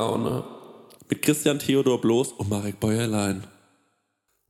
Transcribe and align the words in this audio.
Prosecco-Laune. 0.00 0.44
Mit 1.10 1.22
Christian 1.22 1.58
Theodor 1.58 2.00
Bloß 2.00 2.32
und 2.32 2.48
Marek 2.48 2.80
Bäuerlein. 2.80 3.44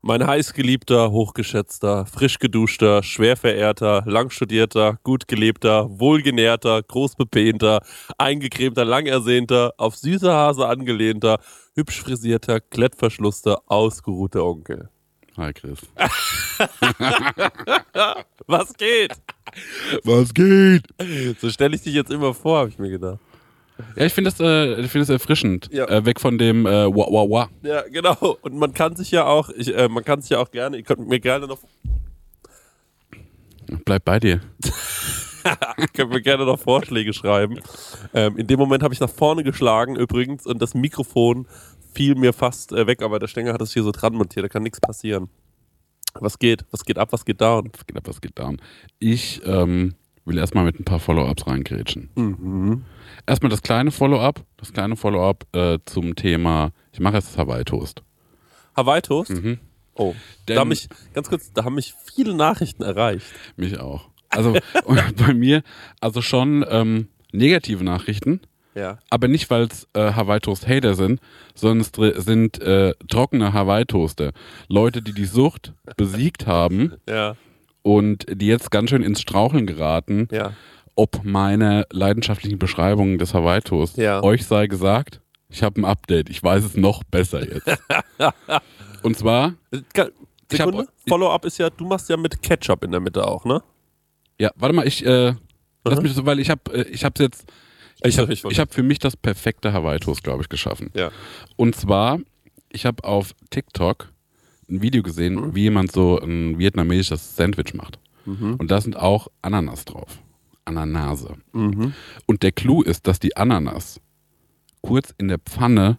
Mein 0.03 0.27
heißgeliebter, 0.27 1.11
hochgeschätzter, 1.11 2.07
frisch 2.07 2.39
geduschter, 2.39 3.03
schwer 3.03 3.37
verehrter, 3.37 4.03
langstudierter, 4.07 4.99
gut 5.03 5.29
gelebter, 5.29 5.89
wohlgenährter, 5.91 6.83
großbepehnter, 6.83 7.81
eingecremter, 8.17 8.85
langersehnter, 8.85 9.75
auf 9.77 9.97
süße 9.97 10.33
Hase 10.33 10.67
angelehnter, 10.67 11.39
hübsch 11.75 12.01
frisierter, 12.01 12.61
klettverschlusster, 12.61 13.61
ausgeruhter 13.67 14.45
Onkel. 14.45 14.89
Hi 15.37 15.53
Chris. 15.53 15.81
Was 18.47 18.73
geht? 18.75 19.13
Was 20.05 20.33
geht? 20.33 20.85
So 21.41 21.51
stelle 21.51 21.75
ich 21.77 21.83
dich 21.83 21.95
jetzt 21.95 22.11
immer 22.11 22.33
vor, 22.33 22.61
habe 22.61 22.71
ich 22.71 22.79
mir 22.79 22.91
gedacht. 22.91 23.21
Ja, 23.97 24.07
ich 24.07 24.13
finde 24.13 24.31
das, 24.31 24.41
äh, 24.41 24.81
ich 24.81 24.91
find 24.91 25.03
das 25.03 25.09
erfrischend. 25.09 25.69
Ja. 25.73 25.87
Äh, 25.87 26.05
weg 26.05 26.21
von 26.21 26.39
dem 26.39 26.67
äh, 26.67 26.87
Wah 26.87 27.07
Wah 27.11 27.31
Wah. 27.31 27.49
Ja, 27.63 27.83
genau. 27.83 28.39
Und 28.43 28.57
man 28.57 28.75
kann 28.75 28.97
sich 28.97 29.11
ja 29.11 29.27
auch, 29.27 29.51
ich, 29.51 29.75
äh, 29.75 29.89
man 29.89 30.05
kann 30.05 30.21
sich 30.21 30.31
ja 30.31 30.39
auch 30.39 30.51
gerne, 30.51 30.77
ihr 30.77 30.83
könnt 30.83 31.09
mir 31.09 31.21
gerne 31.21 31.47
noch, 31.47 31.59
Bleib 33.85 34.05
bei 34.05 34.19
dir. 34.19 34.41
könnt 35.95 36.11
mir 36.11 36.23
gerne 36.23 36.45
noch 36.45 36.59
Vorschläge 36.59 37.13
schreiben. 37.13 37.61
Ähm, 38.15 38.37
in 38.37 38.47
dem 38.47 38.59
Moment 38.59 38.83
habe 38.83 38.93
ich 38.93 39.01
nach 39.01 39.11
vorne 39.11 39.45
geschlagen 39.45 39.97
übrigens 39.97 40.47
und 40.47 40.61
das 40.61 40.75
Mikrofon 40.75 41.47
fiel 41.95 42.15
mir 42.15 42.33
fast 42.33 42.73
äh, 42.73 42.87
weg, 42.87 43.03
aber 43.03 43.19
der 43.19 43.29
Stänger 43.29 43.53
hat 43.53 43.61
es 43.61 43.73
hier 43.73 43.83
so 43.83 43.93
dran 43.93 44.15
montiert, 44.15 44.45
da 44.45 44.49
kann 44.49 44.63
nichts 44.63 44.81
passieren. 44.81 45.29
Was 46.15 46.39
geht? 46.39 46.65
Was 46.73 46.85
geht 46.85 46.99
ab? 46.99 47.13
Was 47.13 47.25
geht 47.25 47.41
down? 47.41 47.71
Was 47.73 47.87
geht 47.87 47.97
ab, 47.97 48.03
was 48.07 48.21
geht 48.21 48.39
down? 48.39 48.61
Ich 48.99 49.41
ähm, 49.45 49.95
will 50.31 50.39
erstmal 50.39 50.65
mit 50.65 50.81
ein 50.81 50.85
paar 50.85 50.99
Follow-ups 51.01 51.47
reingrätschen. 51.47 52.09
Mhm. 52.15 52.85
Erstmal 53.27 53.51
das 53.51 53.63
kleine 53.63 53.91
Follow-up. 53.91 54.43
Das 54.57 54.73
kleine 54.73 54.97
Follow-up 54.97 55.45
äh, 55.55 55.79
zum 55.85 56.15
Thema, 56.17 56.71
ich 56.93 57.01
mache 57.01 57.17
jetzt 57.17 57.29
das 57.33 57.39
Hawaii-Toast. 57.39 58.03
Hawaii 58.77 59.03
Toast? 59.03 59.31
Mhm. 59.31 59.59
Oh, 59.95 60.15
Denn- 60.49 60.55
da 60.57 60.61
haben 60.61 60.69
mich, 60.69 60.89
ganz 61.13 61.29
kurz, 61.29 61.53
da 61.53 61.65
haben 61.65 61.75
mich 61.75 61.95
viele 62.15 62.35
Nachrichten 62.35 62.83
erreicht. 62.83 63.27
Mich 63.57 63.79
auch. 63.79 64.09
Also 64.31 64.55
bei 65.17 65.35
mir, 65.35 65.63
also 66.01 66.23
schon 66.23 66.65
ähm, 66.71 67.09
negative 67.33 67.83
Nachrichten, 67.85 68.41
Ja. 68.75 68.99
aber 69.11 69.27
nicht, 69.29 69.51
weil 69.51 69.65
es 69.65 69.89
äh, 69.95 70.13
Hawaii-Toast-Hater 70.13 70.95
sind, 70.95 71.21
sondern 71.55 71.81
es 71.81 72.25
sind 72.25 72.61
äh, 72.63 72.95
trockene 73.09 73.53
Hawaii-Toaster. 73.53 74.33
Leute, 74.69 75.03
die 75.03 75.13
die 75.13 75.25
Sucht 75.27 75.75
besiegt 75.97 76.47
haben 76.47 76.95
Ja, 77.09 77.35
und 77.83 78.27
die 78.31 78.47
jetzt 78.47 78.71
ganz 78.71 78.91
schön 78.91 79.03
ins 79.03 79.21
Straucheln 79.21 79.67
geraten, 79.67 80.29
ja. 80.31 80.53
ob 80.95 81.25
meine 81.25 81.87
leidenschaftlichen 81.91 82.59
Beschreibungen 82.59 83.19
des 83.19 83.33
Hawaii-Toast. 83.35 83.97
Ja. 83.97 84.23
Euch 84.23 84.45
sei 84.47 84.67
gesagt, 84.67 85.21
ich 85.49 85.63
habe 85.63 85.81
ein 85.81 85.85
Update. 85.85 86.29
Ich 86.31 86.43
weiß 86.43 86.65
es 86.65 86.77
noch 86.77 87.03
besser 87.05 87.41
jetzt. 87.49 87.67
und 89.03 89.17
zwar, 89.17 89.55
Sekunde. 90.51 90.89
Follow-up 91.09 91.45
ist 91.45 91.59
ja, 91.59 91.71
du 91.71 91.87
machst 91.87 92.09
ja 92.09 92.17
mit 92.17 92.43
Ketchup 92.43 92.85
in 92.85 92.91
der 92.91 93.01
Mitte 93.01 93.27
auch, 93.27 93.45
ne? 93.45 93.63
ja, 94.39 94.51
warte 94.57 94.75
mal, 94.75 94.87
ich 94.87 95.05
äh, 95.05 95.35
lass 95.85 95.97
Mhm. 95.99 96.03
mich 96.03 96.15
so, 96.15 96.25
weil 96.27 96.41
ich 96.41 96.51
habe, 96.51 96.61
äh, 96.73 96.89
ich 96.89 97.05
habe 97.05 97.23
jetzt, 97.23 97.45
Ich 98.03 98.19
habe, 98.19 98.33
hab- 98.35 98.73
für 98.75 98.83
mich 98.83 98.99
das 98.99 99.17
perfekte 99.17 99.73
Hawaii-Toast, 99.73 100.23
glaube 100.25 100.43
ich, 100.43 100.49
geschaffen. 100.49 100.91
Ja. 100.95 101.11
Und 101.57 101.77
zwar, 101.77 102.19
ich 102.71 102.87
habe 102.87 103.05
auf 103.05 103.33
TikTok 103.51 104.10
ein 104.71 104.83
Video 104.83 105.03
gesehen, 105.03 105.35
Mhm. 105.35 105.55
wie 105.55 105.63
jemand 105.63 105.93
so 105.93 106.19
ein 106.21 106.59
vietnamesisches 106.59 107.37
Sandwich 107.37 107.75
macht. 107.75 107.99
Und 108.27 108.71
da 108.71 108.81
sind 108.81 108.97
auch 108.97 109.29
Ananas 109.43 109.85
drauf. 109.85 110.21
Ananase. 110.65 111.35
Mhm. 111.53 111.95
Und 112.27 112.43
der 112.45 112.53
Clou 112.53 112.83
ist, 112.83 113.07
dass 113.09 113.19
die 113.19 113.37
Ananas 113.37 114.01
kurz 114.83 115.13
in 115.19 115.27
der 115.29 115.39
Pfanne 115.39 115.99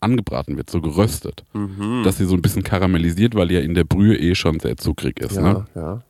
angebraten 0.00 0.56
wird, 0.56 0.70
so 0.70 0.80
geröstet. 0.80 1.44
Mhm. 1.52 2.02
Dass 2.04 2.16
sie 2.18 2.24
so 2.24 2.34
ein 2.34 2.40
bisschen 2.40 2.62
karamellisiert, 2.62 3.34
weil 3.34 3.48
die 3.48 3.54
ja 3.54 3.60
in 3.60 3.74
der 3.74 3.84
Brühe 3.84 4.16
eh 4.16 4.34
schon 4.34 4.58
sehr 4.60 4.76
zuckrig 4.78 5.18
ist. 5.20 5.36
Ja, 5.36 5.42
Ne? 5.42 5.64
ja. 5.74 6.02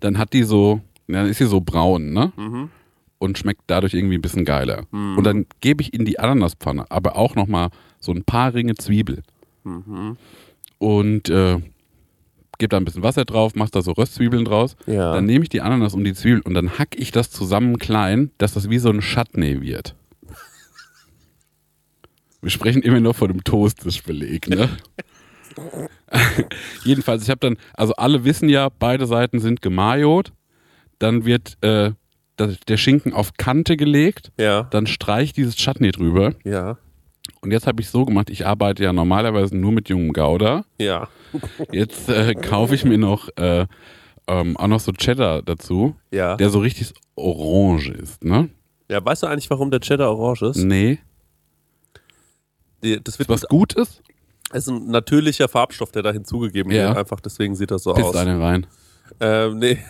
Dann 0.00 0.18
hat 0.18 0.32
die 0.32 0.42
so, 0.42 0.80
dann 1.08 1.26
ist 1.26 1.38
sie 1.38 1.46
so 1.46 1.60
braun, 1.60 2.12
ne? 2.12 2.32
Mhm. 2.36 2.70
Und 3.18 3.38
schmeckt 3.38 3.62
dadurch 3.66 3.92
irgendwie 3.94 4.14
ein 4.16 4.22
bisschen 4.22 4.44
geiler. 4.46 4.84
Und 4.92 5.22
dann 5.24 5.44
gebe 5.60 5.82
ich 5.82 5.92
in 5.92 6.04
die 6.06 6.18
Ananaspfanne 6.18 6.90
aber 6.90 7.16
auch 7.16 7.34
nochmal 7.34 7.68
so 7.98 8.12
ein 8.12 8.24
paar 8.24 8.54
Ringe 8.54 8.74
Zwiebel. 8.76 9.22
Mhm. 9.64 10.16
Und 10.80 11.28
äh, 11.28 11.58
gebe 12.58 12.68
da 12.68 12.76
ein 12.76 12.84
bisschen 12.84 13.02
Wasser 13.02 13.24
drauf, 13.24 13.54
mach 13.54 13.70
da 13.70 13.82
so 13.82 13.92
Röstzwiebeln 13.92 14.44
draus. 14.44 14.76
Ja. 14.86 15.14
Dann 15.14 15.26
nehme 15.26 15.42
ich 15.42 15.48
die 15.48 15.60
Ananas 15.60 15.94
und 15.94 16.04
die 16.04 16.14
Zwiebeln 16.14 16.42
und 16.42 16.54
dann 16.54 16.78
hack 16.78 16.96
ich 16.96 17.12
das 17.12 17.30
zusammen 17.30 17.78
klein, 17.78 18.30
dass 18.38 18.54
das 18.54 18.70
wie 18.70 18.78
so 18.78 18.90
ein 18.90 19.00
Chutney 19.00 19.60
wird. 19.60 19.94
Wir 22.40 22.50
sprechen 22.50 22.82
immer 22.82 23.00
noch 23.00 23.16
von 23.16 23.28
dem 23.28 23.44
Toastbeleg, 23.44 24.48
ne? 24.48 24.70
Jedenfalls, 26.84 27.22
ich 27.24 27.30
habe 27.30 27.40
dann, 27.40 27.58
also 27.74 27.94
alle 27.96 28.24
wissen 28.24 28.48
ja, 28.48 28.70
beide 28.70 29.06
Seiten 29.06 29.40
sind 29.40 29.60
gemajot. 29.60 30.32
Dann 30.98 31.26
wird 31.26 31.58
äh, 31.62 31.92
das, 32.36 32.58
der 32.60 32.76
Schinken 32.78 33.12
auf 33.12 33.34
Kante 33.36 33.76
gelegt. 33.76 34.32
Ja. 34.38 34.62
Dann 34.64 34.86
streich 34.86 35.24
ich 35.24 35.32
dieses 35.34 35.56
Chutney 35.56 35.90
drüber. 35.90 36.34
Ja. 36.44 36.78
Und 37.42 37.52
jetzt 37.52 37.66
habe 37.66 37.80
ich 37.80 37.88
so 37.88 38.04
gemacht, 38.04 38.28
ich 38.30 38.46
arbeite 38.46 38.84
ja 38.84 38.92
normalerweise 38.92 39.56
nur 39.56 39.72
mit 39.72 39.88
jungem 39.88 40.12
Gouda. 40.12 40.64
Ja. 40.78 41.08
Jetzt 41.72 42.08
äh, 42.08 42.34
kaufe 42.34 42.74
ich 42.74 42.84
mir 42.84 42.98
noch 42.98 43.28
äh, 43.36 43.66
ähm, 44.26 44.56
auch 44.58 44.66
noch 44.66 44.80
so 44.80 44.92
Cheddar 44.92 45.42
dazu, 45.42 45.96
Ja. 46.10 46.36
der 46.36 46.50
so 46.50 46.58
richtig 46.60 46.92
orange 47.16 47.88
ist, 47.90 48.22
ne? 48.24 48.50
Ja, 48.90 49.02
weißt 49.04 49.22
du 49.22 49.26
eigentlich, 49.28 49.48
warum 49.50 49.70
der 49.70 49.80
Cheddar 49.80 50.10
orange 50.10 50.42
ist? 50.50 50.56
Nee. 50.58 50.98
Die- 52.82 53.02
Das 53.02 53.18
wird 53.18 53.28
Was 53.28 53.42
gut 53.42 53.72
ist, 53.74 54.02
ist 54.52 54.68
ein 54.68 54.88
natürlicher 54.88 55.48
Farbstoff, 55.48 55.92
der 55.92 56.02
da 56.02 56.12
hinzugegeben 56.12 56.70
Ja. 56.72 56.88
wird. 56.88 56.98
Einfach 56.98 57.20
deswegen 57.20 57.54
sieht 57.54 57.70
das 57.70 57.84
so 57.84 57.94
pisst 57.94 58.06
aus. 58.08 58.16
eine 58.16 58.38
rein. 58.40 58.66
Ähm, 59.20 59.58
nee. 59.58 59.78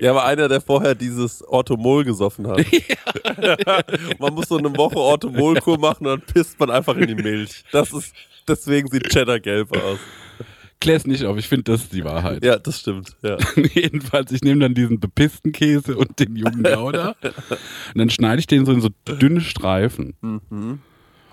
Der 0.00 0.14
war 0.14 0.24
einer, 0.24 0.48
der 0.48 0.60
vorher 0.60 0.94
dieses 0.94 1.42
Orthomol 1.46 2.04
gesoffen 2.04 2.46
hat. 2.46 2.58
man 4.18 4.34
muss 4.34 4.48
so 4.48 4.58
eine 4.58 4.74
Woche 4.76 4.96
Orthomolkur 4.96 5.78
machen 5.78 6.06
und 6.06 6.20
dann 6.20 6.34
pisst 6.34 6.58
man 6.58 6.70
einfach 6.70 6.96
in 6.96 7.08
die 7.08 7.14
Milch. 7.14 7.64
Das 7.72 7.92
ist, 7.92 8.14
deswegen 8.46 8.88
sieht 8.90 9.08
Cheddar 9.08 9.40
gelb 9.40 9.76
aus. 9.76 9.98
Klär's 10.80 11.06
nicht 11.06 11.24
auf, 11.24 11.38
ich 11.38 11.48
finde, 11.48 11.64
das 11.64 11.82
ist 11.82 11.92
die 11.92 12.04
Wahrheit. 12.04 12.44
Ja, 12.44 12.58
das 12.58 12.80
stimmt. 12.80 13.16
Ja. 13.22 13.38
Jedenfalls, 13.74 14.32
ich 14.32 14.42
nehme 14.42 14.60
dann 14.60 14.74
diesen 14.74 15.00
bepissten 15.00 15.52
Käse 15.52 15.96
und 15.96 16.18
den 16.18 16.36
jungen 16.36 16.62
Gouda 16.62 17.16
und 17.22 17.98
dann 17.98 18.10
schneide 18.10 18.40
ich 18.40 18.46
den 18.46 18.66
so 18.66 18.72
in 18.72 18.80
so 18.80 18.90
dünne 19.06 19.40
Streifen. 19.40 20.14
Mhm. 20.20 20.80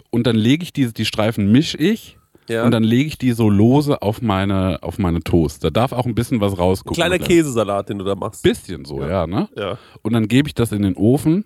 Und 0.10 0.28
dann 0.28 0.36
lege 0.36 0.64
ich 0.64 0.74
diese, 0.74 0.94
die 0.94 1.06
Streifen 1.06 1.52
misch 1.52 1.76
ich 1.76 2.18
Ja. 2.52 2.66
und 2.66 2.72
dann 2.72 2.84
lege 2.84 3.08
ich 3.08 3.18
die 3.18 3.32
so 3.32 3.50
lose 3.50 4.02
auf 4.02 4.22
meine, 4.22 4.80
auf 4.84 5.00
meine 5.00 5.22
Toast. 5.22 5.64
Da 5.64 5.70
darf 5.70 5.92
auch 5.94 6.06
ein 6.06 6.16
bisschen 6.16 6.42
was 6.42 6.58
rausgucken. 6.58 6.96
Kleiner 6.96 7.20
Käsesalat, 7.20 7.90
den 7.90 7.98
du 8.00 8.06
da 8.06 8.16
machst. 8.16 8.44
Bisschen 8.44 8.86
so, 8.86 9.02
ja, 9.02 9.26
ne? 9.28 9.48
Ja. 9.56 9.78
Und 10.02 10.14
dann 10.14 10.28
gebe 10.28 10.48
ich 10.48 10.54
das 10.56 10.72
in 10.72 10.82
den 10.82 10.96
Ofen 10.96 11.46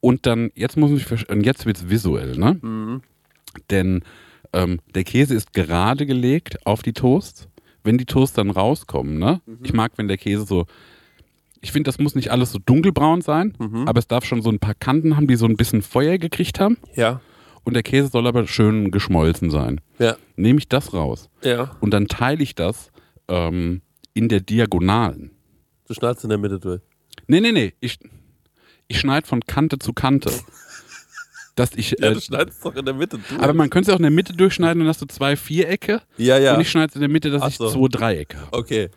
und 0.00 0.26
dann, 0.26 0.50
jetzt 0.54 0.76
muss 0.76 0.90
ich, 0.92 1.28
und 1.30 1.42
jetzt 1.44 1.66
wird's 1.66 1.88
visuell, 1.88 2.36
ne? 2.36 2.58
Mhm. 2.60 3.02
Denn 3.70 4.02
ähm, 4.52 4.80
der 4.94 5.04
Käse 5.04 5.34
ist 5.34 5.52
gerade 5.52 6.06
gelegt 6.06 6.66
auf 6.66 6.82
die 6.82 6.92
Toast. 6.92 7.48
Wenn 7.82 7.96
die 7.98 8.04
Toast 8.06 8.36
dann 8.36 8.50
rauskommen, 8.50 9.18
ne? 9.18 9.40
Mhm. 9.46 9.58
Ich 9.62 9.72
mag, 9.72 9.92
wenn 9.96 10.08
der 10.08 10.18
Käse 10.18 10.44
so, 10.44 10.66
ich 11.62 11.72
finde, 11.72 11.88
das 11.88 11.98
muss 11.98 12.14
nicht 12.14 12.30
alles 12.30 12.52
so 12.52 12.58
dunkelbraun 12.64 13.20
sein, 13.22 13.54
Mhm. 13.58 13.86
aber 13.88 13.98
es 13.98 14.06
darf 14.08 14.24
schon 14.24 14.42
so 14.42 14.50
ein 14.50 14.58
paar 14.58 14.74
Kanten 14.74 15.16
haben, 15.16 15.26
die 15.26 15.36
so 15.36 15.46
ein 15.46 15.56
bisschen 15.56 15.82
Feuer 15.82 16.18
gekriegt 16.18 16.58
haben. 16.60 16.76
Ja. 16.94 17.20
Und 17.64 17.74
der 17.74 17.82
Käse 17.82 18.08
soll 18.08 18.26
aber 18.26 18.46
schön 18.46 18.90
geschmolzen 18.90 19.50
sein. 19.50 19.80
Ja. 19.98 20.16
Nehme 20.36 20.58
ich 20.58 20.68
das 20.68 20.92
raus 20.94 21.28
Ja. 21.42 21.76
und 21.80 21.90
dann 21.92 22.06
teile 22.08 22.42
ich 22.42 22.54
das 22.54 22.90
ähm, 23.28 23.82
in 24.14 24.28
der 24.28 24.40
Diagonalen. 24.40 25.30
Du 25.86 25.94
schneidest 25.94 26.24
in 26.24 26.30
der 26.30 26.38
Mitte 26.38 26.58
durch. 26.58 26.80
Nee, 27.26 27.40
nee, 27.40 27.52
nee. 27.52 27.74
Ich, 27.80 27.98
ich 28.88 28.98
schneide 29.00 29.26
von 29.26 29.40
Kante 29.42 29.78
zu 29.78 29.92
Kante. 29.92 30.30
Dass 31.56 31.74
ich, 31.74 31.90
Ja, 31.98 32.08
äh, 32.10 32.14
du 32.14 32.20
schneidest 32.20 32.64
doch 32.64 32.74
in 32.74 32.84
der 32.84 32.94
Mitte 32.94 33.18
durch. 33.18 33.40
aber 33.42 33.52
man 33.52 33.68
könnte 33.68 33.90
es 33.90 33.94
auch 33.94 33.98
in 33.98 34.04
der 34.04 34.10
Mitte 34.12 34.32
durchschneiden, 34.32 34.80
dann 34.80 34.88
hast 34.88 35.02
du 35.02 35.06
zwei 35.06 35.36
Vierecke. 35.36 36.00
ja, 36.16 36.38
ja. 36.38 36.54
Und 36.54 36.60
ich 36.60 36.70
schneide 36.70 36.88
es 36.90 36.94
in 36.94 37.00
der 37.00 37.10
Mitte, 37.10 37.30
dass 37.30 37.42
Ach 37.42 37.48
ich 37.48 37.56
so. 37.56 37.68
zwei 37.70 37.88
Dreiecke 37.88 38.38
habe. 38.40 38.56
okay. 38.56 38.88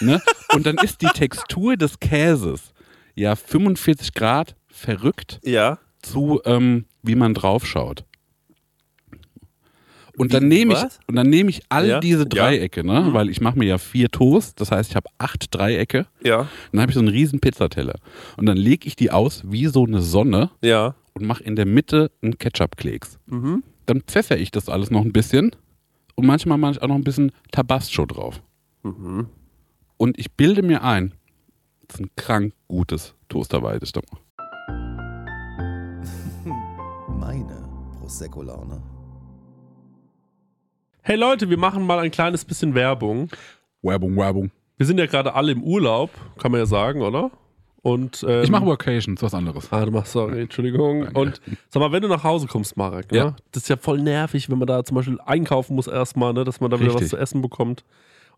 Ne? 0.00 0.20
Und 0.52 0.66
dann 0.66 0.76
ist 0.78 1.00
die 1.00 1.06
Textur 1.06 1.76
des 1.76 1.98
Käses 2.00 2.74
ja 3.14 3.36
45 3.36 4.12
Grad 4.12 4.56
verrückt 4.68 5.40
Ja. 5.44 5.78
zu, 6.02 6.40
ähm, 6.44 6.84
wie 7.02 7.14
man 7.14 7.32
draufschaut. 7.32 8.04
Und 10.20 10.34
dann 10.34 10.48
nehme 10.48 10.74
ich, 10.74 10.80
und 11.08 11.16
dann 11.16 11.30
nehme 11.30 11.48
ich 11.48 11.62
all 11.70 11.88
Ja, 11.88 12.00
diese 12.00 12.24
ja. 12.24 12.28
Dreiecke, 12.28 12.84
ne? 12.84 13.08
weil 13.12 13.30
ich 13.30 13.40
mache 13.40 13.58
mir 13.58 13.64
ja 13.64 13.78
vier 13.78 14.10
Toast, 14.10 14.60
das 14.60 14.70
heißt, 14.70 14.90
ich 14.90 14.96
habe 14.96 15.08
acht 15.16 15.46
Dreiecke. 15.54 16.06
Ja. 16.22 16.46
Dann 16.72 16.80
habe 16.82 16.90
ich 16.90 16.94
so 16.94 17.00
einen 17.00 17.08
riesen 17.08 17.40
Pizzateller. 17.40 17.94
Und 18.36 18.44
dann 18.44 18.58
lege 18.58 18.86
ich 18.86 18.96
die 18.96 19.10
aus 19.10 19.42
wie 19.46 19.66
so 19.66 19.86
eine 19.86 20.02
Sonne 20.02 20.50
Ja. 20.62 20.94
und 21.14 21.24
mache 21.26 21.42
in 21.42 21.56
der 21.56 21.64
Mitte 21.64 22.10
einen 22.20 22.36
Ketchup-Klecks. 22.36 23.18
Mhm. 23.26 23.62
Dann 23.86 24.02
pfeffer 24.02 24.36
ich 24.36 24.50
das 24.50 24.68
alles 24.68 24.90
noch 24.90 25.04
ein 25.06 25.12
bisschen 25.12 25.52
und 26.16 26.26
manchmal 26.26 26.58
mache 26.58 26.72
ich 26.72 26.82
auch 26.82 26.88
noch 26.88 26.96
ein 26.96 27.04
bisschen 27.04 27.32
Tabasco 27.50 28.04
drauf. 28.04 28.42
Mhm. 28.82 29.26
Und 29.96 30.18
ich 30.18 30.30
bilde 30.32 30.62
mir 30.62 30.82
ein, 30.84 31.14
das 31.88 31.98
ist 31.98 32.04
ein 32.06 32.10
krank 32.16 32.52
gutes 32.68 33.14
Toasterweid. 33.30 33.82
ist 33.82 33.96
da. 33.96 34.02
Prosecco-Laune. 38.00 38.82
Hey 41.10 41.16
Leute, 41.16 41.50
wir 41.50 41.58
machen 41.58 41.84
mal 41.84 41.98
ein 41.98 42.12
kleines 42.12 42.44
bisschen 42.44 42.72
Werbung. 42.72 43.30
Werbung, 43.82 44.16
Werbung. 44.16 44.52
Wir 44.76 44.86
sind 44.86 44.96
ja 44.96 45.06
gerade 45.06 45.34
alle 45.34 45.50
im 45.50 45.64
Urlaub, 45.64 46.12
kann 46.38 46.52
man 46.52 46.60
ja 46.60 46.66
sagen, 46.66 47.02
oder? 47.02 47.32
Und, 47.82 48.24
ähm, 48.28 48.44
Ich 48.44 48.50
mache 48.52 48.64
Workations, 48.64 49.20
was 49.20 49.34
anderes. 49.34 49.72
Ah, 49.72 49.84
du 49.84 49.90
machst, 49.90 50.12
sorry, 50.12 50.42
Entschuldigung. 50.42 51.00
Danke. 51.06 51.18
Und 51.18 51.40
sag 51.68 51.80
mal, 51.80 51.90
wenn 51.90 52.02
du 52.02 52.06
nach 52.06 52.22
Hause 52.22 52.46
kommst, 52.46 52.76
Marek, 52.76 53.10
ne? 53.10 53.18
Ja. 53.18 53.36
das 53.50 53.64
ist 53.64 53.68
ja 53.68 53.76
voll 53.76 53.98
nervig, 53.98 54.48
wenn 54.50 54.58
man 54.58 54.68
da 54.68 54.84
zum 54.84 54.94
Beispiel 54.94 55.18
einkaufen 55.26 55.74
muss 55.74 55.88
erstmal, 55.88 56.32
ne? 56.32 56.44
dass 56.44 56.60
man 56.60 56.70
da 56.70 56.78
wieder 56.78 56.90
was 56.90 57.00
Richtig. 57.00 57.10
zu 57.10 57.16
essen 57.16 57.42
bekommt. 57.42 57.82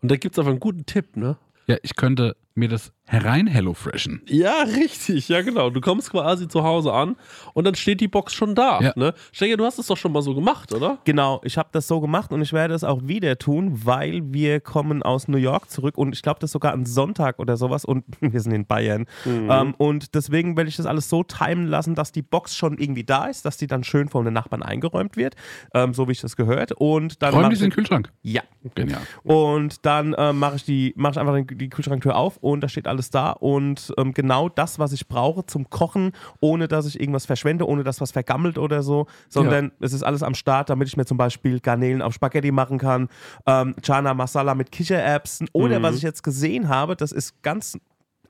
Und 0.00 0.10
da 0.10 0.16
gibt 0.16 0.34
es 0.34 0.38
einfach 0.38 0.52
einen 0.52 0.60
guten 0.60 0.86
Tipp, 0.86 1.14
ne? 1.14 1.36
Ja, 1.66 1.76
ich 1.82 1.94
könnte 1.94 2.36
mir 2.54 2.68
das 2.68 2.92
herein 3.06 3.46
HelloFreshen. 3.46 4.22
Ja, 4.26 4.62
richtig, 4.62 5.28
ja 5.28 5.42
genau. 5.42 5.70
Du 5.70 5.80
kommst 5.80 6.10
quasi 6.10 6.48
zu 6.48 6.62
Hause 6.62 6.92
an 6.92 7.16
und 7.54 7.64
dann 7.64 7.74
steht 7.74 8.00
die 8.00 8.08
Box 8.08 8.32
schon 8.32 8.54
da. 8.54 8.80
Ja. 8.80 8.92
Ne? 8.96 9.14
Steiger, 9.32 9.56
du 9.56 9.64
hast 9.64 9.78
es 9.78 9.86
doch 9.86 9.96
schon 9.96 10.12
mal 10.12 10.22
so 10.22 10.34
gemacht, 10.34 10.72
oder? 10.72 10.98
Genau, 11.04 11.40
ich 11.44 11.58
habe 11.58 11.68
das 11.72 11.86
so 11.88 12.00
gemacht 12.00 12.32
und 12.32 12.42
ich 12.42 12.52
werde 12.52 12.74
es 12.74 12.84
auch 12.84 13.02
wieder 13.04 13.38
tun, 13.38 13.80
weil 13.84 14.22
wir 14.32 14.60
kommen 14.60 15.02
aus 15.02 15.28
New 15.28 15.38
York 15.38 15.70
zurück 15.70 15.98
und 15.98 16.14
ich 16.14 16.22
glaube, 16.22 16.40
das 16.40 16.52
sogar 16.52 16.72
am 16.72 16.86
Sonntag 16.86 17.38
oder 17.38 17.56
sowas 17.56 17.84
und 17.84 18.04
wir 18.20 18.40
sind 18.40 18.52
in 18.52 18.66
Bayern. 18.66 19.06
Ähm, 19.26 19.74
und 19.78 20.14
deswegen 20.14 20.56
werde 20.56 20.68
ich 20.68 20.76
das 20.76 20.86
alles 20.86 21.08
so 21.08 21.22
timen 21.22 21.66
lassen, 21.66 21.94
dass 21.94 22.12
die 22.12 22.22
Box 22.22 22.56
schon 22.56 22.78
irgendwie 22.78 23.04
da 23.04 23.26
ist, 23.26 23.44
dass 23.44 23.56
die 23.56 23.66
dann 23.66 23.84
schön 23.84 24.08
von 24.08 24.24
den 24.24 24.34
Nachbarn 24.34 24.62
eingeräumt 24.62 25.16
wird, 25.16 25.34
ähm, 25.74 25.92
so 25.94 26.08
wie 26.08 26.12
ich 26.12 26.20
das 26.20 26.36
gehört. 26.36 26.72
Und 26.72 27.22
dann 27.22 27.34
Räum 27.34 27.42
mach 27.42 27.48
die 27.50 27.56
in 27.56 27.60
den 27.62 27.70
Kühlschrank. 27.70 28.10
ja. 28.22 28.42
Genial. 28.74 29.00
Und 29.24 29.84
dann 29.84 30.14
ähm, 30.16 30.38
mache 30.38 30.56
ich, 30.56 30.64
die, 30.64 30.94
mach 30.96 31.10
ich 31.10 31.18
einfach 31.18 31.36
die 31.44 31.68
Kühlschranktür 31.68 32.16
auf 32.16 32.38
und 32.42 32.60
da 32.60 32.68
steht 32.68 32.86
alles 32.86 33.10
da. 33.10 33.30
Und 33.30 33.94
ähm, 33.96 34.12
genau 34.12 34.48
das, 34.48 34.78
was 34.78 34.92
ich 34.92 35.08
brauche 35.08 35.46
zum 35.46 35.70
Kochen, 35.70 36.12
ohne 36.40 36.68
dass 36.68 36.86
ich 36.86 37.00
irgendwas 37.00 37.24
verschwende, 37.24 37.66
ohne 37.66 37.84
dass 37.84 38.00
was 38.00 38.10
vergammelt 38.10 38.58
oder 38.58 38.82
so, 38.82 39.06
sondern 39.28 39.72
es 39.80 39.92
ist 39.92 40.02
alles 40.02 40.22
am 40.22 40.34
Start, 40.34 40.68
damit 40.68 40.88
ich 40.88 40.96
mir 40.96 41.04
zum 41.04 41.16
Beispiel 41.16 41.60
Garnelen 41.60 42.02
auf 42.02 42.14
Spaghetti 42.14 42.50
machen 42.50 42.78
kann, 42.78 43.08
ähm, 43.46 43.74
Chana 43.80 44.14
Masala 44.14 44.54
mit 44.54 44.72
Kichererbsen 44.72 45.48
oder 45.52 45.82
was 45.82 45.96
ich 45.96 46.02
jetzt 46.02 46.22
gesehen 46.22 46.68
habe, 46.68 46.96
das 46.96 47.12
ist 47.12 47.42
ganz. 47.42 47.78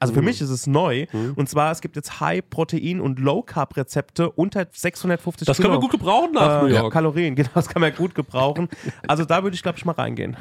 Also 0.03 0.15
für 0.15 0.23
mich 0.23 0.41
ist 0.41 0.51
es 0.51 0.67
neu. 0.67 1.07
Und 1.37 1.49
zwar, 1.49 1.71
es 1.73 1.81
gibt 1.81 1.97
jetzt 1.97 2.21
High-Protein- 2.21 3.01
und 3.01 3.19
Low-Carb-Rezepte 3.19 4.31
unter 4.31 4.67
650 4.71 5.47
Das 5.47 5.57
können 5.57 5.69
wir 5.69 5.79
Kilo. 5.79 5.81
gut 5.81 5.91
gebrauchen 5.93 6.33
nach 6.33 6.63
Äh, 6.63 6.65
New 6.65 6.75
York. 6.75 6.93
Kalorien, 6.93 7.35
genau, 7.37 7.49
das 7.55 7.69
kann 7.69 7.81
man 7.83 7.95
gut 7.95 8.15
gebrauchen. 8.15 8.69
Also 9.09 9.25
da 9.25 9.43
würde 9.43 9.55
ich, 9.55 9.63
glaube 9.63 9.79
ich, 9.79 9.85
mal 9.85 9.93
reingehen. 9.93 10.37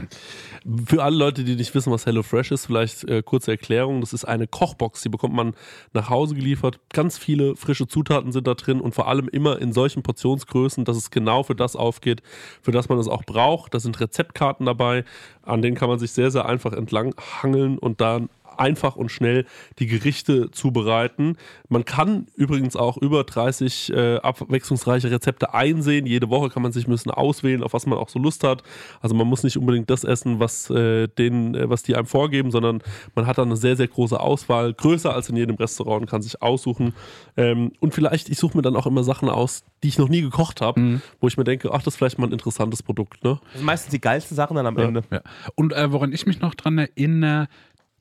Für 0.86 1.04
alle 1.04 1.16
Leute, 1.16 1.44
die 1.44 1.56
nicht 1.56 1.74
wissen, 1.74 1.92
was 1.92 2.06
HelloFresh 2.06 2.52
ist, 2.52 2.66
vielleicht 2.66 3.04
äh, 3.06 3.22
kurze 3.24 3.52
Erklärung. 3.52 4.02
Das 4.02 4.13
ist 4.13 4.25
eine 4.25 4.48
Kochbox, 4.48 5.02
die 5.02 5.10
bekommt 5.10 5.34
man 5.34 5.54
nach 5.94 6.10
Hause 6.10 6.36
geliefert. 6.36 6.80
Ganz 6.90 7.18
viele 7.18 7.56
frische 7.56 7.88
Zutaten 7.88 8.31
sind 8.31 8.48
da 8.48 8.54
drin 8.54 8.81
und 8.81 8.94
vor 8.96 9.08
allem 9.08 9.28
immer 9.30 9.60
in 9.60 9.74
solchen 9.74 10.04
Portionsgrößen, 10.04 10.86
dass 10.86 10.98
es 10.98 11.12
genau 11.12 11.44
für 11.44 11.56
das 11.56 11.75
aufgeht, 11.75 12.22
für 12.62 12.72
das 12.72 12.90
man 12.90 12.98
es 13.00 13.08
auch 13.08 13.24
braucht. 13.24 13.74
Da 13.74 13.80
sind 13.80 14.00
Rezeptkarten 14.00 14.66
dabei, 14.66 15.04
an 15.44 15.62
denen 15.62 15.75
kann 15.75 15.90
man 15.90 16.00
sich 16.00 16.12
sehr, 16.12 16.31
sehr 16.31 16.46
einfach 16.46 16.74
entlang 16.74 17.13
hangeln 17.42 17.78
und 17.78 18.02
dann 18.02 18.30
einfach 18.62 18.96
und 18.96 19.10
schnell 19.10 19.46
die 19.80 19.88
Gerichte 19.88 20.52
zubereiten. 20.52 21.36
Man 21.68 21.84
kann 21.84 22.28
übrigens 22.36 22.75
auch 22.75 22.98
über 22.98 23.24
30 23.24 23.92
äh, 23.92 24.18
abwechslungsreiche 24.18 25.10
Rezepte 25.10 25.54
einsehen. 25.54 26.06
Jede 26.06 26.30
Woche 26.30 26.50
kann 26.50 26.62
man 26.62 26.72
sich 26.72 26.88
ein 26.88 26.92
bisschen 26.92 27.12
auswählen, 27.12 27.63
auf 27.63 27.74
was 27.74 27.88
man 27.88 27.98
auch 27.98 28.10
so 28.10 28.19
Lust 28.19 28.44
hat. 28.44 28.62
Also 29.02 29.16
man 29.16 29.28
muss 29.28 29.44
nicht 29.44 29.58
unbedingt 29.58 29.90
das 29.90 30.04
essen, 30.04 30.40
was, 30.40 30.69
äh, 30.69 31.08
den, 31.08 31.56
äh, 31.56 31.69
was 31.69 31.84
die 31.84 31.96
einem 31.96 32.06
vorgeben, 32.06 32.52
sondern 32.52 32.84
man 33.16 33.25
hat 33.25 33.40
dann 33.40 33.48
eine 33.48 33.58
sehr, 33.58 33.75
sehr 33.75 33.88
große 33.88 34.19
Auswahl, 34.19 34.74
größer 34.74 35.13
als 35.13 35.30
in 35.30 35.36
jedem 35.36 35.56
Restaurant 35.56 36.02
und 36.02 36.10
kann 36.10 36.22
sich 36.22 36.42
aussuchen. 36.42 36.94
Ähm, 37.38 37.72
und 37.80 37.96
vielleicht, 37.96 38.30
ich 38.30 38.38
suche 38.38 38.56
mir 38.56 38.62
dann 38.62 38.75
auch 38.75 38.86
immer 38.86 39.04
Sachen 39.04 39.30
aus, 39.30 39.63
die 39.84 39.88
ich 39.88 39.98
noch 39.98 40.10
nie 40.10 40.22
gekocht 40.22 40.62
habe, 40.62 41.02
wo 41.19 41.28
ich 41.28 41.38
mir 41.38 41.44
denke, 41.44 41.72
ach, 41.74 41.81
das 41.81 41.96
ist 41.96 41.98
vielleicht 41.98 42.19
mal 42.19 42.28
ein 42.28 42.34
interessantes 42.34 42.84
Produkt. 42.84 43.24
Ne? 43.24 43.40
Das 43.46 43.54
sind 43.56 43.66
meistens 43.66 43.92
die 43.92 44.02
geilsten 44.02 44.36
Sachen 44.36 44.56
dann 44.56 44.68
am 44.68 44.78
Ende. 44.78 45.04
Ja. 45.12 45.22
Und 45.56 45.74
äh, 45.74 45.92
woran 45.92 46.13
ich 46.13 46.28
mich 46.28 46.40
noch 46.40 46.54
dran 46.54 46.78
erinnere, 46.78 47.48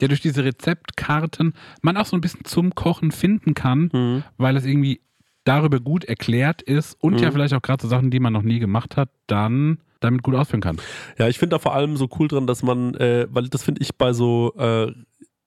ja, 0.01 0.09
durch 0.09 0.21
diese 0.21 0.45
Rezeptkarten 0.45 1.55
man 1.83 1.97
auch 1.97 2.07
so 2.07 2.17
ein 2.17 2.21
bisschen 2.21 2.45
zum 2.45 2.75
Kochen 2.75 3.11
finden 3.13 3.55
kann, 3.55 3.91
Mhm. 3.93 4.23
weil 4.39 4.57
es 4.57 4.65
irgendwie 4.65 5.01
darüber 5.45 5.81
gut 5.81 6.05
erklärt 6.05 6.63
ist 6.63 6.95
und 7.03 7.21
ja 7.21 7.31
vielleicht 7.31 7.55
auch 7.55 7.63
gerade 7.63 7.83
so 7.83 7.89
Sachen, 7.89 8.11
die 8.11 8.21
man 8.21 8.33
noch 8.33 8.43
nie 8.43 8.59
gemacht 8.59 8.97
hat, 8.97 9.09
dann 9.27 9.79
damit 10.01 10.23
gut 10.23 10.35
ausführen 10.35 10.61
kann. 10.63 10.79
Ja, 11.19 11.29
ich 11.29 11.39
finde 11.39 11.55
da 11.55 11.59
vor 11.59 11.75
allem 11.75 11.97
so 11.97 12.09
cool 12.19 12.29
dran, 12.29 12.47
dass 12.47 12.63
man, 12.63 12.95
äh, 12.95 13.27
weil 13.31 13.49
das 13.49 13.63
finde 13.63 13.83
ich 13.83 13.95
bei 13.97 14.13
so, 14.13 14.55
äh, 14.59 14.93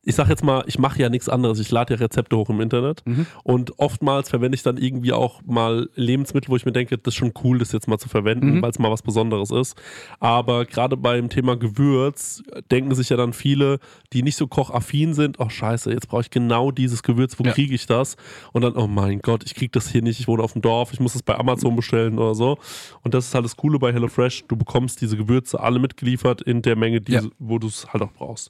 ich 0.05 0.15
sag 0.15 0.27
jetzt 0.27 0.43
mal, 0.43 0.63
ich 0.67 0.79
mache 0.79 0.99
ja 1.01 1.09
nichts 1.09 1.29
anderes, 1.29 1.59
ich 1.59 1.71
lade 1.71 1.93
ja 1.93 1.99
Rezepte 1.99 2.35
hoch 2.35 2.49
im 2.49 2.59
Internet 2.59 3.03
und 3.43 3.79
oftmals 3.79 4.29
verwende 4.29 4.55
ich 4.55 4.63
dann 4.63 4.77
irgendwie 4.77 5.13
auch 5.13 5.41
mal 5.45 5.89
Lebensmittel, 5.95 6.49
wo 6.49 6.55
ich 6.57 6.65
mir 6.65 6.73
denke, 6.73 6.97
das 6.97 7.13
ist 7.13 7.17
schon 7.17 7.31
cool, 7.43 7.57
das 7.59 7.71
jetzt 7.71 7.87
mal 7.87 7.97
zu 7.97 8.09
verwenden, 8.09 8.61
weil 8.61 8.69
es 8.69 8.79
mal 8.79 8.91
was 8.91 9.01
Besonderes 9.01 9.49
ist. 9.51 9.75
Aber 10.19 10.65
gerade 10.65 10.97
beim 10.97 11.29
Thema 11.29 11.55
Gewürz 11.55 12.43
denken 12.69 12.93
sich 12.95 13.09
ja 13.09 13.17
dann 13.17 13.31
viele, 13.33 13.79
die 14.11 14.23
nicht 14.23 14.35
so 14.35 14.47
kochaffin 14.47 15.13
sind, 15.13 15.39
oh 15.39 15.47
scheiße, 15.49 15.91
jetzt 15.91 16.09
brauche 16.09 16.21
ich 16.21 16.29
genau 16.29 16.71
dieses 16.71 17.01
Gewürz, 17.03 17.39
wo 17.39 17.43
Ja. 17.45 17.53
kriege 17.53 17.73
ich 17.73 17.85
das? 17.85 18.17
Und 18.51 18.63
dann, 18.63 18.75
oh 18.75 18.87
mein 18.87 19.19
Gott, 19.19 19.43
ich 19.45 19.55
kriege 19.55 19.71
das 19.71 19.87
hier 19.89 20.01
nicht, 20.01 20.19
ich 20.19 20.27
wohne 20.27 20.43
auf 20.43 20.53
dem 20.53 20.61
Dorf, 20.61 20.91
ich 20.91 20.99
muss 20.99 21.15
es 21.15 21.23
bei 21.23 21.37
Amazon 21.37 21.75
bestellen 21.75 22.19
oder 22.19 22.35
so. 22.35 22.57
Und 23.03 23.13
das 23.13 23.27
ist 23.27 23.35
halt 23.35 23.45
das 23.45 23.55
Coole 23.55 23.79
bei 23.79 23.93
HelloFresh, 23.93 24.45
du 24.47 24.55
bekommst 24.57 24.99
diese 25.01 25.15
Gewürze 25.17 25.59
alle 25.61 25.79
mitgeliefert 25.79 26.41
in 26.41 26.61
der 26.61 26.75
Menge, 26.75 26.99
die, 26.99 27.13
Ja. 27.13 27.21
wo 27.39 27.57
du 27.57 27.67
es 27.67 27.87
halt 27.93 28.03
auch 28.03 28.11
brauchst. 28.11 28.49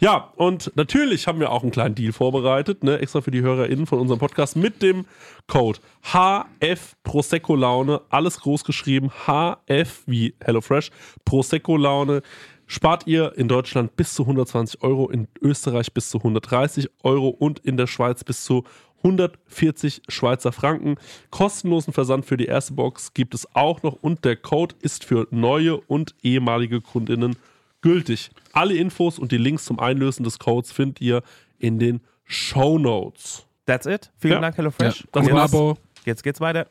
Ja, 0.00 0.30
und 0.36 0.70
natürlich 0.76 0.89
haben 0.94 1.40
wir 1.40 1.50
auch 1.50 1.62
einen 1.62 1.70
kleinen 1.70 1.94
Deal 1.94 2.12
vorbereitet, 2.12 2.82
ne, 2.82 2.98
extra 2.98 3.20
für 3.20 3.30
die 3.30 3.42
HörerInnen 3.42 3.86
von 3.86 4.00
unserem 4.00 4.18
Podcast 4.18 4.56
mit 4.56 4.82
dem 4.82 5.06
Code 5.46 5.78
HF 6.02 6.96
Prosecco 7.02 7.54
Laune, 7.54 8.00
alles 8.08 8.40
groß 8.40 8.64
geschrieben, 8.64 9.10
HF 9.26 10.02
wie 10.06 10.34
HelloFresh, 10.40 10.90
Prosecco 11.24 11.76
Laune. 11.76 12.22
Spart 12.66 13.06
ihr 13.08 13.36
in 13.36 13.48
Deutschland 13.48 13.96
bis 13.96 14.14
zu 14.14 14.22
120 14.22 14.82
Euro, 14.82 15.10
in 15.10 15.26
Österreich 15.42 15.92
bis 15.92 16.08
zu 16.08 16.18
130 16.18 16.88
Euro 17.02 17.28
und 17.28 17.58
in 17.60 17.76
der 17.76 17.88
Schweiz 17.88 18.22
bis 18.22 18.44
zu 18.44 18.64
140 18.98 20.02
Schweizer 20.08 20.52
Franken. 20.52 20.96
Kostenlosen 21.30 21.92
Versand 21.92 22.26
für 22.26 22.36
die 22.36 22.46
erste 22.46 22.74
Box 22.74 23.12
gibt 23.12 23.34
es 23.34 23.48
auch 23.56 23.82
noch 23.82 23.94
und 24.00 24.24
der 24.24 24.36
Code 24.36 24.74
ist 24.82 25.04
für 25.04 25.26
neue 25.30 25.80
und 25.80 26.14
ehemalige 26.22 26.80
Kundinnen 26.80 27.36
gültig. 27.82 28.30
Alle 28.52 28.74
Infos 28.74 29.18
und 29.18 29.32
die 29.32 29.36
Links 29.38 29.64
zum 29.64 29.78
Einlösen 29.80 30.24
des 30.24 30.38
Codes 30.38 30.72
findet 30.72 31.00
ihr 31.00 31.22
in 31.58 31.78
den 31.78 32.00
Show 32.24 32.78
Notes. 32.78 33.46
That's 33.66 33.86
it. 33.86 34.10
Vielen 34.18 34.34
Ja. 34.34 34.40
Dank, 34.40 34.56
HelloFresh. 34.56 35.06
Das 35.12 35.26
Und 35.26 35.32
war's. 35.32 35.50
jetzt, 35.52 35.54
Abo. 35.60 35.78
jetzt 36.04 36.22
geht's 36.22 36.40
weiter. 36.40 36.66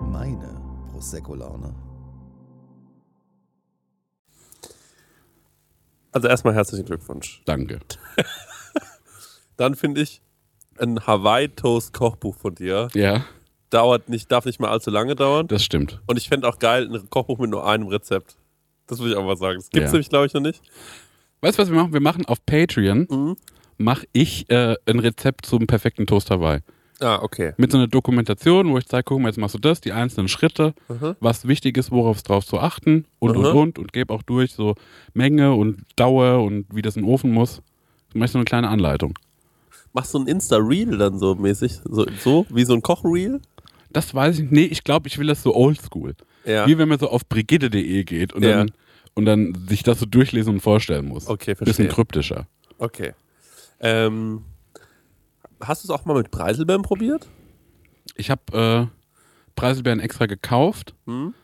Meine 0.00 0.60
Prosecco-Laune. 0.92 1.74
Also 6.12 6.28
erstmal 6.28 6.54
herzlichen 6.54 6.84
Glückwunsch. 6.84 7.42
Danke. 7.46 7.80
Dann 9.56 9.74
finde 9.74 10.02
ich 10.02 10.20
ein 10.78 11.06
Hawaii 11.06 11.48
Toast 11.48 11.92
Kochbuch 11.94 12.36
von 12.36 12.54
dir 12.54 12.88
Ja, 12.94 13.24
dauert 13.72 14.08
nicht, 14.08 14.30
darf 14.30 14.44
nicht 14.44 14.60
mehr 14.60 14.70
allzu 14.70 14.90
lange 14.90 15.14
dauern. 15.16 15.46
das 15.48 15.64
stimmt. 15.64 16.00
Und 16.06 16.16
ich 16.18 16.28
fände 16.28 16.48
auch 16.48 16.58
geil 16.58 16.88
ein 16.92 17.10
Kochbuch 17.10 17.38
mit 17.38 17.50
nur 17.50 17.66
einem 17.66 17.86
Rezept. 17.88 18.36
Das 18.86 18.98
will 19.00 19.10
ich 19.12 19.16
auch 19.16 19.24
mal 19.24 19.36
sagen. 19.36 19.56
Das 19.58 19.70
gibt 19.70 19.84
es 19.84 19.90
Ja. 19.90 19.92
nämlich, 19.94 20.08
glaube 20.10 20.26
ich, 20.26 20.34
noch 20.34 20.40
nicht. 20.42 20.60
Weißt 21.40 21.58
du, 21.58 21.62
was 21.62 21.70
wir 21.70 21.76
machen? 21.76 21.92
Wir 21.92 22.00
machen 22.00 22.24
auf 22.26 22.44
Patreon, 22.44 23.06
Mhm. 23.10 23.36
mache 23.78 24.06
ich 24.12 24.48
äh, 24.50 24.76
ein 24.86 24.98
Rezept 24.98 25.46
zum 25.46 25.66
perfekten 25.66 26.06
Toast 26.06 26.30
Hawaii. 26.30 26.60
Ah, 27.00 27.18
okay. 27.20 27.52
Mit 27.56 27.72
so 27.72 27.78
einer 27.78 27.88
Dokumentation, 27.88 28.68
wo 28.70 28.78
ich 28.78 28.86
zeige, 28.86 29.02
guck 29.04 29.18
mal, 29.20 29.28
jetzt 29.28 29.38
machst 29.38 29.56
du 29.56 29.58
das, 29.58 29.80
die 29.80 29.90
einzelnen 29.90 30.28
Schritte, 30.28 30.72
was 31.18 31.48
wichtig 31.48 31.76
ist, 31.76 31.90
worauf 31.90 32.18
es 32.18 32.22
drauf 32.22 32.46
zu 32.46 32.60
achten 32.60 33.06
und, 33.18 33.36
und, 33.36 33.50
Mhm. 33.50 33.56
und. 33.58 33.78
Und 33.80 33.92
gebe 33.92 34.14
auch 34.14 34.22
durch 34.22 34.52
so 34.54 34.76
Menge 35.14 35.52
und 35.54 35.82
Dauer 35.96 36.44
und 36.44 36.66
wie 36.72 36.80
das 36.82 36.94
in 36.96 37.02
den 37.02 37.08
Ofen 37.10 37.32
muss. 37.32 37.60
Du 38.12 38.18
machst 38.18 38.34
so 38.34 38.38
eine 38.38 38.44
kleine 38.44 38.68
Anleitung. 38.68 39.18
Machst 39.94 40.14
du 40.14 40.18
ein 40.20 40.28
Insta-Reel 40.28 40.96
dann 40.96 41.18
so 41.18 41.34
mäßig? 41.34 41.80
So, 41.84 42.06
so 42.20 42.46
wie 42.50 42.64
so 42.64 42.74
ein 42.74 42.82
Kochreel? 42.82 43.40
Das 43.92 44.14
weiß 44.14 44.36
ich 44.36 44.42
nicht. 44.42 44.52
Nee, 44.52 44.64
ich 44.64 44.84
glaube, 44.84 45.08
ich 45.08 45.18
will 45.18 45.26
das 45.26 45.42
so 45.42 45.54
oldschool. 45.54 46.14
Ja. 46.44 46.66
Wie 46.66 46.76
wenn 46.78 46.88
man 46.88 46.98
so 46.98 47.08
auf 47.08 47.26
brigitte.de 47.28 48.04
geht 48.04 48.32
und, 48.32 48.42
Ja. 48.42 48.56
dann, 48.58 48.72
und 49.14 49.24
dann 49.24 49.54
sich 49.68 49.82
das 49.82 50.00
so 50.00 50.06
durchlesen 50.06 50.54
und 50.54 50.60
vorstellen 50.60 51.06
muss. 51.06 51.28
Okay, 51.28 51.52
Bisschen 51.54 51.64
verstehe. 51.66 51.88
kryptischer. 51.88 52.46
Okay. 52.78 53.12
Ähm, 53.80 54.42
hast 55.60 55.84
du 55.84 55.86
es 55.86 55.90
auch 55.90 56.04
mal 56.04 56.16
mit 56.16 56.30
Preiselbeeren 56.30 56.82
probiert? 56.82 57.28
Ich 58.16 58.30
habe 58.30 58.90
äh, 58.90 58.96
Preiselbeeren 59.54 60.00
extra 60.00 60.26
gekauft. 60.26 60.94
Hm? 61.06 61.34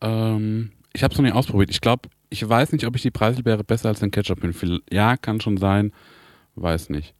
Ähm, 0.00 0.72
ich 0.92 1.02
habe 1.02 1.12
es 1.12 1.18
noch 1.18 1.24
nie 1.24 1.32
ausprobiert. 1.32 1.70
Ich 1.70 1.80
glaube, 1.80 2.08
ich 2.30 2.46
weiß 2.46 2.72
nicht, 2.72 2.86
ob 2.86 2.94
ich 2.96 3.02
die 3.02 3.10
Preiselbeere 3.10 3.64
besser 3.64 3.88
als 3.88 4.00
den 4.00 4.10
Ketchup 4.10 4.40
finde. 4.40 4.80
Ja, 4.90 5.16
kann 5.16 5.40
schon 5.40 5.56
sein. 5.56 5.92
Weiß 6.54 6.90
nicht. 6.90 7.14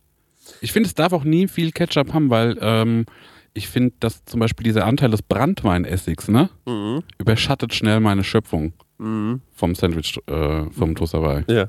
Ich 0.60 0.72
finde, 0.72 0.86
es 0.88 0.94
darf 0.94 1.12
auch 1.12 1.24
nie 1.24 1.48
viel 1.48 1.72
Ketchup 1.72 2.12
haben, 2.12 2.30
weil 2.30 2.56
ähm, 2.60 3.06
ich 3.54 3.68
finde, 3.68 3.94
dass 4.00 4.24
zum 4.24 4.40
Beispiel 4.40 4.64
dieser 4.64 4.84
Anteil 4.86 5.10
des 5.10 5.22
Brandweinessigs, 5.22 6.28
ne, 6.28 6.50
Mhm. 6.66 7.02
überschattet 7.18 7.74
schnell 7.74 8.00
meine 8.00 8.24
Schöpfung 8.24 8.72
Mhm. 8.98 9.40
vom 9.52 9.74
Sandwich, 9.74 10.18
äh, 10.26 10.70
vom 10.70 10.94
Toast 10.94 11.14
Hawaii. 11.14 11.44
Ja. 11.48 11.68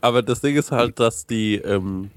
Aber 0.00 0.22
das 0.22 0.40
Ding 0.40 0.56
ist 0.56 0.72
halt, 0.72 0.98
dass 0.98 1.26
die, 1.26 1.56
ähm, 1.56 2.10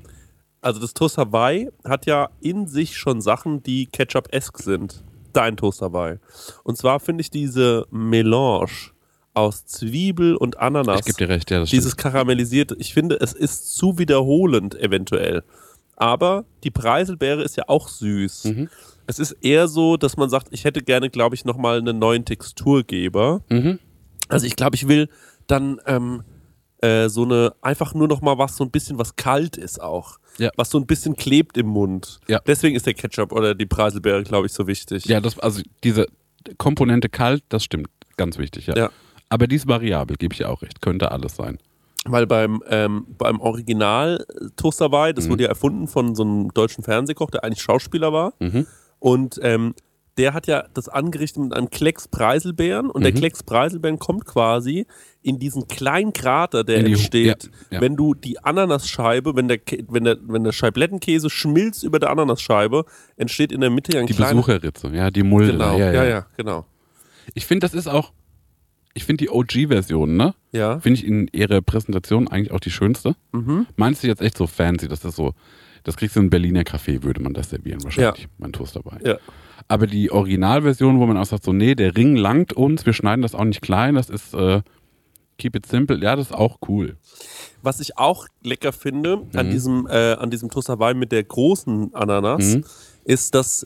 Also 0.62 0.82
das 0.82 0.96
Toast 0.96 1.20
Hawaii 1.20 1.70
hat 1.88 2.08
ja 2.08 2.30
in 2.42 2.66
sich 2.66 2.98
schon 2.98 3.22
Sachen, 3.22 3.62
die 3.62 3.86
Ketchup-esque 3.86 4.64
sind. 4.64 5.04
Dein 5.32 5.58
Toast 5.58 5.80
Hawaii. 5.84 6.18
Und 6.64 6.76
zwar 6.76 7.00
finde 7.00 7.22
ich 7.22 7.30
diese 7.30 7.86
Melange 7.92 8.72
aus 9.36 9.66
Zwiebel 9.68 10.36
und 10.36 10.58
Ananas. 10.58 11.02
Ich 11.02 11.06
gebe 11.16 11.28
dir 11.28 11.30
recht, 11.36 11.52
ja, 11.52 11.60
das 11.60 11.70
Dieses 11.70 11.96
karamellisierte, 11.98 12.76
ich 12.80 12.96
finde, 12.96 13.20
es 13.22 13.34
ist 13.34 13.76
zu 13.76 14.00
wiederholend 14.00 14.74
eventuell. 14.80 15.44
Aber 15.96 16.46
die 16.64 16.72
Preiselbeere 16.72 17.44
ist 17.44 17.58
ja 17.58 17.66
auch 17.68 17.88
süß. 17.88 18.46
Mhm. 18.46 18.70
Es 19.08 19.20
ist 19.20 19.34
eher 19.42 19.68
so, 19.68 19.98
dass 19.98 20.18
man 20.18 20.30
sagt, 20.30 20.48
ich 20.52 20.66
hätte 20.66 20.82
gerne, 20.82 21.10
glaube 21.10 21.36
ich, 21.36 21.46
nochmal 21.46 21.78
einen 21.78 22.00
neuen 22.00 22.26
Texturgeber. 22.26 23.42
Mhm. 23.50 23.80
Also 24.28 24.46
ich 24.48 24.56
glaube, 24.56 24.76
ich 24.76 24.88
will 24.88 25.10
dann 25.48 25.80
ähm, 25.86 26.24
äh, 26.82 27.08
so 27.10 27.24
eine, 27.24 27.54
einfach 27.62 27.94
nur 27.94 28.08
noch 28.08 28.22
mal 28.22 28.38
was, 28.38 28.58
so 28.58 28.64
ein 28.64 28.72
bisschen 28.72 28.98
was 28.98 29.16
kalt 29.16 29.58
ist 29.58 29.82
auch. 29.82 30.18
Ja. 30.38 30.50
Was 30.58 30.70
so 30.70 30.78
ein 30.78 30.86
bisschen 30.86 31.16
klebt 31.16 31.58
im 31.58 31.68
Mund. 31.68 32.20
Ja. 32.28 32.42
Deswegen 32.46 32.76
ist 32.76 32.86
der 32.86 32.94
Ketchup 32.94 33.32
oder 33.32 33.56
die 33.56 33.66
Preiselbeere, 33.66 34.24
glaube 34.24 34.48
ich, 34.48 34.54
so 34.54 34.68
wichtig. 34.68 35.06
Ja, 35.06 35.22
das, 35.22 35.40
also 35.40 35.62
diese 35.84 36.08
Komponente 36.58 37.08
kalt, 37.10 37.44
das 37.50 37.64
stimmt. 37.64 37.88
Ganz 38.18 38.38
wichtig, 38.38 38.68
ja. 38.68 38.76
Ja. 38.76 38.90
Aber 39.30 39.48
die 39.48 39.56
ist 39.56 39.68
variabel, 39.68 40.18
gebe 40.18 40.34
ich 40.34 40.46
auch 40.46 40.62
recht. 40.62 40.82
Könnte 40.82 41.12
alles 41.12 41.36
sein. 41.36 41.58
Weil 42.08 42.28
beim, 42.28 42.62
ähm, 42.70 43.06
beim 43.18 43.40
Original 43.42 44.24
Toast 44.58 44.80
Hawaii, 44.80 45.14
das 45.14 45.26
Mhm. 45.26 45.32
wurde 45.32 45.44
ja 45.44 45.50
erfunden 45.50 45.88
von 45.88 46.14
so 46.16 46.24
einem 46.24 46.54
deutschen 46.54 46.84
Fernsehkoch, 46.84 47.32
der 47.32 47.44
eigentlich 47.44 47.62
Schauspieler 47.64 48.14
war. 48.14 48.34
Mhm. 48.40 48.68
Und 49.00 49.40
ähm, 49.42 49.74
der 50.18 50.34
hat 50.34 50.48
ja 50.48 50.64
das 50.74 50.88
angerichtet 50.88 51.44
mit 51.44 51.54
einem 51.54 51.70
Klecks 51.70 52.08
Preiselbeeren 52.08 52.90
und 52.90 53.04
der 53.04 53.12
Mhm. 53.12 53.18
Klecks 53.18 53.44
Preiselbeeren 53.44 54.00
kommt 54.00 54.26
quasi 54.26 54.86
in 55.22 55.40
diesen 55.40 55.68
kleinen 55.68 56.14
Krater, 56.14 56.64
der 56.64 56.84
die 56.84 56.92
entsteht, 56.94 57.46
ja, 57.46 57.50
ja. 57.78 57.82
wenn 57.82 57.98
du 57.98 58.14
die 58.14 58.42
Ananasscheibe, 58.42 59.36
wenn 59.36 59.48
der, 59.50 59.60
wenn 59.90 60.04
der, 60.06 60.18
wenn 60.22 60.44
der 60.46 60.54
Scheiblettenkäse 60.54 61.30
schmilzt 61.30 61.84
über 61.84 62.00
der 62.00 62.12
Ananasscheibe, 62.12 62.86
entsteht 63.18 63.52
in 63.52 63.60
der 63.62 63.70
Mitte 63.72 63.94
ja 63.94 64.00
ein 64.00 64.08
Die 64.08 64.14
kleiner... 64.14 64.36
Besucherritze, 64.36 64.88
ja, 64.94 65.12
die 65.12 65.24
Mulde. 65.24 65.54
Genau, 65.54 65.78
ja, 65.78 65.92
ja. 65.92 66.04
ja, 66.06 66.26
genau. 66.38 66.66
Ich 67.34 67.46
finde, 67.46 67.66
das 67.66 67.74
ist 67.74 67.88
auch, 67.88 68.14
ich 68.96 69.04
finde 69.04 69.26
die 69.26 69.30
OG-Version, 69.30 70.16
ne? 70.18 70.34
Ja, 70.52 70.80
Finde 70.80 71.00
ich 71.00 71.06
in 71.06 71.28
ihrer 71.34 71.62
Präsentation 71.62 72.28
eigentlich 72.28 72.52
auch 72.52 72.60
die 72.60 72.72
schönste. 72.72 73.16
mhm. 73.32 73.68
Meinst 73.76 74.02
du 74.04 74.08
jetzt 74.08 74.22
echt 74.22 74.38
so 74.38 74.48
fancy? 74.48 74.88
Das 74.88 75.06
ist 75.06 75.16
so, 75.16 75.34
das 75.84 75.98
kriegst 75.98 76.16
du 76.16 76.22
in 76.22 76.30
Berliner 76.32 76.62
Café, 76.64 77.04
würde 77.04 77.22
man 77.22 77.34
das 77.34 77.50
servieren 77.52 77.84
wahrscheinlich. 77.84 78.28
Mein 78.40 78.52
Toast 78.54 78.76
dabei. 78.76 78.98
ja. 79.06 79.18
Aber 79.68 79.86
die 79.88 80.12
Originalversion, 80.12 81.00
wo 81.00 81.06
man 81.06 81.18
auch 81.18 81.26
sagt, 81.26 81.44
so, 81.44 81.52
nee, 81.54 81.76
der 81.76 81.96
Ring 81.96 82.16
langt 82.16 82.54
uns, 82.54 82.86
wir 82.86 82.94
schneiden 82.94 83.22
das 83.22 83.34
auch 83.36 83.44
nicht 83.46 83.62
klein, 83.62 83.96
das 83.96 84.10
ist 84.10 84.34
äh, 84.34 84.62
keep 85.38 85.56
it 85.56 85.66
simple, 85.66 85.98
ja, 86.02 86.16
das 86.16 86.28
ist 86.28 86.34
auch 86.34 86.58
cool. 86.68 86.98
Was 87.62 87.80
ich 87.80 87.98
auch 87.98 88.28
lecker 88.44 88.72
finde 88.74 89.26
an 89.34 89.48
Mhm. 89.48 89.52
diesem, 89.52 89.88
äh, 89.88 90.14
an 90.14 90.30
diesem 90.30 90.50
Toast 90.50 90.70
Hawaii 90.70 90.94
mit 90.94 91.12
der 91.12 91.24
großen 91.24 91.94
Ananas, 91.96 92.56
Mhm. 92.56 92.64
ist, 93.06 93.34
dass 93.36 93.66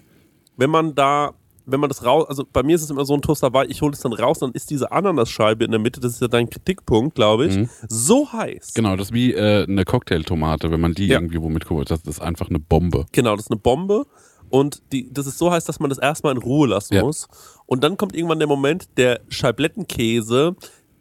wenn 0.58 0.70
man 0.70 0.96
da, 0.96 1.34
wenn 1.72 1.80
man 1.80 1.90
das 1.90 2.04
raus, 2.06 2.26
also 2.28 2.44
bei 2.52 2.64
mir 2.64 2.76
ist 2.76 2.84
es 2.84 2.90
immer 2.90 3.06
so 3.06 3.14
ein 3.14 3.22
Toast 3.22 3.44
Hawaii, 3.44 3.68
ich 3.70 3.82
hole 3.82 3.94
es 3.94 4.00
dann 4.00 4.14
raus, 4.14 4.40
dann 4.40 4.52
ist 4.54 4.70
diese 4.70 4.92
Ananasscheibe 4.92 5.64
in 5.66 5.72
der 5.72 5.80
Mitte, 5.80 6.00
das 6.00 6.14
ist 6.14 6.22
ja 6.22 6.28
dein 6.28 6.50
Kritikpunkt, 6.50 7.16
glaube 7.16 7.48
ich, 7.48 7.56
Mhm. 7.56 7.70
so 7.88 8.32
heiß. 8.32 8.74
Genau, 8.74 8.96
das 8.96 9.08
ist 9.08 9.14
wie 9.14 9.34
äh, 9.34 9.64
eine 9.64 9.86
Cocktailtomate, 9.86 10.72
wenn 10.72 10.82
man 10.82 10.94
die 10.94 11.08
Ja. 11.08 11.18
irgendwie 11.20 11.42
womit 11.42 11.66
kocht, 11.66 11.92
das 11.92 12.02
ist 12.02 12.22
einfach 12.22 12.50
eine 12.50 12.60
Bombe. 12.60 13.06
Genau, 13.12 13.36
das 13.36 13.46
ist 13.46 13.52
eine 13.52 13.60
Bombe. 13.60 14.06
Und 14.50 14.82
die, 14.92 15.14
das 15.14 15.28
ist 15.28 15.38
so 15.38 15.52
heiß, 15.52 15.66
dass 15.66 15.80
man 15.80 15.90
das 15.90 16.00
erstmal 16.00 16.34
in 16.34 16.42
Ruhe 16.42 16.68
lassen 16.68 16.96
Ja. 16.96 17.04
muss. 17.04 17.28
Und 17.68 17.84
dann 17.84 17.98
kommt 17.98 18.16
irgendwann 18.16 18.40
der 18.40 18.48
Moment, 18.48 18.88
der 18.98 19.20
Scheiblettenkäse 19.30 20.56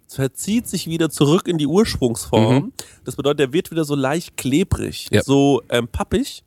verzieht 0.07 0.67
sich 0.67 0.87
wieder 0.87 1.11
zurück 1.11 1.49
in 1.49 1.59
die 1.59 1.67
Ursprungsform. 1.67 2.73
Das 3.05 3.17
bedeutet, 3.17 3.41
der 3.41 3.53
wird 3.53 3.71
wieder 3.71 3.85
so 3.85 3.95
leicht 3.95 4.37
klebrig, 4.37 5.09
Mhm. 5.11 5.17
Ja. 5.17 5.23
so 5.23 5.63
ähm, 5.71 5.89
pappig. 5.89 6.45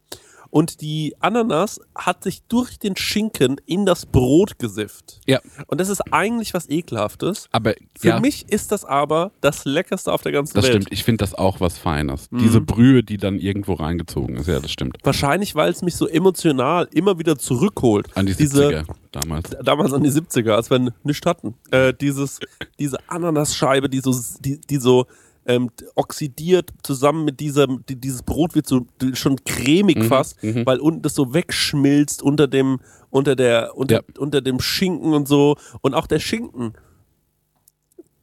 Und 0.52 0.82
die 0.82 1.16
Ananas 1.22 1.80
hat 1.96 2.24
sich 2.24 2.44
durch 2.44 2.78
den 2.78 2.98
Schinken 2.98 3.56
in 3.66 3.86
das 3.86 4.06
Brot 4.06 4.60
gesifft. 4.60 5.22
Ja. 5.26 5.40
Und 5.68 5.80
das 5.80 5.88
ist 5.90 6.02
eigentlich 6.14 6.54
was 6.54 6.70
Ekelhaftes. 6.70 7.48
Aber 7.52 7.74
Für 7.98 8.10
ja, 8.10 8.20
mich 8.20 8.50
ist 8.50 8.72
das 8.74 8.84
aber 8.84 9.32
das 9.40 9.64
Leckerste 9.64 10.12
auf 10.12 10.22
der 10.22 10.34
ganzen 10.34 10.56
das 10.56 10.66
Welt. 10.66 10.74
stimmt. 10.74 10.92
Ich 10.92 11.06
finde 11.06 11.24
das 11.24 11.34
auch 11.34 11.62
was 11.62 11.78
Feines. 11.78 12.30
Mhm. 12.32 12.40
Diese 12.40 12.60
Brühe, 12.60 13.02
die 13.02 13.16
dann 13.18 13.40
irgendwo 13.40 13.74
reingezogen 13.74 14.36
ist, 14.36 14.48
ja, 14.48 14.60
das 14.60 14.72
stimmt. 14.72 14.98
Wahrscheinlich, 15.04 15.56
weil 15.56 15.72
es 15.72 15.82
mich 15.82 15.96
so 15.96 16.06
emotional 16.06 16.90
immer 16.92 17.18
wieder 17.18 17.38
zurückholt. 17.38 18.10
An 18.16 18.26
die 18.26 18.36
Diese, 18.36 18.68
70er 18.68 18.86
damals. 19.14 19.50
damals 19.64 19.94
an 19.94 20.04
die 20.04 20.12
70er, 20.12 20.52
als 20.52 20.70
wir 20.70 20.94
nichts 21.04 21.26
hatten. 21.26 21.56
Äh, 21.72 21.94
dieses, 21.94 22.40
diese 22.78 22.98
Ananasscheibe, 23.08 23.88
die 23.88 24.00
so, 24.00 24.14
die, 24.42 24.60
die 24.60 24.78
so 24.78 25.06
ähm, 25.46 25.70
oxidiert 25.96 26.70
zusammen 26.84 27.26
mit 27.26 27.40
dieser, 27.40 27.68
die, 27.68 27.96
dieses 27.96 28.22
Brot 28.24 28.54
wird 28.56 28.68
so 28.68 28.86
schon 29.14 29.38
cremig 29.44 29.98
Mhm, 29.98 30.04
fast, 30.04 30.42
mhm. 30.44 30.66
weil 30.66 30.80
unten 30.80 31.02
das 31.02 31.16
so 31.16 31.34
wegschmilzt 31.34 32.22
unter 32.22 32.48
dem, 32.48 32.80
unter 33.10 33.36
der, 33.36 33.76
unter, 33.76 33.96
Ja. 33.96 34.02
unter 34.20 34.42
dem 34.42 34.60
Schinken 34.60 35.14
und 35.14 35.28
so. 35.28 35.56
Und 35.82 35.94
auch 35.96 36.08
der 36.08 36.20
Schinken. 36.20 36.74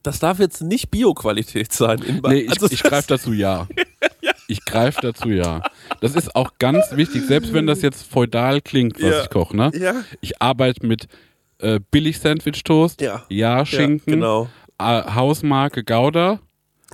Das 0.02 0.20
darf 0.20 0.38
jetzt 0.38 0.62
nicht 0.62 0.90
Bio-Qualität 0.90 1.72
sein. 1.72 2.00
In, 2.02 2.20
Nee, 2.26 2.40
ich, 2.42 2.50
also 2.50 2.68
ich 2.70 2.82
greife 2.82 3.08
dazu 3.08 3.32
ja. 3.32 3.66
Ich 4.46 4.64
greife 4.64 5.00
dazu 5.02 5.28
ja. 5.28 5.62
Das 6.00 6.14
ist 6.14 6.34
auch 6.37 6.52
ganz 6.58 6.87
wichtig, 6.92 7.25
selbst 7.26 7.52
wenn 7.52 7.66
das 7.66 7.82
jetzt 7.82 8.04
feudal 8.10 8.60
klingt, 8.60 8.94
was 9.02 9.10
Ja. 9.10 9.22
ich 9.22 9.30
koche, 9.30 9.56
ne? 9.56 9.70
Ja, 9.75 10.04
Ich 10.20 10.40
arbeite 10.40 10.87
mit 10.87 11.08
äh, 11.58 11.80
billig 11.90 12.20
Sandwich-Toast, 12.20 13.00
Ja. 13.00 13.25
ja, 13.28 13.66
Schinken, 13.66 14.20
ja, 14.22 14.46
genau. 14.46 14.48
Hausmarke 14.80 15.82
Gouda, 15.82 16.38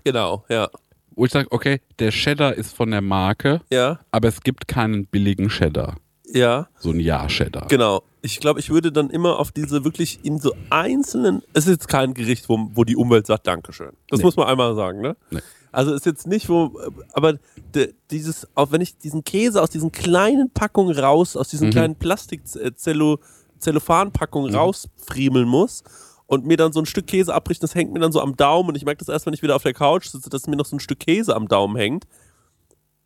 Genau, 0.02 0.44
ja. 0.48 0.68
wo 1.16 1.24
ich 1.26 1.30
sage, 1.32 1.46
okay, 1.52 1.80
der 2.00 2.10
Cheddar 2.10 2.54
ist 2.54 2.74
von 2.74 2.90
der 2.90 3.00
Marke, 3.00 3.60
Ja, 3.70 4.00
aber 4.10 4.26
es 4.28 4.40
gibt 4.40 4.66
keinen 4.66 5.06
billigen 5.06 5.48
Cheddar. 5.48 5.96
ja. 6.26 6.66
So 6.78 6.90
ein 6.90 6.98
Ja-Cheddar. 7.00 7.68
Genau. 7.68 8.02
Ich 8.22 8.40
glaube, 8.40 8.58
ich 8.58 8.70
würde 8.70 8.90
dann 8.90 9.10
immer 9.10 9.38
auf 9.38 9.52
diese 9.52 9.84
wirklich 9.84 10.18
in 10.24 10.38
so 10.38 10.54
einzelnen. 10.70 11.42
Es 11.52 11.66
ist 11.66 11.70
jetzt 11.72 11.88
kein 11.88 12.14
Gericht, 12.14 12.48
wo, 12.48 12.58
wo 12.72 12.84
die 12.84 12.96
Umwelt 12.96 13.26
sagt 13.26 13.46
Dankeschön. 13.46 13.90
Das 14.08 14.18
Nee. 14.20 14.24
muss 14.24 14.36
man 14.36 14.46
einmal 14.48 14.74
sagen, 14.74 15.02
ne? 15.02 15.14
Nee. 15.30 15.40
Also 15.72 15.92
ist 15.92 16.06
jetzt 16.06 16.26
nicht, 16.26 16.48
wo. 16.48 16.80
Aber 17.12 17.34
de, 17.74 17.92
dieses, 18.10 18.48
auch 18.54 18.72
wenn 18.72 18.80
ich 18.80 18.96
diesen 18.96 19.24
Käse 19.24 19.60
aus 19.60 19.68
diesen 19.70 19.92
kleinen 19.92 20.48
Packungen 20.50 20.96
raus, 20.98 21.36
aus 21.36 21.48
diesen 21.48 21.66
Mhm. 21.68 21.72
kleinen 21.72 21.96
Plastik-Zellophan-Packungen 21.96 24.50
Mhm. 24.52 24.56
rausfriemeln 24.56 25.46
muss 25.48 25.82
und 26.26 26.46
mir 26.46 26.56
dann 26.56 26.72
so 26.72 26.80
ein 26.80 26.86
Stück 26.86 27.06
Käse 27.06 27.34
abbricht, 27.34 27.62
das 27.62 27.74
hängt 27.74 27.92
mir 27.92 28.00
dann 28.00 28.12
so 28.12 28.20
am 28.20 28.36
Daumen 28.36 28.70
und 28.70 28.74
ich 28.76 28.84
merke 28.84 28.98
das 28.98 29.08
erst, 29.08 29.26
wenn 29.26 29.34
ich 29.34 29.42
wieder 29.42 29.56
auf 29.56 29.62
der 29.62 29.74
Couch 29.74 30.06
sitze, 30.06 30.30
dass 30.30 30.46
mir 30.46 30.56
noch 30.56 30.66
so 30.66 30.76
ein 30.76 30.80
Stück 30.80 31.00
Käse 31.00 31.34
am 31.36 31.48
Daumen 31.48 31.76
hängt. 31.76 32.04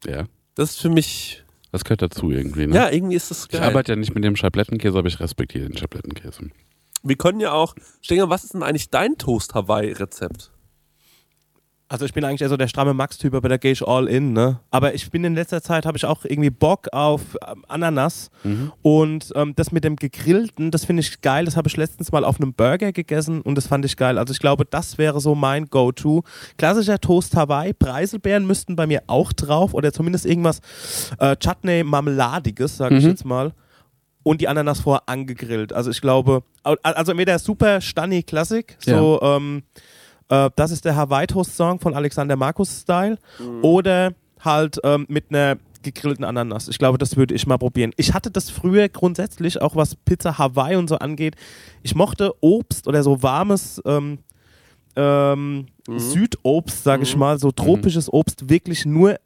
Ja, 0.07 0.25
Das 0.55 0.71
ist 0.71 0.81
für 0.81 0.89
mich. 0.91 1.45
das 1.73 1.85
gehört 1.85 2.03
dazu 2.03 2.31
irgendwie. 2.31 2.67
Ne? 2.67 2.77
Ja, 2.77 2.91
irgendwie 2.91 3.17
ist 3.17 3.31
das 3.31 3.45
ich 3.45 3.49
geil. 3.51 3.63
arbeite 3.63 3.93
ja 3.93 3.97
nicht 3.97 4.15
mit 4.15 4.23
dem 4.25 4.37
Scheiblettenkäse, 4.37 4.97
aber 4.99 5.09
ich 5.09 5.19
respektiere 5.21 5.67
den 5.69 5.77
Scheiblettenkäse. 5.77 6.51
Wir 7.03 7.17
können 7.17 7.41
ja 7.41 7.53
auch. 7.53 7.75
Stenger, 8.01 8.29
was 8.31 8.45
ist 8.45 8.55
denn 8.55 8.63
eigentlich 8.63 8.91
dein 8.91 9.17
Toast-Hawaii-Rezept? 9.19 10.51
Also 11.91 12.05
ich 12.05 12.13
bin 12.13 12.23
eigentlich 12.23 12.43
eher 12.43 12.51
so 12.51 12.59
der 12.59 12.69
stramme 12.69 12.93
Max-Typ, 12.93 13.33
aber 13.33 13.49
da 13.49 13.57
gehe 13.57 13.73
ich 13.73 13.83
all 13.87 14.09
in, 14.09 14.35
ne? 14.35 14.61
Aber 14.71 14.93
ich 14.93 15.11
bin 15.11 15.25
in 15.25 15.35
letzter 15.35 15.63
Zeit, 15.63 15.87
habe 15.87 15.97
ich 15.97 16.05
auch 16.05 16.27
irgendwie 16.27 16.51
Bock 16.51 16.89
auf 16.93 17.23
ähm, 17.51 17.65
Ananas 17.67 18.31
und 18.83 19.33
ähm, 19.35 19.55
das 19.57 19.73
mit 19.73 19.85
dem 19.85 19.97
Gegrillten, 19.97 20.71
das 20.71 20.85
finde 20.85 21.01
ich 21.01 21.23
geil, 21.23 21.47
das 21.47 21.57
habe 21.57 21.67
ich 21.67 21.79
letztens 21.79 22.13
mal 22.13 22.25
auf 22.25 22.39
einem 22.41 22.53
Burger 22.53 22.93
gegessen 22.93 23.41
und 23.41 23.55
das 23.55 23.67
fand 23.69 23.87
ich 23.87 23.97
geil. 23.97 24.19
Also 24.19 24.33
ich 24.33 24.39
glaube, 24.39 24.67
das 24.67 24.99
wäre 24.99 25.19
so 25.23 25.35
mein 25.35 25.65
Go-To. 25.71 26.25
Klassischer 26.59 26.99
Toast 27.01 27.35
Hawaii, 27.35 27.73
Preiselbeeren 27.73 28.47
müssten 28.47 28.77
bei 28.77 28.87
mir 28.87 29.03
auch 29.07 29.33
drauf 29.33 29.73
oder 29.73 29.91
zumindest 29.91 30.27
irgendwas 30.27 30.61
äh, 31.19 31.37
Chutney-Marmeladiges, 31.37 32.77
sage 32.77 32.99
ich 32.99 33.05
Mhm. 33.05 33.11
jetzt 33.11 33.25
mal. 33.25 33.53
Und 34.25 34.43
die 34.43 34.49
Ananas 34.49 34.81
vorher 34.81 35.05
angegrillt. 35.07 35.73
Also 35.73 35.91
ich 35.91 36.03
glaube, 36.03 36.43
au- 36.65 36.77
also 36.83 37.13
entweder 37.13 37.39
super 37.39 37.81
Stunny 37.81 38.23
Classic, 38.23 38.77
so 38.79 39.21
ähm, 39.23 39.63
äh, 40.29 40.51
das 40.57 40.71
ist 40.71 40.85
der 40.85 40.97
Hawaii 40.97 41.27
Toast 41.27 41.57
Song 41.57 41.81
von 41.81 41.95
Alexander 41.95 42.37
Markus 42.37 42.81
Style. 42.83 43.19
Oder 43.63 44.13
halt 44.41 44.79
ähm, 44.85 45.07
mit 45.09 45.27
einer 45.31 45.59
gegrillten 45.83 46.25
Ananas. 46.25 46.69
Ich 46.69 46.79
glaube, 46.79 46.99
das 46.99 47.17
würde 47.17 47.35
ich 47.35 47.47
mal 47.47 47.59
probieren. 47.59 47.93
Ich 47.97 48.15
hatte 48.15 48.31
das 48.31 48.51
früher 48.51 48.89
grundsätzlich, 48.89 49.61
auch 49.63 49.77
was 49.77 49.95
Pizza 49.95 50.39
Hawaii 50.39 50.77
und 50.77 50.89
so 50.89 50.97
angeht. 50.97 51.37
Ich 51.83 51.95
mochte 51.95 52.33
Obst 52.41 52.89
oder 52.89 53.03
so 53.03 53.23
warmes 53.23 53.81
ähm, 53.85 54.19
ähm, 54.97 55.67
Südobst, 55.87 56.83
sage 56.85 57.05
ich 57.05 57.17
mal, 57.17 57.39
so 57.39 57.53
tropisches 57.53 58.13
Obst 58.13 58.51
wirklich 58.51 58.85
nur 58.85 59.17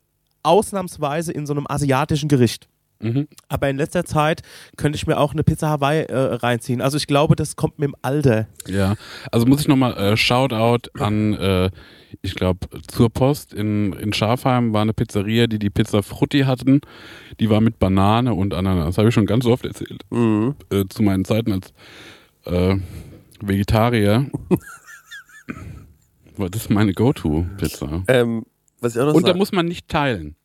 ausnahmsweise 0.42 1.32
in 1.32 1.47
so 1.47 1.54
einem 1.54 1.66
asiatischen 1.68 2.28
Gericht. 2.28 2.68
Mhm. 3.02 3.28
Aber 3.49 3.68
in 3.68 3.76
letzter 3.76 4.04
Zeit 4.04 4.42
könnte 4.76 4.97
ich 4.97 5.06
mir 5.06 5.18
auch 5.18 5.32
eine 5.32 5.42
Pizza 5.44 5.68
Hawaii 5.68 6.04
äh, 6.04 6.16
reinziehen. 6.16 6.80
Also 6.80 6.97
ich 6.97 7.06
glaube, 7.06 7.37
das 7.37 7.56
kommt 7.56 7.78
mit 7.78 7.88
dem 7.88 7.97
Alter. 8.00 8.47
Ja, 8.68 8.94
also 9.30 9.44
muss 9.47 9.61
ich 9.61 9.68
nochmal 9.68 9.97
äh, 9.97 10.16
Shoutout 10.16 10.88
an, 10.99 11.35
äh, 11.35 11.71
ich 12.23 12.35
glaube, 12.35 12.61
zur 12.88 13.11
Post 13.11 13.52
in, 13.54 13.92
in 13.94 14.12
Schafheim 14.12 14.73
war 14.73 14.82
eine 14.82 14.92
Pizzeria, 14.94 15.47
die 15.49 15.59
die 15.59 15.71
Pizza 15.71 16.02
Frutti 16.02 16.40
hatten. 16.40 16.80
Die 17.40 17.50
war 17.50 17.61
mit 17.61 17.78
Banane 17.78 18.35
und 18.35 18.54
Ananas. 18.54 18.87
Das 18.87 18.99
habe 18.99 19.09
ich 19.09 19.14
schon 19.14 19.26
ganz 19.26 19.47
oft 19.47 19.64
erzählt. 19.66 20.02
Mhm. 20.11 20.54
Äh, 20.71 20.85
zu 20.88 21.02
meinen 21.02 21.25
Zeiten 21.25 21.52
als 21.52 21.73
äh, 22.44 22.76
Vegetarier. 23.40 24.30
War 26.37 26.49
das 26.49 26.68
meine 26.71 26.94
Go-To-Pizza. 26.94 28.04
Ähm, 28.09 28.44
was 28.80 28.94
ich 28.94 29.00
auch 29.00 29.06
noch 29.06 29.14
Und 29.14 29.25
da 29.25 29.28
sag- 29.32 29.37
muss 29.37 29.52
man 29.52 29.66
nicht 29.66 29.88
teilen. 29.88 30.37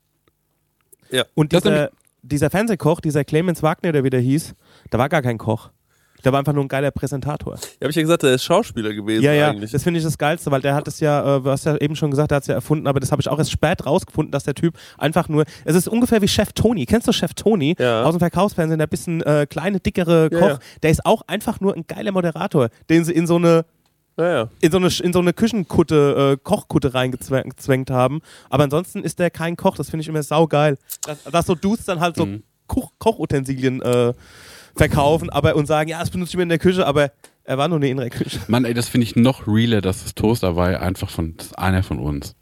Ja. 1.11 1.23
Und 1.33 1.53
Das 1.53 1.63
dieser, 1.63 1.91
dieser 2.27 2.49
Fernsehkoch, 2.49 2.99
dieser 3.01 3.23
Clemens 3.23 3.63
Wagner, 3.63 3.91
der 3.91 4.03
wieder 4.03 4.19
hieß, 4.19 4.53
da 4.89 4.97
war 4.97 5.09
gar 5.09 5.21
kein 5.21 5.37
Koch. 5.37 5.69
Der 6.25 6.31
war 6.31 6.39
einfach 6.39 6.51
nur 6.53 6.63
ein 6.65 6.67
geiler 6.67 6.89
Präsentator. 6.89 7.53
Ja, 7.55 7.61
habe 7.83 7.91
ich 7.91 7.95
ja 7.95 8.01
gesagt, 8.01 8.23
der 8.23 8.33
ist 8.33 8.43
Schauspieler 8.43 8.91
gewesen 8.91 9.23
Ja, 9.23 9.33
ja, 9.33 9.51
eigentlich. 9.51 9.71
das 9.71 9.83
finde 9.83 9.99
ich 9.99 10.03
das 10.03 10.17
Geilste, 10.17 10.49
weil 10.49 10.61
der 10.61 10.73
hat 10.73 10.87
es 10.87 10.99
ja, 10.99 11.37
äh, 11.37 11.41
du 11.41 11.49
hast 11.51 11.65
ja 11.65 11.77
eben 11.77 11.95
schon 11.95 12.09
gesagt, 12.09 12.31
der 12.31 12.37
hat 12.37 12.41
es 12.43 12.47
ja 12.47 12.55
erfunden, 12.55 12.87
aber 12.87 12.99
das 12.99 13.11
habe 13.11 13.21
ich 13.21 13.29
auch 13.29 13.37
erst 13.37 13.51
spät 13.51 13.85
rausgefunden, 13.85 14.31
dass 14.31 14.43
der 14.43 14.55
Typ 14.55 14.73
einfach 14.97 15.29
nur, 15.29 15.45
es 15.63 15.75
ist 15.75 15.87
ungefähr 15.87 16.19
wie 16.23 16.27
Chef 16.27 16.53
Toni. 16.53 16.87
Kennst 16.87 17.07
du 17.07 17.11
Chef 17.11 17.35
Toni 17.35 17.75
Ja. 17.77 18.03
aus 18.03 18.15
dem 18.15 18.19
Verkaufsfernsehen, 18.19 18.79
der 18.79 18.87
bisschen 18.87 19.21
äh, 19.21 19.45
kleine, 19.47 19.79
dickere 19.79 20.29
Ja, 20.31 20.39
Koch, 20.39 20.47
ja. 20.49 20.59
der 20.81 20.89
ist 20.89 21.05
auch 21.05 21.21
einfach 21.27 21.59
nur 21.59 21.75
ein 21.75 21.85
geiler 21.87 22.11
Moderator, 22.11 22.69
den 22.89 23.05
sie 23.05 23.13
in 23.13 23.27
so 23.27 23.35
eine 23.35 23.63
ja, 24.17 24.29
ja. 24.29 24.49
in 24.61 24.71
so 24.71 24.77
eine, 24.77 24.87
in 25.03 25.13
so 25.13 25.19
eine 25.19 25.33
Küchenkutte, 25.33 26.33
äh, 26.33 26.37
Kochkutte 26.43 26.93
reingezwängt 26.93 27.89
haben. 27.91 28.21
Aber 28.49 28.63
ansonsten 28.63 29.03
ist 29.03 29.19
der 29.19 29.29
kein 29.29 29.55
Koch, 29.55 29.75
das 29.77 29.89
finde 29.89 30.01
ich 30.01 30.07
immer 30.07 30.23
saugeil. 30.23 30.77
Dass, 31.05 31.23
dass 31.23 31.45
so 31.45 31.55
Dudes 31.55 31.85
dann 31.85 31.99
halt 31.99 32.15
so 32.15 32.25
Mhm. 32.25 32.43
Koch 32.67 32.91
Kochutensilien 32.99 33.81
äh, 33.81 34.13
verkaufen 34.75 35.29
aber 35.29 35.55
und 35.55 35.65
sagen, 35.67 35.89
ja, 35.89 35.99
das 35.99 36.09
benutze 36.09 36.31
ich 36.31 36.35
mir 36.37 36.43
in 36.43 36.49
der 36.49 36.59
Küche, 36.59 36.85
aber 36.85 37.11
er 37.45 37.57
war 37.57 37.67
nur 37.69 37.79
nie 37.79 37.89
in 37.89 37.97
der 37.97 38.09
Küche. 38.09 38.39
Mann, 38.47 38.65
ey, 38.65 38.73
das 38.73 38.89
finde 38.89 39.05
ich 39.05 39.15
noch 39.15 39.47
realer, 39.47 39.81
dass 39.81 40.03
das 40.03 40.13
Toaster 40.15 40.55
war 40.55 40.79
einfach 40.81 41.09
von, 41.09 41.35
ist 41.39 41.57
einer 41.57 41.81
von 41.81 41.97
uns. 41.99 42.35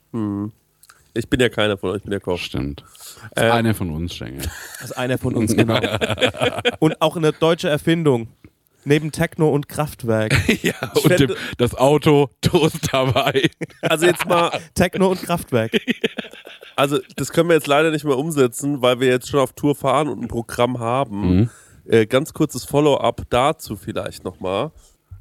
Ich 1.14 1.30
bin 1.30 1.40
ja 1.40 1.50
keiner 1.50 1.78
von 1.78 1.92
euch, 1.92 1.98
ich 1.98 2.04
bin 2.04 2.12
der 2.12 2.20
Koch. 2.20 2.40
Stimmt. 2.40 2.82
Das 2.82 3.08
ist 3.08 3.20
Ähm. 3.36 3.52
einer 3.52 3.74
von 3.76 3.90
uns, 3.92 4.16
Schenke. 4.16 4.50
Das 4.80 4.90
ist 4.92 4.98
einer 4.98 5.18
von 5.18 5.36
uns, 5.36 5.56
genau. 5.56 5.80
und 6.80 7.02
auch 7.02 7.16
eine 7.16 7.32
deutsche 7.34 7.70
Erfindung. 7.70 8.28
Neben 8.86 9.12
Techno 9.12 9.50
und 9.50 9.68
Kraftwerk. 9.68 10.34
ja, 10.64 10.74
Ich 10.96 11.04
und 11.04 11.20
dem, 11.20 11.36
das 11.58 11.76
Auto, 11.76 12.30
Toast 12.42 12.90
dabei. 12.92 13.50
Also 13.82 14.06
jetzt 14.06 14.28
mal, 14.28 14.52
Techno 14.74 15.10
und 15.10 15.22
Kraftwerk. 15.22 15.72
also 16.76 17.00
das 17.16 17.32
können 17.32 17.50
wir 17.50 17.56
jetzt 17.56 17.68
leider 17.68 17.92
nicht 17.92 18.06
mehr 18.06 18.18
umsetzen, 18.18 18.82
weil 18.82 19.00
wir 19.00 19.08
jetzt 19.08 19.28
schon 19.30 19.40
auf 19.40 19.54
Tour 19.54 19.76
fahren 19.76 20.08
und 20.08 20.22
ein 20.22 20.28
Programm 20.28 20.80
haben. 20.80 21.36
Mhm. 21.36 21.50
Äh, 21.88 22.06
ganz 22.06 22.34
kurzes 22.34 22.66
Follow-up 22.66 23.24
dazu 23.30 23.76
vielleicht 23.76 24.24
nochmal. 24.24 24.72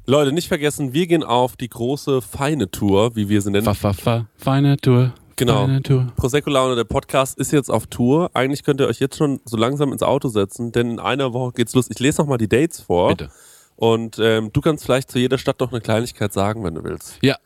Leute, 0.07 0.31
nicht 0.31 0.47
vergessen, 0.47 0.93
wir 0.93 1.07
gehen 1.07 1.23
auf 1.23 1.55
die 1.55 1.69
große 1.69 2.21
feine 2.21 2.69
Tour, 2.69 3.15
wie 3.15 3.29
wir 3.29 3.41
sie 3.41 3.51
nennen. 3.51 3.65
Fa, 3.65 3.73
fa, 3.73 3.93
fa, 3.93 4.27
feine 4.37 4.77
Tour. 4.77 5.13
Genau. 5.35 5.65
Feine 5.65 5.81
Tour. 5.81 6.13
Prosecco 6.15 6.49
Laune, 6.49 6.75
der 6.75 6.85
Podcast 6.85 7.37
ist 7.37 7.51
jetzt 7.51 7.69
auf 7.69 7.87
Tour. 7.87 8.29
Eigentlich 8.33 8.63
könnt 8.63 8.79
ihr 8.79 8.87
euch 8.87 8.99
jetzt 8.99 9.17
schon 9.17 9.41
so 9.45 9.57
langsam 9.57 9.91
ins 9.91 10.03
Auto 10.03 10.29
setzen, 10.29 10.71
denn 10.71 10.91
in 10.91 10.99
einer 10.99 11.33
Woche 11.33 11.53
geht's 11.53 11.73
los. 11.73 11.89
Ich 11.89 11.99
lese 11.99 12.21
nochmal 12.21 12.37
die 12.37 12.47
Dates 12.47 12.81
vor. 12.81 13.09
Bitte. 13.09 13.29
Und 13.75 14.17
ähm, 14.19 14.51
du 14.53 14.61
kannst 14.61 14.85
vielleicht 14.85 15.11
zu 15.11 15.19
jeder 15.19 15.37
Stadt 15.37 15.59
noch 15.59 15.71
eine 15.71 15.81
Kleinigkeit 15.81 16.33
sagen, 16.33 16.63
wenn 16.63 16.73
du 16.75 16.83
willst. 16.83 17.19
Ja. 17.21 17.37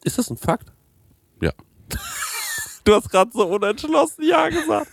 Ist 0.04 0.18
das 0.18 0.30
ein 0.30 0.38
Fakt? 0.38 0.72
Ja. 1.42 1.52
Du 2.84 2.96
hast 2.96 3.12
gerade 3.12 3.30
so 3.32 3.46
unentschlossen 3.46 4.24
Ja 4.24 4.50
gesagt. 4.50 4.88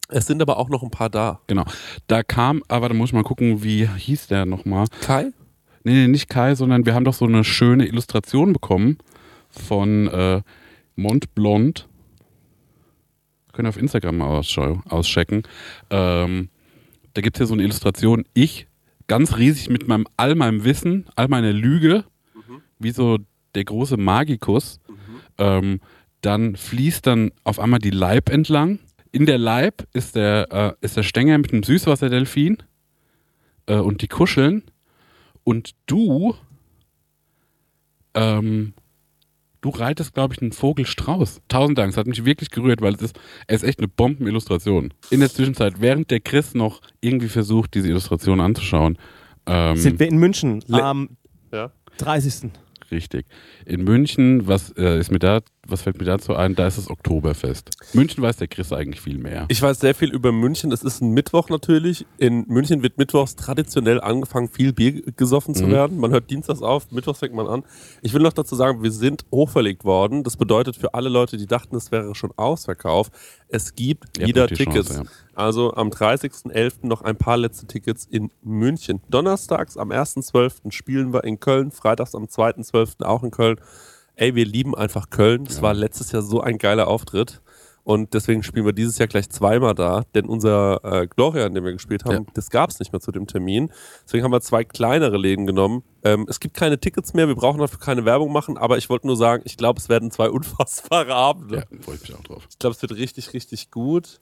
Es 0.08 0.26
sind 0.26 0.40
aber 0.40 0.58
auch 0.58 0.68
noch 0.68 0.82
ein 0.82 0.90
paar 0.90 1.10
da. 1.10 1.40
Genau. 1.46 1.64
Da 2.06 2.22
kam, 2.22 2.62
aber 2.68 2.88
da 2.88 2.94
muss 2.94 3.10
ich 3.10 3.14
mal 3.14 3.22
gucken, 3.22 3.62
wie 3.62 3.86
hieß 3.86 4.28
der 4.28 4.46
nochmal? 4.46 4.86
Kai? 5.00 5.32
Nee, 5.84 5.92
nee, 5.92 6.08
nicht 6.08 6.28
Kai, 6.28 6.54
sondern 6.54 6.86
wir 6.86 6.94
haben 6.94 7.04
doch 7.04 7.14
so 7.14 7.26
eine 7.26 7.44
schöne 7.44 7.86
Illustration 7.86 8.52
bekommen 8.52 8.98
von 9.50 10.08
äh, 10.08 10.42
Mont 10.96 11.34
Blond. 11.34 11.88
Könnt 13.52 13.66
ihr 13.66 13.70
auf 13.70 13.76
Instagram 13.76 14.18
mal 14.18 14.42
auschecken. 14.88 15.42
Ähm, 15.90 16.48
da 17.14 17.20
gibt 17.20 17.36
es 17.36 17.40
ja 17.40 17.46
so 17.46 17.54
eine 17.54 17.62
Illustration. 17.62 18.24
Ich, 18.34 18.66
ganz 19.08 19.36
riesig 19.36 19.68
mit 19.68 19.88
meinem, 19.88 20.06
all 20.16 20.34
meinem 20.34 20.64
Wissen, 20.64 21.06
all 21.16 21.28
meiner 21.28 21.52
Lüge, 21.52 22.04
wie 22.78 22.90
so 22.90 23.18
der 23.54 23.64
große 23.64 23.96
Magikus. 23.96 24.80
Ähm, 25.38 25.80
dann 26.20 26.56
fließt 26.56 27.06
dann 27.06 27.30
auf 27.44 27.58
einmal 27.60 27.78
die 27.78 27.90
Leib 27.90 28.28
entlang. 28.28 28.78
In 29.18 29.26
der 29.26 29.38
Leib 29.38 29.84
ist 29.94 30.14
der, 30.14 30.46
äh, 30.80 30.84
ist 30.84 30.96
der 30.96 31.02
Stänger 31.02 31.36
mit 31.38 31.52
einem 31.52 31.64
Süßwasserdelfin 31.64 32.58
äh, 33.66 33.74
und 33.74 34.00
die 34.00 34.06
kuscheln. 34.06 34.62
Und 35.42 35.72
du, 35.86 36.36
ähm, 38.14 38.74
du 39.60 39.70
reitest, 39.70 40.14
glaube 40.14 40.34
ich, 40.34 40.42
einen 40.42 40.52
Vogelstrauß. 40.52 41.40
Tausend 41.48 41.78
Dank, 41.78 41.90
es 41.90 41.96
hat 41.96 42.06
mich 42.06 42.24
wirklich 42.24 42.50
gerührt, 42.50 42.80
weil 42.80 42.94
es 42.94 43.02
ist, 43.02 43.18
es 43.48 43.62
ist 43.62 43.68
echt 43.68 43.78
eine 43.80 43.88
Bombenillustration. 43.88 44.94
In 45.10 45.18
der 45.20 45.30
Zwischenzeit, 45.30 45.80
während 45.80 46.12
der 46.12 46.20
Chris 46.20 46.54
noch 46.54 46.80
irgendwie 47.00 47.28
versucht, 47.28 47.74
diese 47.74 47.88
Illustration 47.88 48.40
anzuschauen, 48.40 48.98
ähm, 49.46 49.76
Sind 49.76 49.98
wir 49.98 50.06
in 50.06 50.18
München 50.18 50.62
Le- 50.68 50.82
am 50.84 51.16
Ja. 51.52 51.72
30. 51.96 52.50
Richtig. 52.92 53.26
In 53.66 53.82
München, 53.82 54.46
was 54.46 54.70
äh, 54.76 54.98
ist 55.00 55.10
mir 55.10 55.18
da, 55.18 55.40
was 55.68 55.82
fällt 55.82 55.98
mir 55.98 56.04
dazu 56.04 56.34
ein? 56.34 56.54
Da 56.54 56.66
ist 56.66 56.78
das 56.78 56.88
Oktoberfest. 56.90 57.70
München 57.92 58.22
weiß 58.22 58.36
der 58.38 58.48
Chris 58.48 58.72
eigentlich 58.72 59.00
viel 59.00 59.18
mehr. 59.18 59.46
Ich 59.48 59.60
weiß 59.62 59.80
sehr 59.80 59.94
viel 59.94 60.10
über 60.12 60.32
München. 60.32 60.72
Es 60.72 60.82
ist 60.82 61.00
ein 61.02 61.10
Mittwoch 61.12 61.48
natürlich. 61.48 62.06
In 62.18 62.44
München 62.48 62.82
wird 62.82 62.98
mittwochs 62.98 63.36
traditionell 63.36 64.00
angefangen, 64.00 64.48
viel 64.48 64.72
Bier 64.72 65.02
gesoffen 65.16 65.54
zu 65.54 65.64
Mhm. 65.66 65.70
werden. 65.70 65.98
Man 65.98 66.10
hört 66.10 66.30
dienstags 66.30 66.62
auf, 66.62 66.90
mittwochs 66.90 67.18
fängt 67.20 67.34
man 67.34 67.46
an. 67.46 67.64
Ich 68.02 68.12
will 68.14 68.22
noch 68.22 68.32
dazu 68.32 68.54
sagen, 68.56 68.82
wir 68.82 68.90
sind 68.92 69.24
hochverlegt 69.32 69.84
worden. 69.84 70.24
Das 70.24 70.36
bedeutet 70.36 70.76
für 70.76 70.94
alle 70.94 71.08
Leute, 71.08 71.36
die 71.36 71.46
dachten, 71.46 71.76
es 71.76 71.92
wäre 71.92 72.14
schon 72.14 72.32
ausverkauft, 72.36 73.12
es 73.48 73.74
gibt 73.74 74.18
habt 74.18 74.26
wieder 74.26 74.46
Tickets. 74.48 74.88
Chance, 74.88 75.10
Also 75.34 75.74
am 75.74 75.90
30.11. 75.90 76.86
noch 76.86 77.02
ein 77.02 77.16
paar 77.16 77.36
letzte 77.36 77.66
Tickets 77.66 78.06
in 78.10 78.30
München. 78.42 79.00
Donnerstags 79.08 79.76
am 79.76 79.90
1.12. 79.92 80.70
spielen 80.72 81.12
wir 81.12 81.24
in 81.24 81.38
Köln. 81.40 81.70
Freitags 81.70 82.14
am 82.14 82.24
2.12. 82.24 83.02
auch 83.04 83.22
in 83.22 83.30
Köln. 83.30 83.60
Ey, 84.20 84.34
wir 84.34 84.44
lieben 84.44 84.74
einfach 84.74 85.10
Köln. 85.10 85.44
Es 85.48 85.56
Ja. 85.56 85.62
war 85.62 85.74
letztes 85.74 86.10
Jahr 86.10 86.22
so 86.22 86.40
ein 86.40 86.58
geiler 86.58 86.88
Auftritt. 86.88 87.40
Und 87.84 88.12
deswegen 88.12 88.42
spielen 88.42 88.66
wir 88.66 88.72
dieses 88.74 88.98
Jahr 88.98 89.06
gleich 89.06 89.30
zweimal 89.30 89.74
da, 89.74 90.02
denn 90.14 90.26
unser 90.26 90.80
äh, 90.84 91.06
Gloria, 91.06 91.46
in 91.46 91.54
dem 91.54 91.64
wir 91.64 91.72
gespielt 91.72 92.04
haben, 92.04 92.24
Ja. 92.26 92.32
das 92.34 92.50
gab 92.50 92.68
es 92.68 92.80
nicht 92.80 92.92
mehr 92.92 93.00
zu 93.00 93.12
dem 93.12 93.26
Termin. 93.26 93.70
Deswegen 94.04 94.24
haben 94.24 94.32
wir 94.32 94.40
zwei 94.42 94.64
kleinere 94.64 95.16
Läden 95.16 95.46
genommen. 95.46 95.84
Ähm, 96.02 96.26
es 96.28 96.38
gibt 96.40 96.54
keine 96.54 96.78
Tickets 96.80 97.14
mehr, 97.14 97.28
wir 97.28 97.34
brauchen 97.36 97.60
dafür 97.60 97.78
keine 97.78 98.04
Werbung 98.04 98.30
machen, 98.32 98.58
aber 98.58 98.76
ich 98.76 98.90
wollte 98.90 99.06
nur 99.06 99.16
sagen, 99.16 99.42
ich 99.46 99.56
glaube, 99.56 99.78
es 99.80 99.88
werden 99.88 100.10
zwei 100.10 100.28
unfassbare 100.30 101.14
Abende. 101.14 101.56
Ja, 101.70 101.78
freue 101.80 101.94
ich 101.94 102.02
mich 102.02 102.14
auch 102.14 102.22
drauf. 102.24 102.46
Ich 102.50 102.58
glaube, 102.58 102.74
es 102.76 102.82
wird 102.82 102.92
richtig, 102.96 103.32
richtig 103.32 103.70
gut. 103.70 104.20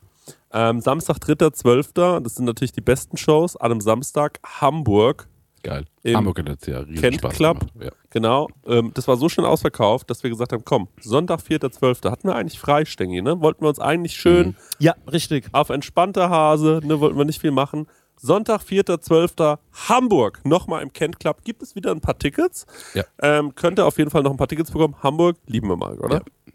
Ähm, 0.52 0.80
Samstag, 0.80 1.16
3.12., 1.18 2.20
das 2.20 2.36
sind 2.36 2.44
natürlich 2.44 2.72
die 2.72 2.80
besten 2.82 3.16
Shows. 3.16 3.56
An 3.56 3.72
einem 3.72 3.80
Samstag 3.80 4.38
Hamburg, 4.44 5.28
Geil. 5.66 5.84
Im 6.04 6.16
Hamburg 6.16 6.38
hat 6.38 6.48
jetzt 6.48 6.66
ja 6.66 6.78
riesen 6.80 7.00
Kent 7.00 7.16
Spaß 7.16 7.34
Club. 7.34 7.66
Ja. 7.82 7.90
genau. 8.10 8.48
Ähm, 8.66 8.92
das 8.94 9.08
war 9.08 9.16
so 9.16 9.28
schnell 9.28 9.46
ausverkauft, 9.46 10.08
dass 10.08 10.22
wir 10.22 10.30
gesagt 10.30 10.52
haben, 10.52 10.64
komm, 10.64 10.88
Sonntag, 11.00 11.40
4.12., 11.40 12.10
hatten 12.10 12.28
wir 12.28 12.36
eigentlich 12.36 12.58
frei, 12.58 12.84
Stengi, 12.84 13.20
ne? 13.20 13.40
Wollten 13.40 13.62
wir 13.64 13.68
uns 13.68 13.80
eigentlich 13.80 14.14
schön 14.14 14.48
Mhm. 14.48 14.54
Ja, 14.78 14.94
richtig. 15.10 15.46
auf 15.52 15.70
entspannter 15.70 16.30
Hase, 16.30 16.80
ne, 16.84 17.00
wollten 17.00 17.18
wir 17.18 17.24
nicht 17.24 17.40
viel 17.40 17.50
machen. 17.50 17.86
Sonntag, 18.18 18.62
4.12. 18.62 19.58
Hamburg, 19.88 20.40
nochmal 20.44 20.82
im 20.82 20.92
Kent 20.92 21.20
Club. 21.20 21.42
Gibt 21.44 21.62
es 21.62 21.74
wieder 21.74 21.90
ein 21.90 22.00
paar 22.00 22.18
Tickets? 22.18 22.64
Ja. 22.94 23.04
Ähm, 23.20 23.54
könnt 23.54 23.78
ihr 23.78 23.86
auf 23.86 23.98
jeden 23.98 24.10
Fall 24.10 24.22
noch 24.22 24.30
ein 24.30 24.36
paar 24.38 24.48
Tickets 24.48 24.70
bekommen. 24.70 24.94
Hamburg 25.02 25.36
lieben 25.46 25.68
wir 25.68 25.76
mal, 25.76 25.98
oder? 25.98 26.16
Ja. 26.16 26.52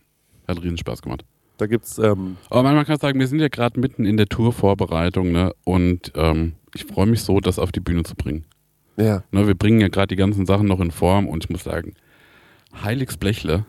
Hat 0.47 0.63
riesen 0.63 0.77
Spaß 0.77 1.01
gemacht. 1.01 1.23
Da 1.57 1.67
gibt's, 1.67 1.99
ähm, 1.99 2.37
Aber 2.49 2.63
man 2.63 2.85
kann 2.85 2.97
sagen, 2.97 3.19
wir 3.19 3.27
sind 3.27 3.39
ja 3.39 3.47
gerade 3.49 3.79
mitten 3.79 4.05
in 4.05 4.17
der 4.17 4.25
Tourvorbereitung, 4.27 5.31
ne? 5.31 5.53
Und 5.63 6.11
ähm, 6.15 6.53
ich 6.73 6.85
freue 6.85 7.05
mich 7.05 7.21
so, 7.21 7.39
das 7.39 7.59
auf 7.59 7.71
die 7.71 7.79
Bühne 7.81 8.01
zu 8.03 8.15
bringen. 8.15 8.45
Ja. 8.97 9.23
Ne, 9.31 9.47
wir 9.47 9.55
bringen 9.55 9.79
ja 9.79 9.87
gerade 9.87 10.07
die 10.07 10.15
ganzen 10.15 10.45
Sachen 10.45 10.67
noch 10.67 10.79
in 10.79 10.91
Form 10.91 11.27
und 11.27 11.43
ich 11.45 11.49
muss 11.49 11.63
sagen, 11.63 11.93
Heiligs 12.83 13.17
Blechle, 13.17 13.65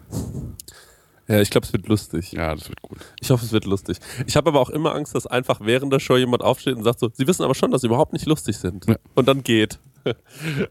Ja, 1.28 1.40
ich 1.40 1.50
glaube, 1.50 1.66
es 1.66 1.72
wird 1.72 1.86
lustig. 1.88 2.32
ja, 2.32 2.54
das 2.54 2.68
wird 2.68 2.82
gut. 2.82 2.98
Ich 3.20 3.30
hoffe, 3.30 3.44
es 3.44 3.52
wird 3.52 3.64
lustig. 3.64 3.98
Ich 4.26 4.36
habe 4.36 4.50
aber 4.50 4.60
auch 4.60 4.70
immer 4.70 4.94
Angst, 4.94 5.14
dass 5.14 5.26
einfach 5.26 5.60
während 5.62 5.92
der 5.92 6.00
Show 6.00 6.16
jemand 6.16 6.42
aufsteht 6.42 6.76
und 6.76 6.84
sagt 6.84 6.98
so, 7.00 7.10
sie 7.12 7.26
wissen 7.26 7.42
aber 7.44 7.54
schon, 7.54 7.70
dass 7.70 7.80
sie 7.82 7.86
überhaupt 7.86 8.12
nicht 8.12 8.26
lustig 8.26 8.58
sind. 8.58 8.86
Ja. 8.86 8.96
Und 9.14 9.28
dann 9.28 9.42
geht. 9.42 9.78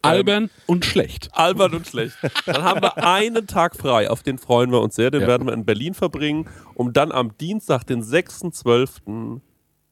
Albern 0.01 0.49
und 0.67 0.83
schlecht. 0.85 1.29
Albern 1.31 1.73
und 1.73 1.87
schlecht. 1.87 2.17
Dann 2.45 2.63
haben 2.63 2.81
wir 2.81 2.97
einen 3.03 3.47
Tag 3.47 3.75
frei, 3.77 4.09
auf 4.09 4.23
den 4.23 4.37
freuen 4.37 4.71
wir 4.71 4.81
uns 4.81 4.95
sehr. 4.95 5.09
Den 5.09 5.21
Ja. 5.21 5.27
werden 5.27 5.47
wir 5.47 5.53
in 5.53 5.63
Berlin 5.65 5.93
verbringen, 5.93 6.47
um 6.75 6.91
dann 6.91 7.11
am 7.13 7.37
Dienstag, 7.37 7.85
den 7.85 8.03
6.12. 8.03 9.39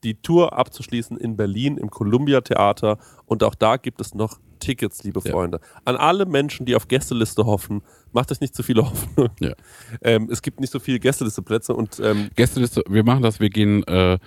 die 0.04 0.16
Tour 0.22 0.58
abzuschließen 0.58 1.18
in 1.18 1.36
Berlin 1.38 1.78
im 1.78 1.90
Columbia 1.90 2.42
Theater. 2.42 2.98
Und 3.26 3.44
auch 3.44 3.56
da 3.56 3.78
gibt 3.78 4.00
es 4.02 4.14
noch 4.16 4.40
Tickets, 4.60 5.04
liebe 5.04 5.22
Ja. 5.24 5.32
Freunde. 5.32 5.60
An 5.86 5.96
alle 5.96 6.26
Menschen, 6.26 6.66
die 6.66 6.76
auf 6.76 6.88
Gästeliste 6.88 7.46
hoffen, 7.46 7.82
macht 8.12 8.32
euch 8.32 8.42
nicht 8.42 8.56
zu 8.56 8.64
viele 8.64 8.84
Hoffnung. 8.90 9.30
Ja. 9.40 9.54
Ähm, 10.02 10.28
es 10.32 10.42
gibt 10.42 10.60
nicht 10.60 10.72
so 10.72 10.80
viele 10.80 11.00
Gästelisteplätze 11.00 11.74
und 11.74 12.00
ähm, 12.04 12.30
Gästeliste, 12.36 12.84
wir 12.90 13.04
machen 13.04 13.22
das, 13.24 13.40
wir 13.40 13.50
gehen 13.50 13.84
äh, 13.88 14.18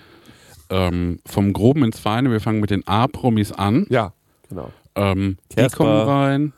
ähm, 0.69 1.19
vom 1.25 1.53
Groben 1.53 1.83
ins 1.83 1.99
Feine, 1.99 2.31
wir 2.31 2.39
fangen 2.39 2.59
mit 2.61 2.69
den 2.71 2.87
A-Promis 2.87 3.51
an. 3.51 3.85
ja, 3.89 4.13
genau. 4.49 4.71
Ähm, 4.95 5.37
die 5.51 5.55
Kersper. 5.55 5.77
kommen 5.77 6.07
rein. 6.07 6.53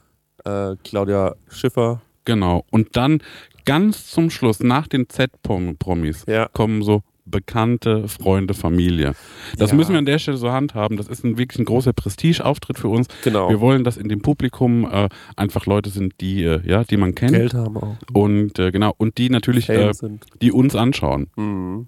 Äh, 0.46 0.76
Claudia 0.84 1.36
Schiffer, 1.50 2.02
Genau. 2.26 2.66
Und 2.72 2.96
dann 2.98 3.22
ganz 3.66 4.08
zum 4.10 4.30
Schluss, 4.32 4.60
nach 4.60 4.88
den 4.88 5.08
Z-Promis, 5.10 6.26
Ja. 6.28 6.48
kommen 6.54 6.82
so 6.82 7.02
bekannte 7.26 8.08
Freunde, 8.08 8.54
Familie. 8.54 9.14
Das 9.58 9.72
Ja. 9.72 9.76
müssen 9.76 9.92
wir 9.94 10.00
an 10.00 10.06
der 10.06 10.20
Stelle 10.20 10.38
so 10.38 10.52
handhaben. 10.52 10.96
Das 10.98 11.08
ist 11.08 11.24
ein 11.24 11.38
wirklich 11.38 11.60
ein 11.60 11.66
großer 11.66 11.92
Prestigeauftritt 11.94 12.78
für 12.78 12.88
uns. 12.88 13.08
genau. 13.24 13.50
Wir 13.50 13.60
wollen, 13.60 13.84
dass 13.84 13.98
in 13.98 14.10
dem 14.10 14.22
Publikum 14.22 14.86
äh, 14.92 15.10
einfach 15.36 15.66
Leute 15.66 15.90
sind, 15.90 16.14
die, 16.22 16.44
äh, 16.44 16.62
ja, 16.68 16.84
die 16.84 16.98
man 16.98 17.16
kennt. 17.16 17.32
Geld 17.32 17.54
haben 17.54 17.78
auch. 17.78 17.98
Und 18.14 18.60
äh, 18.60 18.72
genau, 18.72 18.94
und 18.98 19.18
die 19.18 19.30
natürlich, 19.30 19.70
äh, 19.70 19.92
sind. 19.94 20.26
die 20.42 20.52
uns 20.52 20.76
anschauen. 20.76 21.28
Mhm. 21.36 21.88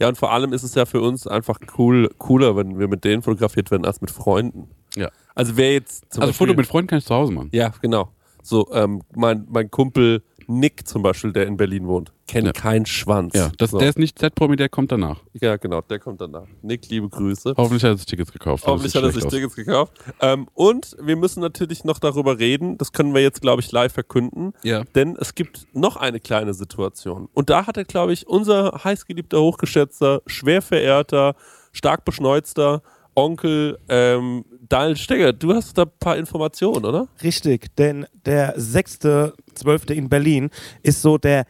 Ja, 0.00 0.08
und 0.08 0.18
vor 0.18 0.32
allem 0.32 0.52
ist 0.52 0.64
es 0.64 0.74
ja 0.74 0.84
für 0.84 1.00
uns 1.00 1.26
einfach 1.26 1.58
cool, 1.78 2.10
cooler, 2.18 2.56
wenn 2.56 2.78
wir 2.78 2.88
mit 2.88 3.04
denen 3.04 3.22
fotografiert 3.22 3.70
werden, 3.70 3.84
als 3.84 4.00
mit 4.00 4.10
Freunden. 4.10 4.68
Ja. 4.96 5.08
Also 5.34 5.56
wer 5.56 5.72
jetzt 5.72 6.04
Also 6.10 6.20
Beispiel, 6.20 6.34
Foto 6.48 6.56
mit 6.56 6.66
Freunden 6.66 6.88
kann 6.88 6.98
ich 6.98 7.04
zu 7.06 7.14
Hause 7.14 7.32
machen. 7.32 7.48
Ja, 7.52 7.72
genau. 7.80 8.10
So, 8.42 8.66
ähm, 8.74 9.02
mein, 9.14 9.46
mein 9.48 9.70
Kumpel 9.70 10.22
Nick 10.48 10.86
zum 10.86 11.02
Beispiel, 11.02 11.32
der 11.32 11.46
in 11.46 11.56
Berlin 11.56 11.86
wohnt, 11.86 12.12
kennt 12.26 12.46
Ja. 12.46 12.52
keinen 12.52 12.86
Schwanz. 12.86 13.34
Ja, 13.34 13.50
das, 13.58 13.70
so. 13.70 13.78
der 13.78 13.88
ist 13.88 13.98
nicht 13.98 14.18
Z-Promi, 14.18 14.56
der 14.56 14.68
kommt 14.68 14.92
danach. 14.92 15.20
ja, 15.34 15.56
genau, 15.56 15.80
der 15.82 15.98
kommt 15.98 16.20
danach. 16.20 16.46
Nick, 16.62 16.88
liebe 16.88 17.08
Grüße. 17.08 17.54
Hoffentlich 17.56 17.82
hat 17.84 17.90
er 17.92 17.96
sich 17.96 18.06
Tickets 18.06 18.32
gekauft. 18.32 18.64
Hoffentlich 18.66 18.94
hat 18.94 19.02
er 19.02 19.10
sich 19.12 19.24
aus. 19.24 19.30
Tickets 19.32 19.54
gekauft. 19.56 19.92
Ähm, 20.20 20.46
und 20.54 20.96
wir 21.00 21.16
müssen 21.16 21.40
natürlich 21.40 21.84
noch 21.84 21.98
darüber 21.98 22.38
reden, 22.38 22.78
das 22.78 22.92
können 22.92 23.14
wir 23.14 23.22
jetzt, 23.22 23.40
glaube 23.42 23.60
ich, 23.62 23.70
live 23.72 23.92
verkünden, 23.92 24.52
Ja. 24.62 24.84
denn 24.94 25.16
es 25.20 25.34
gibt 25.34 25.66
noch 25.74 25.96
eine 25.96 26.20
kleine 26.20 26.54
Situation. 26.54 27.28
Und 27.34 27.50
da 27.50 27.66
hatte, 27.66 27.84
glaube 27.84 28.12
ich, 28.12 28.26
unser 28.26 28.80
heißgeliebter, 28.84 29.40
hochgeschätzter, 29.40 30.22
schwer 30.26 30.62
verehrter, 30.62 31.34
stark 31.72 32.04
beschneuzter 32.04 32.82
Onkel 33.14 33.78
ähm, 33.88 34.44
Daniel 34.68 34.96
Steger, 34.96 35.32
du 35.32 35.52
hast 35.54 35.76
da 35.76 35.82
ein 35.82 35.90
paar 36.00 36.16
Informationen, 36.16 36.84
oder? 36.84 37.08
Richtig, 37.22 37.74
denn 37.76 38.06
der 38.24 38.56
6.12. 38.58 39.90
in 39.92 40.08
Berlin 40.08 40.50
ist 40.82 41.02
so 41.02 41.18
der 41.18 41.44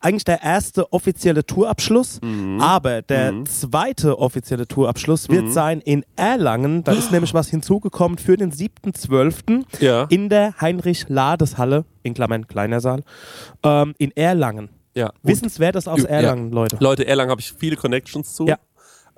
eigentlich 0.00 0.22
der 0.24 0.40
erste 0.44 0.92
offizielle 0.92 1.44
Tourabschluss, 1.44 2.20
aber 2.60 3.02
der 3.02 3.32
Mhm. 3.32 3.46
zweite 3.46 4.16
offizielle 4.20 4.68
Tourabschluss 4.68 5.28
wird 5.28 5.50
sein 5.52 5.80
in 5.80 6.04
Erlangen. 6.14 6.84
Da 6.84 6.92
ist 6.92 7.10
nämlich 7.10 7.34
was 7.34 7.48
hinzugekommen 7.48 8.16
für 8.16 8.36
den 8.36 8.52
7.12. 8.52 9.64
Ja. 9.80 10.04
in 10.08 10.28
der 10.28 10.54
Heinrich-Lades-Halle, 10.60 11.84
in 12.04 12.14
Klammern 12.14 12.46
kleiner 12.46 12.80
Saal, 12.80 13.02
ähm, 13.64 13.92
in 13.98 14.12
Erlangen. 14.16 14.68
ja. 14.94 15.12
Wissenswert 15.24 15.74
ist 15.74 15.88
aus 15.88 16.02
Ja. 16.02 16.08
Erlangen, 16.10 16.52
Leute. 16.52 16.76
Leute, 16.78 17.04
Erlangen 17.04 17.30
habe 17.32 17.40
ich 17.40 17.52
viele 17.52 17.74
Connections 17.74 18.34
zu. 18.36 18.46
Ja. 18.46 18.56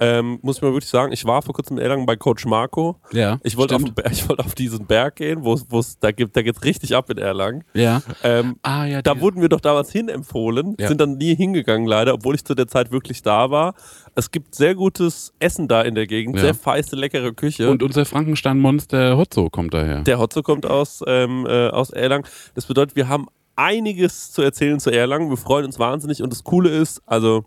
Ähm, 0.02 0.38
muss 0.40 0.56
ich 0.56 0.62
mal 0.62 0.72
wirklich 0.72 0.88
sagen, 0.88 1.12
ich 1.12 1.26
war 1.26 1.42
vor 1.42 1.54
kurzem 1.54 1.76
in 1.76 1.82
Erlangen 1.82 2.06
bei 2.06 2.16
Coach 2.16 2.46
Marco. 2.46 2.96
Ja. 3.12 3.38
Ich 3.42 3.56
wollte 3.58 3.76
auf, 3.76 3.82
ich 4.10 4.28
wollte 4.28 4.42
auf 4.44 4.54
diesen 4.54 4.86
Berg 4.86 5.16
gehen, 5.16 5.44
wo 5.44 5.52
es 5.78 5.98
da 5.98 6.10
gibt, 6.10 6.34
da 6.36 6.40
geht's 6.42 6.64
richtig 6.64 6.96
ab 6.96 7.10
in 7.10 7.18
Erlangen. 7.18 7.64
Ja. 7.74 8.00
Ähm, 8.22 8.56
Ah, 8.62 8.86
ja. 8.86 9.02
da 9.02 9.20
wurden 9.20 9.42
wir 9.42 9.50
doch 9.50 9.60
damals 9.60 9.92
hinempfohlen, 9.92 10.74
Ja. 10.78 10.88
sind 10.88 11.00
dann 11.02 11.18
nie 11.18 11.34
hingegangen 11.36 11.86
leider, 11.86 12.14
obwohl 12.14 12.34
ich 12.34 12.44
zu 12.44 12.54
der 12.54 12.66
Zeit 12.66 12.90
wirklich 12.92 13.22
da 13.22 13.50
war. 13.50 13.74
Es 14.14 14.30
gibt 14.30 14.54
sehr 14.54 14.74
gutes 14.74 15.34
Essen 15.38 15.68
da 15.68 15.82
in 15.82 15.94
der 15.94 16.06
Gegend, 16.06 16.36
Ja. 16.36 16.42
sehr 16.42 16.54
feiste, 16.54 16.96
leckere 16.96 17.32
Küche. 17.34 17.70
Und 17.70 17.82
unser 17.82 18.04
Frankenstein-Monster 18.06 19.16
Hotzo 19.18 19.50
kommt 19.50 19.74
daher. 19.74 20.00
der 20.02 20.18
Hotzo 20.18 20.42
kommt 20.42 20.64
aus, 20.64 21.04
ähm, 21.06 21.46
äh, 21.46 21.68
aus 21.68 21.90
Erlangen. 21.90 22.24
Das 22.54 22.64
bedeutet, 22.66 22.96
wir 22.96 23.08
haben 23.08 23.26
einiges 23.56 24.32
zu 24.32 24.40
erzählen 24.40 24.80
zu 24.80 24.90
Erlangen. 24.90 25.28
Wir 25.28 25.36
freuen 25.36 25.66
uns 25.66 25.78
wahnsinnig 25.78 26.22
und 26.22 26.32
das 26.32 26.42
Coole 26.44 26.70
ist, 26.70 27.02
also 27.06 27.44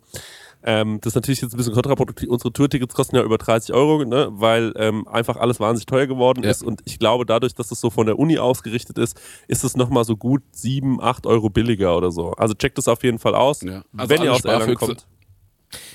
ähm, 0.65 0.99
das 1.01 1.11
ist 1.11 1.15
natürlich 1.15 1.41
jetzt 1.41 1.53
ein 1.53 1.57
bisschen 1.57 1.73
kontraproduktiv. 1.73 2.29
Unsere 2.29 2.51
Tourtickets 2.53 2.93
kosten 2.93 3.15
ja 3.15 3.23
über 3.23 3.37
30 3.37 3.73
Euro, 3.75 4.03
ne, 4.05 4.29
weil 4.31 4.73
ähm, 4.77 5.07
einfach 5.07 5.35
alles 5.37 5.59
wahnsinnig 5.59 5.85
teuer 5.85 6.07
geworden 6.07 6.43
Ja. 6.43 6.51
ist. 6.51 6.63
Und 6.63 6.81
ich 6.85 6.99
glaube, 6.99 7.25
dadurch, 7.25 7.53
dass 7.53 7.71
es 7.71 7.79
so 7.81 7.89
von 7.89 8.05
der 8.05 8.17
Uni 8.17 8.37
ausgerichtet 8.39 8.97
ist, 8.97 9.19
ist 9.47 9.63
es 9.63 9.75
nochmal 9.75 10.05
so 10.05 10.15
gut 10.15 10.41
7, 10.51 11.01
8 11.01 11.25
Euro 11.27 11.49
billiger 11.49 11.97
oder 11.97 12.11
so. 12.11 12.31
Also 12.31 12.53
checkt 12.53 12.77
es 12.77 12.87
auf 12.87 13.03
jeden 13.03 13.19
Fall 13.19 13.35
aus, 13.35 13.61
Ja. 13.61 13.83
Also 13.97 14.09
wenn 14.09 14.23
ihr 14.23 14.33
aus 14.33 14.45
Erlangen 14.45 14.75
kommt. 14.75 15.05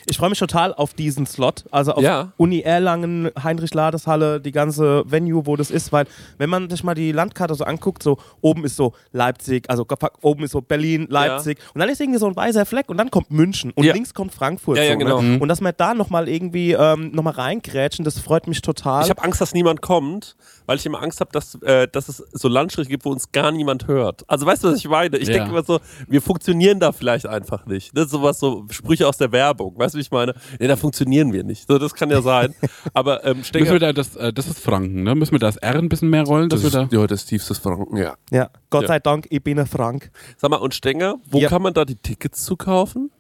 Ich 0.09 0.17
freue 0.19 0.31
mich 0.31 0.39
total 0.39 0.73
auf 0.75 0.95
diesen 0.95 1.27
Slot, 1.27 1.65
also 1.71 1.93
auf 1.93 2.03
Ja. 2.03 2.33
Uni 2.37 2.61
Erlangen, 2.61 3.31
Heinrich-Lades-Halle, 3.43 4.41
die 4.41 4.53
ganze 4.53 5.03
Venue, 5.07 5.47
wo 5.47 5.57
das 5.57 5.71
ist, 5.71 5.93
weil 5.93 6.07
wenn 6.39 6.49
man 6.51 6.71
sich 6.71 6.83
mal 6.83 6.95
die 6.95 7.13
Landkarte 7.13 7.55
so 7.55 7.65
anguckt, 7.65 8.03
so 8.03 8.19
oben 8.41 8.65
ist 8.65 8.77
so 8.77 8.95
Leipzig, 9.13 9.69
also 9.69 9.87
oben 10.23 10.45
ist 10.45 10.53
so 10.53 10.61
Berlin, 10.61 11.07
Leipzig 11.11 11.59
und 11.75 11.81
dann 11.81 11.89
ist 11.89 12.01
irgendwie 12.01 12.19
so 12.19 12.27
ein 12.27 12.35
weißer 12.37 12.65
Fleck 12.67 12.89
und 12.89 12.97
dann 12.97 13.11
kommt 13.11 13.31
München 13.31 13.71
und 13.73 13.85
Ja. 13.85 13.93
links 13.93 14.15
kommt 14.15 14.33
Frankfurt. 14.33 14.79
Ja, 14.79 14.85
ja, 14.85 14.93
so, 14.93 14.99
genau. 14.99 15.21
ne? 15.23 15.39
Und 15.39 15.49
dass 15.49 15.61
wir 15.61 15.73
da 15.73 15.95
nochmal 15.95 16.29
irgendwie 16.29 16.73
ähm, 16.73 17.11
nochmal 17.13 17.35
reingrätschen, 17.35 18.05
das 18.05 18.19
freut 18.19 18.47
mich 18.47 18.63
total. 18.63 19.05
Ich 19.05 19.11
habe 19.11 19.23
Angst, 19.23 19.41
dass 19.41 19.53
niemand 19.53 19.83
kommt, 19.83 20.37
weil 20.67 20.77
ich 20.79 20.87
immer 20.87 21.03
Angst 21.03 21.21
habe, 21.21 21.31
dass, 21.33 21.55
äh, 21.63 21.87
dass 21.89 22.09
es 22.09 22.17
so 22.33 22.49
Landstriche 22.49 22.89
gibt, 22.89 23.05
wo 23.05 23.11
uns 23.11 23.31
gar 23.33 23.51
niemand 23.53 23.87
hört. 23.89 24.25
Also 24.29 24.47
weißt 24.47 24.65
du, 24.65 24.69
was 24.69 24.79
ich 24.79 24.89
meine? 24.89 25.17
Ich 25.19 25.29
Ja. 25.29 25.35
denke 25.35 25.51
immer 25.51 25.65
so, 25.65 25.81
wir 26.09 26.23
funktionieren 26.23 26.81
da 26.81 26.93
vielleicht 26.93 27.27
einfach 27.27 27.67
nicht. 27.67 27.97
Das 27.97 28.07
ist 28.07 28.11
sowas 28.13 28.39
so 28.39 28.65
Sprüche 28.71 29.07
aus 29.07 29.17
der 29.19 29.33
Werbung. 29.33 29.79
Weißt 29.79 29.95
du, 29.95 29.98
wie 29.99 30.03
ich 30.03 30.11
meine? 30.11 30.35
Nee, 30.59 30.67
da 30.69 30.77
funktionieren 30.77 31.33
wir 31.33 31.45
nicht. 31.45 31.67
So, 31.69 31.79
das 31.79 31.93
kann 31.95 32.11
ja 32.11 32.23
sein. 32.23 32.55
Aber 32.95 33.25
ähm, 33.25 33.39
Müssen 33.39 33.55
wir 33.55 33.61
Stenger, 33.67 33.79
da 33.79 33.93
das, 33.93 34.17
äh, 34.17 34.33
das 34.33 34.47
ist 34.47 34.59
Franken, 34.61 35.03
ne? 35.03 35.15
Müssen 35.15 35.33
wir 35.33 35.39
das 35.39 35.57
R 35.59 35.75
ein 35.77 35.89
bisschen 35.89 36.09
mehr 36.11 36.23
rollen, 36.25 36.49
dass 36.49 36.63
wir 36.63 36.71
da. 36.71 36.89
ja, 36.91 37.07
das 37.07 37.27
tiefste 37.27 37.55
Franken, 37.55 37.97
ja. 37.97 38.15
ja, 38.31 38.51
Gott 38.71 38.83
Ja. 38.83 38.89
sei 38.89 38.99
Dank, 39.01 39.27
ich 39.31 39.43
bin 39.43 39.59
ein 39.59 39.67
Frank. 39.67 40.11
Sag 40.37 40.51
mal, 40.51 40.57
und 40.57 40.75
Stenger, 40.75 41.17
wo 41.31 41.39
Ja. 41.39 41.49
kann 41.49 41.63
man 41.63 41.75
da 41.75 41.85
die 41.85 41.97
Tickets 41.97 42.45
zu 42.45 42.57
kaufen? 42.57 43.11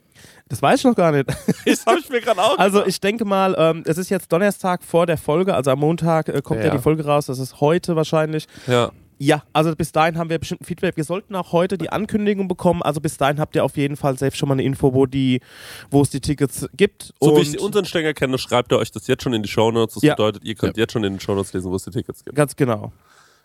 Das 0.49 0.63
weiß 0.63 0.81
ich 0.81 0.85
noch 0.85 0.95
gar 0.97 1.13
nicht. 1.13 1.27
Das 1.67 1.85
habe 1.87 1.99
ich 1.99 2.09
mir 2.09 2.21
gerade 2.21 2.41
auch 2.41 2.59
Also 2.59 2.85
ich 2.87 3.01
denke 3.01 3.25
mal, 3.27 3.55
ähm, 3.59 3.83
es 3.87 3.99
ist 3.99 4.09
jetzt 4.09 4.33
Donnerstag 4.33 4.83
vor 4.83 5.05
der 5.07 5.19
Folge, 5.19 5.55
also 5.55 5.71
am 5.71 5.81
Montag 5.81 6.29
äh, 6.29 6.41
kommt 6.43 6.61
ja. 6.61 6.67
Ja. 6.69 6.73
die 6.73 6.79
Folge 6.83 7.05
raus, 7.05 7.27
das 7.27 7.39
ist 7.39 7.61
heute 7.61 7.97
wahrscheinlich. 7.97 8.47
Ja. 8.67 8.91
Ja, 9.21 9.43
also 9.53 9.75
bis 9.75 9.91
dahin 9.93 10.17
haben 10.17 10.31
wir 10.31 10.39
bestimmt 10.39 10.61
ein 10.61 10.65
Feedback. 10.65 10.97
Wir 10.97 11.05
sollten 11.05 11.35
auch 11.35 11.53
heute 11.53 11.77
die 11.77 11.91
Ankündigung 11.91 12.47
bekommen. 12.47 12.83
Also 12.83 13.01
bis 13.01 13.17
dahin 13.17 13.41
habt 13.41 13.57
ihr 13.57 13.65
auf 13.65 13.77
jeden 13.77 13.97
Fall 13.97 14.17
selbst 14.17 14.39
schon 14.39 14.49
mal 14.49 14.55
eine 14.55 14.63
Info, 14.63 14.95
wo 14.95 15.07
die, 15.07 15.41
wo 15.91 16.03
es 16.03 16.11
die 16.11 16.21
Tickets 16.21 16.67
gibt. 16.77 17.13
So 17.21 17.33
wie 17.33 17.41
Und 17.41 17.43
ich 17.55 17.61
unseren 17.61 17.85
Stenger 17.85 18.15
kenne, 18.15 18.39
schreibt 18.39 18.73
ihr 18.73 18.79
euch 18.79 18.93
das 18.93 19.07
jetzt 19.09 19.23
schon 19.25 19.33
in 19.33 19.43
die 19.43 19.49
Shownotes. 19.49 19.95
Das 19.95 20.03
Ja. 20.05 20.15
bedeutet, 20.15 20.45
ihr 20.45 20.55
könnt 20.55 20.77
jetzt 20.77 20.93
schon 20.93 21.03
in 21.05 21.15
den 21.15 21.21
Shownotes 21.21 21.53
lesen, 21.53 21.71
wo 21.71 21.77
es 21.77 21.85
die 21.85 21.91
Tickets 21.91 22.25
gibt. 22.25 22.37
ganz 22.37 22.55
genau. 22.55 22.93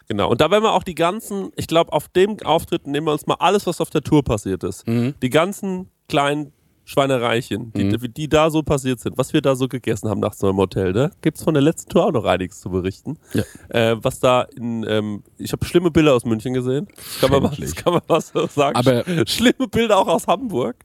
Genau. 0.09 0.29
Und 0.29 0.41
da 0.41 0.51
werden 0.51 0.63
wir 0.63 0.73
auch 0.73 0.83
die 0.83 0.95
ganzen, 0.95 1.51
ich 1.55 1.65
glaube, 1.65 1.93
auf 1.93 2.07
dem 2.09 2.37
Auftritt 2.43 2.85
nehmen 2.87 3.07
wir 3.07 3.13
uns 3.13 3.25
mal 3.25 3.37
alles, 3.39 3.65
was 3.65 3.79
auf 3.81 3.89
der 3.89 4.01
Tour 4.01 4.21
passiert 4.23 4.63
ist. 4.63 4.85
Mhm. 4.87 5.13
Die 5.23 5.29
ganzen 5.29 5.89
kleinen 6.09 6.51
Schweinereichen, 6.85 7.71
die, 7.73 7.83
Mhm. 7.85 8.13
die 8.13 8.27
da 8.27 8.49
so 8.49 8.61
passiert 8.61 8.99
sind, 8.99 9.17
was 9.17 9.31
wir 9.33 9.41
da 9.41 9.55
so 9.55 9.67
gegessen 9.67 10.09
haben 10.09 10.19
nachts 10.19 10.41
im 10.43 10.57
Hotel, 10.57 10.91
ne? 10.91 11.11
Gibt 11.21 11.37
es 11.37 11.43
von 11.43 11.53
der 11.53 11.63
letzten 11.63 11.89
Tour 11.89 12.07
auch 12.07 12.11
noch 12.11 12.25
einiges 12.25 12.59
zu 12.59 12.69
berichten. 12.69 13.17
Ja. 13.33 13.43
Äh, 13.69 14.03
was 14.03 14.19
da 14.19 14.41
in, 14.41 14.85
ähm, 14.87 15.23
ich 15.37 15.51
habe 15.53 15.63
schlimme 15.65 15.91
Bilder 15.91 16.13
aus 16.13 16.25
München 16.25 16.53
gesehen. 16.53 16.87
Das 16.95 17.19
kann 17.21 17.31
man, 17.31 17.43
mal, 17.43 17.51
kann 17.75 17.93
man 17.93 18.01
was 18.07 18.29
so 18.29 18.47
sagen. 18.47 18.75
Aber- 18.75 19.03
schlimme 19.27 19.67
Bilder 19.71 19.97
auch 19.97 20.07
aus 20.07 20.27
Hamburg. 20.27 20.75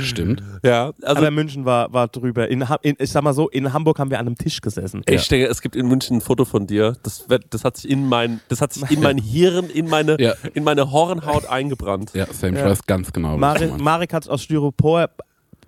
Stimmt. 0.00 0.42
Ja, 0.64 0.92
also 1.02 1.18
Aber 1.20 1.30
München 1.30 1.64
war, 1.64 1.92
war 1.92 2.08
drüber. 2.08 2.48
In, 2.48 2.64
in, 2.82 2.96
ich 2.98 3.10
sag 3.10 3.22
mal 3.22 3.34
so, 3.34 3.48
in 3.50 3.72
Hamburg 3.72 3.98
haben 3.98 4.10
wir 4.10 4.18
an 4.18 4.26
einem 4.26 4.36
Tisch 4.36 4.60
gesessen. 4.60 5.02
Ich 5.08 5.28
denke, 5.28 5.46
es 5.48 5.60
gibt 5.60 5.76
in 5.76 5.86
München 5.86 6.16
ein 6.16 6.20
Foto 6.22 6.44
von 6.44 6.66
dir. 6.66 6.96
Das, 7.02 7.26
das 7.50 7.64
hat 7.64 7.76
sich 7.76 7.90
in 7.90 8.08
mein, 8.08 8.40
das 8.48 8.60
hat 8.60 8.72
sich 8.72 8.90
in 8.90 9.00
mein 9.00 9.18
Hirn, 9.22 9.68
in 9.68 9.88
meine, 9.88 10.16
Ja. 10.20 10.34
in 10.54 10.64
meine 10.64 10.90
Hornhaut 10.92 11.46
eingebrannt. 11.46 12.10
Ja, 12.14 12.26
Sam, 12.32 12.54
ich 12.54 12.60
Ja. 12.60 12.66
weiß 12.70 12.86
ganz 12.86 13.12
genau, 13.12 13.38
was 13.40 13.60
du 13.60 13.68
Marek, 13.82 14.12
hat 14.14 14.28
aus 14.28 14.42
Styropor 14.42 15.10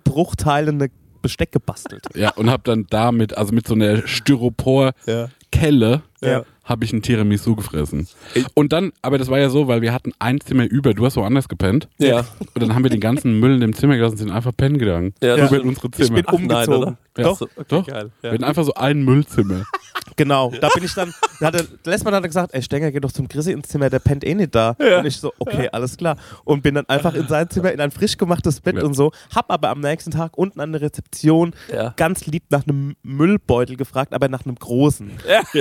Bruchteilen 0.05 0.81
eine 0.81 0.89
Besteck 1.21 1.51
gebastelt. 1.51 2.07
Ja, 2.15 2.29
und 2.31 2.49
hab 2.49 2.63
dann 2.63 2.87
damit, 2.89 3.37
also 3.37 3.53
mit 3.53 3.67
so 3.67 3.73
einer 3.73 4.07
Styropor-Kelle, 4.07 6.01
Ja. 6.21 6.43
Habe 6.65 6.83
ich 6.83 6.91
ein 6.93 7.01
Tiramisu 7.01 7.55
gefressen. 7.55 8.07
Ich- 8.33 8.45
Und 8.55 8.73
dann, 8.73 8.91
aber 9.01 9.17
das 9.17 9.29
war 9.29 9.39
ja 9.39 9.49
so, 9.49 9.67
weil 9.67 9.81
wir 9.81 9.93
hatten 9.93 10.11
ein 10.19 10.41
Zimmer 10.41 10.65
über, 10.65 10.93
du 10.93 11.05
hast 11.05 11.15
woanders 11.15 11.47
gepennt. 11.47 11.87
Ja. 11.97 12.25
Und 12.53 12.61
dann 12.61 12.75
haben 12.75 12.83
wir 12.83 12.89
den 12.89 12.99
ganzen 12.99 13.39
Müll 13.39 13.53
in 13.55 13.61
dem 13.61 13.73
Zimmer 13.73 13.95
gelassen 13.95 14.13
und 14.13 14.17
sind 14.17 14.31
einfach 14.31 14.51
pennen 14.55 14.77
gegangen. 14.77 15.13
Ja, 15.21 15.35
Über 15.37 15.61
unsere 15.61 15.87
Ich 15.87 15.93
Zimmer. 15.93 16.15
bin 16.15 16.23
Ach, 16.27 16.31
nein, 16.33 16.41
umgezogen. 16.41 16.77
oder? 16.81 16.97
Ja. 17.17 17.23
Doch, 17.23 17.37
So, 17.37 17.45
okay, 17.55 17.65
Doch. 17.69 17.87
geil. 17.87 18.11
Wir 18.21 18.29
Ja. 18.29 18.33
hatten 18.33 18.43
einfach 18.43 18.63
so 18.65 18.73
ein 18.73 19.03
Müllzimmer. 19.05 19.63
genau. 20.17 20.51
Da 20.59 20.69
bin 20.73 20.83
ich 20.83 20.93
dann, 20.93 21.13
Da 21.39 21.47
hatte, 21.47 21.67
Lessmann 21.85 22.13
hat 22.13 22.23
gesagt, 22.23 22.53
ey 22.53 22.61
Stenger, 22.61 22.91
geh 22.91 22.99
doch 22.99 23.11
zum 23.11 23.27
Chrissy 23.27 23.51
ins 23.51 23.67
Zimmer, 23.69 23.89
der 23.89 23.99
pennt 23.99 24.23
eh 24.25 24.33
nicht 24.35 24.53
da. 24.55 24.71
Und 24.99 25.05
ich 25.05 25.17
so, 25.17 25.31
okay, 25.39 25.69
alles 25.71 25.95
klar. 25.97 26.17
Und 26.45 26.63
bin 26.63 26.75
dann 26.75 26.87
einfach 26.89 27.13
in 27.13 27.27
sein 27.27 27.49
Zimmer 27.49 27.71
in 27.71 27.79
ein 27.79 27.91
frisch 27.91 28.17
gemachtes 28.17 28.59
Bett 28.61 28.77
Ja. 28.77 28.83
und 28.83 28.93
so. 28.95 29.11
Hab 29.33 29.51
aber 29.51 29.69
am 29.69 29.79
nächsten 29.81 30.11
Tag 30.11 30.37
unten 30.37 30.59
an 30.59 30.71
der 30.71 30.81
Rezeption 30.81 31.53
Ja. 31.71 31.93
ganz 31.95 32.25
lieb 32.25 32.43
nach 32.49 32.65
einem 32.67 32.95
Müllbeutel 33.03 33.75
gefragt, 33.77 34.13
aber 34.13 34.27
nach 34.29 34.45
einem 34.45 34.55
großen. 34.55 35.11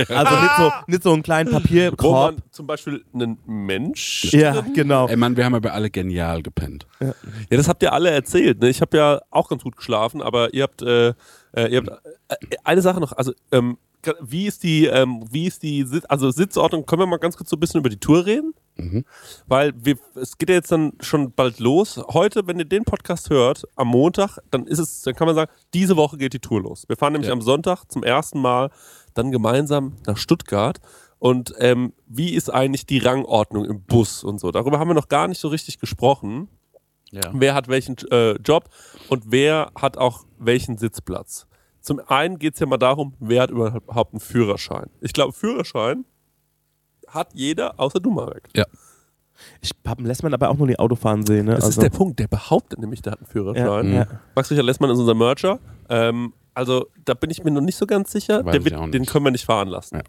Also 0.09 0.35
nicht 0.37 0.57
so, 0.57 0.73
nicht 0.95 1.03
so 1.03 1.13
einen 1.13 1.23
kleinen 1.23 1.51
Wo 1.53 1.59
Papierkorb. 1.59 2.35
man 2.37 2.43
zum 2.51 2.67
Beispiel 2.67 3.05
einen 3.13 3.39
Mensch. 3.47 4.33
Ja, 4.33 4.61
genau. 4.75 5.09
Ey 5.09 5.17
Mann, 5.17 5.37
wir 5.37 5.45
haben 5.45 5.55
aber 5.55 5.73
alle 5.75 5.91
genial 5.91 6.43
gepennt. 6.43 6.87
Ja, 7.01 7.13
das 7.51 7.69
habt 7.69 7.83
ihr 7.83 7.93
alle 7.93 8.11
erzählt. 8.11 8.61
Ne? 8.61 8.69
Ich 8.71 8.81
habe 8.81 8.97
ja 8.97 9.21
auch 9.31 9.49
ganz 9.49 9.63
gut 9.63 9.77
geschlafen, 9.77 10.23
aber 10.23 10.55
ihr 10.55 10.63
habt, 10.65 10.83
äh, 10.83 11.09
äh, 11.09 11.69
ihr 11.69 11.79
habt 11.85 11.89
äh, 12.29 12.37
eine 12.65 12.81
Sache 12.83 13.01
noch. 13.01 13.13
Also 13.13 13.33
ähm, 13.53 13.77
wie 14.21 14.47
ist 14.47 14.63
die, 14.63 14.85
ähm, 14.85 15.25
wie 15.31 15.47
ist 15.47 15.63
die, 15.63 15.83
Sit 15.85 16.11
also 16.11 16.31
Sitzordnung? 16.31 16.85
Können 16.85 17.01
wir 17.03 17.07
mal 17.07 17.17
ganz 17.19 17.37
kurz 17.39 17.49
so 17.49 17.57
ein 17.57 17.61
bisschen 17.61 17.81
über 17.81 17.89
die 17.89 17.97
Tour 17.99 18.27
reden? 18.27 18.53
Mhm. 18.77 19.05
Weil 19.47 19.73
wir, 19.77 19.97
es 20.15 20.37
geht 20.37 20.51
ja 20.51 20.57
jetzt 20.57 20.71
dann 20.71 20.93
schon 21.01 21.33
bald 21.33 21.59
los. 21.59 21.99
Heute, 22.13 22.47
wenn 22.47 22.59
ihr 22.59 22.65
den 22.67 22.85
Podcast 22.85 23.31
hört, 23.31 23.65
am 23.77 23.89
Montag, 23.89 24.39
dann 24.51 24.67
ist 24.67 24.79
es, 24.79 25.03
dann 25.03 25.15
kann 25.15 25.27
man 25.27 25.35
sagen, 25.37 25.51
diese 25.73 25.97
Woche 25.97 26.19
geht 26.19 26.35
die 26.35 26.39
Tour 26.41 26.61
los. 26.61 26.85
Wir 26.87 26.97
fahren 26.97 27.13
nämlich 27.15 27.29
Ja. 27.29 27.33
am 27.33 27.41
Sonntag 27.41 27.85
zum 27.91 28.03
ersten 28.03 28.41
Mal 28.41 28.71
dann 29.15 29.31
gemeinsam 29.31 29.95
nach 30.07 30.17
Stuttgart. 30.17 30.79
Und 31.19 31.55
ähm, 31.59 31.93
wie 32.07 32.35
ist 32.35 32.51
eigentlich 32.53 32.85
die 32.87 32.99
Rangordnung 32.99 33.65
im 33.65 33.83
Bus 33.83 34.23
und 34.25 34.39
so? 34.41 34.51
Darüber 34.51 34.79
haben 34.79 34.89
wir 34.89 34.95
noch 34.95 35.09
gar 35.09 35.27
nicht 35.29 35.41
so 35.41 35.49
richtig 35.49 35.79
gesprochen 35.79 36.49
Ja. 37.13 37.31
wer 37.33 37.55
hat 37.55 37.69
welchen 37.69 37.97
äh, 38.11 38.33
Job 38.33 38.69
und 39.09 39.25
wer 39.31 39.71
hat 39.75 39.97
auch 39.97 40.25
welchen 40.39 40.77
Sitzplatz. 40.77 41.47
Zum 41.81 42.01
einen 42.09 42.39
geht 42.39 42.55
es 42.55 42.61
ja 42.61 42.67
mal 42.67 42.77
darum, 42.79 43.15
wer 43.21 43.43
hat 43.43 43.51
überhaupt 43.51 44.13
einen 44.13 44.21
Führerschein. 44.21 44.91
Ich 45.01 45.13
glaube, 45.13 45.33
Führerschein 45.33 46.05
hat 47.09 47.29
jeder, 47.35 47.79
außer 47.79 48.01
du, 48.01 48.11
Marek. 48.11 48.49
Ich 49.61 49.73
hab 49.87 49.99
einen 49.99 50.07
Lessmann 50.07 50.33
aber 50.35 50.49
auch 50.49 50.57
noch 50.57 50.67
nie 50.67 50.79
Autofahren 50.79 51.25
sehen. 51.27 51.47
Ne? 51.47 51.55
Das 51.57 51.65
Also, 51.65 51.81
ist 51.81 51.83
der 51.83 51.97
Punkt, 51.97 52.19
der 52.19 52.29
behauptet 52.29 52.79
nämlich, 52.79 53.03
der 53.03 53.13
hat 53.13 53.19
einen 53.21 53.27
Führerschein. 53.27 53.89
ja, 53.93 54.03
ja. 54.05 54.07
Max 54.35 54.51
Richard 54.51 54.65
Lessmann 54.67 54.91
ist 54.91 54.99
unser 54.99 55.15
Mercher. 55.15 55.59
Ähm, 55.89 56.33
also 56.55 56.87
da 57.05 57.15
bin 57.15 57.31
ich 57.31 57.45
mir 57.45 57.51
noch 57.51 57.61
nicht 57.61 57.77
so 57.77 57.87
ganz 57.87 58.13
sicher. 58.13 58.45
Wird, 58.45 58.75
auch 58.75 58.91
den 58.91 59.07
können 59.07 59.25
wir 59.25 59.31
nicht 59.31 59.45
fahren 59.45 59.69
lassen. 59.69 59.97
Ja. 59.97 60.03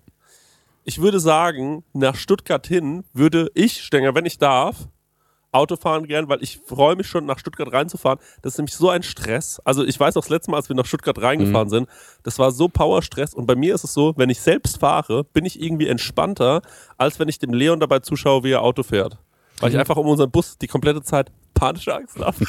Ich 0.84 1.01
würde 1.01 1.19
sagen, 1.19 1.84
nach 1.93 2.15
Stuttgart 2.15 2.65
hin 2.67 3.03
würde 3.13 3.49
ich, 3.55 3.84
Stenger, 3.84 4.13
wenn 4.13 4.25
ich 4.25 4.38
darf, 4.38 4.88
Auto 5.51 5.77
fahren 5.77 6.05
gern, 6.05 6.27
weil 6.27 6.43
ich 6.43 6.60
freue 6.65 6.95
mich 6.95 7.08
schon, 7.08 7.25
nach 7.25 7.39
Stuttgart 7.39 7.71
reinzufahren. 7.71 8.19
Das 8.41 8.53
ist 8.53 8.58
nämlich 8.58 8.75
so 8.75 8.89
ein 8.89 9.01
Stress. 9.01 9.60
Also 9.63 9.84
ich 9.86 9.99
weiß 9.99 10.15
noch, 10.15 10.23
das 10.23 10.29
letzte 10.29 10.51
Mal, 10.51 10.58
als 10.58 10.69
wir 10.69 10.75
nach 10.75 10.86
Stuttgart 10.86 11.19
reingefahren 11.19 11.69
sind, 11.69 11.89
das 12.23 12.38
war 12.38 12.51
so 12.51 12.67
Powerstress. 12.67 13.34
Und 13.34 13.45
bei 13.45 13.55
mir 13.55 13.73
ist 13.73 13.86
es 13.86 13.93
so, 13.93 14.13
wenn 14.17 14.29
ich 14.29 14.41
selbst 14.41 14.79
fahre, 14.79 15.23
bin 15.23 15.45
ich 15.45 15.62
irgendwie 15.62 15.88
entspannter, 15.88 16.62
als 16.97 17.19
wenn 17.19 17.29
ich 17.29 17.39
dem 17.39 17.53
Leon 17.53 17.79
dabei 17.79 17.99
zuschaue, 17.99 18.43
wie 18.43 18.51
er 18.51 18.62
Auto 18.62 18.84
fährt. 18.84 19.17
Weil 19.62 19.71
ich 19.71 19.77
einfach 19.77 19.95
um 19.95 20.08
unseren 20.08 20.29
Bus 20.29 20.58
die 20.58 20.67
komplette 20.67 21.01
Zeit 21.01 21.31
panische 21.56 21.96
Angst 21.96 22.20
habe. 22.20 22.36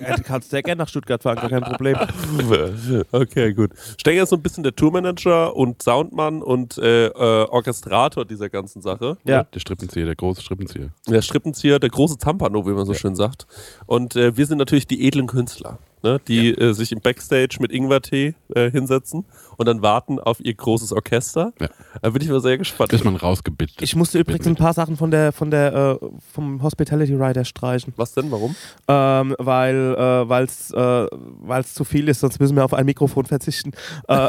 Ja, 0.00 0.16
du 0.16 0.22
kannst 0.22 0.50
sehr 0.50 0.62
gerne 0.62 0.80
nach 0.80 0.88
Stuttgart 0.88 1.22
fahren, 1.22 1.36
gar 1.36 1.48
kein 1.48 1.62
Problem. 1.62 1.96
Okay, 3.12 3.52
gut. 3.54 3.70
Stenger 3.98 4.22
ist 4.22 4.30
so 4.30 4.36
ein 4.36 4.42
bisschen 4.42 4.62
der 4.62 4.74
Tourmanager 4.76 5.56
und 5.56 5.82
Soundmann 5.82 6.42
und 6.42 6.78
äh, 6.78 7.06
äh, 7.06 7.48
Orchestrator 7.48 8.24
dieser 8.24 8.48
ganzen 8.48 8.82
Sache. 8.82 9.16
Ja. 9.24 9.44
Der 9.44 9.60
Strippenzieher, 9.60 10.06
der 10.06 10.16
große 10.16 10.42
Strippenzieher. 10.42 10.90
Der 11.08 11.22
Strippenzieher, 11.22 11.78
der 11.78 11.90
große 11.90 12.18
Zampano, 12.18 12.66
wie 12.66 12.72
man 12.72 12.86
so 12.86 12.94
schön 12.94 13.16
sagt. 13.16 13.46
Und 13.86 14.16
äh, 14.16 14.36
wir 14.36 14.46
sind 14.46 14.58
natürlich 14.58 14.86
die 14.86 15.06
edlen 15.06 15.26
Künstler, 15.26 15.78
ne? 16.04 16.20
die 16.28 16.50
äh, 16.50 16.72
sich 16.72 16.92
im 16.92 17.00
Backstage 17.00 17.56
mit 17.60 17.72
Ingwertee 17.72 18.34
äh, 18.54 18.70
hinsetzen 18.70 19.24
und 19.56 19.66
dann 19.66 19.82
warten 19.82 20.20
auf 20.20 20.38
ihr 20.40 20.54
großes 20.54 20.92
Orchester. 20.92 21.52
Ja. 21.60 21.68
Da 22.00 22.10
bin 22.10 22.22
ich 22.22 22.28
mal 22.28 22.40
sehr 22.40 22.58
gespannt. 22.58 22.90
Bis 22.90 23.02
man 23.02 23.16
rausgebittet. 23.16 23.82
Ich 23.82 23.96
musste 23.96 24.18
übrigens 24.18 24.46
ein 24.46 24.56
paar 24.56 24.72
Sachen 24.72 24.96
von 24.96 25.10
der, 25.10 25.32
von 25.32 25.50
der, 25.50 25.98
äh, 26.02 26.06
vom 26.32 26.62
Hospitality 26.62 27.14
Rider 27.14 27.44
streichen. 27.44 27.92
Was 27.96 28.12
denn? 28.12 28.30
Warum? 28.30 28.54
Ähm, 28.86 29.34
weil 29.38 29.94
äh, 29.96 30.28
weil's, 30.28 30.70
äh, 30.70 31.06
weil's 31.10 31.74
zu 31.74 31.84
viel 31.84 32.08
ist, 32.08 32.20
sonst 32.20 32.38
müssen 32.38 32.56
wir 32.56 32.64
auf 32.64 32.74
ein 32.74 32.86
Mikrofon 32.86 33.24
verzichten. 33.24 33.72
Äh, 34.08 34.28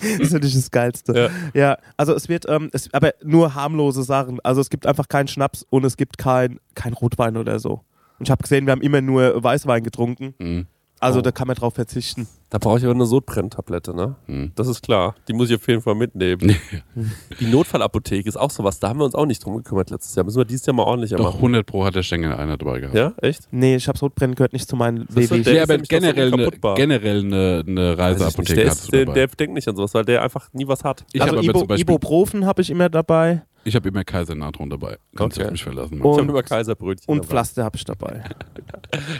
das 0.00 0.20
ist 0.20 0.32
natürlich 0.32 0.54
das 0.54 0.70
Geilste. 0.70 1.30
Ja. 1.54 1.60
Ja, 1.60 1.78
also 1.96 2.14
es 2.14 2.28
wird, 2.28 2.46
ähm, 2.48 2.70
es, 2.72 2.92
aber 2.92 3.14
nur 3.22 3.54
harmlose 3.54 4.02
Sachen. 4.02 4.40
Also 4.42 4.60
es 4.60 4.70
gibt 4.70 4.86
einfach 4.86 5.08
keinen 5.08 5.28
Schnaps 5.28 5.64
und 5.70 5.84
es 5.84 5.96
gibt 5.96 6.18
kein, 6.18 6.60
kein 6.74 6.92
Rotwein 6.92 7.36
oder 7.36 7.58
so. 7.58 7.82
Und 8.18 8.26
ich 8.26 8.30
habe 8.30 8.42
gesehen, 8.42 8.66
wir 8.66 8.72
haben 8.72 8.82
immer 8.82 9.00
nur 9.00 9.42
Weißwein 9.42 9.82
getrunken. 9.82 10.34
Mhm. 10.38 10.66
Also 11.00 11.18
Oh. 11.18 11.22
da 11.22 11.32
kann 11.32 11.48
man 11.48 11.56
drauf 11.56 11.74
verzichten. 11.74 12.26
Da 12.48 12.56
brauche 12.56 12.78
ich 12.78 12.84
aber 12.84 12.94
eine 12.94 13.04
Sodbrenntablette, 13.04 13.94
ne? 13.94 14.14
Mhm. 14.26 14.52
Das 14.54 14.68
ist 14.68 14.80
klar. 14.82 15.14
Die 15.28 15.34
muss 15.34 15.50
ich 15.50 15.56
auf 15.56 15.68
jeden 15.68 15.82
Fall 15.82 15.96
mitnehmen. 15.96 16.56
Die 17.40 17.46
Notfallapotheke 17.46 18.26
ist 18.26 18.36
auch 18.36 18.50
sowas. 18.50 18.78
Da 18.80 18.88
haben 18.88 19.00
wir 19.00 19.04
uns 19.04 19.14
auch 19.14 19.26
nicht 19.26 19.44
drum 19.44 19.56
gekümmert 19.56 19.90
letztes 19.90 20.14
Jahr. 20.14 20.24
Müssen 20.24 20.38
wir 20.38 20.44
dieses 20.46 20.64
Jahr 20.64 20.74
mal 20.74 20.84
ordentlicher 20.84 21.16
Doch 21.16 21.26
machen. 21.26 21.36
100 21.38 21.66
Pro 21.66 21.84
hat 21.84 21.94
der 21.94 22.04
Stengel 22.04 22.32
einer 22.32 22.56
dabei 22.56 22.78
gehabt. 22.80 22.94
Ja, 22.96 23.12
echt? 23.20 23.48
Nee, 23.50 23.76
ich 23.76 23.86
habe 23.88 23.98
Sodbrennen 23.98 24.34
gehört 24.34 24.52
nicht 24.54 24.66
zu 24.68 24.76
meinen 24.76 25.06
WW. 25.10 25.42
der- 25.42 25.52
Ja, 25.54 25.62
aber 25.64 25.76
doch 25.78 25.84
so 25.84 25.88
generell 25.88 26.32
eine, 26.32 26.74
generell 26.76 27.18
eine, 27.20 27.64
eine. 27.66 27.98
Reiseapotheke 27.98 28.54
Der, 28.54 28.64
ist, 28.72 28.92
der, 28.92 29.04
dabei. 29.04 29.14
der 29.14 29.26
denkt 29.26 29.54
nicht 29.54 29.68
an 29.68 29.76
sowas, 29.76 29.92
weil 29.92 30.04
der 30.06 30.22
einfach 30.22 30.48
nie 30.54 30.66
was 30.66 30.84
hat. 30.84 31.04
ich 31.12 31.20
also 31.20 31.36
Ibo, 31.42 31.74
Ibuprofen 31.74 32.46
habe 32.46 32.62
ich 32.62 32.70
immer 32.70 32.88
dabei 32.88 33.42
ich 33.64 33.74
habe 33.74 33.88
immer 33.88 34.04
Kaisernatron 34.04 34.70
dabei. 34.70 34.98
Kannst 35.16 35.36
du 35.36 35.40
Okay. 35.40 35.46
auf 35.46 35.52
mich 35.52 35.62
verlassen. 35.64 36.00
Und- 36.00 36.12
Ich 36.12 36.18
habe 36.20 36.30
immer 36.30 36.42
Kaiserbrötchen 36.42 37.06
und 37.10 37.18
dabei. 37.18 37.28
Pflaster 37.28 37.64
habe 37.64 37.76
ich 37.76 37.84
dabei. 37.84 38.24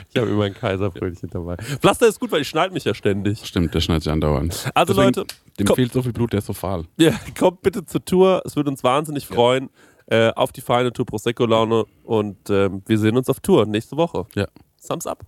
Ich 0.09 0.21
habe 0.21 0.29
immer 0.31 0.45
ein 0.45 0.53
Kaiserbrötchen 0.53 1.29
dabei. 1.29 1.57
Pflaster 1.57 2.07
ist 2.07 2.19
gut, 2.19 2.31
weil 2.31 2.41
ich 2.41 2.47
schneide 2.47 2.73
mich 2.73 2.85
ja 2.85 2.93
ständig. 2.93 3.45
Stimmt, 3.45 3.73
der 3.73 3.81
schneidet 3.81 4.03
sich 4.03 4.11
andauernd. 4.13 4.71
Also 4.73 4.93
Deswegen, 4.93 5.13
Leute, 5.15 5.25
Dem 5.59 5.67
komm. 5.67 5.75
fehlt 5.75 5.91
so 5.91 6.01
viel 6.01 6.13
Blut, 6.13 6.31
der 6.31 6.39
ist 6.39 6.45
so 6.45 6.53
fahl. 6.53 6.85
ja, 6.97 7.11
kommt 7.37 7.61
bitte 7.61 7.85
zur 7.85 8.03
Tour. 8.05 8.41
Es 8.45 8.55
würde 8.55 8.69
uns 8.69 8.83
wahnsinnig 8.83 9.25
freuen. 9.27 9.69
Äh, 10.07 10.29
auf 10.35 10.51
die 10.51 10.61
feine 10.61 10.93
Tour 10.93 11.05
Prosecco 11.07 11.45
Laune 11.47 11.85
und 12.03 12.37
ähm, 12.51 12.83
wir 12.85 12.97
sehen 12.99 13.17
uns 13.17 13.27
auf 13.27 13.39
Tour 13.39 13.65
nächste 13.65 13.97
Woche. 13.97 14.25
Ja. 14.35 14.45
Thumbs 14.87 15.07
up. 15.07 15.25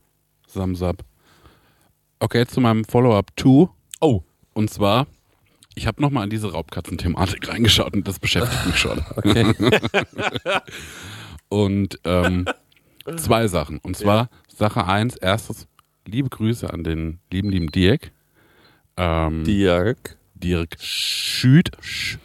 Thumbs 0.53 0.81
up. 0.83 1.03
Okay, 2.19 2.37
jetzt 2.39 2.53
zu 2.53 2.61
meinem 2.61 2.85
Follow-up 2.85 3.31
2. 3.37 3.67
Oh. 4.01 4.21
Und 4.53 4.69
zwar, 4.69 5.07
ich 5.77 5.85
habe 5.87 6.01
nochmal 6.01 6.23
in 6.23 6.29
diese 6.29 6.51
Raubkatzen-Thematik 6.51 7.47
reingeschaut 7.47 7.93
und 7.93 8.07
das 8.07 8.19
beschäftigt 8.19 8.65
mich 8.65 8.77
schon. 8.77 9.03
Okay. 9.15 9.53
Und 11.49 11.99
ähm, 12.03 12.45
zwei 13.15 13.47
Sachen. 13.47 13.77
Und 13.79 13.95
zwar 13.95 14.29
Sache 14.53 14.85
eins, 14.85 15.15
erstes, 15.15 15.67
liebe 16.05 16.29
Grüße 16.29 16.71
an 16.71 16.83
den 16.83 17.19
lieben, 17.31 17.49
lieben 17.49 17.71
Dirk. 17.71 18.11
Ähm, 18.97 19.43
Dirk. 19.45 20.17
Dirk 20.35 20.75
Schüt. 20.79 21.71
Sch- 21.81 22.17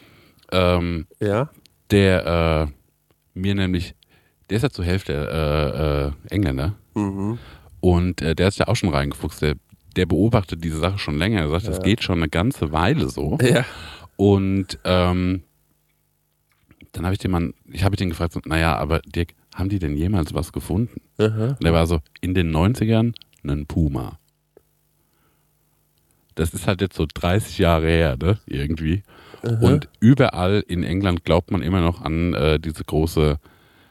Ähm, 0.51 1.07
Ja. 1.21 1.51
der 1.91 2.67
äh, 2.67 3.39
mir 3.39 3.55
nämlich, 3.55 3.95
der 4.51 4.57
ist 4.57 4.63
ja 4.63 4.71
zur 4.71 4.85
Hälfte 4.85 5.13
äh, 6.29 6.33
äh, 6.33 6.35
Engländer. 6.35 6.75
Mhm. 6.95 7.39
Und 7.81 8.23
äh, 8.23 8.35
der 8.35 8.49
ist 8.49 8.59
ja 8.59 8.67
auch 8.69 8.77
schon 8.77 8.89
reingefuchst. 8.91 9.41
Der, 9.43 9.55
der 9.95 10.07
beobachtet 10.07 10.65
diese 10.65 10.79
Sache 10.79 10.99
schon 10.99 11.19
länger. 11.19 11.41
Er 11.43 11.49
sagt, 11.49 11.69
das 11.69 11.83
geht 11.83 12.03
schon 12.03 12.19
eine 12.19 12.29
ganze 12.29 12.73
Weile 12.73 13.09
so. 13.09 13.39
Ja. 13.43 13.65
Und 14.17 14.79
ähm, 14.85 15.43
dann 16.93 17.05
habe 17.05 17.15
ich 17.15 17.19
den 17.19 17.31
Mann, 17.31 17.55
ich 17.71 17.85
habe 17.85 17.97
den 17.97 18.11
gefragt, 18.11 18.33
so, 18.33 18.41
naja, 18.45 18.77
aber 18.77 19.01
Dirk, 19.01 19.35
haben 19.55 19.69
die 19.69 19.79
denn 19.79 19.97
jemals 19.97 20.35
was 20.35 20.53
gefunden? 20.53 21.01
Aha. 21.19 21.57
Und 21.59 21.65
er 21.65 21.73
war 21.73 21.87
so, 21.87 22.01
in 22.21 22.35
den 22.35 22.55
90ern 22.55 23.15
einen 23.43 23.67
Puma. 23.67 24.19
Das 26.35 26.55
ist 26.55 26.67
halt 26.67 26.81
jetzt 26.81 26.97
so 26.97 27.07
30 27.13 27.59
Jahre 27.59 27.89
her, 27.89 28.17
ne? 28.17 28.39
Irgendwie. 28.47 29.03
Und 29.43 29.89
überall 30.01 30.65
in 30.67 30.85
England 30.85 31.25
glaubt 31.25 31.51
man 31.51 31.63
immer 31.63 31.81
noch 31.81 32.01
an 32.01 32.33
äh, 32.33 32.61
diese 32.61 32.85
große, 32.85 33.39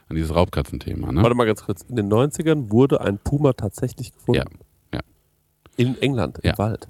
an 0.08 0.16
dieses 0.16 0.34
Raubkatzenthema, 0.34 1.12
ne? 1.12 1.22
Warte 1.22 1.36
mal 1.36 1.46
ganz 1.46 1.62
kurz. 1.62 1.82
In 1.82 1.96
den 1.96 2.10
90ern 2.10 2.72
wurde 2.72 3.00
ein 3.00 3.18
Puma 3.18 3.52
tatsächlich 3.52 4.12
gefunden. 4.12 4.38
Ja, 4.38 4.44
ja. 4.44 4.61
In 5.76 6.00
England, 6.00 6.38
im 6.42 6.50
Ja. 6.50 6.58
Wald. 6.58 6.88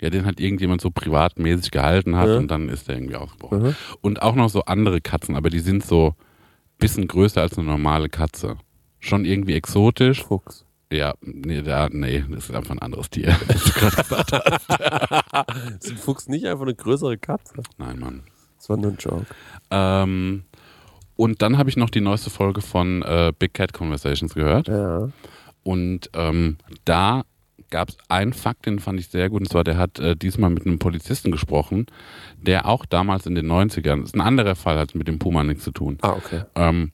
Ja, 0.00 0.10
den 0.10 0.26
hat 0.26 0.40
irgendjemand 0.40 0.80
so 0.80 0.90
privatmäßig 0.90 1.70
gehalten 1.70 2.16
hat 2.16 2.28
Ja. 2.28 2.36
und 2.36 2.50
dann 2.50 2.68
ist 2.68 2.88
der 2.88 2.96
irgendwie 2.96 3.16
ausgebrochen. 3.16 3.62
Mhm. 3.62 3.74
Und 4.02 4.22
auch 4.22 4.34
noch 4.34 4.48
so 4.50 4.62
andere 4.64 5.00
Katzen, 5.00 5.36
aber 5.36 5.50
die 5.50 5.60
sind 5.60 5.84
so 5.84 6.08
ein 6.08 6.14
bisschen 6.78 7.06
größer 7.08 7.40
als 7.40 7.56
eine 7.56 7.66
normale 7.66 8.08
Katze. 8.08 8.56
Schon 9.00 9.24
irgendwie 9.24 9.54
exotisch. 9.54 10.22
Fuchs. 10.24 10.64
Ja, 10.92 11.14
nee, 11.22 11.62
da, 11.62 11.88
nee, 11.90 12.24
das 12.30 12.44
ist 12.50 12.54
einfach 12.54 12.70
ein 12.72 12.78
anderes 12.78 13.10
Tier. 13.10 13.28
was 13.48 13.64
du 13.64 13.70
gerade 13.72 13.96
gesagt 13.96 14.32
hast. 14.32 15.80
Ist 15.84 15.90
ein 15.90 15.96
Fuchs 15.96 16.28
nicht 16.28 16.46
einfach 16.46 16.62
eine 16.62 16.74
größere 16.74 17.18
Katze? 17.18 17.54
Nein, 17.78 17.98
Mann. 17.98 18.22
Das 18.58 18.68
war 18.68 18.76
nur 18.76 18.92
ein 18.92 18.96
Joke. 18.98 19.26
Ähm, 19.70 20.44
und 21.16 21.42
dann 21.42 21.58
habe 21.58 21.68
ich 21.68 21.76
noch 21.76 21.90
die 21.90 22.00
neueste 22.00 22.30
Folge 22.30 22.60
von 22.60 23.02
äh, 23.02 23.32
Big 23.38 23.54
Cat 23.54 23.72
Conversations 23.72 24.34
gehört. 24.34 24.68
Ja. 24.68 25.08
Und 25.62 26.10
ähm, 26.14 26.56
da 26.84 27.24
gab 27.74 27.88
es 27.90 27.98
einen 28.08 28.32
Fakt, 28.32 28.66
den 28.66 28.78
fand 28.78 29.00
ich 29.00 29.08
sehr 29.08 29.28
gut. 29.28 29.40
Und 29.42 29.48
zwar, 29.48 29.64
der 29.64 29.76
hat 29.76 29.98
äh, 29.98 30.14
diesmal 30.16 30.48
mit 30.50 30.64
einem 30.64 30.78
Polizisten 30.78 31.30
gesprochen, 31.32 31.86
der 32.40 32.66
auch 32.68 32.86
damals 32.86 33.26
in 33.26 33.34
den 33.34 33.46
90ern, 33.50 34.00
das 34.00 34.10
ist 34.10 34.14
ein 34.14 34.20
anderer 34.20 34.54
Fall, 34.54 34.78
hat 34.78 34.94
mit 34.94 35.08
dem 35.08 35.18
Puma 35.18 35.42
nichts 35.42 35.64
zu 35.64 35.72
tun. 35.72 35.98
Ah, 36.02 36.12
okay. 36.12 36.42
Ähm, 36.54 36.92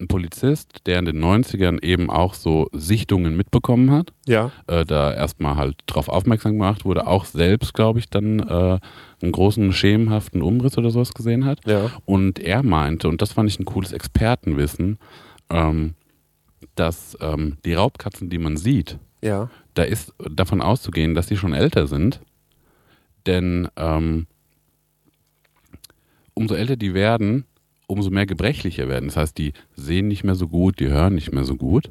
ein 0.00 0.08
Polizist, 0.08 0.80
der 0.86 0.98
in 0.98 1.04
den 1.04 1.22
90ern 1.22 1.80
eben 1.82 2.10
auch 2.10 2.34
so 2.34 2.66
Sichtungen 2.72 3.36
mitbekommen 3.36 3.92
hat, 3.92 4.12
Ja. 4.26 4.50
äh, 4.66 4.84
da 4.84 5.14
erstmal 5.14 5.54
halt 5.56 5.76
drauf 5.86 6.08
aufmerksam 6.08 6.52
gemacht 6.54 6.84
wurde, 6.84 7.06
auch 7.06 7.24
selbst, 7.24 7.72
glaube 7.74 8.00
ich, 8.00 8.10
dann 8.10 8.40
äh, 8.40 8.78
einen 9.22 9.32
großen 9.32 9.72
schemenhaften 9.72 10.42
Umriss 10.42 10.76
oder 10.76 10.90
sowas 10.90 11.14
gesehen 11.14 11.44
hat. 11.44 11.60
Ja. 11.66 11.92
Und 12.04 12.40
er 12.40 12.64
meinte, 12.64 13.08
und 13.08 13.22
das 13.22 13.32
fand 13.32 13.48
ich 13.48 13.60
ein 13.60 13.64
cooles 13.64 13.92
Expertenwissen, 13.92 14.98
ähm, 15.50 15.94
dass 16.74 17.16
ähm, 17.20 17.58
die 17.64 17.74
Raubkatzen, 17.74 18.28
die 18.30 18.38
man 18.38 18.56
sieht, 18.56 18.98
Ja. 19.22 19.48
Da 19.74 19.82
ist 19.82 20.12
davon 20.18 20.60
auszugehen, 20.60 21.14
dass 21.14 21.26
die 21.26 21.36
schon 21.36 21.52
älter 21.52 21.86
sind. 21.86 22.20
Denn 23.26 23.68
ähm, 23.76 24.26
umso 26.34 26.54
älter 26.54 26.76
die 26.76 26.94
werden, 26.94 27.44
umso 27.86 28.10
mehr 28.10 28.26
gebrechlicher 28.26 28.88
werden. 28.88 29.06
Das 29.08 29.16
heißt, 29.16 29.38
die 29.38 29.52
sehen 29.76 30.08
nicht 30.08 30.24
mehr 30.24 30.34
so 30.34 30.48
gut, 30.48 30.80
die 30.80 30.88
hören 30.88 31.14
nicht 31.14 31.32
mehr 31.32 31.44
so 31.44 31.56
gut. 31.56 31.90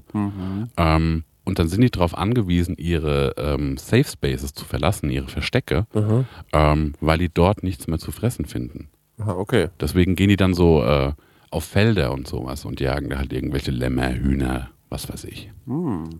Ähm, 0.77 1.23
und 1.45 1.59
dann 1.59 1.67
sind 1.67 1.81
die 1.81 1.91
darauf 1.91 2.17
angewiesen, 2.17 2.75
ihre 2.77 3.33
ähm, 3.37 3.77
Safe 3.77 4.05
Spaces 4.05 4.53
zu 4.53 4.65
verlassen, 4.65 5.09
ihre 5.09 5.27
Verstecke, 5.27 5.85
Aha. 5.93 6.25
ähm, 6.53 6.93
weil 7.01 7.17
die 7.17 7.29
dort 7.29 7.63
nichts 7.63 7.87
mehr 7.87 7.99
zu 7.99 8.11
fressen 8.11 8.45
finden. 8.45 8.87
Aha, 9.19 9.33
okay. 9.33 9.67
Deswegen 9.79 10.15
gehen 10.15 10.29
die 10.29 10.37
dann 10.37 10.53
so 10.53 10.83
äh, 10.83 11.11
auf 11.51 11.65
Felder 11.65 12.13
und 12.13 12.27
sowas 12.27 12.65
und 12.65 12.79
jagen 12.79 13.09
da 13.09 13.17
halt 13.17 13.33
irgendwelche 13.33 13.71
Lämmer, 13.71 14.13
Hühner, 14.13 14.69
was 14.93 15.09
weiß 15.09 15.23
ich. 15.25 15.51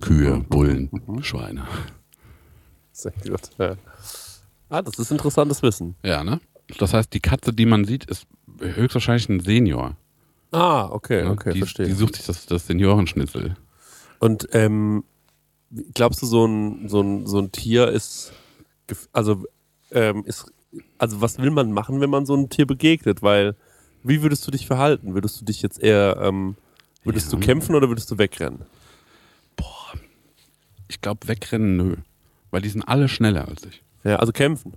Kühe, 0.02 0.40
Bullen, 0.50 0.90
Schweine. 1.22 1.66
Sehr 2.92 3.14
gut. 3.24 3.52
Ja. 3.60 3.76
Ah, 4.68 4.82
das 4.82 4.98
ist 4.98 5.12
interessantes 5.12 5.62
Wissen. 5.62 5.96
Ja, 6.04 6.24
ne? 6.24 6.42
Das 6.80 6.94
heißt, 6.94 7.14
die 7.14 7.20
Katze, 7.20 7.54
die 7.54 7.68
man 7.68 7.86
sieht, 7.86 8.06
ist 8.06 8.26
höchstwahrscheinlich 8.60 9.30
ein 9.30 9.40
Senior. 9.42 9.96
Ah, 10.52 10.86
okay, 10.86 11.24
okay, 11.26 11.54
die, 11.54 11.60
verstehe. 11.60 11.86
die 11.86 11.94
sucht 11.94 12.16
sich 12.16 12.26
das, 12.26 12.48
das 12.48 12.66
Seniorenschnitzel. 12.66 13.56
Und 14.20 14.48
ähm, 14.54 15.04
glaubst 15.94 16.24
du, 16.24 16.26
so 16.26 16.46
ein, 16.46 16.90
so 16.90 17.02
ein, 17.02 17.28
so 17.28 17.40
ein 17.40 17.52
Tier 17.52 17.90
ist, 17.90 18.34
also, 19.12 19.46
ähm, 19.92 20.24
ist, 20.26 20.52
also 20.98 21.22
was 21.22 21.38
will 21.38 21.52
man 21.52 21.72
machen, 21.72 22.02
wenn 22.02 22.10
man 22.10 22.26
so 22.26 22.34
einem 22.34 22.50
Tier 22.50 22.66
begegnet? 22.66 23.22
Weil, 23.22 23.56
wie 24.02 24.24
würdest 24.24 24.48
du 24.48 24.52
dich 24.52 24.66
verhalten? 24.66 25.14
Würdest 25.14 25.40
du 25.42 25.46
dich 25.46 25.62
jetzt 25.62 25.82
eher, 25.82 26.18
ähm, 26.22 26.56
würdest 27.04 27.32
Ja. 27.32 27.39
du 27.39 27.46
kämpfen 27.46 27.76
oder 27.76 27.88
würdest 27.89 28.10
du 28.12 28.18
wegrennen? 28.18 28.63
Ich 30.88 31.02
glaube, 31.02 31.28
wegrennen, 31.28 31.76
nö. 31.78 31.96
Weil 32.52 32.62
die 32.62 32.70
sind 32.70 32.84
alle 32.84 33.08
schneller 33.10 33.48
als 33.48 33.63
ich. 33.66 33.82
Ja, 34.04 34.18
also 34.18 34.32
kämpfen. 34.32 34.74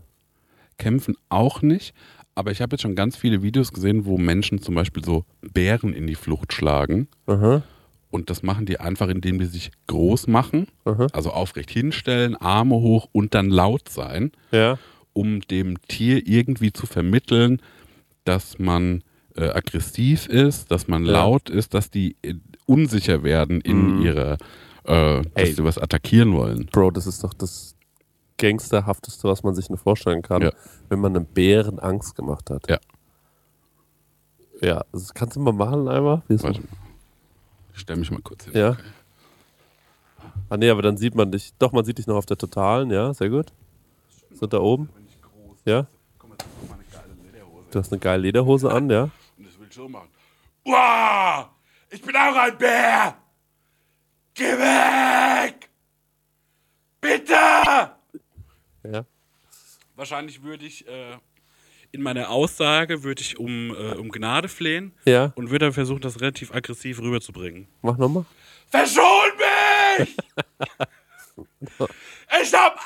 Kämpfen 0.79 1.17
auch 1.29 1.63
nicht. 1.63 1.95
Aber 2.35 2.51
ich 2.51 2.61
habe 2.63 2.75
jetzt 2.75 2.83
schon 2.83 2.95
ganz 2.95 3.17
viele 3.17 3.43
Videos 3.43 3.73
gesehen, 3.73 4.05
wo 4.07 4.19
Menschen 4.19 4.61
zum 4.63 4.75
Beispiel 4.75 5.05
so 5.05 5.25
Bären 5.53 5.93
in 5.93 6.07
die 6.07 6.15
Flucht 6.15 6.53
schlagen. 6.53 7.09
Aha, 7.27 7.63
Und 8.11 8.31
das 8.31 8.43
machen 8.43 8.67
die 8.67 8.79
einfach, 8.81 9.09
indem 9.09 9.39
die 9.39 9.47
sich 9.47 9.71
groß 9.89 10.27
machen, 10.27 10.69
aha. 10.85 11.07
also 11.13 11.31
aufrecht 11.33 11.71
hinstellen, 11.71 12.37
Arme 12.37 12.77
hoch 12.77 13.09
und 13.13 13.35
dann 13.35 13.51
laut 13.51 13.89
sein. 13.89 14.33
Ja, 14.53 14.79
um 15.13 15.41
dem 15.41 15.81
Tier 15.89 16.27
irgendwie 16.27 16.73
zu 16.75 16.87
vermitteln, 16.87 17.61
dass 18.25 18.59
man 18.59 19.03
äh, 19.37 19.51
aggressiv 19.51 20.27
ist, 20.29 20.71
dass 20.71 20.89
man 20.89 21.05
Ja. 21.05 21.13
laut 21.13 21.51
ist, 21.51 21.75
dass 21.75 21.91
die 21.91 22.17
äh, 22.23 22.35
unsicher 22.67 23.23
werden 23.23 23.61
in 23.61 23.97
Mhm. 23.99 24.03
ihrer, 24.03 24.33
äh, 24.85 25.23
dass 25.23 25.25
Ey. 25.35 25.53
sie 25.53 25.65
was 25.65 25.79
attackieren 25.79 26.33
wollen. 26.35 26.67
Bro, 26.67 26.93
das 26.93 27.07
ist 27.07 27.23
doch 27.25 27.35
das 27.35 27.75
Gangsterhafteste, 28.39 29.29
was 29.29 29.43
man 29.43 29.55
sich 29.55 29.69
nur 29.69 29.79
vorstellen 29.79 30.23
kann, 30.23 30.43
Ja. 30.43 30.53
wenn 30.89 31.01
man 31.01 31.15
einem 31.17 31.25
Bären 31.27 31.79
Angst 31.79 32.15
gemacht 32.17 32.51
hat. 32.51 32.69
Ja. 32.69 32.79
Ja, 34.63 34.85
das 34.93 35.13
kannst 35.13 35.37
du 35.37 35.41
mal 35.41 35.53
machen 35.53 35.87
einmal? 35.89 36.23
Warte 36.29 36.43
mal. 36.45 36.53
Ich 37.75 37.81
stell 37.81 37.97
mich 37.97 38.11
mal 38.11 38.21
kurz 38.23 38.45
hin. 38.45 38.55
Ja. 38.57 38.77
Ah 40.49 40.57
nee, 40.57 40.71
aber 40.71 40.81
dann 40.83 40.97
sieht 40.97 41.15
man 41.15 41.31
dich. 41.31 41.53
Doch, 41.59 41.73
man 41.73 41.85
sieht 41.85 41.99
dich 41.99 42.07
noch 42.07 42.17
auf 42.17 42.27
der 42.27 42.39
Totalen, 42.39 42.91
ja, 42.91 43.13
sehr 43.13 43.29
gut. 43.29 43.53
So 44.33 44.47
da 44.47 44.59
oben. 44.61 44.89
Ja. 45.65 45.87
Du 47.71 47.79
hast 47.79 47.93
eine 47.93 47.99
geile 47.99 48.23
Lederhose 48.23 48.71
an, 48.73 48.89
ja. 48.89 49.11
So 49.77 49.89
machen. 49.89 50.09
Uah, 50.65 51.51
ich 51.91 52.01
bin 52.03 52.17
auch 52.17 52.35
ein 52.35 52.59
Bär! 52.59 53.17
Geh 54.35 54.45
weg! 54.59 55.71
Bitte! 57.01 57.35
Ja. 58.83 59.05
Wahrscheinlich 59.95 60.43
würde 60.43 60.65
ich 60.67 60.87
äh, 60.89 61.17
in 61.93 62.03
meiner 62.03 62.31
Aussage 62.31 63.03
würde 63.03 63.23
ich 63.23 63.39
um, 63.39 63.71
äh, 63.71 63.95
um 63.95 64.11
Gnade 64.11 64.49
flehen 64.49 64.93
Ja, 65.05 65.33
und 65.37 65.51
würde 65.51 65.67
dann 65.67 65.73
versuchen, 65.73 66.01
das 66.01 66.21
relativ 66.21 66.53
aggressiv 66.55 67.01
rüberzubringen. 67.01 67.69
mach 67.83 67.97
nochmal. 67.97 68.25
Verschon 68.69 69.05
mich! 69.99 70.17
ich 72.43 72.55
hab 72.55 72.79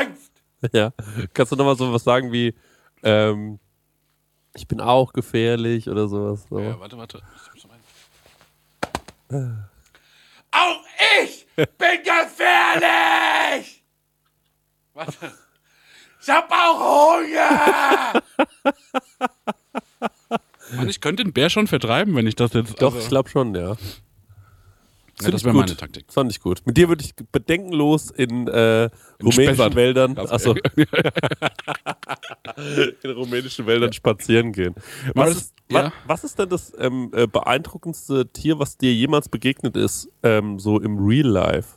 Angst! 0.00 0.32
Ja. 0.72 0.92
Kannst 1.34 1.52
du 1.52 1.56
nochmal 1.56 1.76
so 1.76 1.92
was 1.92 2.02
sagen 2.04 2.32
wie, 2.32 2.54
ähm, 3.02 3.58
ich 4.54 4.68
bin 4.68 4.80
auch 4.80 5.12
gefährlich 5.12 5.88
oder 5.88 6.08
sowas? 6.08 6.46
So. 6.48 6.58
Ja, 6.58 6.78
warte, 6.78 6.98
warte. 6.98 7.22
Auch 10.50 10.84
ich 11.24 11.46
bin 11.56 12.02
gefährlich! 12.04 13.82
Warte. 14.94 15.32
Ich 16.20 16.28
hab 16.28 16.50
auch 16.52 17.16
Hunger! 17.16 18.22
Mann, 20.76 20.88
ich 20.88 21.00
könnte 21.00 21.24
den 21.24 21.32
Bär 21.32 21.48
schon 21.48 21.66
vertreiben, 21.66 22.14
wenn 22.14 22.26
ich 22.26 22.36
das 22.36 22.52
jetzt. 22.52 22.80
Doch, 22.82 22.92
also- 22.92 22.98
ich 23.02 23.08
glaube 23.08 23.30
schon, 23.30 23.54
ja. 23.54 23.76
Ja, 25.24 25.30
das 25.30 25.44
wäre 25.44 25.54
meine 25.54 25.76
Taktik. 25.76 26.12
Fand 26.12 26.30
ich 26.30 26.40
gut. 26.40 26.62
Mit 26.64 26.76
dir 26.76 26.88
würde 26.88 27.04
ich 27.04 27.14
bedenkenlos 27.14 28.10
in 28.10 28.48
äh, 28.48 28.90
rumänischen 29.20 29.32
Spessart. 29.32 29.74
Wäldern, 29.74 30.18
achso, 30.18 30.54
in 33.02 33.10
rumänischen 33.10 33.66
Wäldern 33.66 33.92
spazieren 33.92 34.52
gehen. 34.52 34.74
Was 35.14 35.28
das- 35.28 35.36
ist, 35.38 35.54
ja. 35.70 35.92
was 36.06 36.24
ist 36.24 36.38
denn 36.38 36.48
das 36.48 36.72
ähm, 36.78 37.10
äh, 37.14 37.26
beeindruckendste 37.26 38.26
Tier, 38.32 38.58
was 38.58 38.76
dir 38.76 38.92
jemals 38.92 39.28
begegnet 39.28 39.76
ist, 39.76 40.08
ähm, 40.22 40.58
so 40.58 40.80
im 40.80 40.98
Real 40.98 41.28
Life? 41.28 41.76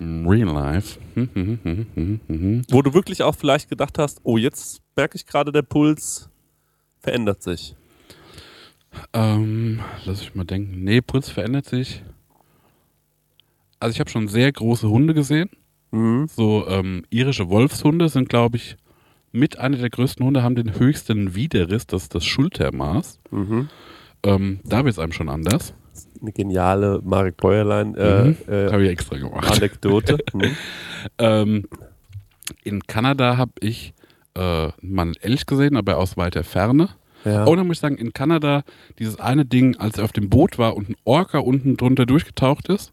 Real 0.00 0.52
life. 0.52 0.98
Hm, 1.14 1.30
hm, 1.32 2.20
hm. 2.26 2.62
Wo 2.70 2.82
du 2.82 2.92
wirklich 2.92 3.22
auch 3.22 3.34
vielleicht 3.34 3.70
gedacht 3.70 3.98
hast, 3.98 4.20
oh, 4.22 4.36
jetzt 4.36 4.82
merke 4.96 5.16
ich 5.16 5.26
gerade, 5.26 5.50
der 5.50 5.62
Puls 5.62 6.28
verändert 7.00 7.42
sich. 7.42 7.74
Ähm, 9.12 9.80
lass 10.04 10.20
ich 10.20 10.34
mal 10.34 10.44
denken. 10.44 10.84
Nee, 10.84 11.00
Puls 11.00 11.30
verändert 11.30 11.66
sich. 11.66 12.02
Also 13.82 13.94
ich 13.94 14.00
habe 14.00 14.10
schon 14.10 14.28
sehr 14.28 14.50
große 14.52 14.88
Hunde 14.88 15.12
gesehen. 15.12 15.50
Mhm. 15.90 16.26
So 16.28 16.64
ähm, 16.68 17.04
irische 17.10 17.48
Wolfshunde 17.50 18.08
sind, 18.08 18.28
glaube 18.28 18.56
ich, 18.56 18.76
mit 19.32 19.58
einer 19.58 19.76
der 19.76 19.90
größten 19.90 20.24
Hunde, 20.24 20.42
haben 20.42 20.54
den 20.54 20.78
höchsten 20.78 21.34
Widerriss, 21.34 21.86
das 21.86 22.04
ist 22.04 22.14
das 22.14 22.24
Schultermaß. 22.24 23.18
Mhm. 23.30 23.68
Ähm, 24.22 24.60
da 24.64 24.84
wird 24.84 24.92
es 24.92 24.98
einem 24.98 25.12
schon 25.12 25.28
anders. 25.28 25.74
Eine 26.20 26.32
geniale 26.32 27.00
Marek 27.04 27.36
Bäuerlein 27.38 27.94
äh, 27.96 28.24
Mhm. 28.24 28.36
äh, 28.48 28.70
Habe 28.70 28.84
ich 28.84 28.90
extra 28.90 29.18
gemacht. 29.18 29.50
Anekdote. 29.50 30.18
Mhm. 30.32 30.56
Ähm, 31.18 31.64
in 32.62 32.82
Kanada 32.86 33.36
habe 33.36 33.52
ich 33.60 33.94
äh, 34.34 34.68
mal 34.80 35.02
einen 35.02 35.14
Elch 35.20 35.46
gesehen, 35.46 35.76
aber 35.76 35.96
aus 35.98 36.16
weiter 36.16 36.44
Ferne. 36.44 36.90
Ja. 37.24 37.44
Und 37.44 37.56
dann 37.56 37.66
muss 37.66 37.78
ich 37.78 37.80
sagen, 37.80 37.96
in 37.96 38.12
Kanada, 38.12 38.62
dieses 38.98 39.18
eine 39.18 39.44
Ding, 39.44 39.76
als 39.76 39.98
er 39.98 40.04
auf 40.04 40.12
dem 40.12 40.28
Boot 40.28 40.58
war 40.58 40.76
und 40.76 40.88
ein 40.90 40.96
Orca 41.04 41.38
unten 41.38 41.76
drunter 41.76 42.06
durchgetaucht 42.06 42.68
ist, 42.68 42.92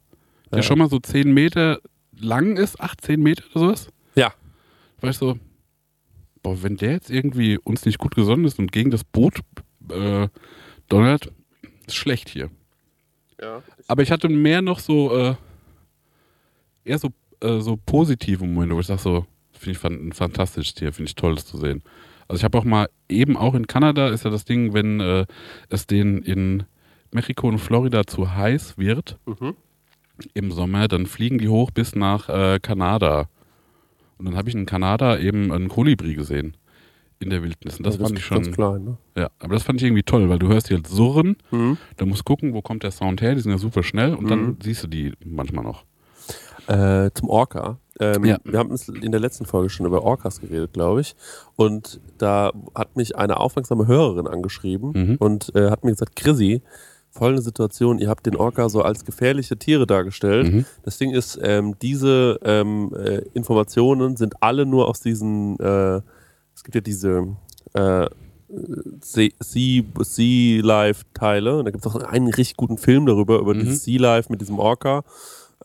der 0.52 0.60
Ja. 0.60 0.64
schon 0.64 0.80
mal 0.80 0.90
so 0.90 1.00
10 1.00 1.32
Meter 1.34 1.80
lang 2.18 2.58
ist, 2.58 2.80
18 2.82 3.22
Meter 3.22 3.44
oder 3.52 3.60
sowas, 3.60 3.90
ja. 4.16 4.34
war 5.02 5.10
ich 5.10 5.18
so, 5.18 5.38
boah, 6.44 6.62
wenn 6.64 6.78
der 6.78 6.92
jetzt 6.94 7.10
irgendwie 7.10 7.58
uns 7.58 7.86
nicht 7.86 7.98
gut 7.98 8.16
gesonnen 8.16 8.46
ist 8.46 8.60
und 8.60 8.72
gegen 8.72 8.92
das 8.92 9.04
Boot 9.04 9.40
äh, 9.90 10.28
donnert, 10.88 11.32
ist 11.88 11.96
schlecht 11.96 12.30
hier. 12.30 12.50
ja. 13.42 13.62
Aber 13.88 14.04
ich 14.04 14.12
hatte 14.12 14.30
mehr 14.30 14.62
noch 14.62 14.80
so, 14.80 15.16
äh, 15.18 15.36
eher 16.84 17.00
so, 17.00 17.10
äh, 17.42 17.60
so 17.60 17.78
positive 17.78 18.46
Momente, 18.46 18.76
wo 18.76 18.80
ich 18.80 18.88
sage 18.88 19.02
so, 19.02 19.26
finde 19.54 19.72
ich 19.78 19.84
ein 19.84 20.14
fantastisches 20.14 20.74
Tier, 20.76 20.94
finde 20.94 21.10
ich 21.10 21.16
toll, 21.16 21.36
das 21.36 21.46
zu 21.46 21.58
sehen. 21.58 21.82
Also 22.28 22.40
ich 22.40 22.44
habe 22.44 22.58
auch 22.58 22.64
mal, 22.64 22.90
eben 23.10 23.36
auch 23.38 23.56
in 23.56 23.66
Kanada 23.68 24.10
ist 24.10 24.24
ja 24.24 24.30
das 24.30 24.46
Ding, 24.46 24.74
wenn 24.74 25.00
äh, 25.00 25.26
es 25.70 25.88
denen 25.88 26.22
in 26.22 26.64
Mexiko 27.12 27.48
und 27.48 27.58
Florida 27.60 28.06
zu 28.06 28.32
heiß 28.36 28.78
wird 28.78 29.18
Mhm. 29.26 29.56
Im 30.34 30.52
Sommer, 30.52 30.88
dann 30.88 31.06
fliegen 31.06 31.38
die 31.38 31.50
hoch 31.50 31.72
bis 31.72 31.96
nach 31.96 32.30
äh, 32.30 32.60
Kanada. 32.62 33.28
Und 34.18 34.26
dann 34.26 34.36
habe 34.36 34.50
ich 34.50 34.56
in 34.56 34.66
Kanada 34.66 35.18
eben 35.18 35.52
einen 35.52 35.70
Kolibri 35.70 36.14
gesehen 36.16 36.58
in 37.20 37.30
der 37.30 37.44
Wildnis. 37.44 37.78
Und 37.78 37.86
das, 37.86 37.96
Ja, 37.98 38.04
fand 38.04 38.14
ich 38.14 38.20
ist 38.20 38.26
schon, 38.26 38.44
ganz 38.44 38.56
klein, 38.56 38.84
ne? 38.84 38.98
ja, 39.18 39.30
aber 39.40 39.54
das 39.54 39.64
fand 39.64 39.80
ich 39.82 39.86
irgendwie 39.88 40.04
toll, 40.04 40.30
weil 40.30 40.40
du 40.40 40.48
hörst 40.48 40.70
die 40.70 40.74
halt 40.76 40.88
surren 40.88 41.36
Mhm. 41.52 41.78
da 41.98 42.06
musst 42.06 42.24
gucken, 42.26 42.54
wo 42.54 42.62
kommt 42.62 42.84
der 42.84 42.92
Sound 42.92 43.22
her, 43.22 43.36
die 43.36 43.42
sind 43.42 43.52
ja 43.52 43.58
super 43.58 43.84
schnell 43.84 44.14
und 44.16 44.30
dann 44.30 44.40
Mhm. 44.46 44.58
siehst 44.64 44.84
du 44.84 44.88
die 44.88 45.14
manchmal 45.26 45.64
noch. 45.66 45.84
Äh, 46.68 47.10
zum 47.16 47.30
Orca. 47.30 47.78
Ähm, 48.00 48.24
Ja. 48.26 48.38
Wir 48.44 48.60
haben 48.60 48.74
in 49.02 49.12
der 49.12 49.20
letzten 49.20 49.46
Folge 49.46 49.70
schon 49.70 49.86
über 49.86 50.04
Orcas 50.04 50.40
geredet, 50.40 50.72
glaube 50.74 51.02
ich. 51.02 51.16
Und 51.56 52.00
da 52.18 52.52
hat 52.76 52.96
mich 52.96 53.16
eine 53.18 53.38
aufmerksame 53.38 53.88
Hörerin 53.88 54.28
angeschrieben 54.28 54.92
Mhm. 54.94 55.16
und 55.20 55.54
äh, 55.56 55.70
hat 55.72 55.84
mir 55.84 55.92
gesagt, 55.92 56.16
Chrissy, 56.16 56.62
folgende 57.12 57.42
Situation. 57.42 58.00
Ihr 58.00 58.10
habt 58.10 58.26
den 58.26 58.36
Orca 58.36 58.70
so 58.70 58.82
als 58.82 59.04
gefährliche 59.06 59.58
Tiere 59.58 59.86
dargestellt. 59.88 60.52
Mhm. 60.54 60.66
Das 60.84 60.98
Ding 60.98 61.12
ist, 61.12 61.40
ähm, 61.42 61.76
diese 61.82 62.40
ähm, 62.44 62.94
äh, 62.96 63.22
Informationen 63.34 64.16
sind 64.16 64.36
alle 64.42 64.66
nur 64.66 64.88
aus 64.88 65.02
diesen, 65.02 65.60
äh, 65.60 66.02
es 66.56 66.64
gibt 66.64 66.76
ja 66.76 66.82
diese 66.82 67.36
äh, 67.74 68.08
Sea, 69.02 69.30
Sea, 69.40 69.84
sea 70.02 70.62
Life 70.64 71.04
Teile. 71.14 71.58
Und 71.60 71.66
da 71.66 71.72
gibt 71.72 71.86
es 71.86 71.92
auch 71.92 72.02
einen 72.04 72.28
richtig 72.28 72.58
guten 72.58 72.78
Film 72.78 73.06
darüber, 73.06 73.40
über 73.40 73.54
Mhm. 73.54 73.60
dieses 73.60 73.84
Sea 73.84 74.00
Life 74.00 74.32
mit 74.32 74.42
diesem 74.42 74.58
Orca. 74.60 75.04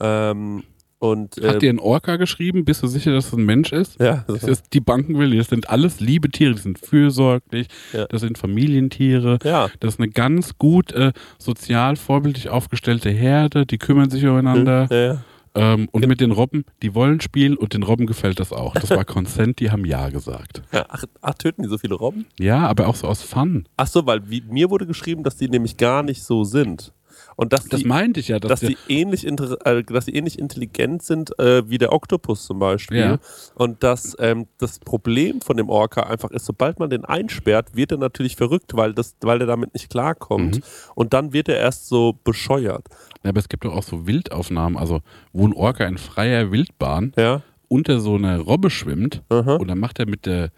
Ähm, 0.01 0.65
und 1.05 1.37
Hat 1.37 1.57
äh, 1.57 1.59
dir 1.59 1.71
ein 1.71 1.79
Orca 1.79 2.17
geschrieben? 2.17 2.65
Bist 2.65 2.83
du 2.83 2.87
sicher, 2.87 3.13
dass 3.13 3.27
es 3.29 3.33
ein 3.35 3.45
Mensch 3.45 3.73
ist? 3.73 4.01
ja, 4.01 4.25
Das 4.27 4.43
ist 4.45 4.67
die 4.73 4.81
Banken 4.81 5.19
will, 5.19 5.37
das 5.37 5.49
sind 5.49 5.69
alles 5.71 6.01
liebe 6.01 6.31
Tiere, 6.31 6.55
die 6.55 6.61
sind 6.61 6.79
fürsorglich, 6.79 7.69
Ja. 7.93 8.07
das 8.07 8.23
sind 8.23 8.39
Familientiere, 8.39 9.39
ja. 9.45 9.69
das 9.81 9.95
ist 9.95 10.01
eine 10.01 10.09
ganz 10.11 10.57
gut 10.59 10.93
äh, 10.93 11.13
sozial 11.39 11.97
vorbildlich 11.97 12.49
aufgestellte 12.49 13.11
Herde, 13.11 13.67
die 13.67 13.79
kümmern 13.79 14.11
sich 14.11 14.25
umeinander. 14.25 14.89
Ja, 14.91 14.97
ja. 15.15 15.23
Ähm, 15.57 15.89
und 15.93 16.05
mit 16.09 16.21
den 16.21 16.33
Robben, 16.33 16.65
die 16.83 16.97
wollen 16.97 17.21
spielen 17.21 17.57
und 17.57 17.75
den 17.75 17.85
Robben 17.85 18.07
gefällt 18.07 18.41
das 18.41 18.53
auch. 18.53 18.75
Das 18.75 18.91
war 18.91 19.05
Consent, 19.17 19.61
die 19.61 19.71
haben 19.71 19.85
Ja 19.85 20.09
gesagt. 20.09 20.63
Ja, 20.73 20.85
Ach, 20.89 21.05
ach, 21.23 21.35
töten 21.35 21.63
die 21.63 21.69
so 21.69 21.79
viele 21.79 21.95
Robben? 21.95 22.27
Ja, 22.41 22.67
aber 22.67 22.89
auch 22.89 22.97
so 22.97 23.07
aus 23.07 23.23
Fun. 23.23 23.69
Ach 23.77 23.87
so, 23.87 24.05
weil 24.05 24.29
wie, 24.29 24.43
mir 24.51 24.69
wurde 24.71 24.85
geschrieben, 24.85 25.23
dass 25.23 25.37
die 25.37 25.49
nämlich 25.49 25.77
gar 25.77 26.03
nicht 26.03 26.25
so 26.25 26.43
sind. 26.43 26.93
Und 27.37 27.53
dass 27.53 27.65
Das 27.67 27.81
die, 27.81 27.87
meinte 27.87 28.21
ich 28.21 28.29
ja, 28.29 28.39
dass, 28.39 28.61
dass 28.61 28.61
die 28.61 28.77
ähnlich, 28.89 29.27
äh, 29.27 29.83
dass 29.85 30.05
die 30.07 30.15
ähnlich 30.17 30.39
intelligent 30.39 31.03
sind 31.03 31.39
äh, 31.39 31.69
wie 31.69 31.79
der 31.79 31.93
Oktopus 31.93 32.45
zum 32.47 32.59
Beispiel. 32.59 32.99
Ja. 32.99 33.19
Und 33.55 33.83
dass 33.83 34.17
ähm, 34.21 34.47
das 34.59 34.79
Problem 34.79 35.41
von 35.41 35.57
dem 35.57 35.69
Orca 35.69 36.03
einfach 36.05 36.31
ist, 36.31 36.47
sobald 36.47 36.79
man 36.79 36.91
den 36.91 37.05
einsperrt, 37.05 37.75
wird 37.75 37.93
er 37.93 37.99
natürlich 37.99 38.37
verrückt, 38.37 38.77
weil, 38.77 38.93
das, 38.95 39.17
weil 39.23 39.41
er 39.41 39.47
damit 39.47 39.75
nicht 39.75 39.91
klarkommt. 39.91 40.57
Mhm. 40.57 40.63
Und 40.95 41.13
dann 41.13 41.33
wird 41.33 41.49
er 41.49 41.57
erst 41.59 41.89
so 41.89 42.19
bescheuert. 42.25 42.87
Ja, 43.23 43.31
aber 43.31 43.41
es 43.41 43.49
gibt 43.49 43.65
doch 43.65 43.75
auch 43.75 43.83
so 43.83 44.07
Wildaufnahmen, 44.07 44.77
also 44.79 45.01
wo 45.33 45.47
ein 45.47 45.53
Orca 45.53 45.85
in 45.87 45.99
freier 45.99 46.51
Wildbahn 46.53 47.13
Ja. 47.17 47.43
unter 47.69 48.01
so 48.01 48.15
einer 48.17 48.39
Robbe 48.41 48.71
schwimmt 48.71 49.23
Aha. 49.31 49.57
und 49.57 49.69
dann 49.69 49.79
macht 49.79 49.99
er 49.99 50.07
mit 50.07 50.27
der 50.27 50.51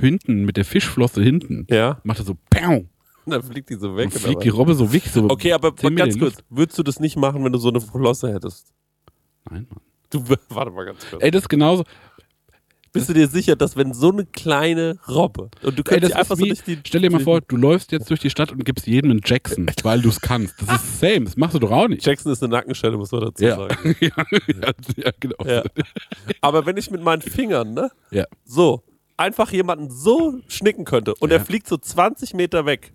hinten, 0.00 0.44
mit 0.44 0.56
der 0.56 0.64
Fischflosse 0.64 1.22
hinten, 1.22 1.66
Ja. 1.70 2.00
macht 2.02 2.18
er 2.18 2.24
so 2.24 2.34
Pow! 2.50 2.86
Und 3.26 3.32
dann 3.32 3.42
fliegt 3.42 3.70
die 3.70 3.74
so 3.76 3.96
weg. 3.96 4.10
Oder 4.10 4.20
fliegt 4.20 4.44
die 4.44 4.48
Robbe 4.50 4.74
so 4.74 4.92
weg. 4.92 5.04
So 5.12 5.24
okay, 5.30 5.52
aber 5.52 5.74
10 5.74 5.92
Meter 5.94 6.06
ganz 6.06 6.18
kurz, 6.18 6.36
würdest 6.50 6.78
du 6.78 6.82
das 6.82 7.00
nicht 7.00 7.16
machen, 7.16 7.44
wenn 7.44 7.52
du 7.52 7.58
so 7.58 7.68
eine 7.68 7.80
Flosse 7.80 8.32
hättest? 8.32 8.72
Nein, 9.50 9.66
Mann. 9.70 9.80
Du, 10.10 10.24
warte 10.50 10.70
mal 10.70 10.84
ganz 10.84 11.04
kurz. 11.08 11.22
Ey, 11.22 11.30
das 11.30 11.42
ist 11.42 11.48
genauso. 11.48 11.84
Bist 12.92 13.08
du 13.08 13.12
dir 13.12 13.26
sicher, 13.26 13.56
dass 13.56 13.76
wenn 13.76 13.92
so 13.92 14.12
eine 14.12 14.24
kleine 14.24 15.00
Robbe 15.08 15.50
und 15.64 15.76
du 15.76 15.82
Ey, 15.82 15.82
könntest 15.82 16.02
das 16.02 16.10
die 16.10 16.14
einfach 16.14 16.34
ist 16.34 16.38
so 16.38 16.44
wie, 16.44 16.48
durch 16.50 16.62
die. 16.62 16.78
stell 16.86 17.00
dir 17.00 17.10
mal 17.10 17.18
vor, 17.18 17.40
du 17.40 17.56
läufst 17.56 17.90
jetzt 17.90 18.08
durch 18.08 18.20
die 18.20 18.30
Stadt 18.30 18.52
und 18.52 18.64
gibst 18.64 18.86
jedem 18.86 19.10
einen 19.10 19.20
Jackson, 19.24 19.66
weil 19.82 20.00
du 20.00 20.10
es 20.10 20.20
kannst. 20.20 20.54
Das 20.62 20.76
ist 20.80 21.00
same, 21.00 21.24
das 21.24 21.36
machst 21.36 21.56
du 21.56 21.58
doch 21.58 21.72
auch 21.72 21.88
nicht. 21.88 22.06
Jackson 22.06 22.30
ist 22.30 22.40
eine 22.44 22.52
Nackenstelle, 22.52 22.96
muss 22.96 23.10
man 23.10 23.22
dazu 23.22 23.42
Ja. 23.42 23.56
sagen. 23.56 23.96
ja, 24.00 24.10
ja, 24.30 24.72
ja, 24.96 25.10
genau. 25.18 25.44
Ja. 25.44 25.64
Aber 26.40 26.66
wenn 26.66 26.76
ich 26.76 26.88
mit 26.92 27.02
meinen 27.02 27.20
Fingern, 27.22 27.74
ne, 27.74 27.90
Ja. 28.12 28.26
so, 28.44 28.84
einfach 29.16 29.50
jemanden 29.50 29.90
so 29.90 30.38
schnicken 30.46 30.84
könnte 30.84 31.16
und 31.16 31.30
Ja. 31.32 31.38
er 31.38 31.44
fliegt 31.44 31.66
so 31.66 31.76
20 31.76 32.32
Meter 32.34 32.64
weg. 32.64 32.92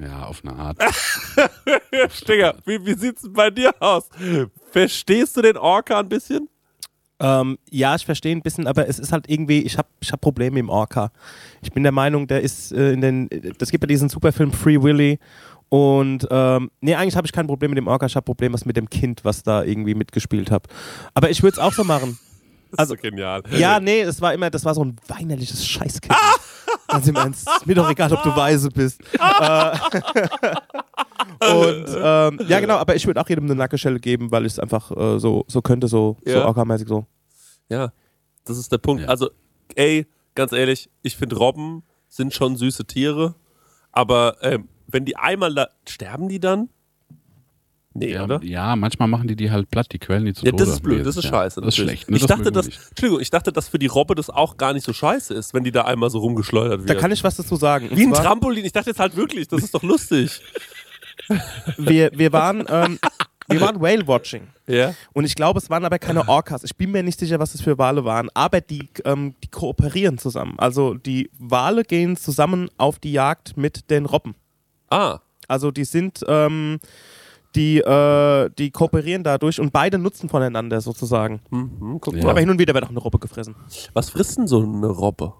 Ja, 0.00 0.24
auf 0.24 0.42
eine 0.44 0.54
Art. 0.54 0.78
Digga, 2.28 2.54
wie, 2.64 2.84
wie 2.84 2.94
sieht's 2.94 3.22
denn 3.22 3.32
bei 3.32 3.50
dir 3.50 3.72
aus? 3.80 4.08
Verstehst 4.70 5.36
du 5.36 5.42
den 5.42 5.56
Orca 5.56 6.00
ein 6.00 6.08
bisschen? 6.08 6.48
Ähm, 7.20 7.58
ja, 7.70 7.96
ich 7.96 8.04
verstehe 8.04 8.34
ein 8.34 8.42
bisschen, 8.42 8.66
aber 8.66 8.88
es 8.88 8.98
ist 8.98 9.10
halt 9.12 9.28
irgendwie, 9.28 9.62
ich 9.62 9.76
habe 9.76 9.88
ich 10.00 10.12
hab 10.12 10.20
Probleme 10.20 10.60
im 10.60 10.68
Orca. 10.68 11.10
Ich 11.62 11.72
bin 11.72 11.82
der 11.82 11.92
Meinung, 11.92 12.28
der 12.28 12.42
ist 12.42 12.70
äh, 12.72 12.92
in 12.92 13.00
den, 13.00 13.28
das 13.58 13.70
gibt 13.70 13.82
ja 13.82 13.88
diesen 13.88 14.08
Superfilm 14.08 14.52
Free 14.52 14.80
Willy 14.80 15.18
und 15.68 16.26
ähm, 16.30 16.70
nee, 16.80 16.94
eigentlich 16.94 17.16
habe 17.16 17.26
ich 17.26 17.32
kein 17.32 17.46
Problem 17.46 17.72
mit 17.72 17.78
dem 17.78 17.88
Orca, 17.88 18.06
ich 18.06 18.16
habe 18.16 18.24
Problem 18.24 18.52
was 18.52 18.64
mit 18.64 18.76
dem 18.76 18.88
Kind, 18.88 19.24
was 19.24 19.42
da 19.42 19.64
irgendwie 19.64 19.94
mitgespielt 19.94 20.50
hat. 20.50 20.66
Aber 21.14 21.28
ich 21.30 21.42
würde 21.42 21.54
es 21.54 21.58
auch 21.58 21.72
so 21.72 21.84
machen. 21.84 22.18
Das 22.70 22.78
Also- 22.80 22.94
ist 22.94 23.02
so 23.02 23.08
genial. 23.10 23.42
Ja, 23.50 23.80
nee, 23.80 24.00
es 24.02 24.20
war 24.20 24.34
immer, 24.34 24.50
das 24.50 24.64
war 24.64 24.74
so 24.74 24.84
ein 24.84 24.96
weinerliches 25.08 25.64
Scheißkind. 25.66 26.14
Ganz 26.88 27.06
im 27.08 27.16
Ernst. 27.16 27.48
Ist 27.48 27.66
mir 27.66 27.74
doch 27.74 27.90
egal, 27.90 28.12
ob 28.12 28.22
du 28.22 28.34
weise 28.36 28.68
bist. 28.70 29.00
Äh, 31.40 31.52
und 31.54 31.86
ähm, 32.02 32.40
ja, 32.48 32.60
genau, 32.60 32.76
aber 32.76 32.94
ich 32.96 33.06
würde 33.06 33.20
auch 33.20 33.28
jedem 33.28 33.44
eine 33.44 33.54
Nackenstelle 33.54 34.00
geben, 34.00 34.30
weil 34.30 34.46
ich 34.46 34.52
es 34.54 34.58
einfach 34.58 34.90
äh, 34.90 35.18
so, 35.20 35.44
so 35.48 35.62
könnte, 35.62 35.86
so, 35.88 36.16
so 36.24 36.30
Ja. 36.32 36.44
orca-mäßig 36.46 36.88
so. 36.88 37.06
Ja, 37.68 37.92
das 38.44 38.58
ist 38.58 38.72
der 38.72 38.78
Punkt. 38.78 39.02
Ja. 39.02 39.08
Also, 39.08 39.30
ey, 39.74 40.06
ganz 40.34 40.52
ehrlich, 40.52 40.90
ich 41.02 41.16
finde 41.16 41.36
Robben 41.36 41.82
sind 42.08 42.34
schon 42.34 42.56
süße 42.56 42.86
Tiere, 42.86 43.34
aber 43.92 44.36
ähm, 44.42 44.68
wenn 44.86 45.04
die 45.04 45.16
einmal 45.16 45.68
sterben 45.88 46.28
die 46.28 46.40
dann? 46.40 46.70
Nee, 47.98 48.12
Ja, 48.12 48.24
oder? 48.24 48.40
ja, 48.42 48.76
manchmal 48.76 49.08
machen 49.08 49.28
die 49.28 49.36
die 49.36 49.50
halt 49.50 49.70
platt, 49.70 49.86
die 49.92 49.98
quellen 49.98 50.24
die 50.24 50.34
zu 50.34 50.44
Ja, 50.46 50.52
Tode. 50.52 50.64
das 50.64 50.74
ist 50.74 50.82
blöd, 50.82 51.04
das 51.06 51.16
ist 51.16 51.24
Ja, 51.24 51.30
scheiße. 51.30 51.60
Das 51.60 51.74
ist 51.74 51.78
natürlich. 51.78 52.00
schlecht. 52.02 52.10
Ne? 52.10 52.16
ich 52.16 52.26
dachte, 52.26 52.44
mögen 52.44 52.56
wir 52.56 52.62
dass. 52.62 52.88
Entschuldigung, 52.90 53.20
ich 53.20 53.30
dachte, 53.30 53.52
dass 53.52 53.68
für 53.68 53.78
die 53.78 53.86
Robbe 53.86 54.14
das 54.14 54.30
auch 54.30 54.56
gar 54.56 54.72
nicht 54.72 54.84
so 54.84 54.92
scheiße 54.92 55.34
ist, 55.34 55.54
wenn 55.54 55.64
die 55.64 55.72
da 55.72 55.82
einmal 55.82 56.10
so 56.10 56.18
rumgeschleudert 56.18 56.80
wird. 56.80 56.90
Da 56.90 56.94
kann 56.94 57.10
ich 57.12 57.22
was 57.24 57.36
dazu 57.36 57.56
sagen. 57.56 57.88
Wie 57.92 58.04
ein 58.06 58.12
Trampolin. 58.12 58.64
Ich 58.64 58.72
dachte 58.72 58.90
jetzt 58.90 59.00
halt 59.00 59.16
wirklich, 59.16 59.48
das 59.48 59.62
ist 59.62 59.74
doch 59.74 59.82
lustig. 59.82 60.40
wir, 61.76 62.10
wir 62.14 62.32
waren, 62.32 62.64
ähm, 62.68 62.98
wir 63.48 63.60
waren 63.60 63.80
Whale-Watching. 63.80 64.48
Ja. 64.66 64.94
Und 65.12 65.24
ich 65.24 65.34
glaube, 65.34 65.58
es 65.58 65.70
waren 65.70 65.84
aber 65.84 65.98
keine 65.98 66.28
Orcas. 66.28 66.64
Ich 66.64 66.76
bin 66.76 66.90
mir 66.90 67.02
nicht 67.02 67.18
sicher, 67.18 67.38
was 67.38 67.52
das 67.52 67.60
für 67.62 67.78
Wale 67.78 68.04
waren. 68.04 68.28
Aber 68.34 68.60
die, 68.60 68.88
ähm, 69.04 69.34
die 69.42 69.48
kooperieren 69.48 70.18
zusammen. 70.18 70.54
Also 70.58 70.94
die 70.94 71.30
Wale 71.38 71.84
gehen 71.84 72.16
zusammen 72.16 72.70
auf 72.76 72.98
die 72.98 73.12
Jagd 73.12 73.56
mit 73.56 73.90
den 73.90 74.06
Robben. 74.06 74.34
Ah, 74.90 75.18
Also 75.48 75.70
die 75.70 75.84
sind, 75.84 76.24
ähm, 76.28 76.78
die, 77.54 77.78
äh, 77.78 78.50
die 78.58 78.70
kooperieren 78.70 79.24
dadurch 79.24 79.60
und 79.60 79.72
beide 79.72 79.98
nutzen 79.98 80.28
voneinander 80.28 80.80
sozusagen. 80.80 81.40
mhm, 81.50 81.98
guck 82.00 82.14
Ja. 82.14 82.24
mal. 82.24 82.30
Aber 82.30 82.40
hin 82.40 82.50
und 82.50 82.58
wieder 82.58 82.74
wird 82.74 82.84
auch 82.84 82.90
eine 82.90 82.98
Robbe 83.00 83.18
gefressen. 83.18 83.54
Was 83.94 84.10
frisst 84.10 84.38
denn 84.38 84.46
so 84.46 84.62
eine 84.62 84.86
Robbe? 84.88 85.32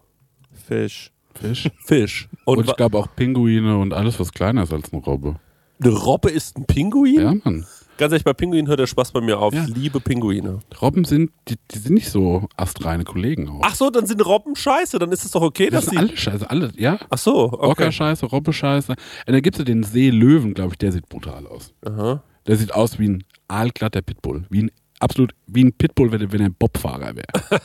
Fisch. 0.67 1.13
Fisch. 1.35 1.71
Fisch. 1.85 2.29
Und, 2.45 2.59
Und, 2.59 2.65
ich 2.65 2.71
wa- 2.71 2.75
glaube 2.75 2.99
auch 2.99 3.09
Pinguine 3.15 3.79
und 3.79 3.93
alles, 3.95 4.19
was 4.19 4.33
kleiner 4.33 4.63
ist 4.65 4.73
als 4.73 4.93
eine 4.93 5.03
Robbe. 5.03 5.37
eine 5.81 5.91
Robbe 5.93 6.31
ist 6.31 6.57
ein 6.59 6.65
Pinguin? 6.67 7.21
Ja, 7.21 7.35
Mann. 7.45 7.67
Ganz 7.99 8.13
ehrlich, 8.13 8.25
bei 8.25 8.33
Pinguinen 8.33 8.67
hört 8.69 8.79
der 8.81 8.87
Spaß 8.87 9.13
bei 9.13 9.21
mir 9.21 9.39
auf. 9.39 9.53
Ja. 9.53 9.65
Ich 9.65 9.75
liebe 9.77 10.01
Pinguine. 10.01 10.61
Robben 10.81 11.05
sind, 11.05 11.31
die, 11.49 11.57
die 11.71 11.79
sind 11.79 11.95
nicht 11.95 12.09
so 12.11 12.49
astreine 12.57 13.05
Kollegen 13.05 13.49
auch. 13.49 13.61
Ach 13.63 13.75
so, 13.75 13.91
dann 13.91 14.07
sind 14.07 14.25
Robben 14.25 14.57
scheiße. 14.57 14.99
Dann 14.99 15.13
ist 15.13 15.25
es 15.25 15.33
doch 15.33 15.43
okay, 15.43 15.69
das 15.69 15.85
dass 15.85 15.85
ist 15.85 15.91
sie. 15.91 15.99
alles 15.99 16.19
scheiße, 16.19 16.49
alles, 16.51 16.73
ja. 16.77 16.99
Ach 17.11 17.19
so, 17.19 17.53
okay. 17.53 17.67
Orca-Scheiße, 17.67 18.25
Robbe-Scheiße. 18.27 18.93
Und 18.93 18.99
dann 19.35 19.43
gibt 19.43 19.57
es 19.57 19.59
ja 19.59 19.65
den 19.65 19.83
Seelöwen, 19.83 20.55
glaube 20.55 20.73
ich, 20.75 20.79
der 20.79 20.93
sieht 20.93 21.09
brutal 21.09 21.47
aus. 21.47 21.75
Aha. 21.85 22.23
Der 22.47 22.57
sieht 22.57 22.73
aus 22.73 22.99
wie 22.99 23.09
ein 23.09 23.25
aalglatter 23.49 24.01
Pitbull. 24.01 24.47
Wie 24.49 24.63
ein, 24.63 24.71
absolut, 25.01 25.33
wie 25.47 25.65
ein 25.65 25.73
Pitbull, 25.73 26.11
wenn, 26.13 26.21
er- 26.23 26.33
wenn 26.33 26.41
er 26.41 26.47
ein 26.47 26.55
Bobfahrer 26.59 27.15
wäre. 27.17 27.61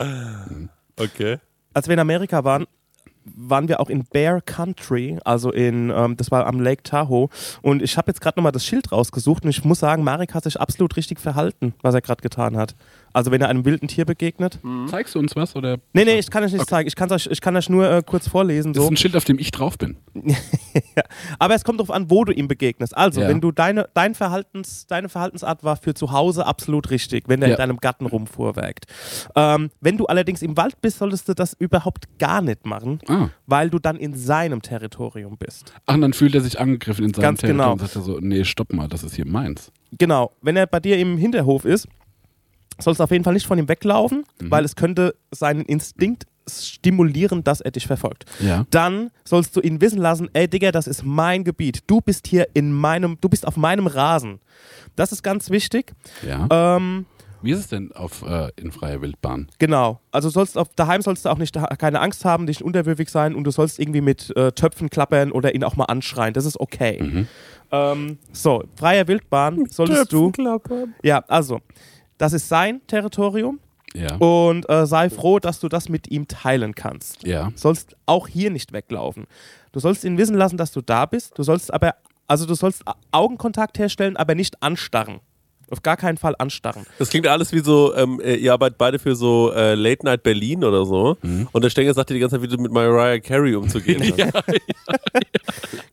Okay. 0.96 1.38
Als 1.74 1.86
wir 1.86 1.94
in 1.94 2.00
Amerika 2.00 2.42
waren, 2.44 2.66
waren 3.36 3.68
wir 3.68 3.80
auch 3.80 3.88
in 3.88 4.04
Bear 4.04 4.40
Country, 4.40 5.18
also 5.24 5.50
in, 5.50 5.90
ähm, 5.90 6.16
das 6.16 6.30
war 6.30 6.46
am 6.46 6.60
Lake 6.60 6.82
Tahoe. 6.82 7.28
Und 7.62 7.82
ich 7.82 7.96
habe 7.96 8.10
jetzt 8.10 8.20
gerade 8.20 8.38
nochmal 8.38 8.52
das 8.52 8.64
Schild 8.64 8.92
rausgesucht 8.92 9.44
und 9.44 9.50
ich 9.50 9.64
muss 9.64 9.80
sagen, 9.80 10.04
Marek 10.04 10.34
hat 10.34 10.44
sich 10.44 10.60
absolut 10.60 10.96
richtig 10.96 11.20
verhalten, 11.20 11.74
was 11.82 11.94
er 11.94 12.00
gerade 12.00 12.22
getan 12.22 12.56
hat. 12.56 12.74
Also 13.12 13.30
wenn 13.30 13.40
er 13.40 13.48
einem 13.48 13.64
wilden 13.64 13.88
Tier 13.88 14.04
begegnet. 14.04 14.58
Zeigst 14.86 15.14
du 15.14 15.18
uns 15.18 15.34
was? 15.36 15.56
Oder? 15.56 15.78
Nee, 15.92 16.04
nee, 16.04 16.18
ich 16.18 16.30
kann 16.30 16.44
euch 16.44 16.52
nicht 16.52 16.68
zeigen. 16.68 16.86
Ich 16.88 16.94
kann 16.96 17.10
euch, 17.10 17.26
ich 17.30 17.40
kann 17.40 17.56
euch 17.56 17.68
nur 17.68 17.90
äh, 17.90 18.02
kurz 18.04 18.28
vorlesen. 18.28 18.72
Das 18.72 18.82
ist 18.82 18.86
So. 18.86 18.92
ein 18.92 18.96
Schild, 18.96 19.16
auf 19.16 19.24
dem 19.24 19.38
ich 19.38 19.50
drauf 19.50 19.78
bin. 19.78 19.96
Aber 21.38 21.54
es 21.54 21.64
kommt 21.64 21.80
darauf 21.80 21.90
an, 21.90 22.10
wo 22.10 22.24
du 22.24 22.32
ihm 22.32 22.48
begegnest. 22.48 22.96
Also, 22.96 23.20
Ja. 23.20 23.28
wenn 23.28 23.40
du 23.40 23.52
deine, 23.52 23.88
dein 23.94 24.14
Verhaltens, 24.14 24.86
deine 24.86 25.08
Verhaltensart 25.08 25.64
war 25.64 25.76
für 25.76 25.94
zu 25.94 26.12
Hause 26.12 26.46
absolut 26.46 26.90
richtig, 26.90 27.24
wenn 27.28 27.42
er 27.42 27.48
Ja. 27.48 27.54
in 27.54 27.58
deinem 27.58 27.76
Garten 27.78 28.06
rumfuhrwerkt. 28.06 28.86
Ähm, 29.34 29.70
wenn 29.80 29.96
du 29.96 30.06
allerdings 30.06 30.42
im 30.42 30.56
Wald 30.56 30.80
bist, 30.80 30.98
solltest 30.98 31.28
du 31.28 31.34
das 31.34 31.54
überhaupt 31.58 32.18
gar 32.18 32.42
nicht 32.42 32.66
machen, 32.66 33.00
Ah. 33.08 33.28
weil 33.46 33.70
du 33.70 33.78
dann 33.78 33.96
in 33.96 34.14
seinem 34.14 34.62
Territorium 34.62 35.36
bist. 35.38 35.72
Ach, 35.86 35.94
und 35.94 36.00
dann 36.02 36.12
fühlt 36.12 36.34
er 36.34 36.40
sich 36.40 36.58
angegriffen 36.60 37.04
in 37.04 37.14
seinem 37.14 37.22
Ganz 37.22 37.40
Territorium 37.40 37.64
genau. 37.64 37.72
und 37.72 37.80
sagt 37.80 37.96
er 37.96 38.02
so, 38.02 38.18
nee, 38.20 38.44
stopp 38.44 38.72
mal, 38.72 38.88
das 38.88 39.02
ist 39.02 39.14
hier 39.16 39.26
meins. 39.26 39.72
Genau, 39.98 40.32
wenn 40.42 40.56
er 40.56 40.66
bei 40.66 40.80
dir 40.80 40.98
im 40.98 41.16
Hinterhof 41.16 41.64
ist, 41.64 41.88
sollst 42.78 43.00
du 43.00 43.04
auf 43.04 43.10
jeden 43.10 43.24
Fall 43.24 43.34
nicht 43.34 43.46
von 43.46 43.58
ihm 43.58 43.68
weglaufen, 43.68 44.24
Mhm. 44.40 44.50
weil 44.50 44.64
es 44.64 44.76
könnte 44.76 45.14
seinen 45.30 45.62
Instinkt 45.62 46.26
stimulieren, 46.50 47.44
dass 47.44 47.60
er 47.60 47.70
dich 47.70 47.86
verfolgt. 47.86 48.24
Ja. 48.40 48.66
Dann 48.70 49.10
sollst 49.24 49.54
du 49.56 49.60
ihn 49.60 49.80
wissen 49.80 49.98
lassen, 49.98 50.28
ey 50.32 50.48
Digga, 50.48 50.72
das 50.72 50.86
ist 50.86 51.04
mein 51.04 51.44
Gebiet. 51.44 51.82
Du 51.86 52.00
bist 52.00 52.26
hier 52.26 52.48
in 52.54 52.72
meinem, 52.72 53.18
du 53.20 53.28
bist 53.28 53.46
auf 53.46 53.56
meinem 53.56 53.86
Rasen. 53.86 54.40
Das 54.96 55.12
ist 55.12 55.22
ganz 55.22 55.50
wichtig. 55.50 55.92
Ja. 56.26 56.46
Ähm, 56.76 57.06
Wie 57.42 57.52
ist 57.52 57.58
es 57.60 57.68
denn 57.68 57.92
auf, 57.92 58.22
äh, 58.22 58.48
in 58.56 58.72
freier 58.72 59.00
Wildbahn? 59.02 59.48
genau. 59.58 60.00
Also 60.10 60.28
sollst 60.30 60.56
auf, 60.58 60.68
daheim 60.74 61.02
sollst 61.02 61.24
du 61.24 61.28
auch 61.28 61.38
nicht 61.38 61.56
keine 61.78 62.00
Angst 62.00 62.24
haben, 62.24 62.46
dich 62.46 62.64
unterwürfig 62.64 63.10
sein 63.10 63.34
und 63.34 63.44
du 63.44 63.50
sollst 63.50 63.78
irgendwie 63.78 64.00
mit 64.00 64.34
äh, 64.36 64.50
Töpfen 64.52 64.88
klappern 64.90 65.30
oder 65.32 65.54
ihn 65.54 65.62
auch 65.64 65.76
mal 65.76 65.84
anschreien. 65.84 66.32
Das 66.34 66.44
ist 66.46 66.58
okay. 66.58 67.00
Mhm. 67.02 67.28
Ähm, 67.70 68.18
so, 68.32 68.64
freier 68.76 69.06
Wildbahn 69.06 69.66
solltest 69.68 70.12
du. 70.12 70.30
Klappern. 70.32 70.94
Ja, 71.02 71.18
also, 71.28 71.60
das 72.18 72.32
ist 72.32 72.48
sein 72.48 72.80
Territorium. 72.86 73.60
Ja. 73.94 74.16
und 74.16 74.68
äh, 74.68 74.86
sei 74.86 75.08
froh, 75.08 75.38
dass 75.38 75.60
du 75.60 75.68
das 75.70 75.88
mit 75.88 76.10
ihm 76.10 76.28
teilen 76.28 76.74
kannst. 76.74 77.26
Ja. 77.26 77.50
sollst 77.54 77.96
auch 78.04 78.28
hier 78.28 78.50
nicht 78.50 78.72
weglaufen. 78.74 79.26
Du 79.72 79.80
sollst 79.80 80.04
ihn 80.04 80.18
wissen 80.18 80.36
lassen, 80.36 80.58
dass 80.58 80.72
du 80.72 80.82
da 80.82 81.06
bist. 81.06 81.38
Du 81.38 81.42
sollst 81.42 81.72
aber, 81.72 81.94
also 82.26 82.44
du 82.44 82.54
sollst 82.54 82.82
Augenkontakt 83.12 83.78
herstellen, 83.78 84.18
aber 84.18 84.34
nicht 84.34 84.62
anstarren. 84.62 85.20
Auf 85.70 85.82
gar 85.82 85.96
keinen 85.96 86.16
Fall 86.18 86.34
anstarren. 86.38 86.86
Das 86.98 87.10
klingt 87.10 87.26
alles 87.26 87.52
wie 87.52 87.58
so, 87.60 87.94
ähm, 87.94 88.20
äh, 88.20 88.36
ihr 88.36 88.52
arbeitet 88.52 88.78
beide 88.78 88.98
für 88.98 89.14
so 89.14 89.52
äh, 89.52 89.74
Late 89.74 90.04
Night 90.04 90.22
Berlin 90.22 90.64
oder 90.64 90.86
so. 90.86 91.16
Und 91.52 91.64
der 91.64 91.70
Stenger 91.70 91.92
sagt 91.94 92.10
dir 92.10 92.14
die 92.14 92.20
ganze 92.20 92.36
Zeit, 92.36 92.42
wie 92.42 92.48
du 92.56 92.60
mit 92.62 92.72
Mariah 92.72 93.18
Carey 93.20 93.54
umzugehen 93.54 94.02
hast. 94.32 94.44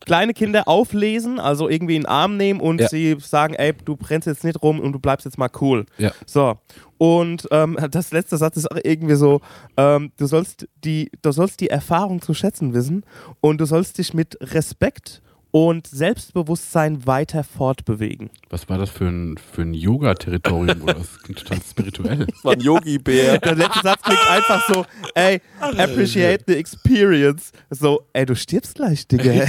Kleine 0.04 0.34
Kinder 0.34 0.68
auflesen, 0.68 1.40
also 1.40 1.68
irgendwie 1.68 1.96
in 1.96 2.02
den 2.02 2.06
Arm 2.08 2.36
nehmen 2.36 2.60
und 2.60 2.80
Ja. 2.80 2.88
sie 2.88 3.16
sagen, 3.20 3.54
ey, 3.54 3.72
du 3.84 3.96
brennst 3.96 4.26
jetzt 4.26 4.44
nicht 4.44 4.62
rum 4.62 4.78
und 4.80 4.92
du 4.92 4.98
bleibst 4.98 5.24
jetzt 5.24 5.36
mal 5.38 5.50
cool. 5.60 5.84
Ja. 5.98 6.12
So. 6.24 6.58
Und 6.98 7.46
ähm, 7.50 7.76
das 7.90 8.12
letzte 8.12 8.36
Satz 8.36 8.56
ist 8.56 8.70
auch 8.70 8.78
irgendwie 8.82 9.16
so, 9.16 9.40
ähm, 9.76 10.12
du, 10.16 10.26
sollst 10.26 10.68
die, 10.84 11.10
du 11.22 11.32
sollst 11.32 11.60
die 11.60 11.68
Erfahrung 11.70 12.22
zu 12.22 12.34
schätzen 12.34 12.72
wissen 12.72 13.04
und 13.40 13.60
du 13.60 13.64
sollst 13.66 13.98
dich 13.98 14.14
mit 14.14 14.38
Respekt 14.40 15.22
und 15.56 15.86
Selbstbewusstsein 15.86 17.06
weiter 17.06 17.42
fortbewegen. 17.42 18.28
Was 18.50 18.68
war 18.68 18.76
das 18.76 18.90
für 18.90 19.06
ein, 19.06 19.38
für 19.38 19.62
ein 19.62 19.72
Yoga-Territorium? 19.72 20.84
Das 20.84 21.18
klingt 21.22 21.38
total 21.38 21.62
spirituell. 21.62 22.26
Das 22.26 22.44
war 22.44 22.52
ein 22.52 22.60
Yogi-Bär. 22.60 23.38
Der 23.42 23.54
letzte 23.54 23.80
Satz 23.82 24.02
klingt 24.02 24.30
einfach 24.30 24.68
so, 24.68 24.84
ey, 25.14 25.40
appreciate 25.58 26.44
the 26.46 26.56
experience. 26.56 27.52
So, 27.70 28.02
ey, 28.12 28.26
du 28.26 28.36
stirbst 28.36 28.74
gleich, 28.74 29.08
Digga. 29.08 29.46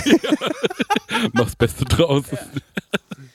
Mach's 1.34 1.58
Beste 1.58 1.84
draus. 1.84 2.24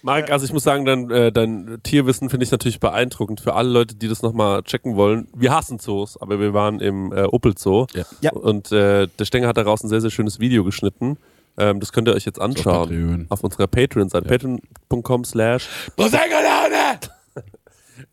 Marek, 0.00 0.32
also 0.32 0.46
ich 0.46 0.52
muss 0.54 0.64
sagen, 0.64 0.86
dein, 0.86 1.10
äh, 1.10 1.30
dein 1.30 1.78
Tierwissen 1.82 2.30
finde 2.30 2.44
ich 2.44 2.52
natürlich 2.52 2.80
beeindruckend. 2.80 3.42
Für 3.42 3.52
alle 3.52 3.68
Leute, 3.68 3.96
die 3.96 4.08
das 4.08 4.22
nochmal 4.22 4.62
checken 4.62 4.96
wollen. 4.96 5.28
Wir 5.36 5.52
hassen 5.54 5.78
Zoos, 5.78 6.16
aber 6.16 6.40
wir 6.40 6.54
waren 6.54 6.80
im 6.80 7.12
äh, 7.12 7.24
Opel 7.24 7.52
Zoo. 7.58 7.86
Ja. 7.92 8.04
Ja. 8.22 8.32
Und 8.32 8.72
äh, 8.72 9.08
der 9.18 9.24
Stenger 9.26 9.48
hat 9.48 9.58
daraus 9.58 9.84
ein 9.84 9.90
sehr, 9.90 10.00
sehr 10.00 10.10
schönes 10.10 10.40
Video 10.40 10.64
geschnitten. 10.64 11.18
Ähm, 11.58 11.80
das 11.80 11.92
könnt 11.92 12.08
ihr 12.08 12.14
euch 12.14 12.24
jetzt 12.24 12.38
Auf 12.38 12.44
anschauen. 12.46 12.88
Patreon. 12.88 13.26
Auf 13.28 13.44
unserer 13.44 13.66
Patreon-Seite. 13.66 14.26
Patreon.com 14.28 15.24
slash 15.24 15.68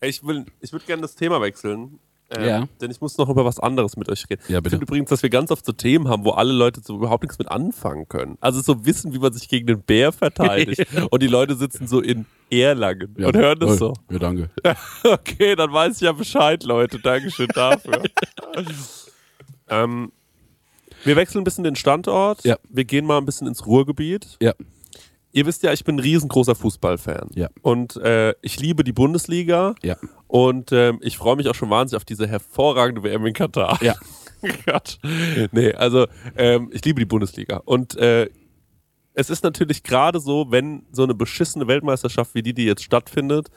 Ich, 0.02 0.24
will, 0.24 0.46
ich 0.60 0.72
würde 0.72 0.84
gerne 0.86 1.02
das 1.02 1.14
Thema 1.14 1.40
wechseln. 1.40 1.98
Ähm, 2.30 2.44
Ja. 2.44 2.68
Denn 2.80 2.90
ich 2.90 3.00
muss 3.00 3.18
noch 3.18 3.28
über 3.28 3.44
was 3.44 3.58
anderes 3.58 3.96
mit 3.96 4.08
euch 4.08 4.24
reden. 4.30 4.42
Ja, 4.48 4.58
ich 4.58 4.62
bitte. 4.62 4.70
finde 4.76 4.84
übrigens, 4.84 5.10
dass 5.10 5.22
wir 5.22 5.30
ganz 5.30 5.50
oft 5.50 5.64
so 5.66 5.72
Themen 5.72 6.08
haben, 6.08 6.24
wo 6.24 6.30
alle 6.30 6.52
Leute 6.52 6.80
so 6.84 6.94
überhaupt 6.96 7.24
nichts 7.24 7.38
mit 7.38 7.48
anfangen 7.50 8.08
können. 8.08 8.36
Also 8.40 8.60
so 8.60 8.84
wissen, 8.86 9.12
wie 9.14 9.18
man 9.18 9.32
sich 9.32 9.48
gegen 9.48 9.66
den 9.66 9.82
Bär 9.82 10.12
verteidigt. 10.12 10.86
Und 11.10 11.22
die 11.22 11.26
Leute 11.26 11.56
sitzen 11.56 11.88
so 11.88 12.00
in 12.00 12.26
Erlangen 12.52 13.14
und 13.16 13.36
hören 13.36 13.60
das 13.60 13.76
so. 13.78 13.94
Ja, 14.10 14.18
danke. 14.18 14.50
Okay, 15.04 15.54
dann 15.54 15.72
weiß 15.72 15.96
ich 15.96 16.00
ja 16.02 16.10
Bescheid, 16.12 16.64
Leute. 16.64 16.98
Dankeschön 16.98 17.46
dafür. 17.54 18.02
ähm, 19.68 20.10
wir 21.04 21.16
wechseln 21.16 21.40
ein 21.40 21.44
bisschen 21.44 21.64
den 21.64 21.76
Standort. 21.76 22.44
Ja. 22.44 22.56
Wir 22.68 22.84
gehen 22.84 23.06
mal 23.06 23.18
ein 23.18 23.26
bisschen 23.26 23.46
ins 23.46 23.66
Ruhrgebiet. 23.66 24.36
Ja. 24.40 24.54
Ihr 25.32 25.46
wisst 25.46 25.62
ja, 25.62 25.72
ich 25.72 25.84
bin 25.84 25.96
ein 25.96 26.00
riesengroßer 26.00 26.54
Fußballfan. 26.54 27.30
Ja. 27.34 27.48
Und 27.62 27.96
äh, 27.96 28.34
ich 28.42 28.58
liebe 28.58 28.82
die 28.82 28.92
Bundesliga. 28.92 29.74
Ja. 29.82 29.96
Und 30.26 30.72
ähm, 30.72 30.98
ich 31.02 31.18
freue 31.18 31.36
mich 31.36 31.48
auch 31.48 31.54
schon 31.54 31.70
wahnsinnig 31.70 31.98
auf 31.98 32.04
diese 32.04 32.26
hervorragende 32.26 33.02
WM 33.02 33.24
in 33.26 33.32
Katar. 33.32 33.78
Ja. 33.82 33.94
Gott. 34.66 34.98
Nee, 35.52 35.72
also 35.72 36.06
ähm, 36.36 36.70
ich 36.72 36.84
liebe 36.84 36.98
die 36.98 37.06
Bundesliga. 37.06 37.58
Und 37.64 37.96
äh, 37.96 38.28
es 39.14 39.30
ist 39.30 39.44
natürlich 39.44 39.82
gerade 39.82 40.18
so, 40.18 40.50
wenn 40.50 40.86
so 40.92 41.02
eine 41.02 41.14
beschissene 41.14 41.66
Weltmeisterschaft 41.66 42.34
wie 42.34 42.42
die, 42.42 42.54
die 42.54 42.64
jetzt 42.64 42.82
stattfindet, 42.82 43.48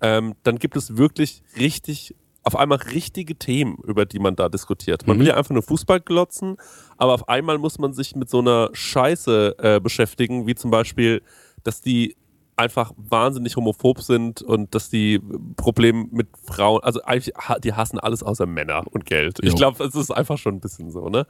ähm, 0.00 0.34
dann 0.44 0.58
gibt 0.58 0.76
es 0.76 0.96
wirklich 0.96 1.42
richtig, 1.58 2.14
auf 2.48 2.56
einmal 2.56 2.78
richtige 2.78 3.36
Themen, 3.36 3.76
über 3.86 4.06
die 4.06 4.18
man 4.18 4.34
da 4.34 4.48
diskutiert. 4.48 5.06
Man 5.06 5.18
will 5.18 5.26
ja 5.26 5.34
einfach 5.34 5.52
nur 5.52 5.62
Fußball 5.62 6.00
glotzen, 6.00 6.56
aber 6.96 7.12
auf 7.12 7.28
einmal 7.28 7.58
muss 7.58 7.78
man 7.78 7.92
sich 7.92 8.16
mit 8.16 8.30
so 8.30 8.38
einer 8.38 8.70
Scheiße 8.72 9.56
äh, 9.58 9.80
beschäftigen, 9.80 10.46
wie 10.46 10.54
zum 10.54 10.70
Beispiel, 10.70 11.22
dass 11.62 11.82
die 11.82 12.16
einfach 12.56 12.92
wahnsinnig 12.96 13.54
homophob 13.56 14.00
sind 14.00 14.40
und 14.40 14.74
dass 14.74 14.88
die 14.88 15.20
Probleme 15.56 16.06
mit 16.10 16.28
Frauen, 16.42 16.82
also 16.82 17.02
eigentlich, 17.02 17.34
die 17.62 17.74
hassen 17.74 17.98
alles 18.00 18.22
außer 18.22 18.46
Männer 18.46 18.82
und 18.90 19.04
Geld. 19.04 19.38
Ich 19.42 19.50
Jo. 19.50 19.56
glaube, 19.56 19.84
es 19.84 19.94
ist 19.94 20.10
einfach 20.10 20.38
schon 20.38 20.54
ein 20.56 20.60
bisschen 20.60 20.90
so, 20.90 21.10
ne? 21.10 21.26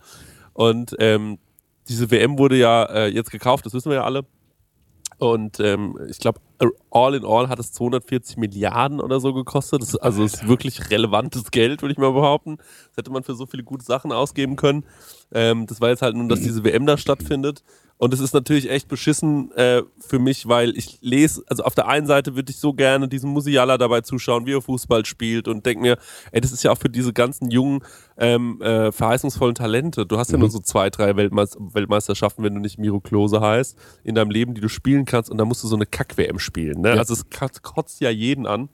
Und 0.55 0.95
ähm, 1.01 1.39
diese 1.89 2.11
WM 2.13 2.39
wurde 2.39 2.57
ja 2.57 2.85
äh, 2.85 3.09
jetzt 3.09 3.31
gekauft, 3.31 3.67
das 3.67 3.75
wissen 3.75 3.91
wir 3.91 3.97
ja 3.97 4.05
alle. 4.05 4.25
Und 5.19 5.59
ähm, 5.61 5.99
ich 6.09 6.19
glaube, 6.19 6.41
all 6.91 7.15
in 7.15 7.25
all 7.25 7.49
hat 7.49 7.59
es 7.59 7.73
240 7.73 8.37
Milliarden 8.37 9.01
oder 9.01 9.19
so 9.21 9.35
gekostet. 9.35 9.83
Das, 9.83 9.91
ist- 9.91 9.97
also 9.97 10.23
ist 10.25 10.47
wirklich 10.47 10.91
relevantes 10.91 11.51
Geld, 11.51 11.83
würde 11.83 11.93
ich 11.93 11.99
mal 11.99 12.13
behaupten. 12.13 12.57
Das 12.59 12.99
hätte 12.99 13.11
man 13.11 13.25
für 13.25 13.35
so 13.35 13.47
viele 13.47 13.65
gute 13.65 13.85
Sachen 13.85 14.13
ausgeben 14.13 14.57
können. 14.57 14.85
Ähm, 15.33 15.67
das 15.67 15.81
war 15.81 15.89
jetzt 15.91 16.03
halt 16.03 16.17
nun, 16.17 16.29
dass 16.29 16.41
diese 16.43 16.63
WM 16.65 16.87
da 16.87 16.97
stattfindet. 16.97 17.63
Und 17.99 18.15
es 18.15 18.21
ist 18.21 18.33
natürlich 18.33 18.71
echt 18.71 18.89
beschissen 18.89 19.53
äh, 19.53 19.83
für 19.99 20.21
mich, 20.21 20.49
weil 20.49 20.77
ich 20.77 20.99
lese, 21.03 21.43
also 21.49 21.65
auf 21.65 21.75
der 21.75 21.89
einen 21.89 22.07
Seite 22.07 22.37
würde 22.37 22.51
ich 22.51 22.59
so 22.59 22.73
gerne 22.73 23.09
diesem 23.09 23.31
Musiala 23.31 23.77
dabei 23.77 24.01
zuschauen, 24.03 24.47
wie 24.47 24.53
er 24.53 24.63
Fußball 24.63 25.05
spielt 25.05 25.49
und 25.49 25.67
denke 25.67 25.83
mir, 25.83 25.99
ey, 26.31 26.41
das 26.41 26.53
ist 26.53 26.63
ja 26.63 26.71
auch 26.71 26.79
für 26.79 26.89
diese 26.89 27.13
ganzen 27.13 27.51
jungen, 27.51 27.81
ähm, 28.17 28.63
äh, 28.63 28.93
verheißungsvollen 28.93 29.57
Talente. 29.57 30.07
Du 30.07 30.17
hast 30.17 30.31
ja 30.31 30.39
nur 30.39 30.51
so 30.51 30.61
zwei, 30.61 30.91
drei 30.91 31.17
Weltmeis 31.17 31.57
Weltmeisterschaften, 31.59 32.45
wenn 32.45 32.55
du 32.55 32.61
nicht 32.61 32.79
Miro 32.79 33.01
Klose 33.01 33.41
heißt, 33.41 33.77
in 34.05 34.15
deinem 34.15 34.31
Leben, 34.31 34.55
die 34.55 34.61
du 34.61 34.69
spielen 34.69 35.05
kannst 35.05 35.29
und 35.29 35.39
dann 35.39 35.49
musst 35.49 35.65
du 35.65 35.69
so 35.69 35.77
eine 35.77 35.87
Kack-WM 35.87 36.39
spielen. 36.39 36.81
Ne? 36.81 36.91
Ja. 36.91 36.95
Also 36.97 37.15
es 37.15 37.27
kotzt 37.63 38.01
ja 38.01 38.11
jeden 38.11 38.47
an. 38.47 38.69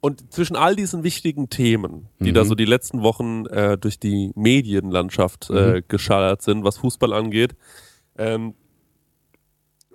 Und 0.00 0.32
zwischen 0.32 0.56
all 0.56 0.76
diesen 0.76 1.04
wichtigen 1.04 1.50
Themen, 1.50 2.08
die 2.20 2.32
da 2.32 2.46
so 2.46 2.54
die 2.54 2.64
letzten 2.64 3.02
Wochen 3.02 3.44
äh, 3.46 3.76
durch 3.76 3.98
die 3.98 4.32
Medienlandschaft 4.34 5.50
äh, 5.50 5.82
geschallert 5.86 6.40
sind, 6.40 6.64
was 6.64 6.78
Fußball 6.78 7.12
angeht, 7.12 7.54
ähm, 8.16 8.54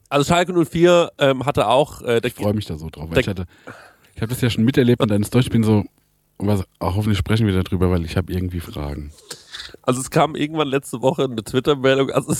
also 0.10 0.24
Schalke 0.26 0.54
04 0.54 1.12
ähm, 1.18 1.46
hatte 1.46 1.68
auch, 1.68 2.02
äh, 2.04 2.22
der 2.22 2.26
Ich 2.26 2.36
freue 2.36 2.54
mich 2.54 2.66
da 2.66 2.78
so 2.78 2.90
drauf. 2.92 3.10
Weil 3.10 3.20
ich 3.20 3.28
hatte, 3.28 3.46
ich 4.14 4.22
habe 4.22 4.30
das 4.30 4.42
ja 4.42 4.50
schon 4.52 4.64
miterlebt 4.64 5.02
und 5.02 5.10
dann 5.10 5.24
ist 5.24 5.34
Deutsch, 5.34 5.48
ich 5.48 5.52
bin 5.52 5.64
so, 5.64 5.84
was, 6.38 6.64
auch 6.78 6.96
hoffentlich 6.96 7.18
sprechen 7.18 7.48
wir 7.48 7.64
darüber, 7.64 7.90
weil 7.90 8.06
ich 8.06 8.16
habe 8.16 8.32
irgendwie 8.32 8.60
Fragen. 8.60 9.12
also 9.82 10.02
es 10.02 10.12
kam 10.12 10.36
irgendwann 10.36 10.68
letzte 10.68 11.02
Woche 11.02 11.24
eine 11.24 11.44
Twitter-Meldung, 11.44 12.12
also 12.12 12.34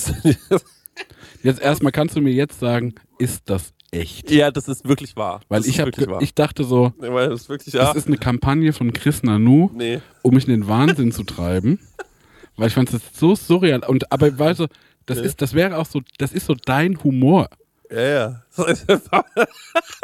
Jetzt 1.44 1.62
erstmal 1.62 1.92
kannst 1.92 2.16
du 2.16 2.22
mir 2.22 2.34
jetzt 2.34 2.60
sagen, 2.60 2.96
ist 3.20 3.50
das 3.50 3.74
echt? 3.96 4.32
ja, 4.32 4.52
das 4.52 4.68
ist 4.68 4.88
wirklich 4.88 5.16
wahr. 5.16 5.42
Weil 5.50 5.60
das 5.62 5.68
ich, 5.68 5.80
hab, 5.80 5.88
wahr. 6.08 6.22
ich 6.22 6.34
dachte 6.36 6.64
so, 6.64 6.94
Nee, 7.00 7.12
weil 7.12 7.30
das 7.30 7.42
ist 7.42 7.50
wirklich 7.50 7.74
das 7.74 7.82
ja. 7.82 7.92
ist 7.94 8.08
eine 8.08 8.18
Kampagne 8.18 8.74
von 8.74 8.94
Chris 8.94 9.24
Nanu, 9.24 9.70
Nee. 9.74 10.00
um 10.22 10.34
mich 10.36 10.48
in 10.48 10.52
den 10.54 10.68
Wahnsinn 10.68 11.12
zu 11.12 11.24
treiben. 11.24 11.80
Weil 12.58 12.68
ich 12.70 12.74
fand 12.74 12.94
es 12.94 13.02
so 13.14 13.36
surreal. 13.36 13.84
Und 13.86 14.12
aber 14.14 14.40
weißt 14.40 14.62
du, 14.62 14.68
das 15.06 15.18
ist, 15.18 15.42
das 15.42 15.54
wäre 15.54 15.78
auch 15.78 15.86
so, 15.86 16.02
das 16.20 16.32
ist 16.32 16.46
so 16.46 16.56
dein 16.66 17.04
Humor. 17.04 17.50
Ja, 17.92 18.02
ja. 18.02 18.44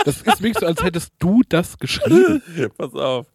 Das 0.03 0.17
ist 0.17 0.25
wirklich 0.25 0.57
so, 0.59 0.65
als 0.65 0.83
hättest 0.83 1.13
du 1.19 1.41
das 1.47 1.77
geschrieben. 1.77 2.41
Pass 2.77 2.93
auf. 2.93 3.27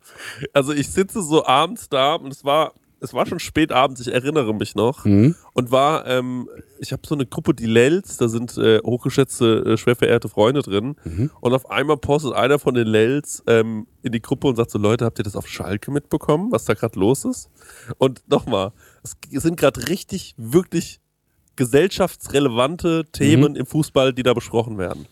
Also 0.53 0.73
ich 0.73 0.89
sitze 0.89 1.23
so 1.23 1.47
abends 1.47 1.89
da 1.89 2.15
und 2.17 2.31
es 2.33 2.45
war, 2.45 2.73
es 3.01 3.13
war 3.13 3.27
schon 3.27 3.39
spät 3.39 3.73
abends, 3.73 4.01
ich 4.01 4.13
erinnere 4.13 4.55
mich 4.55 4.75
noch. 4.75 5.05
Mhm. 5.05 5.35
Und 5.53 5.71
war, 5.71 6.07
ähm, 6.07 6.49
ich 6.79 6.93
habe 6.93 7.03
so 7.07 7.15
eine 7.15 7.27
Gruppe, 7.27 7.53
die 7.55 7.67
Lels, 7.67 8.17
da 8.17 8.29
sind 8.29 8.57
äh, 8.57 8.81
hochgeschätzte, 8.83 9.65
äh, 9.67 9.77
schwer 9.77 9.97
verehrte 9.97 10.29
Freunde 10.29 10.63
drin. 10.63 10.97
Mhm. 11.05 11.31
Und 11.41 11.53
auf 11.53 11.71
einmal 11.71 11.99
postet 11.99 12.33
einer 12.33 12.59
von 12.59 12.75
den 12.75 12.87
Lels 12.87 13.43
ähm, 13.47 13.87
in 14.03 14.13
die 14.13 14.23
Gruppe 14.23 14.49
und 14.49 14.57
sagt 14.57 14.71
so, 14.71 14.79
Leute, 14.79 15.05
habt 15.05 15.19
ihr 15.19 15.25
das 15.25 15.37
auf 15.37 15.47
Schalke 15.47 15.91
mitbekommen, 15.91 16.51
was 16.53 16.65
da 16.65 16.75
gerade 16.75 16.99
los 16.99 17.25
ist? 17.25 17.51
Und 17.99 18.23
nochmal, 18.29 18.73
es 19.03 19.17
sind 19.43 19.57
gerade 19.59 19.89
richtig, 19.89 20.35
wirklich 20.39 21.01
gesellschaftsrelevante 21.57 23.05
Themen 23.13 23.53
Mhm. 23.53 23.59
im 23.61 23.67
Fußball, 23.67 24.13
die 24.13 24.23
da 24.23 24.35
besprochen 24.35 24.79
werden. 24.79 25.07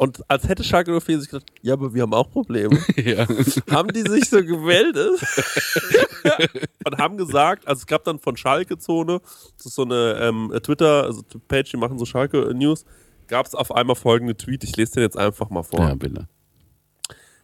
Und 0.00 0.22
als 0.30 0.48
hätte 0.48 0.64
Schalke 0.64 0.98
04 0.98 1.20
sich 1.20 1.28
gedacht, 1.28 1.52
ja, 1.60 1.74
aber 1.74 1.92
wir 1.92 2.00
haben 2.00 2.14
auch 2.14 2.30
Probleme 2.30 2.82
ja. 2.96 3.28
haben 3.70 3.92
die 3.92 4.00
sich 4.00 4.30
so 4.30 4.42
gemeldet 4.42 5.20
und 6.86 6.96
haben 6.96 7.18
gesagt, 7.18 7.68
also 7.68 7.80
es 7.80 7.86
gab 7.86 8.04
dann 8.04 8.18
von 8.18 8.34
Schalke-Zone, 8.34 9.20
das 9.58 9.66
ist 9.66 9.74
so 9.74 9.82
eine 9.82 10.18
ähm, 10.22 10.58
Twitter, 10.62 11.04
also 11.04 11.20
Page, 11.48 11.70
die 11.72 11.76
machen 11.76 11.98
so 11.98 12.06
Schalke-News, 12.06 12.86
gab 13.28 13.44
es 13.44 13.54
auf 13.54 13.72
einmal 13.72 13.94
folgende 13.94 14.34
Tweet, 14.34 14.64
ich 14.64 14.74
lese 14.74 14.92
den 14.92 15.02
jetzt 15.02 15.18
einfach 15.18 15.50
mal 15.50 15.64
vor. 15.64 15.80
ja, 15.80 15.94
bitte. 15.94 16.28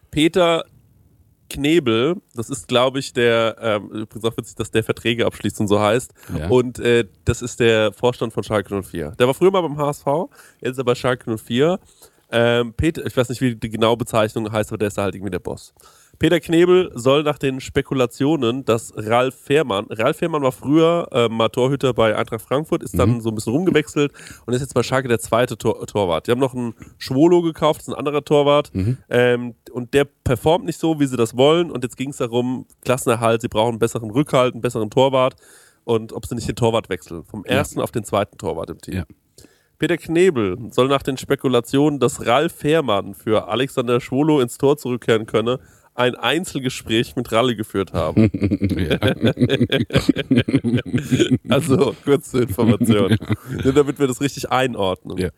Peter 0.09 0.65
Knebel, 1.51 2.15
das 2.33 2.49
ist, 2.49 2.67
glaube 2.67 2.97
ich, 2.97 3.13
der, 3.13 3.57
ähm, 3.61 3.91
übrigens 3.91 4.25
auch 4.25 4.35
witzig, 4.35 4.55
dass 4.55 4.71
der 4.71 4.83
Verträge 4.83 5.27
abschließt 5.27 5.59
und 5.61 5.67
so 5.67 5.79
heißt. 5.79 6.11
Ja. 6.35 6.47
Und 6.47 6.79
äh, 6.79 7.05
das 7.23 7.43
ist 7.43 7.59
der 7.59 7.93
Vorstand 7.93 8.33
von 8.33 8.43
Schalke 8.43 8.81
04. 8.81 9.11
Der 9.11 9.27
war 9.27 9.35
früher 9.35 9.51
mal 9.51 9.61
beim 9.61 9.77
HSV, 9.77 10.07
jetzt 10.59 10.71
ist 10.71 10.77
er 10.79 10.85
bei 10.85 10.95
Schalke 10.95 11.37
04. 11.37 11.79
Ähm, 12.29 12.73
Peter, 12.73 13.05
ich 13.05 13.15
weiß 13.15 13.29
nicht, 13.29 13.41
wie 13.41 13.55
die 13.55 13.69
genaue 13.69 13.97
Bezeichnung 13.97 14.51
heißt, 14.51 14.71
aber 14.71 14.77
der 14.77 14.89
ist 14.89 14.97
da 14.97 15.03
halt 15.03 15.15
irgendwie 15.15 15.31
der 15.31 15.39
Boss. 15.39 15.73
Peter 16.19 16.39
Knebel 16.39 16.91
soll 16.95 17.23
nach 17.23 17.37
den 17.37 17.61
Spekulationen, 17.61 18.65
dass 18.65 18.91
Ralf 18.95 19.35
Fährmann, 19.35 19.85
Ralf 19.89 20.17
Fährmann 20.17 20.41
war 20.41 20.51
früher 20.51 21.07
äh, 21.11 21.29
mal 21.29 21.49
Torhüter 21.49 21.93
bei 21.93 22.15
Eintracht 22.15 22.41
Frankfurt, 22.41 22.81
ist 22.81 22.97
dann 22.97 23.21
so 23.21 23.29
ein 23.29 23.35
bisschen 23.35 23.53
rumgewechselt 23.53 24.11
und 24.45 24.53
ist 24.53 24.61
jetzt 24.61 24.73
bei 24.73 24.81
Schalke 24.83 25.07
der 25.07 25.19
zweite 25.19 25.57
Tor 25.57 25.85
Torwart. 25.85 26.27
Die 26.27 26.31
haben 26.31 26.39
noch 26.39 26.55
einen 26.55 26.73
Schwolo 26.97 27.43
gekauft, 27.43 27.81
das 27.81 27.87
ist 27.89 27.93
ein 27.93 27.99
anderer 27.99 28.25
Torwart 28.25 28.71
ähm, 29.09 29.53
und 29.71 29.93
der 29.93 30.05
performt 30.05 30.65
nicht 30.65 30.79
so, 30.79 30.99
wie 30.99 31.05
sie 31.05 31.17
das 31.17 31.37
wollen 31.37 31.69
und 31.69 31.83
jetzt 31.83 31.97
ging 31.97 32.09
es 32.09 32.17
darum, 32.17 32.65
Klassenerhalt, 32.83 33.41
sie 33.41 33.47
brauchen 33.47 33.73
einen 33.73 33.79
besseren 33.79 34.09
Rückhalt, 34.09 34.53
einen 34.53 34.61
besseren 34.61 34.89
Torwart 34.89 35.35
und 35.83 36.13
ob 36.13 36.25
sie 36.25 36.33
nicht 36.33 36.47
den 36.47 36.55
Torwart 36.55 36.89
wechseln, 36.89 37.25
vom 37.25 37.45
ersten 37.45 37.79
auf 37.79 37.91
den 37.91 38.03
zweiten 38.03 38.37
Torwart 38.37 38.71
im 38.71 38.81
Team. 38.81 38.95
Ja. 38.95 39.03
Peter 39.79 39.97
Knebel 39.97 40.57
soll 40.71 40.87
nach 40.87 41.03
den 41.03 41.17
Spekulationen, 41.17 41.99
dass 41.99 42.25
Ralf 42.25 42.53
Fährmann 42.53 43.13
für 43.13 43.47
Alexander 43.47 44.01
Schwolo 44.01 44.41
ins 44.41 44.57
Tor 44.57 44.77
zurückkehren 44.77 45.27
könne, 45.27 45.59
ein 45.93 46.15
Einzelgespräch 46.15 47.15
mit 47.15 47.31
Ralle 47.31 47.55
geführt 47.55 47.93
haben. 47.93 48.31
Also, 51.49 51.95
kurze 52.03 52.41
Information. 52.41 53.17
Nur 53.63 53.73
damit 53.73 53.99
wir 53.99 54.07
das 54.07 54.21
richtig 54.21 54.51
einordnen. 54.51 55.17
Ja. 55.17 55.29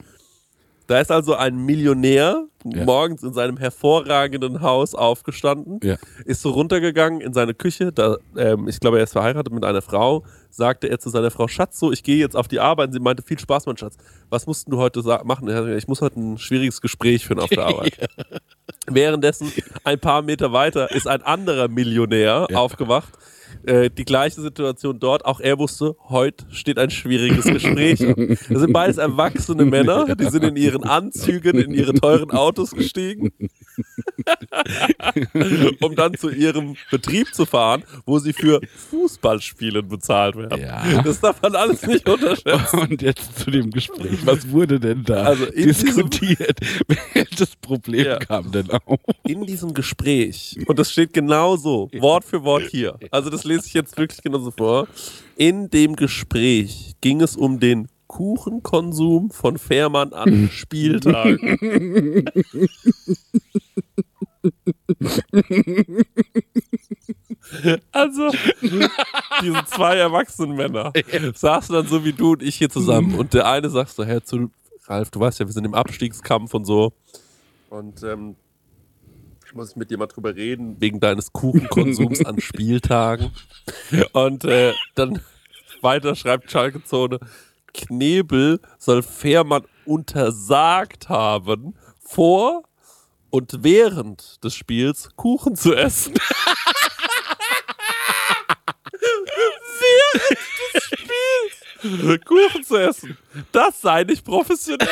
Da 0.89 0.99
ist 0.99 1.11
also 1.11 1.35
ein 1.35 1.55
Millionär 1.65 2.45
Ja. 2.65 2.83
morgens 2.83 3.21
in 3.23 3.31
seinem 3.31 3.57
hervorragenden 3.57 4.61
Haus 4.61 4.95
aufgestanden, 4.95 5.79
Ja. 5.83 5.97
ist 6.25 6.41
so 6.41 6.49
runtergegangen 6.49 7.21
in 7.21 7.31
seine 7.31 7.53
Küche. 7.53 7.91
Da, 7.93 8.17
ähm, 8.35 8.67
ich 8.67 8.79
glaube, 8.79 8.97
er 8.97 9.03
ist 9.03 9.13
verheiratet 9.13 9.53
mit 9.53 9.63
einer 9.63 9.83
Frau. 9.83 10.25
Sagte 10.49 10.87
er 10.89 10.99
zu 10.99 11.09
seiner 11.09 11.29
Frau: 11.29 11.47
Schatz, 11.47 11.79
so, 11.79 11.91
ich 11.91 12.01
gehe 12.01 12.17
jetzt 12.17 12.35
auf 12.35 12.47
die 12.47 12.59
Arbeit. 12.59 12.87
Und 12.87 12.93
sie 12.93 12.99
meinte: 12.99 13.21
Viel 13.21 13.37
Spaß, 13.37 13.67
mein 13.67 13.77
Schatz. 13.77 13.97
Was 14.31 14.47
musst 14.47 14.67
du 14.67 14.77
heute 14.77 15.01
machen? 15.25 15.45
Gesagt, 15.45 15.67
Ich 15.69 15.87
muss 15.87 16.01
heute 16.01 16.19
ein 16.19 16.37
schwieriges 16.39 16.81
Gespräch 16.81 17.25
führen 17.27 17.39
auf 17.39 17.49
der 17.49 17.65
Arbeit. 17.67 18.09
Währenddessen, 18.87 19.51
ein 19.83 19.99
paar 19.99 20.23
Meter 20.23 20.51
weiter, 20.51 20.91
ist 20.91 21.07
ein 21.07 21.21
anderer 21.21 21.67
Millionär 21.67 22.47
aufgewacht. 22.53 23.13
Äh, 23.65 23.89
die 23.89 24.05
gleiche 24.05 24.41
Situation 24.41 24.99
dort. 24.99 25.25
Auch 25.25 25.39
er 25.39 25.59
wusste, 25.59 25.95
heute 26.07 26.45
steht 26.49 26.79
ein 26.79 26.89
schwieriges 26.89 27.45
Gespräch 27.45 28.01
an. 28.05 28.37
Das 28.49 28.61
sind 28.61 28.73
beides 28.73 28.97
erwachsene 28.97 29.65
Männer, 29.65 30.15
die 30.15 30.29
sind 30.29 30.43
in 30.43 30.55
ihren 30.55 30.83
Anzügen, 30.83 31.59
in 31.59 31.71
ihre 31.71 31.93
teuren 31.93 32.31
Autos 32.31 32.71
gestiegen, 32.71 33.31
um 35.81 35.95
dann 35.95 36.15
zu 36.15 36.29
ihrem 36.29 36.75
Betrieb 36.89 37.33
zu 37.33 37.45
fahren, 37.45 37.83
wo 38.05 38.19
sie 38.19 38.33
für 38.33 38.61
Fußballspielen 38.89 39.87
bezahlt 39.87 40.35
werden. 40.35 40.61
Ja. 40.61 41.01
Das 41.01 41.19
darf 41.19 41.41
man 41.41 41.55
alles 41.55 41.85
nicht 41.85 42.07
unterschätzen. 42.07 42.79
Und 42.79 43.01
jetzt 43.01 43.39
zu 43.39 43.51
dem 43.51 43.71
Gespräch. 43.71 44.19
Was 44.25 44.49
wurde 44.49 44.79
denn 44.79 45.03
da 45.03 45.23
Also 45.23 45.45
diskutiert? 45.47 46.59
Welches 47.39 47.55
Problem 47.55 48.05
Ja. 48.05 48.19
kam 48.19 48.51
denn 48.51 48.69
auf? 48.69 48.99
in 49.25 49.45
diesem 49.45 49.73
Gespräch, 49.73 50.57
und 50.67 50.77
das 50.77 50.91
steht 50.91 51.13
genau 51.13 51.55
so, 51.55 51.89
Wort 51.99 52.25
für 52.25 52.43
Wort 52.43 52.63
hier, 52.69 52.97
also 53.11 53.29
das 53.29 53.43
lese 53.45 53.65
ich 53.67 53.73
jetzt 53.73 53.97
wirklich 53.97 54.21
genauso 54.21 54.51
vor, 54.51 54.87
in 55.37 55.69
dem 55.69 55.95
Gespräch 55.95 56.95
ging 57.01 57.21
es 57.21 57.35
um 57.37 57.59
den 57.59 57.87
Kuchenkonsum 58.07 59.29
von 59.31 59.57
Fährmann 59.57 60.13
an 60.13 60.49
Spieltagen. 60.51 62.25
Also, 67.91 68.29
diese 69.41 69.65
zwei 69.65 69.95
erwachsenen 69.97 70.55
Männer 70.55 70.91
saßen 71.35 71.73
dann 71.73 71.87
so 71.87 72.03
wie 72.05 72.13
du 72.13 72.31
und 72.33 72.43
ich 72.43 72.55
hier 72.55 72.69
zusammen. 72.69 73.15
Und 73.15 73.33
der 73.33 73.47
eine 73.47 73.69
sagt 73.69 73.91
so, 73.91 74.03
Herr 74.05 74.23
zu 74.23 74.51
Ralf, 74.85 75.09
du 75.11 75.19
weißt 75.19 75.39
ja, 75.39 75.45
wir 75.45 75.53
sind 75.53 75.65
im 75.65 75.73
Abstiegskampf 75.73 76.53
und 76.53 76.65
so. 76.65 76.93
Und 77.69 78.03
ähm, 78.03 78.35
ich 79.45 79.53
muss 79.53 79.75
mit 79.75 79.89
dir 79.91 79.97
mal 79.97 80.07
drüber 80.07 80.35
reden, 80.35 80.79
wegen 80.79 80.99
deines 80.99 81.31
Kuchenkonsums 81.33 82.25
an 82.25 82.39
Spieltagen. 82.41 83.31
Und 84.13 84.43
äh, 84.45 84.73
dann 84.95 85.21
weiter 85.81 86.15
schreibt 86.15 86.51
Schalke 86.51 86.83
Zone, 86.83 87.19
Knebel 87.73 88.59
soll 88.77 89.03
Fährmann 89.03 89.63
untersagt 89.85 91.09
haben, 91.09 91.75
vor 91.99 92.63
und 93.29 93.63
während 93.63 94.43
des 94.43 94.55
Spiels 94.55 95.09
Kuchen 95.15 95.55
zu 95.55 95.75
essen. 95.75 96.15
während 99.79 100.39
des 100.73 100.83
Spiels 100.83 102.25
Kuchen 102.25 102.63
zu 102.63 102.77
essen. 102.77 103.17
Das 103.51 103.81
sei 103.81 104.03
nicht 104.03 104.25
professionell. 104.25 104.87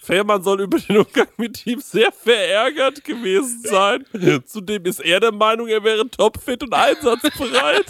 Fährmann 0.00 0.42
soll 0.42 0.62
über 0.62 0.78
den 0.78 0.98
Umgang 0.98 1.28
mit 1.36 1.66
ihm 1.66 1.80
sehr 1.80 2.12
verärgert 2.12 3.04
gewesen 3.04 3.62
sein. 3.62 4.04
Zudem 4.46 4.84
ist 4.86 5.00
er 5.00 5.20
der 5.20 5.32
Meinung, 5.32 5.68
er 5.68 5.82
wäre 5.84 6.08
topfit 6.08 6.62
und 6.62 6.72
einsatzbereit. 6.72 7.86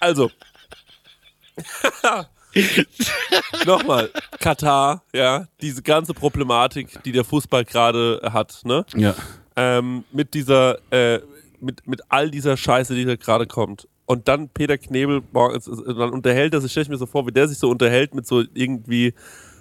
Also. 0.00 0.30
Nochmal, 3.66 4.10
Katar, 4.40 5.02
ja, 5.14 5.46
diese 5.60 5.82
ganze 5.82 6.14
Problematik, 6.14 7.02
die 7.04 7.12
der 7.12 7.24
Fußball 7.24 7.64
gerade 7.64 8.20
hat, 8.32 8.60
ne? 8.64 8.84
Ja. 8.94 9.14
ähm, 9.56 10.04
mit 10.12 10.34
dieser, 10.34 10.78
äh, 10.90 11.20
mit, 11.60 11.86
mit 11.86 12.00
all 12.08 12.30
dieser 12.30 12.56
Scheiße, 12.56 12.94
die 12.94 13.04
da 13.04 13.16
gerade 13.16 13.46
kommt. 13.46 13.88
Und 14.06 14.28
dann 14.28 14.48
Peter 14.48 14.78
Knebel 14.78 15.18
äh, 15.18 15.94
dann 15.94 16.10
unterhält 16.10 16.54
er 16.54 16.60
sich, 16.60 16.70
stelle 16.70 16.84
ich 16.84 16.88
mir 16.90 16.96
so 16.96 17.06
vor, 17.06 17.26
wie 17.26 17.32
der 17.32 17.48
sich 17.48 17.58
so 17.58 17.68
unterhält 17.68 18.14
mit 18.14 18.26
so 18.26 18.42
irgendwie 18.54 19.14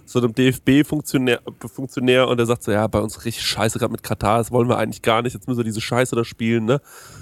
so 0.05 0.19
einem 0.19 0.33
DFB-Funktionär 0.33 1.41
Funktionär 1.65 2.27
und 2.27 2.37
der 2.37 2.45
sagt 2.45 2.63
so, 2.63 2.71
ja, 2.71 2.87
bei 2.87 2.99
uns 2.99 3.25
richtig 3.25 3.43
scheiße 3.43 3.79
gerade 3.79 3.91
mit 3.91 4.03
Katar, 4.03 4.37
das 4.37 4.51
wollen 4.51 4.69
wir 4.69 4.77
eigentlich 4.77 5.01
gar 5.01 5.21
nicht, 5.21 5.33
jetzt 5.33 5.47
müssen 5.47 5.59
wir 5.59 5.63
diese 5.63 5.81
Scheiße 5.81 6.15
da 6.15 6.23
spielen, 6.23 6.65
ne? 6.65 6.75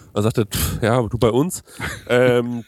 Und 0.08 0.16
dann 0.16 0.24
sagt 0.24 0.38
er, 0.38 0.46
pff, 0.46 0.82
ja, 0.82 0.98
aber 0.98 1.10
du 1.10 1.18
bei 1.18 1.30
uns. 1.30 1.64
ähm, 2.10 2.64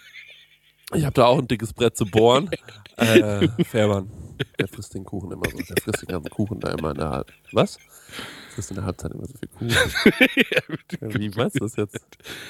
ich 0.93 1.03
habe 1.03 1.13
da 1.13 1.25
auch 1.25 1.39
ein 1.39 1.47
dickes 1.47 1.73
Brett 1.73 1.97
zu 1.97 2.05
bohren. 2.05 2.49
äh, 2.97 3.47
Fährmann, 3.63 4.09
der 4.59 4.67
frisst 4.67 4.93
den 4.93 5.03
Kuchen 5.03 5.31
immer 5.31 5.43
so, 5.49 5.57
der 5.57 5.83
frisst 5.83 6.01
den 6.01 6.07
ganzen 6.07 6.29
Kuchen 6.29 6.59
da 6.59 6.71
immer 6.71 6.91
in 6.91 6.97
der 6.97 7.09
Halbzeit. 7.09 7.35
Was? 7.51 7.77
Frisst 8.53 8.71
in 8.71 8.75
der 8.75 8.85
Halbzeit 8.85 9.11
immer 9.11 9.25
so 9.25 9.33
viel 9.37 9.49
Kuchen. 9.49 9.75
Ja, 11.01 11.19
Wie 11.19 11.29
meinst 11.29 11.55
du 11.55 11.59
das 11.59 11.75
jetzt? 11.75 11.99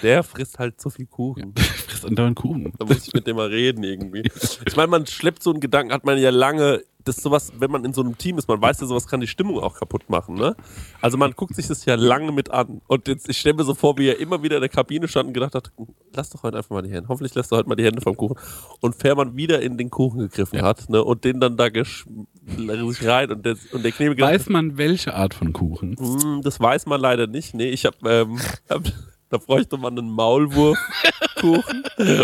Der 0.04 0.24
frisst 0.24 0.60
halt 0.60 0.80
so 0.80 0.90
viel 0.90 1.08
Kuchen. 1.08 1.54
Frisst 1.56 2.06
andauernd 2.06 2.36
Kuchen. 2.36 2.74
Da 2.78 2.86
muss 2.86 3.08
ich 3.08 3.14
mit 3.14 3.26
dem 3.26 3.38
mal 3.38 3.48
reden 3.48 3.84
irgendwie. 3.84 4.30
Ich 4.66 4.76
meine, 4.76 4.88
man 4.88 5.08
schleppt 5.08 5.42
so 5.42 5.52
einen 5.52 5.60
Gedanken, 5.60 5.94
hat 5.94 6.06
man 6.06 6.18
ja 6.18 6.30
lange, 6.30 6.84
das 7.06 7.18
sowas, 7.18 7.54
wenn 7.58 7.72
man 7.72 7.86
in 7.86 7.94
so 7.94 8.02
einem 8.02 8.18
Team 8.18 8.38
ist, 8.38 8.48
man 8.48 8.62
weiß 8.62 8.82
ja, 8.82 8.88
sowas 8.88 9.08
kann 9.08 9.22
die 9.22 9.28
Stimmung 9.28 9.60
auch 9.60 9.76
kaputt 9.76 10.10
machen, 10.10 10.36
ne? 10.36 10.56
Also 11.02 11.18
man 11.18 11.32
guckt 11.32 11.56
sich 11.56 11.68
das 11.68 11.86
ja 11.86 11.96
lange 11.96 12.32
mit 12.32 12.52
an. 12.52 12.82
Und 12.88 13.08
jetzt, 13.08 13.30
ich 13.30 13.38
stelle 13.38 13.56
mir 13.56 13.64
so 13.64 13.76
vor, 13.76 13.98
wie 13.98 14.08
er 14.08 14.20
immer 14.20 14.44
wieder 14.44 14.58
in 14.58 14.62
der 14.62 14.70
Kabine 14.70 15.08
stand 15.08 15.28
und 15.28 15.34
gedacht 15.34 15.56
hat, 15.56 15.72
lass 16.14 16.32
doch 16.32 16.44
heute 16.44 16.58
einfach 16.58 16.72
mal 16.72 16.82
die 16.82 16.92
Hände. 16.92 17.08
Hoffentlich 17.08 17.36
lässt 17.36 17.52
er 17.52 17.60
heute 17.60 17.70
mal 17.70 17.76
die 17.76 17.86
Hände 17.86 18.02
vom 18.02 18.18
Kuchen. 18.18 18.38
Und 18.82 18.96
Fährmann 18.96 19.36
wieder 19.36 19.62
in 19.62 19.78
den 19.78 19.90
Kuchen 19.90 20.20
gegriffen 20.20 20.62
hat, 20.62 20.90
ne? 20.90 21.04
Und 21.04 21.24
den 21.24 21.40
dann 21.40 21.58
da 21.58 21.70
sich 21.72 23.08
rein 23.08 23.32
und 23.32 23.46
der, 23.46 23.56
und 23.72 23.84
der 23.84 23.92
Knebel 23.92 24.20
Weiß 24.20 24.50
man, 24.50 24.78
welche 24.78 25.14
Art 25.14 25.34
von 25.34 25.54
Kuchen? 25.54 25.96
hm, 25.98 26.42
das 26.42 26.60
weiß 26.60 26.86
man 26.88 27.00
leider 27.00 27.28
nicht. 27.28 27.54
Nee, 27.54 27.70
ich 27.70 27.86
habe, 27.86 27.98
ähm, 28.10 28.40
hab, 28.70 28.84
da 29.30 29.38
bräuchte 29.38 29.78
man 29.78 29.98
einen 29.98 30.10
Maulwurfkuchen, 30.10 31.84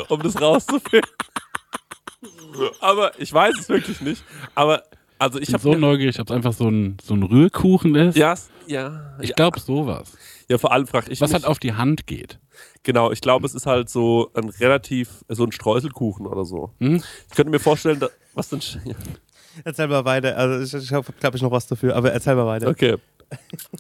um 0.10 0.22
das 0.22 0.42
rauszufinden. 0.42 1.10
Aber 2.80 3.12
ich 3.20 3.32
weiß 3.34 3.56
es 3.60 3.70
wirklich 3.70 4.02
nicht. 4.02 4.24
Aber, 4.56 4.84
also 5.20 5.38
ich 5.40 5.44
Ich 5.44 5.48
bin 5.50 5.62
habe 5.62 5.74
so 5.74 5.80
neugierig, 5.80 6.20
ob 6.20 6.30
es 6.30 6.36
einfach 6.36 6.54
so 6.54 6.68
ein, 6.70 6.98
so 7.04 7.14
ein 7.14 7.24
Rührkuchen 7.24 7.96
ist. 7.96 8.18
Ja, 8.18 8.36
ja. 8.68 9.16
Ich 9.22 9.30
ja, 9.30 9.36
glaube 9.36 9.60
sowas. 9.60 10.14
ja, 10.50 10.58
vor 10.58 10.72
allem 10.72 10.88
frage 10.88 11.12
ich 11.12 11.22
Was 11.22 11.30
mich. 11.30 11.36
halt 11.36 11.46
auf 11.46 11.60
die 11.60 11.74
Hand 11.74 12.08
geht. 12.08 12.40
genau, 12.84 13.12
ich 13.12 13.22
glaube, 13.22 13.46
es 13.46 13.54
ist 13.56 13.66
halt 13.66 13.90
so 13.90 14.32
ein 14.34 14.50
relativ, 14.50 15.24
so 15.30 15.44
ein 15.44 15.52
Streuselkuchen 15.52 16.26
oder 16.28 16.46
so. 16.46 16.72
Mhm. 16.80 17.04
Ich 17.30 17.36
könnte 17.36 17.52
mir 17.52 17.60
vorstellen, 17.60 18.00
da, 18.00 18.10
was 18.34 18.50
denn? 18.50 18.62
Ja, 18.86 18.96
Erzähl 19.66 19.88
mal 19.90 20.06
weiter. 20.06 20.38
Also 20.38 20.78
ich, 20.78 20.84
ich 20.86 20.94
habe, 20.94 21.12
glaube 21.20 21.36
ich, 21.36 21.44
noch 21.44 21.52
was 21.52 21.68
dafür, 21.68 21.96
aber 21.98 22.14
erzähl 22.14 22.36
mal 22.36 22.46
weiter. 22.46 22.70
Okay. 22.70 22.96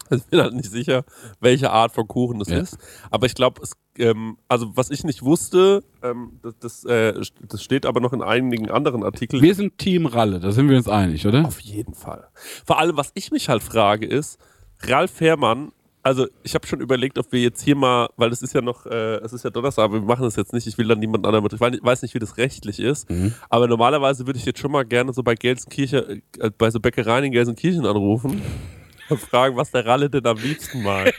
Ich 0.09 0.23
bin 0.29 0.39
halt 0.39 0.53
nicht 0.53 0.71
sicher, 0.71 1.03
welche 1.39 1.71
Art 1.71 1.91
von 1.91 2.07
Kuchen 2.07 2.39
das 2.39 2.49
Ja. 2.49 2.59
ist. 2.59 2.77
Aber 3.09 3.25
ich 3.25 3.35
glaube, 3.35 3.61
ähm, 3.97 4.37
also 4.47 4.71
was 4.75 4.89
ich 4.89 5.03
nicht 5.03 5.23
wusste, 5.23 5.83
ähm, 6.03 6.39
das, 6.41 6.55
das, 6.59 6.85
äh, 6.85 7.13
das 7.47 7.63
steht 7.63 7.85
aber 7.85 7.99
noch 7.99 8.13
in 8.13 8.21
einigen 8.21 8.69
anderen 8.69 9.03
Artikeln. 9.03 9.41
Wir 9.41 9.55
sind 9.55 9.77
Team 9.77 10.05
Ralle, 10.05 10.39
da 10.39 10.51
sind 10.51 10.69
wir 10.69 10.77
uns 10.77 10.87
einig, 10.87 11.25
oder? 11.27 11.45
Auf 11.45 11.59
jeden 11.59 11.93
Fall. 11.93 12.27
Vor 12.65 12.79
allem, 12.79 12.97
was 12.97 13.11
ich 13.15 13.31
mich 13.31 13.49
halt 13.49 13.63
frage, 13.63 14.05
ist, 14.05 14.39
Ralf 14.83 15.11
Fährmann, 15.11 15.71
also 16.03 16.25
ich 16.41 16.55
habe 16.55 16.65
schon 16.65 16.81
überlegt, 16.81 17.19
ob 17.19 17.31
wir 17.31 17.39
jetzt 17.41 17.61
hier 17.61 17.75
mal, 17.75 18.09
weil 18.17 18.31
es 18.31 18.41
ist 18.41 18.53
ja 18.55 18.61
noch, 18.61 18.87
äh, 18.87 19.17
es 19.17 19.33
ist 19.33 19.43
ja 19.43 19.51
Donnerstag, 19.51 19.83
aber 19.83 19.95
wir 20.01 20.07
machen 20.07 20.23
das 20.23 20.35
jetzt 20.35 20.51
nicht, 20.51 20.65
ich 20.65 20.77
will 20.79 20.87
dann 20.87 20.97
niemand 20.97 21.27
anderen 21.27 21.43
mit, 21.43 21.53
ich 21.53 21.59
weiß 21.61 22.01
nicht- 22.01 22.15
wie 22.15 22.19
das 22.19 22.37
rechtlich 22.37 22.79
ist, 22.79 23.07
aber 23.49 23.67
normalerweise 23.67 24.25
würde 24.25 24.39
ich 24.39 24.45
jetzt 24.45 24.57
schon 24.59 24.71
mal 24.71 24.83
gerne 24.83 25.13
so 25.13 25.21
bei 25.21 25.35
Gelsenkirchen, 25.35 26.23
äh, 26.39 26.49
bei 26.57 26.71
so 26.71 26.79
Bäckereien 26.79 27.25
in 27.25 27.31
Gelsenkirchen 27.31 27.85
anrufen 27.85 28.41
fragen, 29.17 29.55
was 29.55 29.71
der 29.71 29.85
Ralle 29.85 30.09
denn 30.09 30.25
am 30.25 30.37
liebsten 30.37 30.83
mag. 30.83 31.13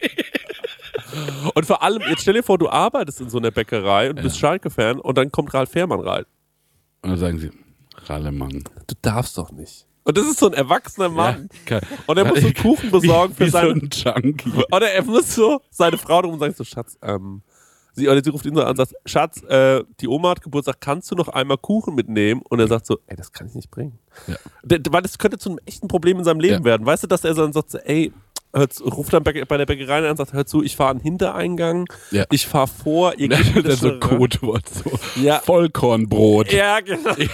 Und 1.55 1.67
vor 1.67 1.83
allem, 1.83 2.03
jetzt 2.09 2.23
stell 2.23 2.35
dir 2.35 2.43
vor, 2.43 2.59
du 2.59 2.69
arbeitest 2.71 3.21
in 3.21 3.29
so 3.31 3.39
einer 3.39 3.51
Bäckerei 3.51 4.11
und 4.11 4.23
bist 4.23 4.39
Schalke-Fan 4.39 4.99
und 4.99 5.19
dann 5.19 5.31
kommt 5.31 5.53
Ralf 5.53 5.71
Fährmann 5.71 6.01
rein. 6.01 6.25
Und 7.03 7.11
dann 7.11 7.19
sagen 7.19 7.39
sie, 7.39 7.51
Ralle, 8.07 8.33
Mann. 8.33 8.65
Du 8.87 8.95
darfst 9.03 9.37
doch 9.37 9.51
nicht. 9.53 9.87
Und 10.05 10.17
das 10.17 10.27
ist 10.27 10.39
so 10.41 10.47
ein 10.47 10.55
erwachsener 10.55 11.09
Mann. 11.11 11.49
Ja, 11.69 11.81
Und 12.07 12.17
er 12.19 12.25
muss 12.25 12.41
so 12.41 12.51
Kuchen 12.53 12.91
besorgen 12.91 13.35
wie, 13.35 13.37
für 13.37 13.47
wie 13.47 13.51
seine. 13.51 13.69
so 13.69 13.75
ein 13.75 14.23
Junkie. 14.23 14.65
Oder 14.73 14.91
er 14.91 15.05
muss 15.05 15.35
so 15.35 15.61
seine 15.71 15.99
Frau 15.99 16.23
drum 16.23 16.33
und 16.35 16.41
sagt 16.41 16.57
so, 16.57 16.65
Schatz, 16.65 16.97
ähm, 17.03 17.43
sie, 17.93 18.09
sie 18.23 18.31
ruft 18.31 18.47
ihn 18.47 18.55
so 18.55 18.63
an 18.63 18.71
und 18.71 18.77
sagt, 18.77 18.95
Schatz, 19.07 19.43
äh, 19.45 19.83
die 20.01 20.09
Oma 20.09 20.31
hat 20.31 20.43
Geburtstag, 20.43 20.81
kannst 20.81 21.11
du 21.11 21.15
noch 21.15 21.29
einmal 21.29 21.59
Kuchen 21.59 21.95
mitnehmen? 21.95 22.43
Und 22.49 22.61
er 22.61 22.69
sagt 22.69 22.87
so, 22.87 22.99
ey, 23.07 23.17
das 23.17 23.33
kann 23.33 23.47
ich 23.47 23.55
nicht 23.55 23.71
bringen. 23.71 23.99
Ja. 24.27 24.37
Weil 24.91 25.03
das 25.03 25.19
könnte 25.19 25.39
zu 25.39 25.51
einem 25.51 25.59
echten 25.67 25.89
Problem 25.89 26.19
in 26.19 26.25
seinem 26.25 26.41
Leben 26.41 26.59
Ja. 26.61 26.65
werden. 26.65 26.87
Weißt 26.87 27.03
du, 27.03 27.07
dass 27.07 27.25
er 27.25 27.35
dann 27.35 27.53
sagt, 27.53 27.71
so, 27.71 27.79
ey, 27.79 28.13
hör 28.55 28.69
zu, 28.69 28.85
ruft 28.85 29.13
dann 29.13 29.23
bei 29.25 29.33
der 29.33 29.67
Bäckerei 29.67 29.99
an 29.99 30.11
und 30.11 30.17
sagt, 30.17 30.33
hör 30.33 30.45
zu, 30.47 30.63
ich 30.63 30.77
fahre 30.77 30.91
einen 30.91 31.01
Hintereingang, 31.01 31.87
Ja. 32.11 32.25
ich 32.31 32.47
fahre 32.47 32.67
vor, 32.69 33.15
ihr 33.19 33.29
geht 33.29 33.65
Das 33.67 33.81
so. 33.81 33.99
Codewort, 33.99 34.69
so 34.69 34.99
Ja. 35.21 35.41
Vollkornbrot. 35.41 36.53
Ja, 36.53 36.81
genau. 36.81 37.15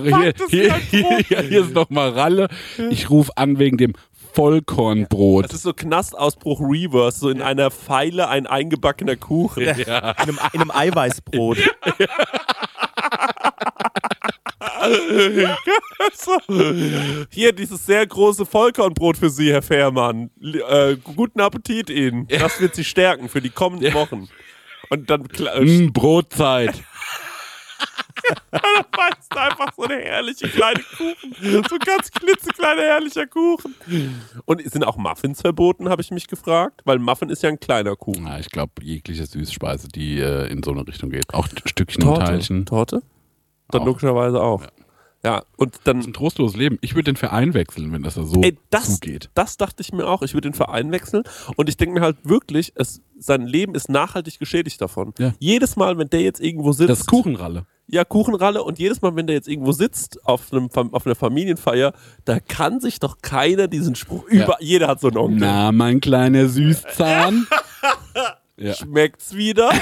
Hier, 0.00 0.32
hier, 0.48 0.74
hier, 0.76 1.40
hier 1.42 1.60
ist 1.64 1.74
nochmal 1.74 2.10
Ralle. 2.10 2.48
Ich 2.90 3.10
rufe 3.10 3.32
an 3.36 3.58
wegen 3.58 3.76
dem 3.76 3.94
Vollkornbrot. 4.32 5.46
Das 5.46 5.54
ist 5.54 5.62
so 5.62 5.72
Knastausbruch 5.72 6.60
Reverse, 6.60 7.18
so 7.18 7.28
in 7.30 7.42
einer 7.42 7.70
Pfeile 7.70 8.28
ein 8.28 8.46
eingebackener 8.46 9.16
Kuchen. 9.16 9.64
Ja. 9.64 10.10
In 10.12 10.16
einem, 10.16 10.38
in 10.52 10.60
einem 10.60 10.70
Eiweißbrot. 10.70 11.58
So. 16.14 16.36
Hier 17.30 17.52
dieses 17.52 17.86
sehr 17.86 18.06
große 18.06 18.44
Vollkornbrot 18.44 19.16
für 19.16 19.30
Sie, 19.30 19.52
Herr 19.52 19.62
Fährmann. 19.62 20.30
Äh, 20.42 20.96
guten 20.96 21.40
Appetit 21.40 21.88
Ihnen. 21.90 22.26
Das 22.28 22.60
wird 22.60 22.74
Sie 22.74 22.84
stärken 22.84 23.28
für 23.28 23.40
die 23.40 23.50
kommenden 23.50 23.94
Wochen. 23.94 24.28
Und 24.90 25.08
dann 25.08 25.22
Mm, 25.22 25.92
Brotzeit. 25.92 26.82
Beißt 28.50 29.36
einfach 29.36 29.72
so 29.76 29.82
eine 29.82 29.96
herrliche 29.96 30.48
kleine 30.48 30.80
Kuchen. 30.96 31.34
So 31.40 31.74
ein 31.74 31.78
ganz 31.84 32.10
klitzekleiner 32.10 32.82
herrlicher 32.82 33.26
Kuchen. 33.26 33.74
Und 34.44 34.62
sind 34.70 34.84
auch 34.84 34.96
Muffins 34.96 35.40
verboten, 35.40 35.88
habe 35.88 36.02
ich 36.02 36.10
mich 36.10 36.28
gefragt? 36.28 36.82
Weil 36.84 36.98
Muffin 36.98 37.30
ist 37.30 37.42
ja 37.42 37.48
ein 37.48 37.60
kleiner 37.60 37.96
Kuchen. 37.96 38.24
Na, 38.24 38.38
ich 38.38 38.50
glaube, 38.50 38.72
jegliche 38.82 39.26
Süßspeise, 39.26 39.88
die 39.88 40.18
äh, 40.20 40.50
in 40.50 40.62
so 40.62 40.70
eine 40.70 40.86
Richtung 40.86 41.10
geht. 41.10 41.32
Auch 41.34 41.48
Stückchen 41.64 42.04
und 42.04 42.20
Teilchen. 42.20 42.66
Torte? 42.66 43.02
Dann 43.70 43.82
Auch. 43.82 43.86
logischerweise 43.86 44.40
auch. 44.40 44.62
Ja, 44.62 44.68
und 45.56 45.80
dann 45.84 46.00
Ein 46.00 46.12
trostloses 46.12 46.56
Leben. 46.56 46.78
Ich 46.80 46.94
würde 46.94 47.12
den 47.12 47.16
Verein 47.16 47.54
wechseln, 47.54 47.92
wenn 47.92 48.02
das 48.02 48.14
da 48.14 48.24
so 48.24 48.40
Ey, 48.42 48.58
das, 48.70 48.94
zugeht. 48.94 49.30
das 49.34 49.56
dachte 49.56 49.80
ich 49.80 49.92
mir 49.92 50.06
auch. 50.06 50.22
Ich 50.22 50.34
würde 50.34 50.48
den 50.50 50.54
Verein 50.54 50.90
wechseln. 50.90 51.22
Und 51.56 51.68
ich 51.68 51.76
denke 51.76 51.94
mir 51.94 52.00
halt 52.00 52.16
wirklich, 52.24 52.72
es, 52.74 53.00
sein 53.18 53.46
Leben 53.46 53.74
ist 53.76 53.88
nachhaltig 53.88 54.38
geschädigt 54.40 54.80
davon. 54.80 55.14
Ja. 55.18 55.32
Jedes 55.38 55.76
Mal, 55.76 55.96
wenn 55.96 56.10
der 56.10 56.22
jetzt 56.22 56.40
irgendwo 56.40 56.72
sitzt. 56.72 56.90
Das 56.90 57.00
ist 57.00 57.06
Kuchenralle. 57.06 57.66
Ja, 57.86 58.04
Kuchenralle. 58.04 58.64
Und 58.64 58.78
jedes 58.80 59.00
Mal, 59.02 59.14
wenn 59.14 59.26
der 59.28 59.36
jetzt 59.36 59.48
irgendwo 59.48 59.72
sitzt 59.72 60.24
auf, 60.26 60.52
einem, 60.52 60.68
auf 60.72 61.06
einer 61.06 61.14
Familienfeier, 61.14 61.92
da 62.24 62.40
kann 62.40 62.80
sich 62.80 62.98
doch 62.98 63.18
keiner 63.22 63.68
diesen 63.68 63.94
Spruch 63.94 64.24
über. 64.26 64.56
Jeder 64.60 64.88
hat 64.88 65.00
so 65.00 65.08
einen 65.08 65.18
Onkel. 65.18 65.38
Na, 65.40 65.70
mein 65.72 66.00
kleiner 66.00 66.48
Süßzahn. 66.48 67.46
ja. 68.56 68.74
Schmeckt's 68.74 69.34
wieder? 69.34 69.70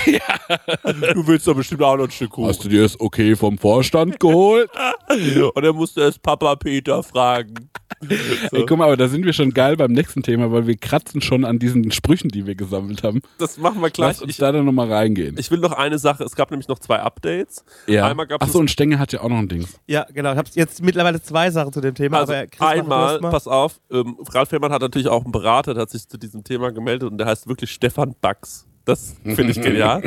Du 1.15 1.27
willst 1.27 1.47
doch 1.47 1.55
bestimmt 1.55 1.83
auch 1.83 1.97
noch 1.97 2.05
ein 2.05 2.11
Stück 2.11 2.31
Kuchen. 2.31 2.49
Hast 2.49 2.65
du 2.65 2.69
dir 2.69 2.83
das 2.83 2.99
okay 2.99 3.37
vom 3.37 3.59
Vorstand 3.59 4.19
geholt? 4.21 4.71
Und 5.55 5.63
dann 5.63 5.77
musst 5.77 5.97
du 5.97 6.01
erst 6.01 6.23
Papa 6.23 6.57
Peter 6.57 7.03
fragen. 7.03 7.71
Ey, 8.09 8.65
guck 8.67 8.79
mal, 8.79 8.87
aber 8.87 8.97
da 8.97 9.09
sind 9.09 9.25
wir 9.27 9.33
schon 9.33 9.51
geil 9.53 9.77
beim 9.77 9.93
nächsten 9.93 10.23
Thema, 10.23 10.51
weil 10.51 10.67
wir 10.67 10.77
kratzen 10.77 11.21
schon 11.21 11.45
an 11.45 11.59
diesen 11.59 11.91
Sprüchen, 11.93 12.29
die 12.31 12.47
wir 12.47 12.55
gesammelt 12.55 13.03
haben. 13.03 13.21
Das 13.39 13.59
machen 13.59 13.81
wir 13.83 13.91
gleich. 13.91 14.09
Lass 14.09 14.23
uns 14.23 14.31
Ich, 14.33 14.37
da 14.39 14.53
dann 14.53 14.65
nochmal 14.65 14.91
reingehen. 14.93 15.37
ich 15.39 15.51
will 15.51 15.59
noch 15.59 15.73
eine 15.73 15.99
Sache. 15.99 16.25
Es 16.25 16.35
gab 16.35 16.51
nämlich 16.51 16.69
noch 16.69 16.79
zwei 16.79 17.01
Updates. 17.01 17.65
ja. 17.87 18.07
Einmal 18.07 18.27
gab 18.27 18.41
es 18.43 18.49
Achso, 18.49 18.59
und 18.59 18.71
Stenge 18.71 18.99
hat 18.99 19.13
ja 19.13 19.21
auch 19.21 19.29
noch 19.29 19.39
ein 19.39 19.49
Ding. 19.49 19.67
Ja, 19.87 20.07
genau. 20.13 20.33
Ich 20.33 20.39
habe 20.39 20.49
jetzt 20.55 20.83
mittlerweile 20.83 21.21
zwei 21.23 21.51
Sachen 21.51 21.73
zu 21.73 21.81
dem 21.81 21.95
Thema. 21.95 22.19
Also 22.21 22.33
einmal, 22.59 23.21
pass 23.21 23.47
auf, 23.47 23.81
ähm, 23.91 24.17
Ralf 24.33 24.49
Fährmann 24.49 24.73
hat 24.73 24.81
natürlich 24.83 25.09
auch 25.09 25.23
einen 25.25 25.33
Berater, 25.33 25.75
der 25.75 25.83
hat 25.83 25.91
sich 25.91 26.09
zu 26.09 26.17
diesem 26.19 26.43
Thema 26.43 26.73
gemeldet 26.73 27.11
und 27.11 27.19
der 27.19 27.27
heißt 27.27 27.49
wirklich 27.49 27.71
Stefan 27.71 28.15
Bax. 28.21 28.67
Das 28.87 29.15
finde 29.25 29.51
ich 29.53 29.61
genial. 29.63 30.03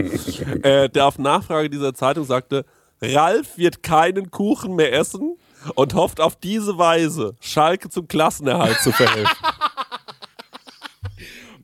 äh, 0.64 0.90
der 0.90 1.06
auf 1.06 1.20
Nachfrage 1.20 1.70
dieser 1.70 1.94
Zeitung 1.94 2.24
sagte, 2.26 2.66
Ralf 3.02 3.58
wird 3.58 3.84
keinen 3.84 4.32
Kuchen 4.32 4.76
mehr 4.76 4.94
essen 4.94 5.36
und 5.76 5.94
hofft 5.94 6.20
auf 6.20 6.36
diese 6.36 6.78
Weise, 6.78 7.36
Schalke 7.40 7.90
zum 7.90 8.08
Klassenerhalt 8.08 8.80
zu 8.80 8.92
verhelfen. 8.92 9.36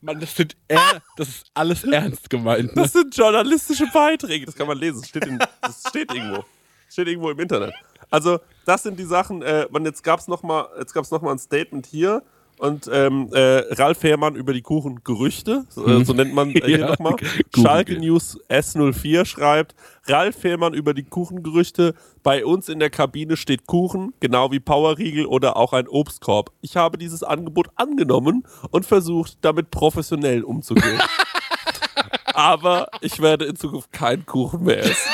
Mann, 0.02 0.20
das, 0.20 0.36
sind 0.36 0.56
er, 0.68 1.02
das 1.18 1.28
ist 1.28 1.45
alles 1.54 1.84
ernst 1.84 2.30
gemeint. 2.30 2.76
Ne? 2.76 2.84
Das 2.84 2.93
sind 2.93 3.16
journalistische 3.16 3.88
Beiträge, 3.93 4.45
das 4.45 4.56
kann 4.56 4.68
man 4.68 4.78
lesen, 4.78 5.02
das 5.02 5.10
steht, 5.10 5.26
in, 5.26 5.39
das 5.62 5.84
steht 5.89 6.14
irgendwo. 6.14 6.45
Das 6.86 6.93
steht 6.93 7.08
irgendwo 7.08 7.30
im 7.30 7.39
Internet. 7.39 7.74
Also, 8.10 8.39
das 8.66 8.84
sind 8.84 8.97
die 8.97 9.06
Sachen, 9.06 9.41
äh, 9.41 9.68
man, 9.70 9.86
jetzt 9.86 10.04
gab 10.04 10.20
es 10.20 10.28
nochmal 10.28 10.68
noch 11.12 11.22
mal 11.22 11.32
ein 11.32 11.39
Statement 11.39 11.86
hier 11.86 12.24
und 12.60 12.89
ähm, 12.91 13.30
äh, 13.32 13.74
Ralf 13.74 13.99
Fährmann 13.99 14.36
über 14.36 14.51
die 14.51 14.62
Kuchengerüchte, 14.62 15.66
so, 15.70 15.88
äh, 15.88 16.03
so 16.03 16.12
nennt 16.12 16.34
man 16.34 16.49
äh, 16.49 16.62
hier 16.66 16.80
Ja, 16.80 16.89
nochmal. 16.89 17.16
Schalke 17.55 17.97
News 17.97 18.38
S04 18.49 19.26
schreibt, 19.26 19.76
Ralf 20.05 20.36
Fährmann 20.36 20.74
über 20.74 20.93
die 20.93 21.03
Kuchengerüchte, 21.03 21.95
bei 22.22 22.45
uns 22.45 22.68
in 22.68 22.80
der 22.80 22.89
Kabine 22.89 23.38
steht 23.38 23.66
Kuchen, 23.66 24.14
genau 24.20 24.51
wie 24.51 24.60
Powerriegel 24.60 25.26
oder 25.26 25.55
auch 25.55 25.72
ein 25.72 25.88
Obstkorb. 25.88 26.51
Ich 26.60 26.76
habe 26.76 26.97
dieses 26.97 27.24
Angebot 27.24 27.70
angenommen 27.76 28.43
und 28.72 28.86
versucht, 28.86 29.38
damit 29.41 29.72
professionell 29.72 30.43
umzugehen. 30.43 30.99
Aber 32.34 32.88
ich 33.01 33.22
werde 33.22 33.45
in 33.45 33.55
Zukunft 33.55 33.91
keinen 33.93 34.26
Kuchen 34.26 34.64
mehr 34.64 34.80
essen. 34.80 35.10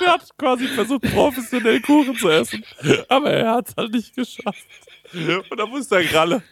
Der 0.00 0.08
hat 0.14 0.28
quasi 0.38 0.66
versucht, 0.68 1.02
professionell 1.02 1.80
Kuchen 1.80 2.16
zu 2.16 2.28
essen. 2.30 2.64
Aber 3.08 3.30
er 3.30 3.52
hat 3.56 3.68
es 3.68 3.74
halt 3.76 3.92
nicht 3.92 4.14
geschafft. 4.14 4.64
Und 5.12 5.58
da 5.58 5.66
muss 5.66 5.88
der 5.88 6.12
Ralle. 6.14 6.42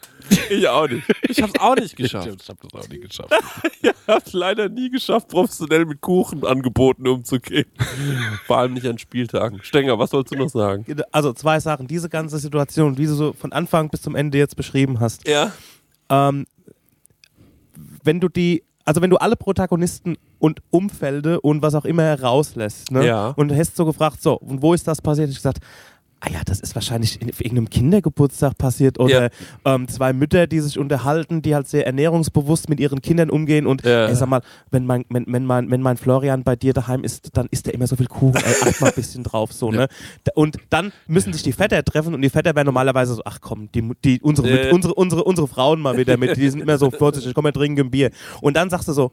Ich 0.51 0.67
auch 0.69 0.89
nicht. 0.89 1.05
Ich 1.29 1.41
hab's 1.41 1.59
auch 1.61 1.77
nicht 1.77 1.93
Ich 1.93 1.97
geschafft. 1.97 2.29
hab 2.49 2.61
das 2.61 2.75
auch 2.75 2.89
nie 2.89 2.99
geschafft. 3.01 3.33
Ich 3.81 3.93
hab's 4.15 4.33
leider 4.33 4.69
nie 4.69 4.91
geschafft, 4.91 5.29
professionell 5.29 5.85
mit 5.87 6.01
Kuchenangeboten 6.01 7.07
umzugehen. 7.07 7.67
Vor 8.47 8.59
allem 8.59 8.75
nicht 8.75 8.87
an 8.87 8.99
Spieltagen. 8.99 9.61
Stenger, 9.63 9.99
was 9.99 10.11
sollst 10.11 10.33
du 10.33 10.37
noch 10.37 10.49
sagen? 10.49 10.85
Also 11.13 11.33
zwei 11.35 11.61
Sachen. 11.61 11.87
Diese 11.87 12.09
ganze 12.09 12.39
Situation, 12.39 12.99
wie 12.99 13.07
du 13.07 13.15
so 13.15 13.33
von 13.33 13.53
Anfang 13.53 13.91
bis 13.91 14.03
zum 14.03 14.17
Ende 14.17 14.39
jetzt 14.39 14.57
beschrieben 14.57 14.99
hast. 14.99 15.29
Ja. 15.29 15.53
Ähm, 16.11 16.47
wenn 18.03 18.19
du 18.21 18.29
die, 18.29 18.65
also 18.89 19.03
wenn 19.03 19.11
du 19.11 19.19
alle 19.19 19.37
Protagonisten 19.37 20.17
und 20.39 20.63
Umfelde 20.71 21.43
und 21.43 21.61
was 21.61 21.75
auch 21.75 21.85
immer 21.85 22.05
herauslässt, 22.05 22.91
ne? 22.91 23.05
Ja. 23.05 23.29
Und 23.37 23.49
du 23.49 23.57
hast 23.57 23.77
so 23.77 23.85
gefragt, 23.85 24.23
so, 24.23 24.39
und 24.39 24.63
wo 24.63 24.73
ist 24.73 24.89
das 24.89 25.03
passiert? 25.03 25.29
Ich 25.29 25.37
gesagt, 25.37 25.59
ah 26.21 26.31
ja, 26.33 26.41
das 26.45 26.61
ist 26.61 26.75
wahrscheinlich 26.75 27.21
in, 27.23 27.31
auf 27.31 27.41
irgendeinem 27.41 27.71
Kindergeburtstag 27.71 28.59
passiert 28.59 28.99
oder 28.99 29.31
ähm, 29.65 29.87
zwei 29.89 30.13
Mütter, 30.13 30.47
die 30.47 30.59
sich 30.61 30.79
unterhalten, 30.79 31.43
die 31.43 31.55
halt 31.55 31.69
sehr 31.69 31.87
ernährungsbewusst 31.87 32.69
mit 32.69 32.81
ihren 32.81 33.01
Kindern 33.03 33.31
umgehen 33.31 33.67
und 33.67 33.85
Ja. 33.85 34.07
ey, 34.07 34.15
sag 34.17 34.29
mal, 34.29 34.41
wenn 34.71 34.85
mein, 34.85 35.05
wenn, 35.11 35.25
wenn, 35.29 35.45
mein, 35.45 35.71
wenn 35.71 35.81
mein 35.81 35.97
Florian 35.97 36.43
bei 36.43 36.57
dir 36.57 36.73
daheim 36.73 37.05
ist, 37.05 37.37
dann 37.37 37.47
isst 37.51 37.69
er 37.69 37.75
immer 37.75 37.87
so 37.87 37.95
viel 37.97 38.07
Kuchen, 38.09 38.43
ey, 38.45 38.55
acht 38.61 38.81
mal 38.81 38.89
ein 38.89 38.95
bisschen 38.95 39.23
drauf, 39.23 39.53
so, 39.53 39.71
ne? 39.71 39.87
Da- 40.25 40.33
Und 40.35 40.59
dann 40.71 40.93
müssen 41.07 41.33
sich 41.33 41.43
die 41.43 41.53
Väter 41.53 41.83
treffen 41.85 42.15
und 42.15 42.23
die 42.23 42.31
Väter 42.31 42.55
werden 42.57 42.67
normalerweise 42.67 43.15
so, 43.15 43.23
ach 43.25 43.39
komm, 43.41 43.71
die, 43.73 43.89
die, 44.05 44.21
unsere, 44.21 44.49
mit, 44.49 44.73
unsere, 44.73 44.95
unsere, 44.95 45.25
unsere 45.25 45.47
Frauen 45.49 45.81
mal 45.81 45.97
wieder 45.97 46.17
mit, 46.17 46.37
die 46.37 46.49
sind 46.51 46.61
immer 46.61 46.79
so 46.79 46.91
vorsichtig, 46.99 47.33
komm, 47.35 47.45
wir 47.45 47.53
trinken 47.53 47.81
ein 47.87 47.91
Bier. 47.91 48.11
Und 48.41 48.57
dann 48.57 48.71
sagst 48.71 48.89
du 48.89 48.93
so, 48.93 49.13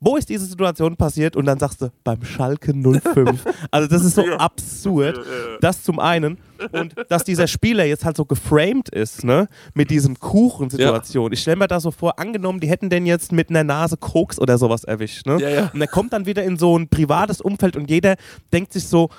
wo 0.00 0.16
ist 0.16 0.28
diese 0.30 0.46
Situation 0.46 0.96
passiert? 0.96 1.36
Und 1.36 1.44
dann 1.44 1.58
sagst 1.58 1.82
du, 1.82 1.92
beim 2.04 2.24
Schalke 2.24 2.72
05. 2.72 3.44
Also 3.70 3.88
das 3.88 4.04
ist 4.04 4.14
so 4.14 4.24
absurd. 4.24 5.20
Das 5.60 5.82
zum 5.82 6.00
einen. 6.00 6.38
Und 6.72 6.94
dass 7.08 7.24
dieser 7.24 7.46
Spieler 7.46 7.84
jetzt 7.84 8.04
halt 8.04 8.16
so 8.16 8.24
geframed 8.24 8.88
ist, 8.88 9.24
ne? 9.24 9.48
Mit 9.74 9.90
diesem 9.90 10.18
Kuchensituation. 10.18 11.32
Ich 11.32 11.42
stelle 11.42 11.56
mir 11.56 11.68
da 11.68 11.80
so 11.80 11.90
vor, 11.90 12.18
angenommen, 12.18 12.60
die 12.60 12.68
hätten 12.68 12.90
den 12.90 13.06
jetzt 13.06 13.32
mit 13.32 13.50
einer 13.50 13.64
Nase 13.64 13.96
Koks 13.96 14.38
oder 14.38 14.58
sowas 14.58 14.84
erwischt, 14.84 15.26
ne? 15.26 15.38
Ja, 15.40 15.48
ja. 15.48 15.70
Und 15.72 15.80
er 15.80 15.88
kommt 15.88 16.12
dann 16.12 16.26
wieder 16.26 16.42
in 16.44 16.56
so 16.56 16.78
ein 16.78 16.88
privates 16.88 17.40
Umfeld 17.40 17.76
und 17.76 17.90
jeder 17.90 18.16
denkt 18.52 18.72
sich 18.72 18.86
so, 18.88 19.10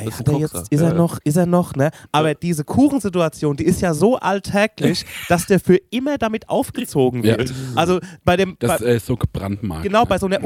Ey, 0.00 0.08
ist 0.08 0.18
hat 0.18 0.28
er 0.28 0.38
jetzt, 0.38 0.54
ist 0.54 0.80
Ja, 0.80 0.86
er 0.88 0.92
ja. 0.92 0.98
noch, 0.98 1.18
ist 1.24 1.36
er 1.36 1.46
noch, 1.46 1.74
ne? 1.76 1.90
Aber 2.12 2.34
diese 2.34 2.64
Kuchensituation, 2.64 3.56
die 3.56 3.64
ist 3.64 3.80
ja 3.80 3.94
so 3.94 4.16
alltäglich, 4.16 5.04
dass 5.28 5.46
der 5.46 5.60
für 5.60 5.76
immer 5.90 6.18
damit 6.18 6.48
aufgezogen 6.48 7.22
Ja. 7.22 7.38
wird. 7.38 7.52
Also 7.76 8.00
bei 8.24 8.36
dem, 8.36 8.56
Das 8.58 8.80
bei, 8.80 8.86
äh, 8.86 8.96
ist 8.96 9.06
so 9.06 9.16
gebrandmarkt. 9.16 9.84
Genau, 9.84 10.04
bei 10.04 10.18
so 10.18 10.26
einer 10.26 10.40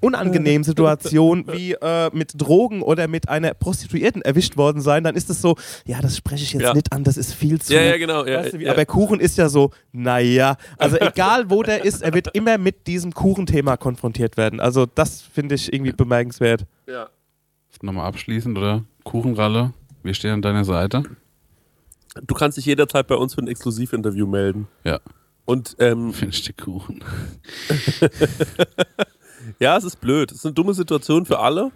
unangenehmen 0.00 0.64
Situation 0.64 1.44
wie 1.52 1.72
äh, 1.72 2.10
mit 2.12 2.32
Drogen 2.36 2.82
oder 2.82 3.08
mit 3.08 3.28
einer 3.28 3.54
Prostituierten 3.54 4.22
erwischt 4.22 4.56
worden 4.56 4.80
sein, 4.80 5.04
dann 5.04 5.16
ist 5.16 5.30
es 5.30 5.40
so, 5.40 5.56
ja, 5.86 6.00
das 6.00 6.16
spreche 6.16 6.44
ich 6.44 6.52
jetzt 6.52 6.62
Ja. 6.62 6.74
nicht 6.74 6.92
an, 6.92 7.04
das 7.04 7.16
ist 7.16 7.34
viel 7.34 7.60
zu. 7.60 7.72
Ja, 7.74 7.82
ja, 7.82 7.96
genau. 7.96 8.24
Ja, 8.26 8.40
Weißt 8.40 8.54
du, 8.54 8.58
wie, 8.58 8.64
ja. 8.64 8.72
Aber 8.72 8.84
Kuchen 8.86 9.20
ist 9.20 9.38
ja 9.38 9.48
so, 9.48 9.70
naja, 9.92 10.56
also 10.76 10.96
egal 11.00 11.50
wo 11.50 11.62
der 11.62 11.84
ist, 11.84 12.02
er 12.02 12.12
wird 12.14 12.28
immer 12.34 12.58
mit 12.58 12.86
diesem 12.86 13.12
Kuchenthema 13.14 13.76
konfrontiert 13.76 14.36
werden. 14.36 14.60
Also 14.60 14.86
das 14.86 15.22
finde 15.22 15.54
ich 15.54 15.72
irgendwie 15.72 15.92
bemerkenswert. 15.92 16.66
ja. 16.86 17.08
Nochmal 17.80 18.06
abschließend, 18.06 18.58
oder? 18.58 18.82
Kuchenralle, 19.08 19.72
wir 20.02 20.12
stehen 20.12 20.32
an 20.34 20.42
deiner 20.42 20.64
Seite. 20.66 21.02
Du 22.26 22.34
kannst 22.34 22.58
dich 22.58 22.66
jederzeit 22.66 23.06
bei 23.06 23.14
uns 23.14 23.34
für 23.34 23.40
ein 23.40 23.48
Exklusivinterview 23.48 24.26
melden. 24.26 24.68
Ja, 24.84 25.00
Und 25.46 25.76
ähm, 25.78 26.12
ich 26.28 26.42
die 26.42 26.52
Kuchen. 26.52 27.02
ja, 29.58 29.76
es 29.78 29.84
ist 29.84 30.00
blöd. 30.00 30.30
Es 30.30 30.38
ist 30.38 30.44
eine 30.46 30.52
dumme 30.54 30.74
Situation 30.74 31.24
für 31.24 31.38
alle. 31.38 31.70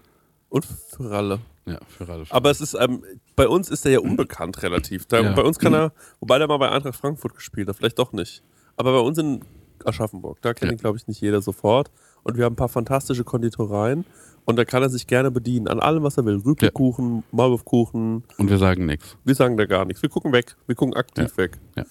Und 0.51 0.67
für 0.67 1.11
Ralle. 1.11 1.39
Ja, 1.65 1.79
für 1.89 2.07
Ralle. 2.07 2.25
Aber 2.29 2.51
es 2.51 2.61
ist, 2.61 2.75
ähm, 2.75 3.03
bei 3.35 3.49
uns 3.49 3.71
ist 3.71 3.87
er 3.87 3.93
ja 3.93 4.01
unbekannt 4.01 4.63
relativ. 4.63 5.07
Da, 5.07 5.21
Ja. 5.21 5.33
Bei 5.33 5.43
uns 5.43 5.59
kann 5.59 5.73
er, 5.75 5.93
wobei 6.21 6.39
der 6.39 6.49
mal 6.49 6.59
bei 6.59 6.71
Eintracht 6.71 6.97
Frankfurt 6.97 7.35
gespielt 7.35 7.69
hat, 7.69 7.77
vielleicht 7.77 7.99
doch 7.99 8.13
nicht. 8.13 8.43
Aber 8.77 8.93
bei 8.93 8.99
uns 9.01 9.17
in 9.17 9.41
Aschaffenburg, 9.85 10.39
da 10.43 10.53
kennt 10.53 10.71
Ja. 10.71 10.77
ihn, 10.77 10.81
glaube 10.81 10.99
ich, 10.99 11.07
nicht 11.07 11.21
jeder 11.23 11.41
sofort. 11.41 11.91
Und 12.25 12.37
wir 12.37 12.45
haben 12.45 12.53
ein 12.53 12.57
paar 12.57 12.69
fantastische 12.69 13.25
Konditoreien. 13.25 14.05
Und 14.45 14.57
da 14.57 14.65
kann 14.65 14.83
er 14.83 14.89
sich 14.91 15.07
gerne 15.07 15.31
bedienen 15.31 15.69
an 15.69 15.79
allem, 15.79 16.03
was 16.03 16.17
er 16.19 16.25
will. 16.25 16.37
Rübelkuchen, 16.45 17.23
Maulwurfkuchen. 17.31 18.25
Und 18.39 18.51
wir 18.51 18.59
sagen 18.59 18.87
nichts. 18.87 19.17
Wir 19.25 19.35
sagen 19.35 19.57
da 19.57 19.67
gar 19.67 19.85
nichts. 19.85 20.03
Wir 20.03 20.09
gucken 20.11 20.33
weg. 20.33 20.57
Wir 20.67 20.75
gucken 20.75 20.95
aktiv 20.95 21.37
weg. 21.37 21.59
Ja. 21.77 21.85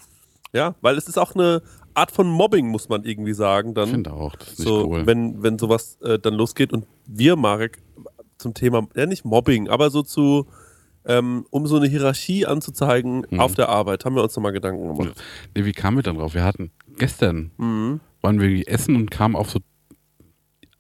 Ja, 0.54 0.76
weil 0.82 0.98
es 0.98 1.08
ist 1.08 1.18
auch 1.18 1.34
eine 1.34 1.62
Art 1.94 2.12
von 2.12 2.28
Mobbing, 2.28 2.68
muss 2.68 2.90
man 2.90 3.06
irgendwie 3.06 3.32
sagen. 3.34 3.74
Dann 3.74 3.86
Ich 3.86 3.92
finde 3.92 4.12
auch, 4.12 4.36
das 4.36 4.50
ist 4.50 4.60
nicht 4.60 4.68
so, 4.68 4.86
cool. 4.90 5.06
wenn, 5.08 5.42
wenn 5.42 5.58
sowas 5.58 5.98
äh, 6.02 6.20
dann 6.20 6.34
losgeht 6.34 6.74
und 6.74 6.86
wir, 7.06 7.38
Marek, 7.38 7.82
zum 8.38 8.54
Thema, 8.54 8.86
ja 8.96 9.06
nicht 9.06 9.24
Mobbing, 9.24 9.70
aber 9.70 9.90
so 9.92 10.02
zu, 10.02 10.48
ähm, 11.06 11.46
um 11.52 11.68
so 11.68 11.78
eine 11.78 11.88
Hierarchie 11.88 12.46
anzuzeigen 12.48 13.26
Mhm. 13.30 13.40
auf 13.40 13.56
der 13.56 13.70
Arbeit, 13.70 14.04
haben 14.04 14.16
wir 14.16 14.24
uns 14.24 14.36
nochmal 14.36 14.52
Gedanken 14.52 14.90
gemacht. 14.98 15.24
Nee, 15.56 15.64
wie 15.64 15.72
kamen 15.72 15.98
wir 15.98 16.04
dann 16.04 16.18
drauf? 16.18 16.34
Wir 16.34 16.44
hatten 16.44 16.72
gestern 16.98 17.52
Mhm. 17.58 18.02
waren 18.22 18.42
wir 18.42 18.68
essen 18.68 18.98
und 18.98 19.10
kamen 19.10 19.38
auf 19.38 19.50
so. 19.52 19.60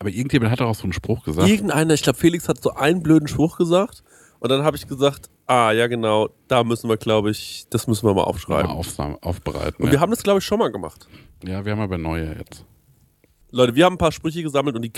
Aber 0.01 0.09
irgendjemand 0.09 0.51
hat 0.51 0.61
doch 0.61 0.65
auch 0.65 0.73
so 0.73 0.85
einen 0.85 0.93
Spruch 0.93 1.23
gesagt. 1.23 1.47
Irgendeiner, 1.47 1.93
ich 1.93 2.01
glaube, 2.01 2.17
Felix 2.17 2.49
hat 2.49 2.59
so 2.59 2.71
einen 2.71 3.03
blöden 3.03 3.27
Spruch 3.27 3.55
gesagt 3.55 4.01
und 4.39 4.49
dann 4.49 4.63
habe 4.63 4.75
ich 4.75 4.87
gesagt, 4.87 5.29
ah, 5.45 5.71
ja 5.71 5.85
genau, 5.85 6.29
da 6.47 6.63
müssen 6.63 6.89
wir, 6.89 6.97
glaube 6.97 7.29
ich, 7.29 7.67
das 7.69 7.85
müssen 7.85 8.07
wir 8.07 8.15
mal 8.15 8.23
mal 8.23 8.23
aufschreiben. 8.23 8.71
auf, 8.71 8.97
aufbereiten. 8.97 9.75
Und 9.77 9.85
ja. 9.85 9.91
wir 9.91 9.99
haben 9.99 10.09
das, 10.09 10.23
glaube 10.23 10.39
ich, 10.39 10.45
schon 10.45 10.57
mal 10.57 10.71
gemacht. 10.71 11.07
ja, 11.45 11.63
wir 11.63 11.73
haben 11.73 11.81
aber 11.81 11.99
neue 11.99 12.35
jetzt. 12.35 12.65
Leute, 13.51 13.75
wir 13.75 13.85
haben 13.85 13.93
ein 13.93 13.99
paar 13.99 14.11
Sprüche 14.11 14.41
gesammelt 14.41 14.75
und 14.75 14.81
die, 14.81 14.91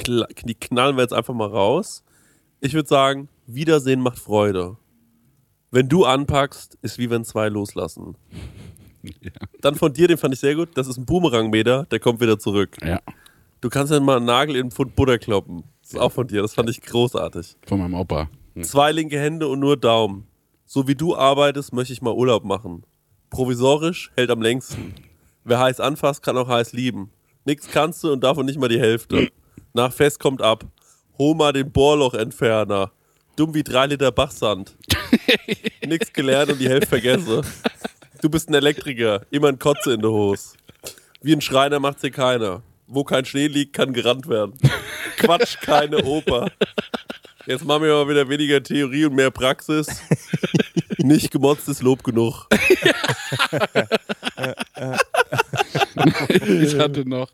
die 0.45 0.55
knallen 0.55 0.95
wir 0.95 1.01
jetzt 1.01 1.13
einfach 1.13 1.33
mal 1.33 1.49
raus. 1.49 2.01
Ich 2.61 2.73
würde 2.73 2.87
sagen, 2.87 3.27
Wiedersehen 3.45 3.99
macht 3.99 4.19
Freude. 4.19 4.77
Wenn 5.69 5.89
du 5.89 6.05
anpackst, 6.05 6.77
ist 6.81 6.97
wie 6.97 7.09
wenn 7.09 7.25
zwei 7.25 7.49
loslassen. 7.49 8.15
Ja. 9.19 9.31
Dann 9.59 9.75
von 9.75 9.91
dir, 9.91 10.07
den 10.07 10.17
fand 10.17 10.33
ich 10.33 10.39
sehr 10.39 10.55
gut. 10.55 10.69
Das 10.75 10.87
ist 10.87 10.95
ein 10.95 11.05
Boomerang-Meter, 11.05 11.83
der 11.91 11.99
kommt 11.99 12.21
wieder 12.21 12.39
zurück. 12.39 12.77
ja, 12.81 13.01
Du 13.64 13.70
kannst 13.70 13.93
ja 13.93 13.99
mal 14.01 14.18
einen 14.18 14.26
Nagel 14.26 14.57
in 14.57 14.66
den 14.66 14.72
Pfund 14.72 14.93
Butter 14.93 15.18
kloppen. 15.18 15.64
Das 15.82 15.93
ist 15.93 15.97
auch 15.97 16.11
von 16.11 16.28
dir, 16.28 16.41
das 16.41 16.53
fand 16.53 16.70
ich 16.70 16.82
großartig. 16.82 17.55
von 17.66 17.80
meinem 17.80 17.93
Opa. 17.93 18.30
Hm. 18.55 18.64
Zwei 18.64 18.91
linke 18.91 19.18
Hände 19.18 19.47
und 19.47 19.61
nur 19.61 19.78
Daumen. 19.78 20.28
So 20.66 20.86
wie 20.89 20.95
du 20.95 21.16
arbeitest, 21.16 21.72
möchte 21.72 21.93
ich 21.93 22.01
mal 22.01 22.14
Urlaub 22.14 22.43
machen. 22.43 22.86
Provisorisch 23.30 24.11
hält 24.18 24.32
am 24.32 24.41
längsten. 24.41 24.93
Wer 25.45 25.59
heiß 25.59 25.80
anfasst, 25.80 26.24
kann 26.24 26.36
auch 26.36 26.49
heiß 26.49 26.74
lieben. 26.74 27.11
Nix 27.45 27.70
kannst 27.72 28.03
du 28.03 28.11
und 28.11 28.22
davon 28.22 28.45
nicht 28.45 28.59
mal 28.59 28.68
die 28.68 28.82
Hälfte. 28.82 29.30
Nach 29.74 29.93
Fest 29.93 30.20
kommt 30.20 30.41
ab. 30.41 30.66
Hol 31.18 31.34
mal 31.34 31.53
den 31.53 31.72
Bohrlochentferner. 31.72 32.91
Dumm 33.38 33.53
wie 33.53 33.64
drei 33.64 33.86
Liter 33.86 34.11
Bachsand. 34.11 34.76
Nix 35.88 36.11
gelernt 36.11 36.51
und 36.51 36.59
die 36.59 36.68
Hälfte 36.68 36.88
vergesse. 36.88 37.43
Du 38.22 38.30
bist 38.30 38.49
ein 38.49 38.55
Elektriker, 38.55 39.26
immer 39.32 39.47
ein 39.47 39.57
Kotze 39.57 39.93
in 39.93 40.01
der 40.01 40.11
Hose. 40.11 40.57
Wie 41.22 41.32
ein 41.32 41.39
Schreiner 41.39 41.80
macht's 41.80 42.01
hier 42.01 42.11
keiner. 42.11 42.61
Wo 42.93 43.03
kein 43.03 43.25
Schnee 43.25 43.47
liegt, 43.47 43.73
kann 43.73 43.91
gerannt 43.93 44.27
werden. 44.29 44.53
Quatsch, 45.17 45.57
keine 45.61 46.03
Oper. 46.03 46.51
Jetzt 47.45 47.65
machen 47.65 47.83
wir 47.83 47.93
mal 47.93 48.07
wieder 48.07 48.29
weniger 48.29 48.61
Theorie 48.61 49.05
und 49.05 49.15
mehr 49.15 49.31
Praxis. 49.31 49.87
Nicht 50.97 51.31
gemotztes 51.31 51.81
Lob 51.81 52.03
genug. 52.03 52.47
ich 56.47 56.77
hatte 56.77 57.09
noch 57.09 57.29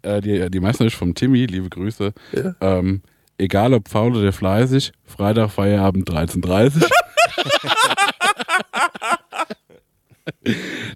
äh, 0.00 0.20
die, 0.20 0.50
die 0.50 0.60
Meisterschaft 0.60 0.96
vom 0.98 1.14
Timmy, 1.14 1.46
liebe 1.46 1.68
Grüße. 1.68 2.12
Ja. 2.32 2.54
Ähm, 2.60 3.02
egal 3.38 3.74
ob 3.74 3.88
faul 3.88 4.16
oder 4.16 4.32
fleißig, 4.32 4.92
Freitag 5.04 5.50
Feierabend 5.50 6.08
13.30 6.08 6.90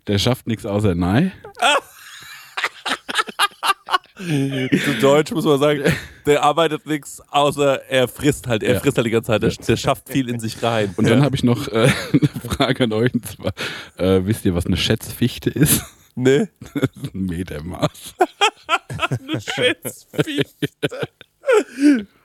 Der 0.06 0.18
schafft 0.18 0.46
nichts 0.46 0.64
außer 0.66 0.94
Nei. 0.94 1.32
Zu 4.16 4.94
Deutsch 5.00 5.30
muss 5.32 5.44
man 5.44 5.58
sagen, 5.60 5.82
der 6.24 6.42
arbeitet 6.42 6.86
nichts, 6.86 7.20
außer 7.30 7.82
er 7.90 8.08
frisst 8.08 8.46
halt. 8.46 8.62
Er 8.62 8.74
Ja. 8.74 8.80
frisst 8.80 8.96
halt 8.96 9.06
die 9.06 9.10
ganze 9.10 9.26
Zeit. 9.28 9.42
Der, 9.42 9.50
der 9.50 9.76
schafft 9.76 10.08
viel 10.08 10.28
in 10.30 10.40
sich 10.40 10.62
rein. 10.62 10.94
Und 10.96 11.06
dann 11.08 11.22
habe 11.22 11.36
ich 11.36 11.44
noch 11.44 11.68
äh, 11.68 11.90
eine 12.12 12.28
Frage 12.48 12.84
an 12.84 12.92
euch. 12.92 13.12
Und 13.12 13.26
zwar, 13.26 13.52
äh, 13.98 14.24
wisst 14.24 14.44
ihr, 14.46 14.54
was 14.54 14.64
eine 14.66 14.76
Schätzfichte 14.78 15.50
ist? 15.50 15.82
ne? 16.14 16.48
Ein 17.14 17.26
Metermaß. 17.26 18.14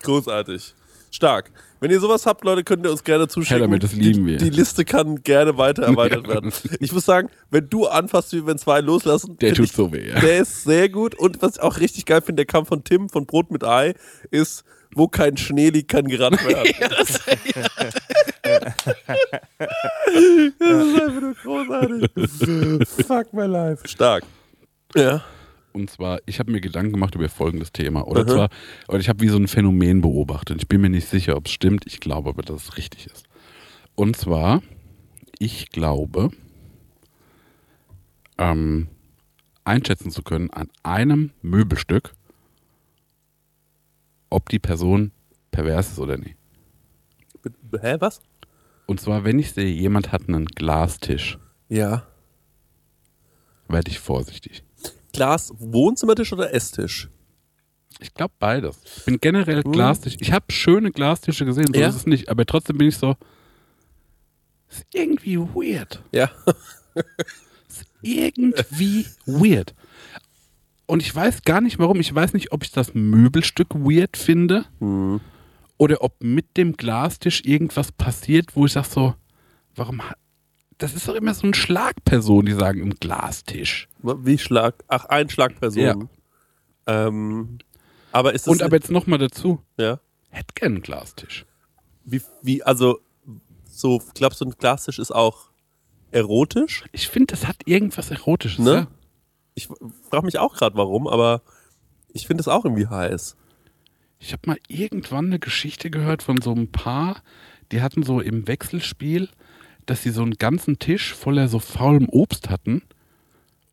Großartig. 0.04 0.74
Stark. 1.12 1.52
Wenn 1.82 1.92
ihr 1.92 2.00
sowas 2.00 2.26
habt, 2.26 2.44
Leute, 2.46 2.64
könnt 2.64 2.86
ihr 2.86 2.92
uns 2.92 3.04
gerne 3.04 3.28
zuschicken. 3.28 3.58
Her 3.58 3.68
damit, 3.68 3.84
das 3.84 3.92
lieben 3.94 4.26
die, 4.26 4.32
wir. 4.32 4.38
Die 4.38 4.50
Liste 4.50 4.86
kann 4.86 5.22
gerne 5.24 5.58
weiter 5.58 5.84
erweitert 5.84 6.26
Ja. 6.28 6.34
werden. 6.36 6.52
Ich 6.80 6.92
muss 6.94 7.06
sagen, 7.06 7.30
wenn 7.50 7.70
du 7.70 7.88
anfasst, 7.88 8.32
wie 8.34 8.46
wenn 8.46 8.58
zwei 8.58 8.80
loslassen, 8.82 9.38
Der 9.40 9.54
tut 9.54 9.66
ich, 9.66 9.72
so 9.74 9.92
weh. 9.92 10.10
Ja. 10.10 10.20
Der 10.20 10.40
ist 10.40 10.64
sehr 10.64 10.90
gut. 10.90 11.16
Und 11.16 11.42
was 11.42 11.56
ich 11.58 11.62
auch 11.62 11.80
richtig 11.80 12.06
geil 12.06 12.22
finde, 12.22 12.38
der 12.38 12.46
kam 12.46 12.66
von 12.66 12.84
Tim 12.84 13.10
von 13.10 13.26
Brot 13.26 13.52
mit 13.52 13.64
Ei, 13.64 13.94
ist, 14.30 14.64
wo 14.94 15.08
kein 15.08 15.38
Schnee 15.38 15.70
liegt, 15.70 15.90
kann 15.92 16.06
gerannt 16.06 16.46
werden. 16.48 16.72
das, 16.90 17.10
ist 17.10 17.28
einfach 21.02 21.22
nur 21.22 21.34
großartig. 21.44 22.10
Fuck 23.08 23.34
my 23.34 23.46
life. 23.46 23.88
Stark. 23.88 24.24
Ja. 24.96 25.24
Und 25.74 25.90
zwar, 25.90 26.20
ich 26.26 26.40
habe 26.40 26.52
mir 26.52 26.60
Gedanken 26.62 26.92
gemacht 26.94 27.16
über 27.16 27.30
folgendes 27.30 27.72
Thema. 27.72 28.06
Oder 28.08 28.28
zwar, 28.28 28.50
oder 28.88 29.00
ich 29.00 29.08
habe 29.10 29.22
wie 29.22 29.30
so 29.30 29.38
ein 29.38 29.48
Phänomen 29.48 30.02
beobachtet. 30.02 30.58
Ich 30.62 30.68
bin 30.68 30.82
mir 30.82 30.90
nicht 30.90 31.08
sicher, 31.08 31.38
ob 31.38 31.46
es 31.48 31.52
stimmt. 31.54 31.86
Ich 31.88 32.00
glaube 32.00 32.30
aber, 32.30 32.42
dass 32.42 32.64
es 32.64 32.78
richtig 32.78 33.08
ist. 33.08 33.24
Und 33.96 34.18
zwar, 34.18 34.62
ich 35.40 35.70
glaube, 35.70 36.32
ähm, 38.38 38.88
einschätzen 39.64 40.12
zu 40.12 40.24
können 40.24 40.50
an 40.50 40.70
einem 40.84 41.32
Möbelstück, 41.42 42.14
ob 44.30 44.50
die 44.50 44.60
Person 44.60 45.12
pervers 45.52 45.92
ist 45.92 46.00
oder 46.00 46.18
nicht. 46.18 46.36
Hä, 47.82 47.96
was? 48.00 48.22
Und 48.88 49.00
zwar, 49.00 49.24
wenn 49.24 49.40
ich 49.40 49.52
sehe, 49.54 49.70
jemand 49.72 50.12
hat 50.12 50.28
einen 50.28 50.46
Glastisch, 50.46 51.38
Ja. 51.70 52.08
werde 53.68 53.90
ich 53.90 54.00
vorsichtig. 54.00 54.64
Glas, 55.14 55.52
Wohnzimmertisch 55.58 56.32
oder 56.34 56.54
Esstisch? 56.54 57.10
Ich 58.00 58.14
glaube 58.14 58.34
beides. 58.40 58.80
Ich 58.98 59.06
bin 59.06 59.20
generell 59.20 59.62
Glastisch. 59.64 60.18
Ich 60.20 60.32
habe 60.32 60.46
schöne 60.52 60.92
Glastische 60.92 61.46
gesehen, 61.46 61.68
so 61.74 61.80
Ja? 61.80 61.90
ist 61.90 61.96
es 61.96 62.06
nicht. 62.08 62.30
Aber 62.30 62.46
trotzdem 62.46 62.78
bin 62.78 62.88
ich 62.88 62.98
so. 62.98 63.16
Ist 64.70 64.86
irgendwie 64.94 65.38
weird. 65.38 66.02
Ja. 66.12 66.32
Ist 67.68 67.86
irgendwie 68.02 69.06
weird. 69.26 69.76
Und 70.88 71.02
ich 71.02 71.14
weiß 71.14 71.44
gar 71.44 71.62
nicht 71.62 71.78
warum. 71.80 72.00
Ich 72.00 72.14
weiß 72.14 72.34
nicht, 72.34 72.52
ob 72.52 72.64
ich 72.64 72.72
das 72.72 72.94
Möbelstück 72.94 73.76
weird 73.76 74.18
finde 74.18 74.66
oder 75.78 76.02
ob 76.02 76.22
mit 76.24 76.58
dem 76.58 76.74
Glastisch 76.78 77.44
irgendwas 77.46 77.92
passiert, 77.92 78.56
wo 78.56 78.66
ich 78.66 78.72
sage 78.74 78.88
so, 78.90 79.16
warum 79.76 80.02
hat. 80.10 80.18
Das 80.82 80.96
ist 80.96 81.08
doch 81.08 81.14
immer 81.14 81.36
so 81.36 81.44
eine 81.44 81.54
Schlagperson, 81.54 82.44
die 82.48 82.54
sagen, 82.54 82.82
ein 82.82 82.96
Glastisch. 83.00 83.88
Wie 84.02 84.40
Schlag? 84.40 84.84
Ach, 84.88 85.06
ein 85.06 85.30
Schlagperson. 85.30 85.84
Ja. 85.84 85.96
Ähm, 86.88 87.60
aber 88.12 88.34
ist 88.34 88.42
es. 88.42 88.48
Und 88.48 88.64
aber 88.64 88.78
jetzt 88.78 88.90
nochmal 88.90 89.20
dazu, 89.20 89.62
ja. 89.78 90.00
hätte 90.30 90.56
gern 90.56 90.74
einen 90.74 90.82
Glastisch. 90.82 91.46
Wie, 92.04 92.20
wie, 92.42 92.64
also, 92.64 93.00
so, 93.64 94.02
glaubst 94.16 94.42
du, 94.42 94.46
ein 94.46 94.56
Glastisch 94.58 94.98
ist 94.98 95.12
auch 95.12 95.52
erotisch? 96.10 96.84
Ich 96.94 97.10
finde, 97.10 97.28
das 97.28 97.48
hat 97.48 97.58
irgendwas 97.66 98.10
Erotisches. 98.10 98.66
Ne? 98.66 98.74
Ja? 98.74 98.88
Ich 99.54 99.70
frage 100.10 100.26
mich 100.26 100.40
auch 100.40 100.56
gerade 100.56 100.76
warum, 100.78 101.08
aber 101.08 101.44
ich 102.12 102.26
finde 102.26 102.42
es 102.42 102.48
auch 102.48 102.66
irgendwie 102.66 102.88
heiß. 102.88 103.38
Ich 104.18 104.34
habe 104.34 104.42
mal 104.48 104.58
irgendwann 104.68 105.26
eine 105.26 105.38
Geschichte 105.38 105.92
gehört 105.92 106.24
von 106.24 106.42
so 106.42 106.50
einem 106.50 106.72
Paar, 106.72 107.22
die 107.72 107.84
hatten 107.84 108.02
so 108.02 108.20
im 108.20 108.48
Wechselspiel, 108.48 109.30
dass 109.86 110.04
sie 110.04 110.12
so 110.12 110.22
einen 110.22 110.34
ganzen 110.34 110.80
Tisch 110.80 111.14
voller 111.14 111.48
so 111.48 111.60
faulem 111.60 112.10
Obst 112.10 112.50
hatten 112.50 112.82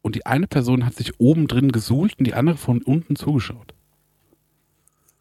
und 0.02 0.14
die 0.14 0.26
eine 0.26 0.46
Person 0.46 0.86
hat 0.86 0.94
sich 0.94 1.18
oben 1.20 1.48
drin 1.48 1.72
gesuhlt 1.72 2.18
und 2.18 2.26
die 2.26 2.34
andere 2.34 2.56
von 2.56 2.82
unten 2.82 3.16
zugeschaut. 3.16 3.74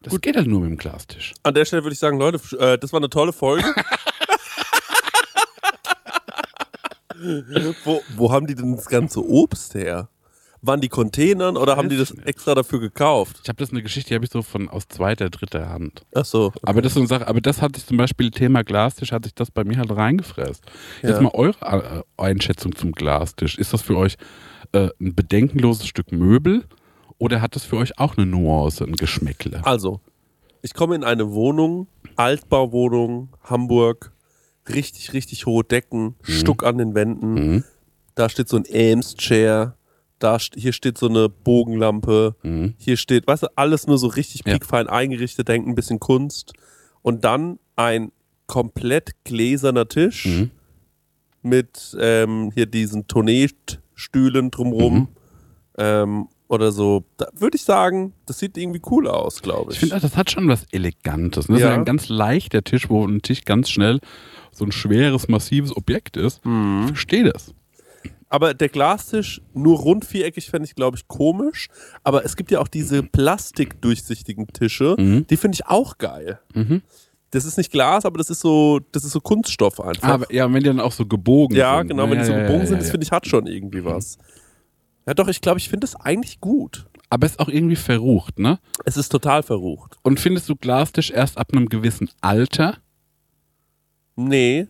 Das 0.02 0.20
geht 0.20 0.36
halt 0.36 0.46
nur 0.46 0.60
mit 0.60 0.70
dem 0.70 0.78
Glastisch. 0.78 1.34
An 1.42 1.54
der 1.54 1.64
Stelle 1.64 1.82
würde 1.82 1.92
ich 1.92 1.98
sagen, 1.98 2.18
Leute, 2.18 2.40
äh, 2.58 2.78
das 2.78 2.92
war 2.92 3.00
eine 3.00 3.10
tolle 3.10 3.32
Folge. 3.32 3.64
wo, 7.84 8.00
wo 8.16 8.32
haben 8.32 8.46
die 8.46 8.54
denn 8.54 8.76
das 8.76 8.86
ganze 8.86 9.24
Obst 9.24 9.74
her? 9.74 10.08
Waren 10.60 10.80
die 10.80 10.88
Containern 10.88 11.56
oder 11.56 11.76
haben 11.76 11.88
die 11.88 11.96
das 11.96 12.10
extra 12.10 12.54
dafür 12.54 12.80
gekauft? 12.80 13.40
Ich 13.42 13.48
habe 13.48 13.58
das 13.58 13.70
eine 13.70 13.82
Geschichte, 13.82 14.08
die 14.08 14.14
habe 14.14 14.24
ich 14.24 14.30
so 14.30 14.42
von 14.42 14.68
aus 14.68 14.88
zweiter, 14.88 15.30
dritter 15.30 15.68
Hand. 15.68 16.04
Ach 16.14 16.24
so. 16.24 16.52
Aber 16.62 16.82
das 16.82 16.90
ist 16.90 16.94
so 16.94 17.00
eine 17.00 17.08
Sache, 17.08 17.28
aber 17.28 17.40
das 17.40 17.62
hat 17.62 17.76
sich 17.76 17.86
zum 17.86 17.96
Beispiel 17.96 18.30
Thema 18.30 18.64
Glastisch, 18.64 19.12
hat 19.12 19.24
sich 19.24 19.34
das 19.34 19.50
bei 19.50 19.64
mir 19.64 19.78
halt 19.78 19.94
reingefräst. 19.94 20.64
Ja. 21.02 21.10
Jetzt 21.10 21.22
mal 21.22 21.30
eure 21.32 21.56
äh, 21.60 22.02
Einschätzung 22.22 22.74
zum 22.74 22.92
Glastisch. 22.92 23.56
Ist 23.56 23.72
das 23.72 23.82
für 23.82 23.96
euch 23.96 24.16
äh, 24.72 24.88
ein 25.00 25.14
bedenkenloses 25.14 25.86
Stück 25.86 26.10
Möbel 26.10 26.64
oder 27.18 27.40
hat 27.40 27.54
das 27.54 27.64
für 27.64 27.76
euch 27.76 27.98
auch 27.98 28.16
eine 28.16 28.26
Nuance, 28.26 28.84
ein 28.84 28.96
Geschmäckle? 28.96 29.60
Also, 29.64 30.00
ich 30.62 30.74
komme 30.74 30.96
in 30.96 31.04
eine 31.04 31.30
Wohnung, 31.32 31.86
Altbauwohnung, 32.16 33.28
Hamburg, 33.44 34.12
richtig, 34.68 35.12
richtig 35.12 35.46
hohe 35.46 35.64
Decken, 35.64 36.16
Stuck 36.22 36.64
an 36.64 36.78
den 36.78 36.94
Wänden. 36.94 37.34
Mhm. 37.34 37.64
Da 38.14 38.28
steht 38.28 38.48
so 38.48 38.56
ein 38.56 38.64
Ames-Chair. 38.68 39.76
Da, 40.18 40.38
hier 40.56 40.72
steht 40.72 40.98
so 40.98 41.08
eine 41.08 41.28
Bogenlampe. 41.28 42.34
Mhm. 42.42 42.74
Hier 42.78 42.96
steht, 42.96 43.26
weißt 43.26 43.44
du, 43.44 43.46
alles 43.56 43.86
nur 43.86 43.98
so 43.98 44.08
richtig 44.08 44.42
Ja. 44.46 44.54
piekfein 44.54 44.88
eingerichtet, 44.88 45.48
denkt 45.48 45.68
ein 45.68 45.74
bisschen 45.74 46.00
Kunst. 46.00 46.52
Und 47.02 47.24
dann 47.24 47.58
ein 47.76 48.10
komplett 48.46 49.10
gläserner 49.24 49.86
Tisch 49.88 50.26
Mhm. 50.26 50.50
mit 51.42 51.96
ähm, 52.00 52.50
hier 52.54 52.66
diesen 52.66 53.06
Tourneestühlen 53.06 54.50
drumrum. 54.50 54.94
Mhm. 54.94 55.08
Ähm, 55.78 56.28
oder 56.48 56.72
so. 56.72 57.04
Da 57.18 57.26
würde 57.34 57.56
ich 57.56 57.62
sagen, 57.62 58.14
das 58.26 58.38
sieht 58.38 58.56
irgendwie 58.56 58.80
cool 58.90 59.06
aus, 59.06 59.42
glaube 59.42 59.70
ich. 59.70 59.76
Ich 59.76 59.80
finde, 59.80 60.00
das 60.00 60.16
hat 60.16 60.30
schon 60.30 60.48
was 60.48 60.64
Elegantes. 60.72 61.48
Ne? 61.48 61.56
Das 61.56 61.62
Ja. 61.62 61.70
ist 61.72 61.78
ein 61.78 61.84
ganz 61.84 62.08
leichter 62.08 62.64
Tisch, 62.64 62.88
wo 62.88 63.06
ein 63.06 63.20
Tisch 63.22 63.44
ganz 63.44 63.68
schnell 63.68 64.00
so 64.50 64.64
ein 64.64 64.72
schweres, 64.72 65.28
massives 65.28 65.76
Objekt 65.76 66.16
ist. 66.16 66.44
Mhm. 66.46 66.80
Ich 66.84 66.88
verstehe 66.88 67.24
das. 67.30 67.54
Aber 68.30 68.52
der 68.54 68.68
Glastisch, 68.68 69.40
nur 69.54 69.78
rund 69.78 70.04
viereckig, 70.04 70.50
fände 70.50 70.66
ich, 70.66 70.74
glaube 70.74 70.96
ich, 70.98 71.08
komisch. 71.08 71.68
Aber 72.04 72.24
es 72.24 72.36
gibt 72.36 72.50
ja 72.50 72.60
auch 72.60 72.68
diese 72.68 73.02
plastikdurchsichtigen 73.02 74.46
Tische, 74.48 74.96
Mhm. 74.98 75.26
die 75.26 75.36
finde 75.36 75.56
ich 75.56 75.66
auch 75.66 75.98
geil. 75.98 76.38
Mhm. 76.54 76.82
Das 77.30 77.44
ist 77.44 77.56
nicht 77.58 77.70
Glas, 77.70 78.04
aber 78.06 78.18
das 78.18 78.30
ist 78.30 78.40
so, 78.40 78.80
das 78.92 79.04
ist 79.04 79.12
so 79.12 79.20
Kunststoff 79.20 79.80
einfach. 79.80 80.08
Aber 80.08 80.32
ja, 80.32 80.44
wenn 80.52 80.60
die 80.60 80.66
dann 80.68 80.80
auch 80.80 80.92
so 80.92 81.04
gebogen 81.06 81.56
ja, 81.56 81.78
sind. 81.78 81.88
genau, 81.88 82.04
ne? 82.06 82.12
wenn 82.12 82.18
die 82.20 82.24
so 82.24 82.32
Ja, 82.32 82.38
ja, 82.38 82.42
gebogen 82.44 82.60
ja, 82.62 82.66
sind, 82.66 82.74
ja, 82.76 82.78
das 82.80 82.88
ja. 82.88 82.90
finde 82.92 83.04
ich, 83.04 83.12
hat 83.12 83.26
schon 83.26 83.46
irgendwie 83.46 83.84
was. 83.84 84.18
Ja, 85.06 85.14
doch, 85.14 85.28
ich 85.28 85.40
glaube, 85.40 85.58
ich 85.58 85.68
finde 85.68 85.86
es 85.86 85.96
eigentlich 85.96 86.40
gut. 86.40 86.86
Aber 87.10 87.24
es 87.26 87.32
ist 87.32 87.38
auch 87.40 87.48
irgendwie 87.48 87.76
verrucht, 87.76 88.38
ne? 88.38 88.58
Es 88.84 88.98
ist 88.98 89.08
total 89.10 89.42
verrucht. 89.42 89.96
Und 90.02 90.20
findest 90.20 90.48
du 90.50 90.56
Glastisch 90.56 91.10
erst 91.10 91.38
ab 91.38 91.48
einem 91.52 91.68
gewissen 91.70 92.10
Alter? 92.20 92.76
Nee. 94.16 94.66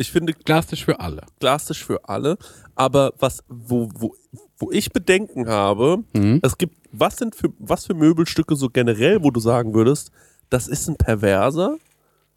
Ich 0.00 0.10
finde 0.10 0.32
Glastisch 0.32 0.84
für 0.86 0.98
alle. 0.98 1.26
Glastisch 1.40 1.84
für 1.84 2.08
alle. 2.08 2.38
Aber 2.74 3.12
was, 3.18 3.44
wo, 3.48 3.90
wo, 3.94 4.14
wo 4.56 4.70
ich 4.72 4.92
Bedenken 4.92 5.46
habe, 5.46 6.02
Mhm. 6.14 6.40
es 6.42 6.56
gibt, 6.56 6.74
was 6.90 7.18
sind 7.18 7.34
für, 7.36 7.52
was 7.58 7.84
für 7.84 7.92
Möbelstücke 7.92 8.56
so 8.56 8.70
generell, 8.70 9.22
wo 9.22 9.30
du 9.30 9.40
sagen 9.40 9.74
würdest, 9.74 10.10
das 10.48 10.68
ist 10.68 10.88
ein 10.88 10.96
Perverser 10.96 11.76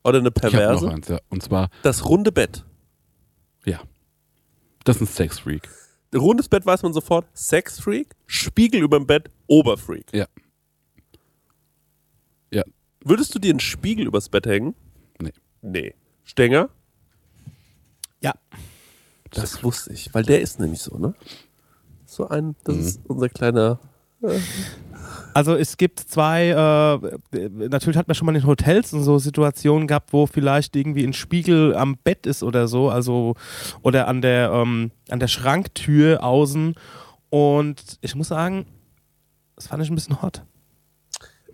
oder 0.03 0.20
eine 0.20 0.28
Ich 0.28 0.34
Perverse? 0.34 0.86
noch 0.86 0.91
eins, 0.93 1.07
ja. 1.07 1.20
Und 1.30 1.41
zwar, 1.41 1.70
Das 1.84 2.03
runde 2.05 2.34
Bett. 2.34 2.66
ja. 3.66 3.80
Das 4.84 4.97
ist 4.97 5.01
ein 5.03 5.07
Sexfreak. 5.07 5.70
Rundes 6.14 6.49
Bett 6.49 6.66
weiß 6.66 6.84
man 6.84 6.91
sofort, 6.91 7.26
Sexfreak, 7.34 8.14
Spiegel 8.26 8.82
über 8.84 8.97
dem 8.99 9.07
Bett, 9.07 9.30
Oberfreak. 9.47 10.11
Ja. 10.14 10.26
Ja. 12.51 12.64
Würdest 13.05 13.34
du 13.34 13.39
dir 13.39 13.51
einen 13.51 13.61
Spiegel 13.61 14.05
übers 14.07 14.28
Bett 14.28 14.45
hängen? 14.45 14.76
Nee. 15.22 15.32
Nee. 15.61 15.95
Stenger? 16.26 16.70
Ja. 18.24 18.34
Das 19.32 19.64
wusste 19.64 19.94
ich, 19.94 20.14
weil 20.14 20.24
der 20.24 20.42
ist 20.42 20.60
nämlich 20.60 20.82
so, 20.82 20.98
ne? 20.98 21.14
So 22.06 22.28
ein, 22.30 22.56
das 22.64 22.76
Mhm. 22.76 22.82
ist 22.82 23.02
unser 23.08 23.30
kleiner. 23.30 23.80
Also 25.34 25.56
es 25.56 25.76
gibt 25.78 26.00
zwei, 26.00 26.50
äh, 27.32 27.50
natürlich 27.50 27.98
hat 27.98 28.08
man 28.08 28.16
schon 28.16 28.26
mal 28.28 28.36
in 28.36 28.46
Hotels 28.46 28.94
und 28.94 29.04
so 29.04 29.18
Situationen 29.18 29.88
gehabt, 29.88 30.14
wo 30.14 30.28
vielleicht 30.28 30.76
irgendwie 30.76 31.04
ein 31.04 31.14
Spiegel 31.14 31.76
am 31.76 31.98
Bett 32.04 32.26
ist 32.28 32.44
oder 32.44 32.68
so, 32.68 32.90
also 32.90 33.34
oder 33.82 34.08
an 34.08 34.22
der, 34.22 34.52
ähm, 34.52 34.92
an 35.10 35.20
der 35.20 35.28
Schranktür 35.28 36.24
außen. 36.24 36.76
Und 37.32 37.98
ich 38.02 38.16
muss 38.16 38.28
sagen, 38.30 38.66
das 39.56 39.68
fand 39.68 39.84
ich 39.84 39.90
ein 39.90 39.96
bisschen 39.96 40.22
hot. 40.22 40.44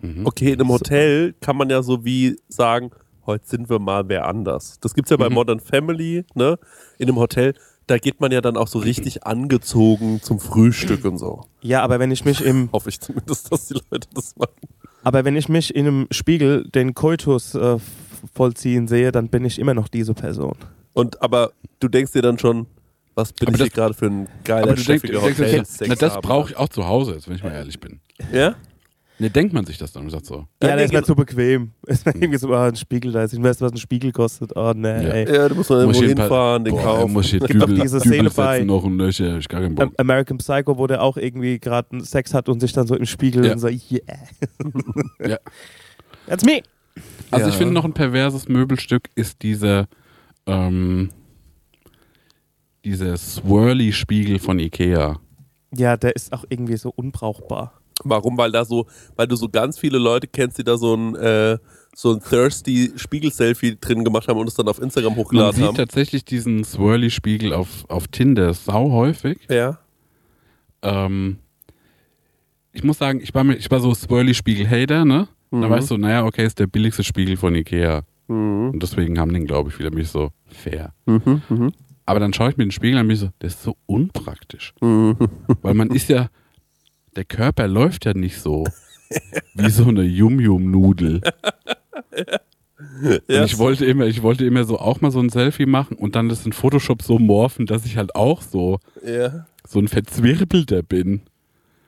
Mhm. 0.00 0.26
Okay, 0.26 0.52
in 0.52 0.60
einem 0.60 0.68
Hotel 0.68 1.34
kann 1.40 1.56
man 1.56 1.70
ja 1.70 1.82
so 1.82 2.04
wie 2.04 2.38
sagen, 2.48 2.90
heute 3.30 3.46
sind 3.46 3.68
wir 3.70 3.78
mal 3.78 4.08
wer 4.08 4.26
anders. 4.26 4.78
Das 4.80 4.94
gibt's 4.94 5.10
ja 5.10 5.16
bei 5.16 5.28
Mhm. 5.28 5.34
Modern 5.34 5.60
Family, 5.60 6.24
ne? 6.34 6.58
In 6.98 7.08
einem 7.08 7.16
Hotel, 7.18 7.54
da 7.86 7.98
geht 7.98 8.20
man 8.20 8.30
ja 8.32 8.40
dann 8.40 8.56
auch 8.56 8.68
so 8.68 8.78
richtig 8.78 9.26
angezogen 9.26 10.20
zum 10.22 10.38
Frühstück 10.38 11.04
und 11.04 11.18
so. 11.18 11.42
Ja, 11.62 11.82
aber 11.82 11.98
wenn 11.98 12.10
ich 12.10 12.24
mich 12.24 12.44
im, 12.44 12.68
Hoffe 12.72 12.88
ich 12.90 13.00
zumindest, 13.00 13.50
dass 13.52 13.66
die 13.66 13.74
Leute 13.90 14.08
das 14.14 14.36
machen. 14.36 14.52
aber 15.02 15.24
wenn 15.24 15.36
ich 15.36 15.48
mich 15.48 15.74
in 15.74 15.86
einem 15.86 16.06
Spiegel 16.10 16.68
den 16.68 16.94
Koitus 16.94 17.54
äh, 17.54 17.78
vollziehen 18.34 18.86
sehe, 18.86 19.12
dann 19.12 19.28
bin 19.28 19.44
ich 19.44 19.58
immer 19.58 19.74
noch 19.74 19.88
diese 19.88 20.14
Person. 20.14 20.54
Und 20.92 21.22
aber 21.22 21.52
du 21.80 21.88
denkst 21.88 22.12
dir 22.12 22.22
dann 22.22 22.38
schon, 22.38 22.66
was 23.14 23.32
bin 23.32 23.48
Aber 23.48 23.54
ich 23.56 23.58
das- 23.60 23.66
hier 23.68 23.74
gerade 23.74 23.94
für 23.94 24.06
ein 24.06 24.28
geiler, 24.44 24.62
Aber 24.72 24.74
du 24.74 24.82
denkst, 24.84 25.02
denkst 25.08 25.70
na, 25.88 25.94
das 25.94 26.20
brauche 26.20 26.50
ich 26.50 26.56
auch 26.56 26.68
zu 26.68 26.86
Hause, 26.86 27.14
jetzt, 27.14 27.28
wenn 27.28 27.36
ich 27.36 27.42
mal 27.42 27.52
ehrlich 27.52 27.80
bin. 27.80 28.00
Ja? 28.32 28.54
Ne, 29.20 29.28
denkt 29.30 29.52
man 29.52 29.64
sich 29.66 29.76
das 29.78 29.92
dann 29.92 30.04
und 30.04 30.10
sagt 30.10 30.24
so. 30.26 30.46
Ja, 30.62 30.70
Ja, 30.70 30.76
der 30.76 30.86
ist 30.86 30.92
mir 30.94 31.02
zu 31.02 31.14
bequem. 31.14 31.72
Ist 31.86 32.06
mir 32.06 32.14
irgendwie 32.14 32.38
so, 32.38 32.52
ah, 32.54 32.68
ein 32.68 32.76
Spiegel 32.76 33.12
da 33.12 33.22
ist. 33.24 33.34
Ich 33.34 33.42
weiß, 33.42 33.60
was 33.60 33.70
ein 33.72 33.76
Spiegel 33.76 34.12
kostet. 34.12 34.56
Oh, 34.56 34.72
nee, 34.74 34.88
Ja. 34.88 34.94
ey. 35.10 35.34
Ja, 35.34 35.48
du 35.48 35.54
musst 35.54 35.68
mal 35.70 35.80
irgendwo 35.80 36.00
ein 36.00 36.08
hinfahren, 36.08 36.64
den 36.64 36.74
Boah, 36.74 36.82
kaufen. 36.82 37.12
muss 37.12 37.26
ich 37.26 37.30
hier 37.32 37.40
Gibt 37.40 37.60
doch 37.62 37.66
Dübel, 37.66 37.82
diese 37.82 38.00
Szene 38.00 38.30
bei- 38.30 38.64
noch 38.64 38.82
und 38.82 38.96
Löcher, 38.96 39.36
ich 39.38 39.46
gar 39.48 39.60
keinen 39.60 39.74
Bock. 39.74 39.84
Am- 39.84 39.92
American 39.98 40.38
Psycho, 40.38 40.78
wo 40.78 40.86
der 40.86 41.02
auch 41.02 41.16
irgendwie 41.18 41.58
gerade 41.58 41.88
einen 41.92 42.04
Sex 42.04 42.32
hat 42.32 42.48
und 42.48 42.60
sich 42.60 42.72
dann 42.72 42.86
so 42.86 42.96
im 42.96 43.04
Spiegel 43.04 43.44
Ja. 43.44 43.52
und 43.52 43.58
so, 43.58 43.68
yeah. 43.68 44.00
Ja. 45.28 45.38
That's 46.26 46.44
me. 46.44 46.62
Also 47.30 47.46
Ja. 47.46 47.52
ich 47.52 47.56
finde 47.58 47.74
noch 47.74 47.84
ein 47.84 47.92
perverses 47.92 48.48
Möbelstück 48.48 49.10
ist 49.14 49.42
dieser 49.42 49.86
ähm, 50.46 51.10
dieser 52.84 53.16
Swirly-Spiegel 53.16 54.38
von 54.38 54.58
Ikea. 54.58 55.18
Ja, 55.76 55.96
der 55.96 56.16
ist 56.16 56.32
auch 56.32 56.44
irgendwie 56.48 56.76
so 56.76 56.90
unbrauchbar. 56.94 57.79
Warum? 58.04 58.36
Weil 58.38 58.52
da 58.52 58.64
so, 58.64 58.86
weil 59.16 59.26
du 59.26 59.36
so 59.36 59.48
ganz 59.48 59.78
viele 59.78 59.98
Leute 59.98 60.26
kennst, 60.26 60.58
die 60.58 60.64
da 60.64 60.76
so 60.76 60.94
ein, 60.94 61.14
äh, 61.16 61.58
so 61.94 62.12
ein 62.12 62.20
thirsty 62.20 62.92
Spiegel-Selfie 62.96 63.76
drin 63.80 64.04
gemacht 64.04 64.28
haben 64.28 64.38
und 64.38 64.46
es 64.48 64.54
dann 64.54 64.68
auf 64.68 64.80
Instagram 64.80 65.12
Man 65.12 65.18
hochgeladen 65.24 65.56
sieht 65.56 65.64
haben. 65.66 65.74
tatsächlich 65.76 66.24
diesen 66.24 66.64
Swirly-Spiegel 66.64 67.52
auf, 67.52 67.84
auf 67.88 68.08
Tinder 68.08 68.54
sau 68.54 68.90
häufig. 68.92 69.38
Ja. 69.48 69.78
Ähm, 70.82 71.38
ich 72.72 72.84
muss 72.84 72.98
sagen, 72.98 73.20
ich 73.22 73.34
war, 73.34 73.44
mir, 73.44 73.56
ich 73.56 73.70
war 73.70 73.80
so 73.80 73.92
Swirly-Spiegel-Hater, 73.94 75.04
ne? 75.04 75.28
Da 75.50 75.56
Mhm. 75.56 75.70
war 75.70 75.78
ich 75.78 75.86
so, 75.86 75.96
naja, 75.96 76.24
okay, 76.24 76.46
ist 76.46 76.60
der 76.60 76.68
billigste 76.68 77.02
Spiegel 77.02 77.36
von 77.36 77.54
Ikea. 77.56 78.02
Mhm. 78.28 78.70
Und 78.70 78.82
deswegen 78.82 79.18
haben 79.18 79.32
den, 79.32 79.46
glaube 79.46 79.70
ich, 79.70 79.78
wieder 79.80 79.90
mich 79.92 80.08
so 80.08 80.30
fair. 80.46 80.92
Mhm. 81.06 81.42
Mhm. 81.48 81.72
Aber 82.06 82.20
dann 82.20 82.32
schaue 82.32 82.50
ich 82.50 82.56
mir 82.56 82.64
den 82.64 82.70
Spiegel 82.70 82.96
an 82.98 83.02
und 83.02 83.08
bin 83.08 83.16
so, 83.16 83.28
der 83.40 83.48
ist 83.48 83.62
so 83.62 83.76
unpraktisch. 83.86 84.72
Mhm. 84.80 85.16
Weil 85.62 85.74
man 85.74 85.90
ist 85.90 86.08
ja, 86.08 86.28
der 87.16 87.24
Körper 87.24 87.68
läuft 87.68 88.04
ja 88.04 88.14
nicht 88.14 88.40
so 88.40 88.64
wie 89.54 89.70
so 89.70 89.86
eine 89.86 90.02
Yum-Yum-Nudel. 90.02 91.20
Ja, 93.28 93.44
ich 93.44 93.58
wollte 93.58 93.84
immer, 93.86 94.06
ich 94.06 94.22
wollte 94.22 94.44
immer 94.44 94.64
so 94.64 94.78
auch 94.78 95.00
mal 95.00 95.10
so 95.10 95.20
ein 95.20 95.28
Selfie 95.30 95.66
machen 95.66 95.96
und 95.96 96.16
dann 96.16 96.28
das 96.28 96.46
in 96.46 96.52
Photoshop 96.52 97.02
so 97.02 97.18
morphen, 97.18 97.66
dass 97.66 97.86
ich 97.86 97.96
halt 97.96 98.14
auch 98.14 98.42
so, 98.42 98.78
ja, 99.04 99.46
so 99.66 99.78
ein 99.78 99.88
Verzwirbelter 99.88 100.82
bin. 100.82 101.22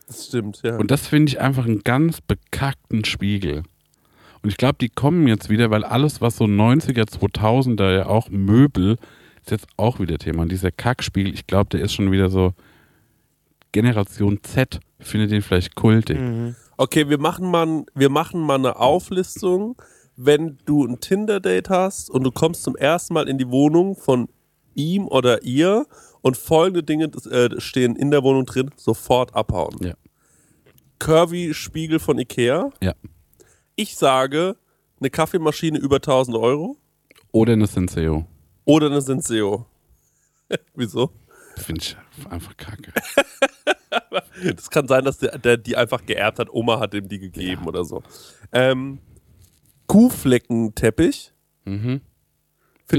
das 0.06 0.26
stimmt, 0.26 0.60
ja. 0.62 0.76
Und 0.76 0.90
das 0.90 1.06
finde 1.06 1.30
ich 1.30 1.40
einfach 1.40 1.66
einen 1.66 1.82
ganz 1.82 2.20
bekackten 2.20 3.04
Spiegel. 3.04 3.62
Und 4.42 4.50
ich 4.50 4.56
glaube, 4.56 4.76
die 4.80 4.88
kommen 4.88 5.28
jetzt 5.28 5.50
wieder, 5.50 5.70
weil 5.70 5.84
alles, 5.84 6.20
was 6.20 6.36
so 6.36 6.44
90er, 6.44 7.08
2000er, 7.08 7.94
ja 7.94 8.06
auch 8.06 8.28
Möbel, 8.28 8.98
ist 9.42 9.50
jetzt 9.50 9.66
auch 9.76 10.00
wieder 10.00 10.18
Thema. 10.18 10.42
Und 10.42 10.52
dieser 10.52 10.70
Kackspiegel, 10.70 11.32
ich 11.32 11.46
glaube, 11.46 11.70
der 11.70 11.80
ist 11.80 11.92
schon 11.92 12.10
wieder 12.10 12.28
so 12.28 12.54
Generation 13.72 14.38
Z, 14.42 14.80
findet 15.00 15.30
den 15.30 15.42
vielleicht 15.42 15.74
kultig. 15.74 16.18
Mhm. 16.18 16.54
Okay, 16.76 17.08
wir 17.08 17.18
machen 17.18 17.50
mal, 17.50 17.84
wir 17.94 18.08
machen 18.10 18.40
mal 18.40 18.56
eine 18.56 18.76
Auflistung, 18.76 19.80
wenn 20.16 20.58
du 20.64 20.84
ein 20.84 21.00
Tinder-Date 21.00 21.70
hast 21.70 22.10
und 22.10 22.22
du 22.24 22.30
kommst 22.30 22.62
zum 22.62 22.76
ersten 22.76 23.14
Mal 23.14 23.28
in 23.28 23.38
die 23.38 23.48
Wohnung 23.48 23.96
von 23.96 24.28
ihm 24.74 25.06
oder 25.08 25.42
ihr 25.42 25.86
und 26.20 26.36
folgende 26.36 26.82
Dinge 26.82 27.10
äh, 27.30 27.60
stehen 27.60 27.96
in 27.96 28.10
der 28.10 28.22
Wohnung 28.22 28.46
drin, 28.46 28.70
sofort 28.76 29.34
abhauen. 29.34 29.76
Ja. 29.80 29.94
Curvy-Spiegel 30.98 31.98
von 31.98 32.18
Ikea. 32.18 32.70
Ja. 32.80 32.94
Ich 33.74 33.96
sage, 33.96 34.56
eine 35.00 35.10
Kaffeemaschine 35.10 35.78
über 35.78 35.96
1000 35.96 36.36
Euro 36.36 36.76
Oder 37.32 37.54
eine 37.54 37.66
Senseo. 37.66 38.26
oder 38.64 38.86
eine 38.86 39.00
Senseo. 39.00 39.66
Wieso? 40.74 41.10
Finde 41.62 41.80
ich 41.80 41.96
einfach 42.30 42.56
kacke. 42.56 42.92
Das 44.56 44.70
kann 44.70 44.88
sein, 44.88 45.04
dass 45.04 45.18
der, 45.18 45.38
der 45.38 45.56
die 45.58 45.76
einfach 45.76 46.04
geerbt 46.04 46.38
hat. 46.38 46.48
Oma 46.50 46.80
hat 46.80 46.94
ihm 46.94 47.08
die 47.08 47.18
gegeben 47.18 47.66
oder 47.66 47.84
so. 47.84 48.02
Ähm, 48.50 48.98
Kuhfleckenteppich. 49.86 51.32
Mhm. 51.64 51.76
Finde 51.76 52.00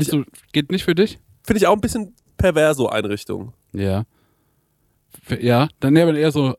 ich, 0.04 0.10
Findest 0.10 0.14
du, 0.14 0.24
geht 0.52 0.72
nicht 0.72 0.84
für 0.84 0.96
dich? 0.96 1.20
find 1.46 1.58
ich 1.58 1.68
auch 1.68 1.74
ein 1.74 1.82
bisschen 1.82 2.16
perverso 2.38 2.88
Einrichtung. 2.88 3.54
Ja. 3.74 4.06
Ja, 5.40 5.68
dann 5.80 5.98
aber 5.98 6.14
eher 6.16 6.32
so, 6.32 6.56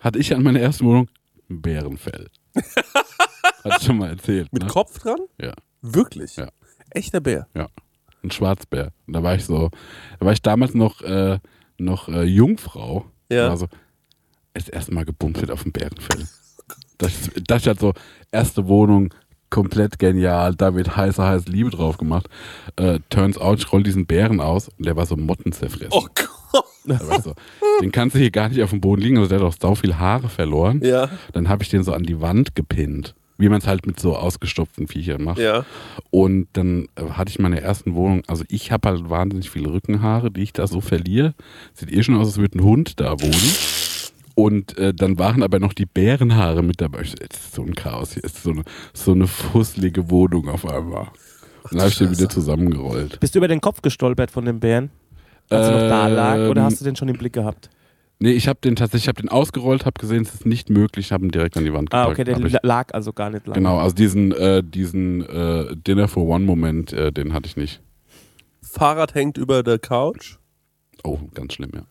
hatte 0.00 0.18
ich 0.18 0.34
an 0.34 0.42
meiner 0.42 0.60
ersten 0.60 0.84
Wohnung 0.86 1.08
ein 1.50 1.60
Bärenfell. 1.60 2.28
Hat 3.64 3.82
schon 3.82 3.98
mal 3.98 4.10
erzählt. 4.10 4.52
Mit 4.52 4.62
ne? 4.62 4.68
Kopf 4.68 4.98
dran? 4.98 5.20
Ja, 5.40 5.52
Wirklich? 5.82 6.36
Ja. 6.36 6.50
Echter 6.90 7.20
Bär. 7.20 7.48
ja. 7.54 7.68
Ein 8.26 8.30
Schwarzbär. 8.32 8.92
Und 9.06 9.12
da 9.14 9.22
war 9.22 9.34
ich 9.36 9.44
so, 9.44 9.70
da 10.18 10.26
war 10.26 10.32
ich 10.32 10.42
damals 10.42 10.74
noch, 10.74 11.00
äh, 11.02 11.38
noch 11.78 12.08
äh, 12.08 12.24
Jungfrau. 12.24 13.06
Ja. 13.30 13.50
War 13.50 13.56
so, 13.56 13.66
das 14.54 14.68
erste 14.68 14.92
Mal 14.92 15.04
gebumst 15.04 15.40
wird 15.40 15.50
auf 15.50 15.62
dem 15.62 15.72
Bärenfell. 15.72 16.26
Das, 16.98 17.12
das 17.46 17.62
ist 17.62 17.66
halt 17.66 17.80
so, 17.80 17.92
erste 18.32 18.66
Wohnung, 18.68 19.12
komplett 19.50 19.98
genial. 19.98 20.54
Da 20.54 20.74
wird 20.74 20.96
heiße, 20.96 21.22
heiße 21.22 21.50
Liebe 21.50 21.70
drauf 21.70 21.98
gemacht. 21.98 22.28
Äh, 22.76 23.00
turns 23.10 23.38
out, 23.38 23.58
ich 23.58 23.70
roll 23.72 23.82
diesen 23.82 24.06
Bären 24.06 24.40
aus 24.40 24.68
und 24.68 24.86
der 24.86 24.96
war 24.96 25.06
so 25.06 25.16
mottenzerfressen. 25.16 25.92
Oh 25.92 26.06
Gott. 26.14 26.64
So, 27.22 27.34
den 27.82 27.92
kannst 27.92 28.14
du 28.14 28.20
hier 28.20 28.30
gar 28.30 28.48
nicht 28.48 28.62
auf 28.62 28.70
dem 28.70 28.80
Boden 28.80 29.02
liegen. 29.02 29.18
Also 29.18 29.28
der 29.28 29.40
hat 29.40 29.46
auch 29.46 29.56
sau 29.60 29.74
viel 29.74 29.98
Haare 29.98 30.28
verloren. 30.28 30.80
Ja, 30.82 31.10
Dann 31.32 31.48
habe 31.48 31.62
ich 31.62 31.68
den 31.68 31.82
so 31.82 31.92
an 31.92 32.04
die 32.04 32.20
Wand 32.20 32.54
gepinnt. 32.54 33.14
Wie 33.38 33.48
man 33.48 33.58
es 33.58 33.66
halt 33.66 33.86
mit 33.86 34.00
so 34.00 34.16
ausgestopften 34.16 34.88
Viechern 34.88 35.22
macht. 35.22 35.38
ja. 35.38 35.64
Und 36.10 36.48
dann 36.54 36.86
äh, 36.96 37.02
hatte 37.10 37.30
ich 37.30 37.38
meine 37.38 37.60
ersten 37.60 37.94
Wohnung, 37.94 38.22
also 38.26 38.44
ich 38.48 38.72
habe 38.72 38.88
halt 38.88 39.10
wahnsinnig 39.10 39.50
viele 39.50 39.70
Rückenhaare, 39.72 40.30
die 40.30 40.42
ich 40.42 40.52
da 40.52 40.66
so 40.66 40.80
verliere. 40.80 41.34
Sieht 41.74 41.92
eh 41.92 42.02
schon 42.02 42.16
aus, 42.16 42.28
als 42.28 42.38
würde 42.38 42.58
ein 42.58 42.64
Hund 42.64 42.98
da 43.00 43.12
wohnen. 43.20 43.54
Und 44.34 44.76
äh, 44.78 44.92
dann 44.92 45.18
waren 45.18 45.42
aber 45.42 45.58
noch 45.60 45.72
die 45.72 45.86
Bärenhaare 45.86 46.62
mit 46.62 46.80
dabei. 46.80 47.02
Ich 47.02 47.10
so, 47.10 47.16
Jetzt 47.20 47.36
ist 47.36 47.54
so 47.54 47.62
ein 47.62 47.74
Chaos 47.74 48.12
hier, 48.14 48.24
ist 48.24 48.42
so 48.42 48.50
eine, 48.50 48.62
so 48.92 49.12
eine 49.12 49.26
fusselige 49.26 50.10
Wohnung 50.10 50.48
auf 50.48 50.66
einmal. 50.66 51.08
Dann 51.70 51.80
habe 51.80 51.88
ich 51.90 51.98
den 51.98 52.10
wieder 52.10 52.28
zusammengerollt. 52.28 53.18
Bist 53.18 53.34
du 53.34 53.38
über 53.38 53.48
den 53.48 53.60
Kopf 53.60 53.82
gestolpert 53.82 54.30
von 54.30 54.44
dem 54.44 54.60
Bären? 54.60 54.90
Als 55.48 55.68
er 55.68 55.72
noch 55.72 55.88
da 55.88 56.06
lag? 56.08 56.50
Oder 56.50 56.60
Ähm, 56.62 56.66
hast 56.66 56.80
du 56.80 56.84
den 56.84 56.96
schon 56.96 57.08
im 57.08 57.16
Blick 57.16 57.32
gehabt? 57.32 57.70
Nee, 58.18 58.32
ich 58.32 58.48
habe 58.48 58.58
den 58.62 58.76
tatsächlich, 58.76 59.04
ich 59.04 59.08
habe 59.08 59.20
den 59.20 59.28
ausgerollt, 59.28 59.84
habe 59.84 60.00
gesehen, 60.00 60.22
es 60.22 60.32
ist 60.32 60.46
nicht 60.46 60.70
möglich, 60.70 61.12
habe 61.12 61.26
ihn 61.26 61.30
direkt 61.30 61.56
an 61.56 61.64
die 61.64 61.72
Wand 61.72 61.90
gepackt. 61.90 62.08
Ah, 62.08 62.10
okay, 62.10 62.24
der 62.24 62.38
ich, 62.38 62.56
lag 62.62 62.94
also 62.94 63.12
gar 63.12 63.28
nicht 63.28 63.46
lang. 63.46 63.54
genau, 63.54 63.78
also 63.78 63.94
diesen, 63.94 64.32
äh, 64.32 64.62
diesen 64.62 65.22
äh, 65.26 65.76
Dinner 65.76 66.08
for 66.08 66.26
One 66.26 66.44
Moment, 66.46 66.94
äh, 66.94 67.12
den 67.12 67.34
hatte 67.34 67.46
ich 67.46 67.56
nicht. 67.56 67.82
Fahrrad 68.62 69.14
hängt 69.14 69.36
über 69.36 69.62
der 69.62 69.78
Couch. 69.78 70.36
Oh, 71.04 71.18
ganz 71.34 71.54
schlimm, 71.54 71.72
ja. 71.74 71.82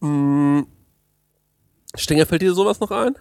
Hm. 0.00 0.66
Stenger, 1.94 2.26
fällt 2.26 2.42
dir 2.42 2.54
sowas 2.54 2.80
noch 2.80 2.90
ein? 2.90 3.14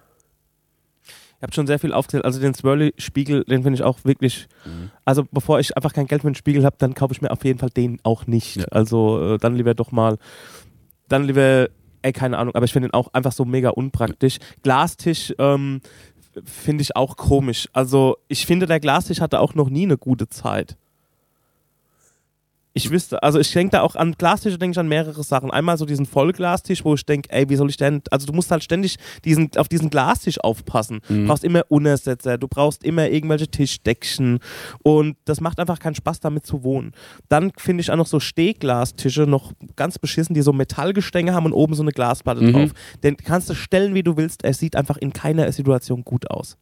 Ich 1.37 1.43
habe 1.43 1.53
schon 1.53 1.67
sehr 1.67 1.77
viel 1.77 1.93
aufgezählt. 1.93 2.25
Also 2.25 2.39
den 2.39 2.55
Swirly-Spiegel, 2.55 3.43
den 3.43 3.61
finde 3.61 3.75
ich 3.75 3.83
auch 3.83 3.99
wirklich. 4.03 4.47
Mhm. 4.65 4.89
Also 5.05 5.23
bevor 5.31 5.59
ich 5.59 5.77
einfach 5.77 5.93
kein 5.93 6.07
Geld 6.07 6.21
für 6.21 6.27
einen 6.27 6.35
Spiegel 6.35 6.65
habe, 6.65 6.77
dann 6.79 6.95
kaufe 6.95 7.13
ich 7.13 7.21
mir 7.21 7.29
auf 7.29 7.45
jeden 7.45 7.59
Fall 7.59 7.69
den 7.69 7.99
auch 8.01 8.25
nicht. 8.25 8.55
Ja. 8.55 8.65
Also 8.71 9.35
äh, 9.35 9.37
dann 9.37 9.55
lieber 9.55 9.75
doch 9.75 9.91
mal. 9.91 10.17
Dann 11.07 11.23
lieber, 11.23 11.69
ey, 12.01 12.13
keine 12.13 12.37
Ahnung, 12.37 12.55
aber 12.55 12.65
ich 12.65 12.73
finde 12.73 12.89
den 12.89 12.93
auch 12.93 13.13
einfach 13.13 13.31
so 13.31 13.45
mega 13.45 13.69
unpraktisch. 13.69 14.37
Glastisch 14.63 15.33
ähm, 15.39 15.81
finde 16.43 16.81
ich 16.81 16.95
auch 16.95 17.17
komisch. 17.17 17.67
Also 17.73 18.17
ich 18.27 18.45
finde, 18.45 18.65
der 18.65 18.79
Glastisch 18.79 19.21
hatte 19.21 19.39
auch 19.39 19.55
noch 19.55 19.69
nie 19.69 19.83
eine 19.83 19.97
gute 19.97 20.27
Zeit. 20.27 20.77
Ich 22.77 22.91
wüsste, 22.91 23.21
also 23.23 23.39
ich 23.39 23.51
denke 23.51 23.71
da 23.71 23.81
auch 23.81 23.95
an 23.95 24.13
Glastische, 24.17 24.57
denke 24.59 24.73
ich 24.75 24.79
an 24.79 24.87
mehrere 24.87 25.23
Sachen. 25.23 25.49
Einmal 25.51 25.77
so 25.77 25.85
diesen 25.85 26.05
Vollglastisch, 26.05 26.85
wo 26.85 26.93
ich 26.93 27.05
denke, 27.05 27.29
ey, 27.31 27.49
wie 27.49 27.55
soll 27.55 27.69
ich 27.69 27.77
denn, 27.77 28.01
also 28.11 28.27
du 28.27 28.33
musst 28.33 28.51
halt 28.51 28.63
ständig 28.63 28.97
diesen, 29.25 29.49
auf 29.57 29.67
diesen 29.67 29.89
Glastisch 29.89 30.39
aufpassen. 30.39 30.99
Du 31.07 31.25
brauchst 31.25 31.43
immer 31.43 31.63
Untersetzer, 31.69 32.37
du 32.37 32.47
brauchst 32.47 32.83
immer 32.83 33.09
irgendwelche 33.09 33.47
Tischdeckchen 33.47 34.39
und 34.83 35.17
das 35.25 35.41
macht 35.41 35.59
einfach 35.59 35.79
keinen 35.79 35.95
Spaß, 35.95 36.19
damit 36.19 36.45
zu 36.45 36.63
wohnen. 36.63 36.91
Dann 37.29 37.51
finde 37.57 37.81
ich 37.81 37.91
auch 37.91 37.95
noch 37.97 38.07
so 38.07 38.19
Stehglastische 38.19 39.23
noch 39.23 39.53
ganz 39.75 39.97
beschissen, 39.97 40.35
die 40.35 40.41
so 40.41 40.53
Metallgestänge 40.53 41.33
haben 41.33 41.45
und 41.47 41.53
oben 41.53 41.73
so 41.73 41.81
eine 41.81 41.91
Glasplatte 41.91 42.43
Mhm. 42.43 42.53
drauf. 42.53 42.69
Den 43.03 43.17
kannst 43.17 43.49
du 43.49 43.55
stellen, 43.55 43.95
wie 43.95 44.03
du 44.03 44.17
willst, 44.17 44.43
es 44.43 44.59
sieht 44.59 44.75
einfach 44.75 44.97
in 44.97 45.13
keiner 45.13 45.51
Situation 45.51 46.03
gut 46.03 46.29
aus. 46.29 46.57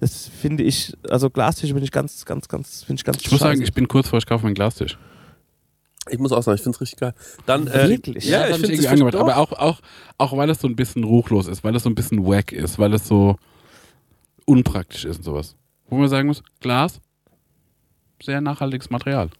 Das 0.00 0.28
finde 0.28 0.64
ich, 0.64 0.92
also 1.08 1.30
Glastische 1.30 1.72
bin 1.74 1.82
ich 1.82 1.92
ganz, 1.92 2.24
ganz, 2.24 2.48
ganz, 2.48 2.82
finde 2.82 3.00
ich 3.00 3.04
ganz 3.04 3.18
Ich 3.22 3.30
muss 3.30 3.40
sagen, 3.40 3.62
ich 3.62 3.72
bin 3.72 3.88
kurz 3.88 4.08
vor, 4.08 4.18
ich 4.18 4.26
kaufe 4.26 4.44
meinen 4.44 4.54
Glastisch. 4.54 4.98
Ich 6.10 6.18
muss 6.18 6.32
auch 6.32 6.42
sagen, 6.42 6.56
ich 6.56 6.62
finde 6.62 6.76
es 6.76 6.80
richtig 6.80 7.00
geil. 7.00 7.14
Dann, 7.46 7.66
äh, 7.66 7.88
Wirklich? 7.88 8.24
Ja, 8.24 8.40
das 8.46 8.58
ich 8.58 8.66
finde 8.66 8.66
irgendwie 8.74 8.86
es 8.86 8.92
angemacht. 8.92 9.14
Aber 9.16 9.36
auch, 9.38 9.52
auch, 9.52 9.80
auch 10.18 10.36
weil 10.36 10.50
es 10.50 10.60
so 10.60 10.68
ein 10.68 10.76
bisschen 10.76 11.04
ruchlos 11.04 11.46
ist, 11.46 11.64
weil 11.64 11.74
es 11.74 11.82
so 11.82 11.90
ein 11.90 11.94
bisschen 11.94 12.24
wack 12.26 12.52
ist, 12.52 12.78
weil 12.78 12.92
es 12.94 13.08
so 13.08 13.36
unpraktisch 14.44 15.04
ist 15.04 15.18
und 15.18 15.24
sowas. 15.24 15.56
Wo 15.88 15.96
man 15.96 16.08
sagen 16.08 16.28
muss, 16.28 16.42
Glas, 16.60 17.00
sehr 18.22 18.40
nachhaltiges 18.40 18.90
Material. 18.90 19.30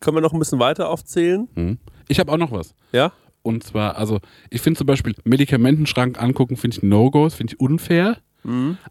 Können 0.00 0.16
wir 0.16 0.20
noch 0.20 0.32
ein 0.32 0.38
bisschen 0.38 0.60
weiter 0.60 0.88
aufzählen? 0.88 1.48
Hm. 1.54 1.78
Ich 2.08 2.20
habe 2.20 2.30
auch 2.32 2.36
noch 2.36 2.52
was. 2.52 2.74
Ja? 2.92 3.12
Und 3.42 3.64
zwar, 3.64 3.96
also 3.96 4.20
ich 4.50 4.60
finde 4.60 4.78
zum 4.78 4.86
Beispiel 4.86 5.14
Medikamentenschrank 5.24 6.20
angucken, 6.20 6.56
finde 6.56 6.76
ich 6.76 6.82
No-Go, 6.82 7.28
finde 7.30 7.54
ich 7.54 7.60
unfair. 7.60 8.18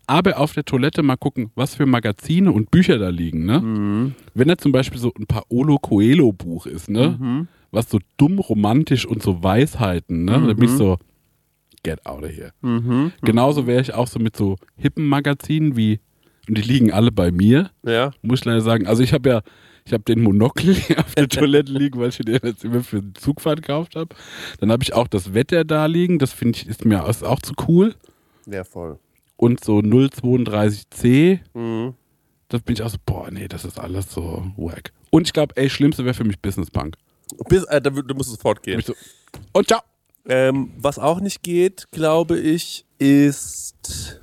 Aber 0.05 0.37
auf 0.39 0.53
der 0.53 0.65
Toilette 0.65 1.01
mal 1.03 1.15
gucken, 1.15 1.51
was 1.55 1.75
für 1.75 1.85
Magazine 1.85 2.51
und 2.51 2.69
Bücher 2.71 2.97
da 2.99 3.09
liegen. 3.09 3.45
Ne? 3.45 4.13
Wenn 4.33 4.47
da 4.47 4.57
zum 4.57 4.71
Beispiel 4.71 4.99
so 4.99 5.11
ein 5.17 5.25
Paolo 5.25 5.77
Coelho 5.79 6.31
Buch 6.31 6.65
ist, 6.67 6.89
ne? 6.89 7.47
was 7.71 7.89
so 7.89 7.99
dumm 8.17 8.39
romantisch 8.39 9.05
und 9.05 9.21
so 9.23 9.43
Weisheiten, 9.43 10.25
ne? 10.25 10.31
da 10.47 10.53
bin 10.53 10.65
ich 10.65 10.71
so, 10.71 10.97
get 11.83 12.05
out 12.05 12.23
of 12.23 12.29
here. 12.31 12.51
Genauso 13.23 13.65
wäre 13.67 13.81
ich 13.81 13.93
auch 13.93 14.07
so 14.07 14.19
mit 14.19 14.35
so 14.35 14.57
hippen 14.75 15.07
Magazinen 15.07 15.75
wie, 15.75 15.99
und 16.47 16.57
die 16.57 16.61
liegen 16.61 16.91
alle 16.93 17.11
bei 17.11 17.31
mir, 17.31 17.71
Ja. 17.85 18.11
muss 18.21 18.39
ich 18.39 18.45
leider 18.45 18.61
sagen. 18.61 18.85
Also 18.87 19.03
ich 19.03 19.11
habe 19.13 19.27
ja, 19.29 19.41
ich 19.85 19.93
habe 19.93 20.03
den 20.03 20.21
Monokel 20.21 20.75
auf 20.97 21.15
der 21.15 21.27
Toilette 21.29 21.71
liegen, 21.71 21.99
weil 21.99 22.09
ich 22.09 22.17
den 22.17 22.39
jetzt 22.43 22.63
immer 22.63 22.83
für 22.83 23.01
die 23.01 23.13
Zugfahrt 23.13 23.61
gekauft 23.63 23.95
habe. 23.95 24.15
Dann 24.59 24.71
habe 24.71 24.83
ich 24.83 24.93
auch 24.93 25.07
das 25.07 25.33
Wetter 25.33 25.63
da 25.65 25.85
liegen, 25.87 26.19
das 26.19 26.31
finde 26.31 26.57
ich, 26.59 26.67
ist 26.67 26.85
mir 26.85 27.05
ist 27.07 27.23
auch 27.23 27.41
zu 27.41 27.53
cool. 27.67 27.95
Ja, 28.45 28.63
voll. 28.63 28.99
Und 29.37 29.63
so 29.63 29.77
032C, 29.79 31.39
Mhm. 31.53 31.93
da 32.49 32.57
bin 32.57 32.73
ich 32.73 32.81
auch 32.81 32.89
so, 32.89 32.97
boah, 33.05 33.29
nee, 33.31 33.47
das 33.47 33.65
ist 33.65 33.79
alles 33.79 34.11
so 34.11 34.51
wack. 34.57 34.91
Und 35.11 35.27
ich 35.27 35.33
glaube, 35.33 35.55
ey, 35.57 35.69
schlimmste 35.69 36.03
wäre 36.05 36.13
für 36.13 36.23
mich 36.23 36.39
Business 36.39 36.69
Punk. 36.71 36.95
Bis, 37.49 37.63
äh, 37.65 37.81
da, 37.81 37.89
du 37.89 38.15
musst 38.15 38.29
sofort 38.29 38.63
gehen. 38.63 38.81
so, 38.81 38.93
und 39.53 39.67
ciao. 39.67 39.81
Ähm, 40.29 40.71
was 40.77 40.99
auch 40.99 41.19
nicht 41.21 41.41
geht, 41.43 41.87
glaube 41.91 42.37
ich, 42.37 42.85
ist. 42.97 44.19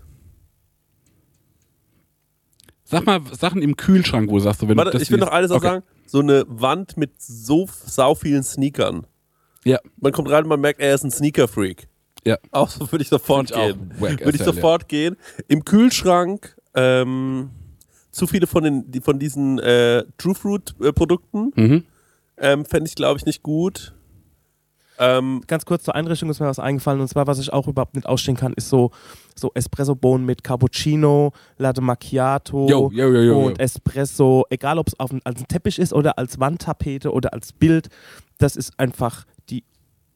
Sag 2.85 3.07
mal 3.07 3.21
Sachen 3.33 3.63
im 3.63 3.77
Kühlschrank, 3.77 4.29
wo 4.31 4.35
du 4.35 4.41
sagst, 4.41 4.61
so, 4.61 4.69
wenn 4.69 4.77
Warte, 4.77 4.91
du 4.91 4.99
das 4.99 5.03
ich 5.03 5.11
will 5.11 5.19
noch 5.19 5.31
noch 5.31 5.51
okay. 5.51 5.67
sagen. 5.67 5.85
So 6.07 6.21
eine 6.21 6.45
Wand 6.49 6.97
mit 6.97 7.21
so 7.23 7.67
sau 7.87 8.15
vielen 8.15 8.43
Sneakern. 8.43 9.07
Ja, 9.65 9.79
Man 9.97 10.13
kommt 10.13 10.29
rein 10.31 10.43
und 10.45 10.51
man 10.51 10.61
merkt, 10.61 10.81
er 10.81 10.95
ist 10.95 11.05
ein 11.05 11.11
Sneaker-Freak. 11.11 11.89
Ja. 12.25 12.39
Auch 12.51 12.71
so 12.71 12.91
würde 12.91 13.03
ich 13.03 13.09
sofort 13.09 13.51
ich 13.51 13.57
gehen. 13.57 13.91
Würde 13.99 14.37
ich 14.37 14.43
sofort 14.43 14.89
gehen. 14.89 15.17
Im 15.49 15.65
Kühlschrank 15.65 16.57
ähm, 16.75 17.51
zu 18.11 18.27
viele 18.27 18.47
von, 18.47 18.65
den, 18.65 18.91
die, 18.91 19.01
von 19.01 19.19
diesen 19.19 19.59
äh, 19.59 20.05
True 20.19 20.35
Fruit-Produkten 20.35 21.53
Mhm. 21.57 21.85
ähm, 22.39 22.65
fände 22.65 22.89
ich, 22.89 22.95
glaube 22.95 23.19
ich, 23.19 23.27
nicht 23.27 23.43
gut. 23.43 23.95
Ähm, 24.97 25.43
ganz 25.49 25.65
kurz 25.65 25.83
zur 25.83 25.97
Einrichtung 25.97 26.31
ist 26.31 26.39
mir 26.39 26.47
was 26.47 26.61
eingefallen 26.61 27.01
und 27.01 27.09
zwar, 27.09 27.27
was 27.27 27.41
ich 27.41 27.53
auch 27.53 27.67
überhaupt 27.67 27.97
nicht 27.97 28.07
ausstehen 28.07 28.37
kann, 28.37 28.53
ist 28.53 28.69
so, 28.69 28.93
so 29.35 29.51
Espresso-Bohnen 29.53 30.25
mit 30.25 30.45
Cappuccino, 30.45 31.33
Latte 31.59 31.81
Macchiato 31.81 32.69
jo, 32.69 32.91
jo, 32.93 33.09
jo, 33.13 33.47
und. 33.47 33.59
Espresso, 33.59 34.45
egal 34.51 34.79
ob 34.79 34.87
es 34.87 34.95
als 35.01 35.11
ein 35.25 35.49
Teppich 35.49 35.81
ist 35.81 35.93
oder 35.93 36.17
als 36.17 36.39
Wandtapete 36.39 37.13
oder 37.13 37.33
als 37.33 37.53
Bild, 37.53 37.89
das 38.39 38.55
ist 38.55 38.79
einfach 38.79 39.25
die 39.51 39.65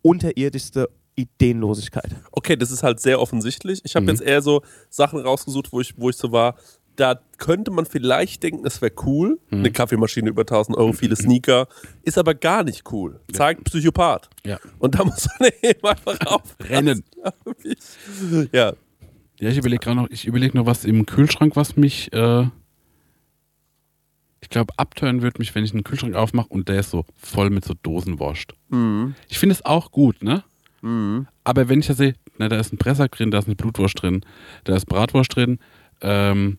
unterirdischste 0.02 0.88
Ideenlosigkeit. 1.18 2.14
okay, 2.32 2.56
das 2.56 2.70
ist 2.70 2.82
halt 2.82 3.00
sehr 3.00 3.20
offensichtlich. 3.20 3.80
Ich 3.84 3.94
habe 3.96 4.04
Mhm. 4.04 4.10
jetzt 4.10 4.20
eher 4.22 4.40
so 4.42 4.62
Sachen 4.90 5.20
rausgesucht, 5.20 5.72
wo 5.72 5.80
ich, 5.80 5.94
wo 5.98 6.08
ich 6.10 6.16
so 6.16 6.32
war, 6.32 6.56
da 6.96 7.20
könnte 7.36 7.70
man 7.70 7.86
vielleicht 7.86 8.42
denken, 8.42 8.66
es 8.66 8.82
wäre 8.82 8.92
cool. 9.06 9.38
Mhm. 9.50 9.58
Eine 9.58 9.70
Kaffeemaschine 9.70 10.28
über 10.30 10.42
1000 10.44 10.76
Euro, 10.76 10.92
viele 10.92 11.14
Sneaker. 11.14 11.68
Ist 12.02 12.18
aber 12.18 12.34
gar 12.34 12.64
nicht 12.64 12.90
cool. 12.90 13.20
Zeigt 13.32 13.62
Psychopath. 13.64 14.28
Ja. 14.44 14.58
Und 14.80 14.96
da 14.98 15.04
muss 15.04 15.28
man 15.38 15.50
eben 15.62 15.84
einfach 15.86 16.18
aufpassen. 16.26 16.56
Rennen. 16.72 17.04
glaub 17.12 17.64
ich. 17.64 17.78
Ja, 18.52 18.72
Ja, 19.40 19.48
ich 19.50 19.58
überlege 19.58 19.78
gerade 19.80 19.96
noch, 19.96 20.10
ich 20.10 20.26
überlege 20.26 20.56
noch 20.56 20.66
was 20.66 20.84
im 20.84 21.06
Kühlschrank, 21.06 21.54
was 21.54 21.76
mich, 21.76 22.12
äh, 22.12 22.46
ich 24.40 24.48
glaube, 24.50 24.72
abtören 24.76 25.22
wird 25.22 25.38
mich, 25.38 25.54
wenn 25.54 25.64
ich 25.64 25.72
einen 25.72 25.84
Kühlschrank 25.84 26.14
aufmache 26.14 26.48
und 26.48 26.68
der 26.68 26.80
ist 26.80 26.90
so 26.90 27.04
voll 27.16 27.50
mit 27.50 27.64
so 27.64 27.74
Dosenwurst. 27.74 28.54
Ich 29.28 29.38
finde 29.38 29.54
es 29.54 29.64
auch 29.64 29.90
gut, 29.92 30.22
ne? 30.22 30.42
Aber 30.82 31.68
wenn 31.68 31.80
ich 31.80 31.86
da 31.88 31.94
sehe, 31.94 32.14
na, 32.38 32.48
da 32.48 32.58
ist 32.60 32.72
ein 32.72 32.78
Pressack 32.78 33.12
drin, 33.12 33.30
da 33.30 33.38
ist 33.38 33.46
eine 33.46 33.56
Blutwurst 33.56 34.00
drin, 34.00 34.20
da 34.64 34.76
ist 34.76 34.86
Bratwurst 34.86 35.34
drin, 35.34 35.58
ähm, 36.02 36.58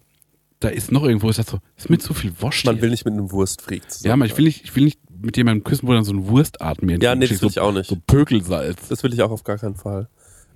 da 0.60 0.68
ist 0.68 0.92
noch 0.92 1.04
irgendwo, 1.06 1.30
ist 1.30 1.40
das 1.40 1.48
so, 1.48 1.60
ist 1.78 1.90
mit 1.90 2.02
zu 2.02 2.14
viel 2.14 2.34
Wurst 2.42 2.66
man 2.66 2.76
hier. 2.76 2.82
will 2.84 2.90
nicht 2.90 3.06
mit 3.06 3.14
einem 3.14 3.32
Wurstfreak 3.32 3.90
zusammen. 3.90 4.08
Ja, 4.10 4.14
aber 4.16 4.26
ich 4.26 4.38
will 4.38 4.44
nicht, 4.46 4.64
ich 4.66 4.76
will 4.76 4.84
nicht 4.84 5.00
mit 5.22 5.38
jemandem 5.38 5.64
küssen, 5.64 5.88
wo 5.88 5.94
dann 5.94 6.04
so 6.04 6.12
ein 6.12 6.28
Wurstart 6.28 6.82
mir 6.82 6.98
Ja, 7.00 7.16
nee, 7.16 7.28
das 7.28 7.42
will 7.42 7.50
ich 7.50 7.60
auch 7.62 7.72
nicht. 7.72 7.88
So 7.90 7.96
Pökelsalz. 8.08 8.90
Das 8.90 9.02
will 9.04 9.14
ich 9.14 9.22
auch 9.22 9.32
auf 9.32 9.44
gar 9.46 9.58
keinen 9.58 9.76
Fall. 9.76 10.10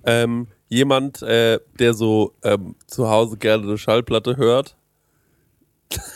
Ähm, 0.04 0.48
jemand, 0.68 1.22
äh, 1.22 1.58
der 1.78 1.94
so 1.94 2.34
ähm, 2.42 2.74
zu 2.86 3.08
Hause 3.08 3.38
gerne 3.38 3.62
eine 3.62 3.78
Schallplatte 3.78 4.36
hört. 4.36 4.76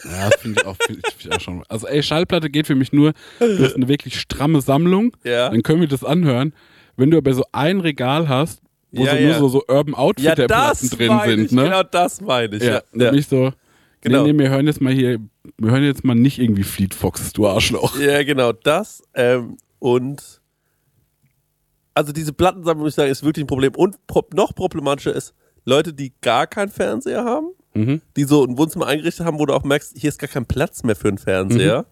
Ja, 0.04 0.28
das 0.30 0.40
finde 0.40 0.60
ich, 0.60 0.66
auch- 0.66 0.76
find 0.80 0.98
ich, 1.06 1.14
find 1.14 1.26
ich 1.26 1.32
auch 1.32 1.40
schon. 1.40 1.62
Also, 1.68 1.86
ey, 1.86 2.02
Schallplatte 2.02 2.50
geht 2.50 2.66
für 2.66 2.74
mich 2.74 2.92
nur, 2.92 3.12
du 3.38 3.64
hast 3.64 3.76
eine 3.76 3.86
wirklich 3.88 4.18
stramme 4.20 4.60
Sammlung, 4.60 5.16
Ja. 5.24 5.48
dann 5.50 5.62
können 5.62 5.80
wir 5.80 5.88
das 5.88 6.04
anhören. 6.04 6.52
Wenn 6.98 7.10
du 7.10 7.16
aber 7.16 7.32
so 7.32 7.44
ein 7.52 7.80
Regal 7.80 8.28
hast, 8.28 8.60
wo 8.92 9.04
Ja, 9.06 9.12
so 9.12 9.16
ja. 9.16 9.26
nur 9.28 9.38
so, 9.38 9.48
so 9.48 9.64
Urban 9.68 9.94
Outfitter-Platten 9.94 10.90
drin 10.90 11.20
sind, 11.24 11.44
ich, 11.46 11.52
ne? 11.52 11.62
genau 11.64 11.82
das 11.84 12.20
meine 12.20 12.56
ich. 12.56 12.62
ja, 12.62 12.82
Ja, 12.94 13.12
ich 13.14 13.26
so, 13.28 13.52
Genau. 14.00 14.24
nee, 14.24 14.32
nee, 14.32 14.38
wir 14.44 14.50
hören 14.50 14.66
jetzt 14.66 14.80
mal 14.80 14.92
hier, 14.92 15.18
wir 15.56 15.70
hören 15.72 15.82
jetzt 15.84 16.04
mal 16.04 16.14
nicht 16.14 16.38
irgendwie 16.38 16.62
Fleet 16.62 16.94
Fox, 16.94 17.32
du 17.32 17.46
Arschloch. 17.48 17.98
ja 17.98 18.22
genau 18.22 18.52
das. 18.52 19.02
Ähm, 19.14 19.56
und 19.80 20.40
also 21.94 22.12
diese 22.12 22.32
Plattensammlung, 22.32 22.84
muss 22.84 22.92
ich 22.92 22.96
sagen, 22.96 23.10
ist 23.10 23.24
wirklich 23.24 23.44
ein 23.44 23.48
Problem. 23.48 23.74
Und 23.74 24.04
pro 24.06 24.24
noch 24.34 24.54
problematischer 24.54 25.12
ist 25.14 25.34
Leute, 25.64 25.92
die 25.92 26.12
gar 26.20 26.46
keinen 26.46 26.68
Fernseher 26.70 27.24
haben, 27.24 27.48
Mhm. 27.74 28.00
die 28.16 28.24
so 28.24 28.44
ein 28.44 28.56
Wohnzimmer 28.56 28.86
eingerichtet 28.86 29.26
haben, 29.26 29.38
wo 29.38 29.46
du 29.46 29.52
auch 29.54 29.64
merkst, 29.64 29.96
hier 29.98 30.08
ist 30.08 30.18
gar 30.18 30.28
kein 30.28 30.46
Platz 30.46 30.82
mehr 30.84 30.96
für 30.96 31.08
einen 31.08 31.18
Fernseher. 31.18 31.86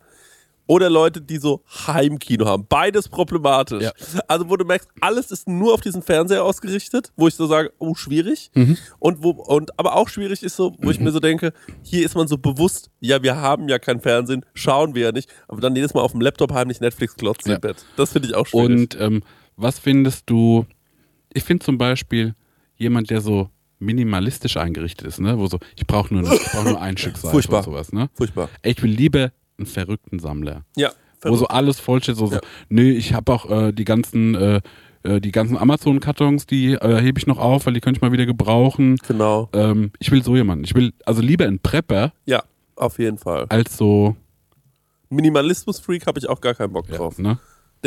Oder 0.68 0.90
Leute, 0.90 1.20
die 1.20 1.38
so 1.38 1.62
Heimkino 1.86 2.44
haben. 2.46 2.66
Beides 2.68 3.08
problematisch. 3.08 3.82
Ja. 3.84 3.92
Also, 4.26 4.48
wo 4.50 4.56
du 4.56 4.64
merkst, 4.64 4.88
alles 5.00 5.30
ist 5.30 5.46
nur 5.48 5.72
auf 5.74 5.80
diesen 5.80 6.02
Fernseher 6.02 6.44
ausgerichtet, 6.44 7.12
wo 7.16 7.28
ich 7.28 7.34
so 7.34 7.46
sage, 7.46 7.72
oh, 7.78 7.94
schwierig. 7.94 8.50
Und 8.98 9.22
wo, 9.22 9.30
und 9.30 9.78
aber 9.78 9.94
auch 9.94 10.08
schwierig 10.08 10.42
ist 10.42 10.56
so, 10.56 10.74
wo 10.78 10.90
ich 10.90 10.98
mir 10.98 11.12
so 11.12 11.20
denke, 11.20 11.52
hier 11.82 12.04
ist 12.04 12.14
man 12.16 12.26
so 12.26 12.36
bewusst, 12.36 12.90
ja, 13.00 13.22
wir 13.22 13.36
haben 13.36 13.68
ja 13.68 13.78
kein 13.78 14.00
Fernsehen, 14.00 14.44
schauen 14.54 14.94
wir 14.94 15.02
ja 15.04 15.12
nicht, 15.12 15.30
aber 15.48 15.60
dann 15.60 15.76
jedes 15.76 15.94
Mal 15.94 16.00
auf 16.00 16.12
dem 16.12 16.20
Laptop 16.20 16.52
heimlich 16.52 16.80
Netflix 16.80 17.14
klotzen 17.16 17.50
Ja. 17.50 17.54
im 17.56 17.60
Bett. 17.60 17.84
Das 17.96 18.12
finde 18.12 18.28
ich 18.28 18.34
auch 18.34 18.46
schwierig. 18.46 18.66
Und 18.94 19.00
ähm, 19.00 19.22
was 19.56 19.78
findest 19.78 20.28
du, 20.28 20.66
ich 21.32 21.44
finde 21.44 21.64
zum 21.64 21.78
Beispiel 21.78 22.34
jemand, 22.76 23.10
der 23.10 23.20
so 23.20 23.50
minimalistisch 23.78 24.56
eingerichtet 24.56 25.06
ist, 25.06 25.20
ne? 25.20 25.38
wo 25.38 25.46
so, 25.46 25.58
ich 25.76 25.86
brauche 25.86 26.12
nur, 26.14 26.30
ich 26.32 26.42
brauch 26.50 26.64
nur 26.64 26.80
ein 26.80 26.96
Stück 26.96 27.16
Seife 27.18 27.30
Furchtbar. 27.32 27.62
sowas. 27.62 27.92
Ne? 27.92 28.08
Furchtbar. 28.14 28.48
Ich 28.62 28.82
will 28.82 28.90
lieber 28.90 29.30
einen 29.58 29.66
verrückten 29.66 30.18
Sammler, 30.18 30.62
Ja. 30.76 30.90
wo 31.22 31.36
so 31.36 31.46
alles 31.48 31.80
vollsteht, 31.80 32.16
so, 32.16 32.26
so 32.26 32.34
Ja. 32.36 32.40
nee, 32.68 32.90
ich 32.90 33.14
habe 33.14 33.32
auch 33.32 33.50
äh, 33.50 33.72
die 33.72 33.84
ganzen, 33.84 34.34
äh, 34.34 34.60
äh, 35.02 35.20
die 35.20 35.32
ganzen 35.32 35.56
Amazon-Kartons, 35.56 36.46
die 36.46 36.72
äh, 36.74 37.00
hebe 37.00 37.18
ich 37.18 37.26
noch 37.26 37.38
auf, 37.38 37.66
weil 37.66 37.72
die 37.74 37.80
könnte 37.80 37.98
ich 37.98 38.02
mal 38.02 38.12
wieder 38.12 38.26
gebrauchen. 38.26 38.96
Genau. 39.08 39.48
Ähm, 39.52 39.92
ich 39.98 40.10
will 40.10 40.22
so 40.22 40.36
jemanden. 40.36 40.64
Ich 40.64 40.74
will 40.74 40.92
also 41.04 41.22
lieber 41.22 41.44
einen 41.46 41.58
Prepper 41.60 42.12
Ja, 42.26 42.42
auf 42.76 42.98
jeden 42.98 43.18
Fall. 43.18 43.46
als 43.48 43.76
so, 43.76 44.16
Minimalismus-Freak 45.10 46.06
habe 46.06 46.18
ich 46.18 46.28
auch 46.28 46.40
gar 46.40 46.54
keinen 46.54 46.72
Bock 46.72 46.88
ja, 46.88 46.96
drauf. 46.96 47.18
ne? 47.18 47.38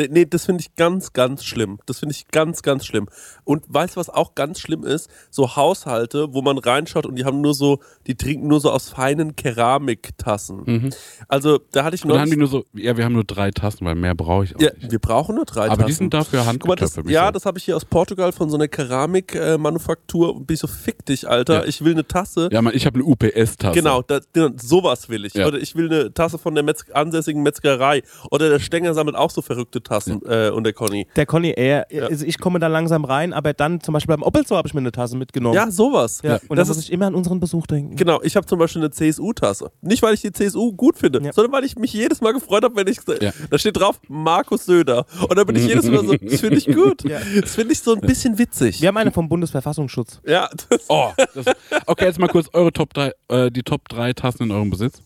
Nee, 0.08 0.24
das 0.26 0.46
finde 0.46 0.62
ich 0.62 0.74
ganz, 0.76 1.12
ganz 1.12 1.44
schlimm. 1.44 1.78
Das 1.86 1.98
finde 1.98 2.14
ich 2.14 2.28
ganz, 2.28 2.62
ganz 2.62 2.86
schlimm. 2.86 3.08
Und 3.44 3.64
weißt 3.68 3.96
du, 3.96 4.00
was 4.00 4.08
auch 4.08 4.34
ganz 4.34 4.60
schlimm 4.60 4.84
ist? 4.84 5.10
So 5.30 5.56
Haushalte, 5.56 6.32
wo 6.32 6.42
man 6.42 6.58
reinschaut 6.58 7.06
und 7.06 7.16
die 7.16 7.24
haben 7.24 7.40
nur 7.40 7.54
so, 7.54 7.80
die 8.06 8.14
trinken 8.14 8.48
nur 8.48 8.60
so 8.60 8.70
aus 8.70 8.88
feinen 8.90 9.36
Keramiktassen. 9.36 10.92
Also, 11.28 11.58
da 11.72 11.84
hatte 11.84 11.96
ich 11.96 12.04
Und 12.04 12.10
dann 12.10 12.20
haben 12.20 12.30
die 12.30 12.36
nur 12.36 12.48
so, 12.48 12.64
ja, 12.72 12.96
wir 12.96 13.04
haben 13.04 13.12
nur 13.12 13.24
drei 13.24 13.50
Tassen, 13.50 13.84
weil 13.84 13.94
mehr 13.94 14.14
brauche 14.14 14.44
ich 14.44 14.56
auch 14.56 14.60
ja, 14.60 14.70
nicht. 14.74 14.90
wir 14.90 14.98
brauchen 14.98 15.34
nur 15.36 15.44
drei 15.44 15.66
Aber 15.66 15.76
Tassen. 15.76 15.86
die 15.86 15.92
sind 15.92 16.14
dafür 16.14 16.38
mal, 16.40 16.44
das, 16.44 16.96
handgetöpft. 16.96 17.10
ja, 17.10 17.30
das 17.32 17.46
habe 17.46 17.58
ich 17.58 17.64
hier 17.64 17.76
aus 17.76 17.84
Portugal 17.84 18.32
von 18.32 18.50
so 18.50 18.56
einer 18.56 18.68
Keramikmanufaktur. 18.68 20.34
und 20.34 20.46
bin 20.46 20.54
ich 20.54 20.60
so, 20.60 20.66
fick 20.66 21.04
dich, 21.06 21.28
Alter. 21.28 21.60
Ja. 21.60 21.64
Ich 21.64 21.84
will 21.84 21.92
eine 21.92 22.06
Tasse. 22.06 22.48
ja, 22.52 22.62
man, 22.62 22.74
ich 22.74 22.86
habe 22.86 22.96
eine 23.00 23.04
UPS-Tasse. 23.04 23.74
Genau, 23.74 24.02
da, 24.02 24.20
da, 24.32 24.50
sowas 24.56 25.08
will 25.08 25.24
ich. 25.24 25.34
Ja. 25.34 25.46
Oder 25.46 25.58
ich 25.58 25.74
will 25.74 25.86
eine 25.92 26.12
Tasse 26.14 26.38
von 26.38 26.54
der 26.54 26.64
Metz 26.64 26.84
ansässigen 26.92 27.42
Metzgerei. 27.42 28.02
Oder 28.30 28.48
der 28.48 28.58
Stenger 28.58 28.94
sammelt 28.94 29.16
auch 29.16 29.30
so 29.30 29.42
verrückte 29.42 29.82
Tassen 29.82 29.89
äh, 29.90 30.50
und 30.50 30.64
der 30.64 30.72
Conny. 30.72 31.06
Der 31.16 31.26
Conny 31.26 31.52
eher, 31.56 31.86
Ja. 31.90 32.06
also 32.06 32.24
ich 32.24 32.38
komme 32.38 32.58
da 32.58 32.66
langsam 32.68 33.04
rein, 33.04 33.32
aber 33.32 33.52
dann 33.52 33.80
zum 33.80 33.92
Beispiel 33.94 34.14
beim 34.16 34.22
Opel 34.22 34.44
Store 34.44 34.58
habe 34.58 34.68
ich 34.68 34.74
mir 34.74 34.80
eine 34.80 34.92
Tasse 34.92 35.16
mitgenommen. 35.16 35.54
Ja, 35.54 35.70
sowas. 35.70 36.20
Ja, 36.22 36.38
und 36.48 36.56
das 36.56 36.68
da 36.68 36.70
muss 36.72 36.78
ist, 36.78 36.84
ich 36.84 36.92
immer 36.92 37.06
an 37.06 37.14
unseren 37.14 37.40
Besuch 37.40 37.66
denken. 37.66 37.96
genau, 37.96 38.20
ich 38.22 38.36
habe 38.36 38.46
zum 38.46 38.58
Beispiel 38.58 38.82
eine 38.82 38.90
CSU-Tasse. 38.90 39.70
Nicht, 39.80 40.02
weil 40.02 40.14
ich 40.14 40.20
die 40.22 40.32
CSU 40.32 40.72
gut 40.72 40.96
finde, 40.98 41.20
Ja. 41.22 41.32
sondern 41.32 41.52
weil 41.52 41.64
ich 41.64 41.76
mich 41.76 41.92
jedes 41.92 42.20
Mal 42.20 42.32
gefreut 42.32 42.64
habe, 42.64 42.76
wenn 42.76 42.86
ich. 42.86 42.98
Ja. 43.20 43.32
Da 43.50 43.58
steht 43.58 43.76
drauf 43.78 44.00
Markus 44.08 44.66
Söder. 44.66 45.04
Und 45.28 45.36
da 45.36 45.44
bin 45.44 45.56
ich 45.56 45.66
jedes 45.66 45.86
Mal 45.86 46.04
so, 46.06 46.14
das 46.20 46.40
finde 46.40 46.56
ich 46.56 46.66
gut. 46.66 47.02
Ja. 47.04 47.18
Das 47.40 47.54
finde 47.54 47.72
ich 47.72 47.80
so 47.80 47.94
ein 47.94 48.00
bisschen 48.00 48.38
witzig. 48.38 48.80
Wir 48.80 48.88
haben 48.88 48.96
eine 48.96 49.10
vom 49.12 49.28
Bundesverfassungsschutz. 49.28 50.20
Ja, 50.26 50.48
das, 50.68 50.84
Oh, 50.88 51.10
das, 51.34 51.46
okay, 51.86 52.04
jetzt 52.06 52.18
mal 52.18 52.28
kurz 52.28 52.48
eure 52.52 52.72
Top 52.72 52.92
3, 52.94 53.12
äh, 53.28 53.50
die 53.50 53.62
Top 53.62 53.88
3 53.88 54.12
Tassen 54.12 54.44
in 54.44 54.50
eurem 54.50 54.70
Besitz. 54.70 55.02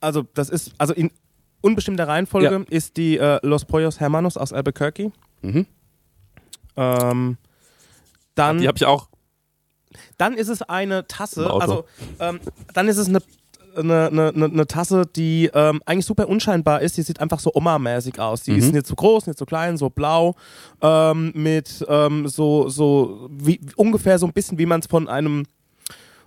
Also 0.00 0.24
das 0.34 0.50
ist, 0.50 0.72
also 0.78 0.92
in 0.92 1.10
unbestimmter 1.64 2.06
Reihenfolge 2.06 2.50
Ja. 2.50 2.60
ist 2.68 2.96
die 2.96 3.18
äh, 3.18 3.38
Los 3.42 3.64
Pollos 3.64 3.98
Hermanos 4.00 4.36
aus 4.36 4.52
Albuquerque. 4.52 5.10
Mhm. 5.42 5.66
Ähm, 6.76 7.36
dann, 8.34 8.58
die 8.58 8.66
habe 8.68 8.76
ich 8.76 8.84
auch. 8.84 9.08
dann 10.18 10.34
ist 10.34 10.48
es 10.48 10.62
eine 10.62 11.06
Tasse, 11.06 11.48
also 11.52 11.84
ähm, 12.18 12.40
dann 12.72 12.88
ist 12.88 12.96
es 12.96 13.08
eine, 13.08 13.20
eine, 13.76 14.06
eine, 14.08 14.44
eine- 14.44 14.66
Tasse, 14.66 15.04
die 15.06 15.50
ähm, 15.54 15.80
eigentlich 15.86 16.06
super 16.06 16.28
unscheinbar 16.28 16.80
ist. 16.82 16.96
Die 16.96 17.02
sieht 17.02 17.20
einfach 17.20 17.38
so 17.40 17.52
Oma-mäßig 17.54 18.18
aus. 18.20 18.42
Die 18.42 18.52
ist 18.56 18.72
nicht 18.72 18.86
zu 18.86 18.94
groß, 18.96 19.26
nicht 19.26 19.38
zu 19.38 19.46
klein, 19.46 19.76
so 19.76 19.88
blau, 19.90 20.34
ähm, 20.80 21.32
mit 21.34 21.84
ähm, 21.88 22.26
so, 22.28 22.68
so 22.68 23.28
wie, 23.30 23.60
ungefähr 23.76 24.18
so 24.18 24.26
ein 24.26 24.32
bisschen, 24.32 24.58
wie 24.58 24.66
man 24.66 24.80
es 24.80 24.86
von 24.86 25.08
einem 25.08 25.44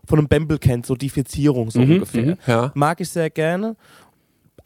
von 0.09 0.19
einem 0.19 0.30
Bembel 0.30 0.57
kennt, 0.57 0.85
so 0.85 0.95
die 0.95 1.09
Verzierung 1.09 1.69
so 1.69 1.81
Mhm, 1.81 1.91
ungefähr. 1.95 2.22
mhm. 2.26 2.38
Ja. 2.47 2.72
Mag 2.76 3.01
ich 3.01 3.09
sehr 3.09 3.30
gerne. 3.30 3.76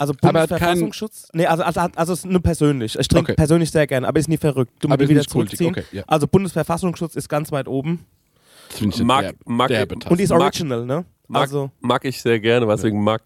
Also 0.02 0.14
Bundesverfassungsschutz? 0.20 1.28
Nee, 1.34 1.46
also, 1.46 1.62
also, 1.62 1.80
also 1.96 2.14
es 2.14 2.20
ist 2.20 2.26
nur 2.26 2.42
persönlich. 2.42 2.98
Ich 2.98 3.08
trinke 3.08 3.34
Okay. 3.34 3.36
persönlich 3.36 3.70
sehr 3.70 3.86
gerne, 3.86 4.08
aber 4.08 4.20
ist 4.20 4.30
nie 4.30 4.38
verrückt. 4.38 4.72
Du 4.80 4.90
Aber 4.90 5.08
wieder 5.08 5.22
zurückziehen. 5.22 5.70
okay, 5.70 5.84
ja. 5.92 6.04
Also 6.08 6.28
Bundesverfassungsschutz 6.28 7.16
ist 7.16 7.30
ganz 7.30 7.52
weit 7.52 7.68
oben. 7.68 8.04
Das 8.70 8.80
finde 8.80 8.96
ich 8.96 9.04
Mag- 9.04 9.36
mag-. 9.46 9.70
Und 10.10 10.18
die 10.20 10.24
ist 10.24 10.32
Mag- 10.32 10.42
original, 10.42 10.86
ne? 10.88 11.06
Mag, 11.28 11.42
Also, 11.44 11.70
mag 11.82 12.04
ich 12.06 12.20
sehr 12.20 12.40
gerne, 12.40 12.66
deswegen 12.66 13.04
mag. 13.04 13.22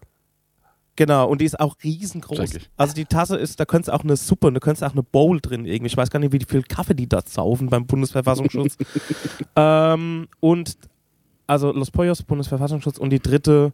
genau. 0.96 1.26
Und 1.28 1.40
die 1.40 1.46
ist 1.46 1.58
auch 1.58 1.76
riesengroß. 1.82 2.58
Also 2.76 2.94
die 2.94 3.06
Tasse 3.06 3.36
ist, 3.38 3.58
da 3.58 3.64
könntest 3.64 3.88
du 3.88 3.92
auch 3.94 4.04
eine 4.04 4.16
Suppe, 4.16 4.52
da 4.52 4.60
könntest 4.60 4.82
du 4.82 4.86
auch 4.86 4.92
eine 4.92 5.02
Bowl 5.02 5.40
drin 5.40 5.64
irgendwie. 5.64 5.86
Ich 5.86 5.96
weiß 5.96 6.10
gar 6.10 6.18
nicht, 6.20 6.32
wie 6.32 6.44
viel 6.46 6.62
Kaffee 6.62 6.94
die 6.94 7.08
da 7.08 7.22
saufen 7.26 7.70
beim 7.70 7.86
Bundesverfassungsschutz. 7.86 8.76
ähm, 9.56 10.28
und 10.40 10.76
also 11.46 11.72
Los 11.72 11.90
Pollos, 11.90 12.22
Bundesverfassungsschutz. 12.22 12.98
Und 12.98 13.10
die 13.10 13.20
dritte, 13.20 13.72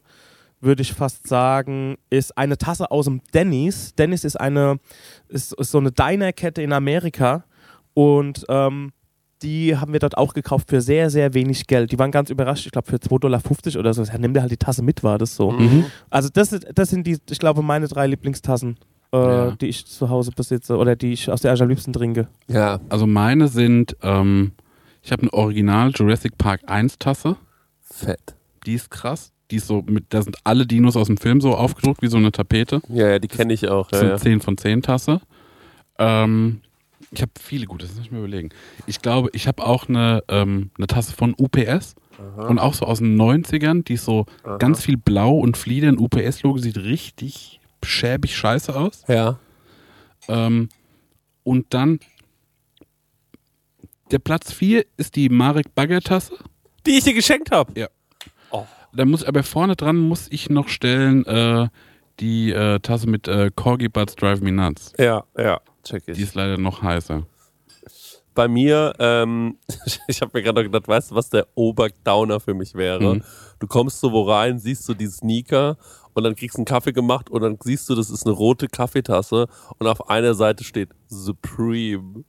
würde 0.62 0.82
ich 0.82 0.94
fast 0.94 1.26
sagen, 1.26 1.96
ist 2.08 2.38
eine 2.38 2.56
Tasse 2.56 2.90
aus 2.90 3.04
dem 3.06 3.20
Denny's. 3.34 3.94
Denny's 3.94 4.24
ist 4.24 4.40
eine, 4.40 4.78
ist, 5.28 5.52
ist 5.52 5.70
so 5.72 5.78
eine 5.78 5.92
Diner-Kette 5.92 6.62
in 6.62 6.72
Amerika. 6.72 7.44
Und 7.94 8.44
ähm, 8.48 8.92
die 9.42 9.76
haben 9.76 9.92
wir 9.92 9.98
dort 10.00 10.16
auch 10.16 10.34
gekauft 10.34 10.70
für 10.70 10.80
sehr, 10.80 11.10
sehr 11.10 11.34
wenig 11.34 11.66
Geld. 11.66 11.90
Die 11.92 11.98
waren 11.98 12.12
ganz 12.12 12.30
überrascht, 12.30 12.64
ich 12.64 12.72
glaube 12.72 12.88
für 12.88 12.96
2,50 12.96 13.18
Dollar 13.18 13.42
oder 13.80 13.92
so. 13.92 14.04
Ja, 14.04 14.16
nimm 14.18 14.32
dir 14.34 14.40
halt 14.40 14.52
die 14.52 14.56
Tasse 14.56 14.82
mit, 14.82 15.02
war 15.02 15.18
das 15.18 15.34
so. 15.34 15.50
Mhm. 15.50 15.86
Also 16.10 16.28
das, 16.32 16.50
das 16.74 16.90
sind 16.90 17.06
die, 17.06 17.18
ich 17.28 17.38
glaube, 17.38 17.62
meine 17.62 17.88
drei 17.88 18.06
Lieblingstassen, 18.06 18.76
äh, 19.12 19.16
Ja. 19.18 19.50
die 19.50 19.66
ich 19.66 19.84
zu 19.84 20.08
Hause 20.08 20.30
besitze 20.30 20.76
oder 20.76 20.94
die 20.94 21.12
ich 21.12 21.28
aus 21.28 21.40
der 21.42 21.54
ich 21.54 21.60
am 21.62 21.68
liebsten 21.68 21.92
trinke. 21.92 22.28
Ja. 22.48 22.78
Also 22.88 23.06
meine 23.08 23.48
sind, 23.48 23.96
ähm, 24.02 24.52
ich 25.02 25.10
habe 25.10 25.22
eine 25.22 25.32
Original 25.32 25.90
Jurassic 25.90 26.38
Park 26.38 26.60
1 26.66 27.00
Tasse. 27.00 27.36
Fett. 27.80 28.36
Die 28.64 28.74
ist 28.74 28.90
krass. 28.90 29.32
Die 29.52 29.56
ist 29.56 29.66
so 29.68 29.82
mit, 29.86 30.06
da 30.08 30.22
sind 30.22 30.36
alle 30.44 30.66
Dinos 30.66 30.96
aus 30.96 31.06
dem 31.06 31.18
Film 31.18 31.40
so 31.40 31.54
aufgedruckt 31.54 32.02
wie 32.02 32.08
so 32.08 32.16
eine 32.16 32.32
Tapete. 32.32 32.80
Ja, 32.88 33.08
ja, 33.10 33.18
die 33.20 33.28
kenne 33.28 33.52
ich 33.52 33.68
auch. 33.68 33.88
Das 33.90 34.00
Ja, 34.00 34.14
ist 34.14 34.24
ja. 34.24 34.30
eine 34.30 34.38
10 34.38 34.40
von 34.40 34.56
10 34.58 34.82
Tasse. 34.82 35.20
Ähm, 35.98 36.62
ich 37.10 37.20
habe 37.22 37.32
viele 37.38 37.66
gute, 37.66 37.86
das 37.86 37.94
muss 37.94 38.06
ich 38.06 38.10
mir 38.10 38.18
überlegen. 38.18 38.48
Ich 38.86 39.02
glaube, 39.02 39.28
ich 39.34 39.46
habe 39.46 39.64
auch 39.64 39.88
eine, 39.88 40.24
ähm, 40.28 40.70
eine 40.78 40.86
Tasse 40.86 41.12
von 41.12 41.34
UPS 41.38 41.94
und 42.48 42.58
auch 42.58 42.72
so 42.74 42.86
aus 42.86 42.98
den 42.98 43.16
90ern, 43.20 43.84
die 43.84 43.94
ist 43.94 44.04
so 44.04 44.26
ganz 44.58 44.82
viel 44.82 44.96
blau 44.96 45.36
und 45.38 45.56
Flieder. 45.56 45.92
UPS-Logo 45.98 46.58
sieht 46.58 46.78
richtig 46.78 47.60
schäbig 47.84 48.36
scheiße 48.36 48.74
aus. 48.74 49.04
ja. 49.08 49.38
Ähm, 50.28 50.68
und 51.44 51.66
dann 51.74 51.98
der 54.12 54.20
Platz 54.20 54.52
4 54.52 54.84
ist 54.96 55.16
die 55.16 55.28
Marek 55.28 55.74
Bagger 55.74 56.00
Tasse. 56.00 56.34
Die 56.86 56.92
ich 56.92 57.04
dir 57.04 57.14
geschenkt 57.14 57.50
habe. 57.50 57.72
Da 58.94 59.04
muss 59.04 59.24
aber 59.24 59.42
vorne 59.42 59.76
dran 59.76 59.96
muss 59.96 60.28
ich 60.30 60.50
noch 60.50 60.68
stellen 60.68 61.24
äh, 61.26 61.68
die 62.20 62.52
äh, 62.52 62.78
Tasse 62.80 63.08
mit 63.08 63.26
äh, 63.26 63.50
Corgi 63.54 63.88
Butts 63.88 64.16
Drive 64.16 64.40
Me 64.40 64.52
Nuts. 64.52 64.92
Ja, 64.98 65.24
ja. 65.36 65.60
Check 65.82 66.04
ich. 66.06 66.16
Die 66.16 66.22
ist 66.22 66.34
leider 66.34 66.58
noch 66.58 66.82
heißer. 66.82 67.24
bei 68.34 68.48
mir, 68.48 68.92
ähm, 68.98 69.58
ich 70.06 70.20
habe 70.20 70.30
mir 70.34 70.42
gerade 70.42 70.60
noch 70.60 70.70
gedacht, 70.70 70.88
weißt 70.88 71.10
du, 71.10 71.14
was 71.14 71.30
der 71.30 71.46
Oberdowner 71.54 72.40
für 72.40 72.54
mich 72.54 72.74
wäre? 72.74 73.16
Mhm. 73.16 73.22
Du 73.58 73.66
kommst 73.66 74.00
so 74.00 74.12
wo 74.12 74.22
rein, 74.22 74.58
siehst 74.58 74.88
du 74.88 74.94
die 74.94 75.06
Sneaker 75.06 75.76
und 76.14 76.24
dann 76.24 76.34
kriegst 76.36 76.56
du 76.56 76.58
einen 76.60 76.64
Kaffee 76.66 76.92
gemacht 76.92 77.30
und 77.30 77.42
dann 77.42 77.58
siehst 77.62 77.88
du, 77.88 77.94
das 77.94 78.10
ist 78.10 78.26
eine 78.26 78.34
rote 78.34 78.68
Kaffeetasse 78.68 79.46
und 79.78 79.86
auf 79.86 80.08
einer 80.10 80.34
Seite 80.34 80.64
steht 80.64 80.90
Supreme. 81.08 82.24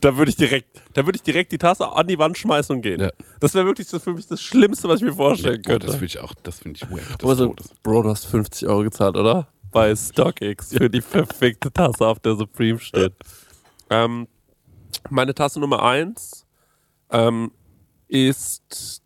Da 0.00 0.16
würde 0.16 0.30
ich 0.30 0.36
direkt, 0.36 0.82
da 0.92 1.06
würde 1.06 1.16
ich 1.16 1.22
direkt 1.22 1.52
die 1.52 1.58
Tasse 1.58 1.90
an 1.90 2.06
die 2.06 2.18
Wand 2.18 2.36
schmeißen 2.36 2.76
und 2.76 2.82
gehen. 2.82 3.00
Ja. 3.00 3.10
Das 3.40 3.54
wäre 3.54 3.64
wirklich 3.66 3.88
für 3.88 4.12
mich 4.12 4.26
das 4.26 4.40
Schlimmste, 4.42 4.88
was 4.88 5.00
ich 5.00 5.06
mir 5.06 5.14
vorstellen 5.14 5.62
Oh, 5.64 5.68
könnte. 5.70 5.86
das 5.86 5.96
finde 5.96 6.06
ich 6.06 6.18
auch, 6.18 6.34
das 6.42 6.58
finde 6.60 6.80
ich 6.82 6.90
wack. 6.90 7.02
Aber 7.14 7.28
Das 7.30 7.38
so, 7.38 7.46
Todes. 7.48 7.68
Bro, 7.82 8.02
du 8.02 8.08
hast 8.10 8.26
50 8.26 8.68
Euro 8.68 8.82
gezahlt, 8.82 9.16
oder? 9.16 9.48
Bei 9.70 9.94
StockX 9.96 10.74
für 10.76 10.90
die 10.90 11.00
perfekte 11.00 11.72
Tasse, 11.72 12.06
auf 12.06 12.18
der 12.20 12.36
Supreme 12.36 12.78
steht. 12.78 13.14
Ähm, 13.88 14.28
meine 15.08 15.34
Tasse 15.34 15.58
Nummer 15.60 15.82
1 15.82 16.46
ähm, 17.10 17.52
ist, 18.08 19.01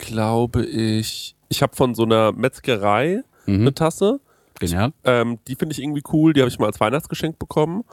glaube 0.00 0.64
ich, 0.64 1.36
ich 1.48 1.62
habe 1.62 1.76
von 1.76 1.94
so 1.94 2.02
einer 2.04 2.32
Metzgerei 2.32 3.22
eine 3.46 3.58
Mhm. 3.58 3.74
Tasse. 3.74 4.20
Genial. 4.58 4.92
Ähm, 5.04 5.38
die 5.48 5.54
finde 5.54 5.72
ich 5.72 5.82
irgendwie 5.82 6.02
cool, 6.12 6.32
die 6.32 6.40
habe 6.40 6.48
ich 6.50 6.58
mal 6.58 6.66
als 6.66 6.80
Weihnachtsgeschenk 6.80 7.38
bekommen. 7.38 7.84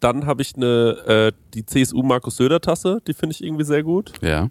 Dann 0.00 0.26
habe 0.26 0.42
ich 0.42 0.54
eine, 0.54 0.90
äh, 1.06 1.32
die 1.54 1.66
CSU 1.66 2.02
Markus 2.02 2.36
Söder 2.36 2.60
Tasse, 2.60 3.00
die 3.06 3.14
finde 3.14 3.34
ich 3.34 3.42
irgendwie 3.42 3.64
sehr 3.64 3.82
gut. 3.82 4.12
Ja. 4.22 4.48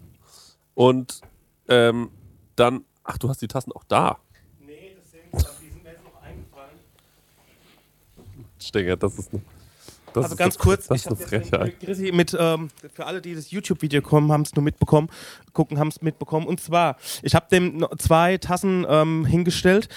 Und 0.74 1.20
ähm, 1.68 2.10
dann, 2.56 2.84
ach, 3.04 3.16
du 3.18 3.28
hast 3.28 3.40
die 3.40 3.48
Tassen 3.48 3.72
auch 3.72 3.84
da. 3.84 4.18
Nee, 4.66 4.96
das 4.98 5.10
sind, 5.10 5.22
die 5.62 5.70
sind 5.70 5.82
mir 5.82 5.90
jetzt 5.92 6.04
noch 6.04 6.20
eingefallen. 6.22 6.78
Stenger, 8.60 8.96
das 8.96 9.18
ist, 9.18 9.30
Das 10.22 10.32
also 10.32 10.36
ganz 10.36 10.56
eine- 10.56 10.62
kurz, 10.62 10.86
das 10.88 11.00
ich 11.00 11.06
ist 11.06 11.08
eine 11.12 11.16
hab 11.16 11.32
jetzt 11.32 11.48
Frechheit. 11.50 11.66
mit 11.66 11.80
Chrissy 11.80 12.12
mit, 12.12 12.36
ähm, 12.38 12.68
für 12.94 13.06
alle, 13.06 13.20
die 13.20 13.34
das 13.34 13.50
YouTube-Video 13.50 14.02
kommen, 14.02 14.30
haben 14.32 14.42
es 14.42 14.54
nur 14.54 14.62
mitbekommen, 14.62 15.08
gucken, 15.52 15.78
haben 15.78 15.88
es 15.88 16.02
mitbekommen. 16.02 16.46
Und 16.46 16.60
zwar, 16.60 16.96
ich 17.22 17.34
habe 17.34 17.46
dem 17.50 17.84
zwei 17.98 18.38
Tassen 18.38 18.86
ähm, 18.88 19.24
hingestellt. 19.24 19.88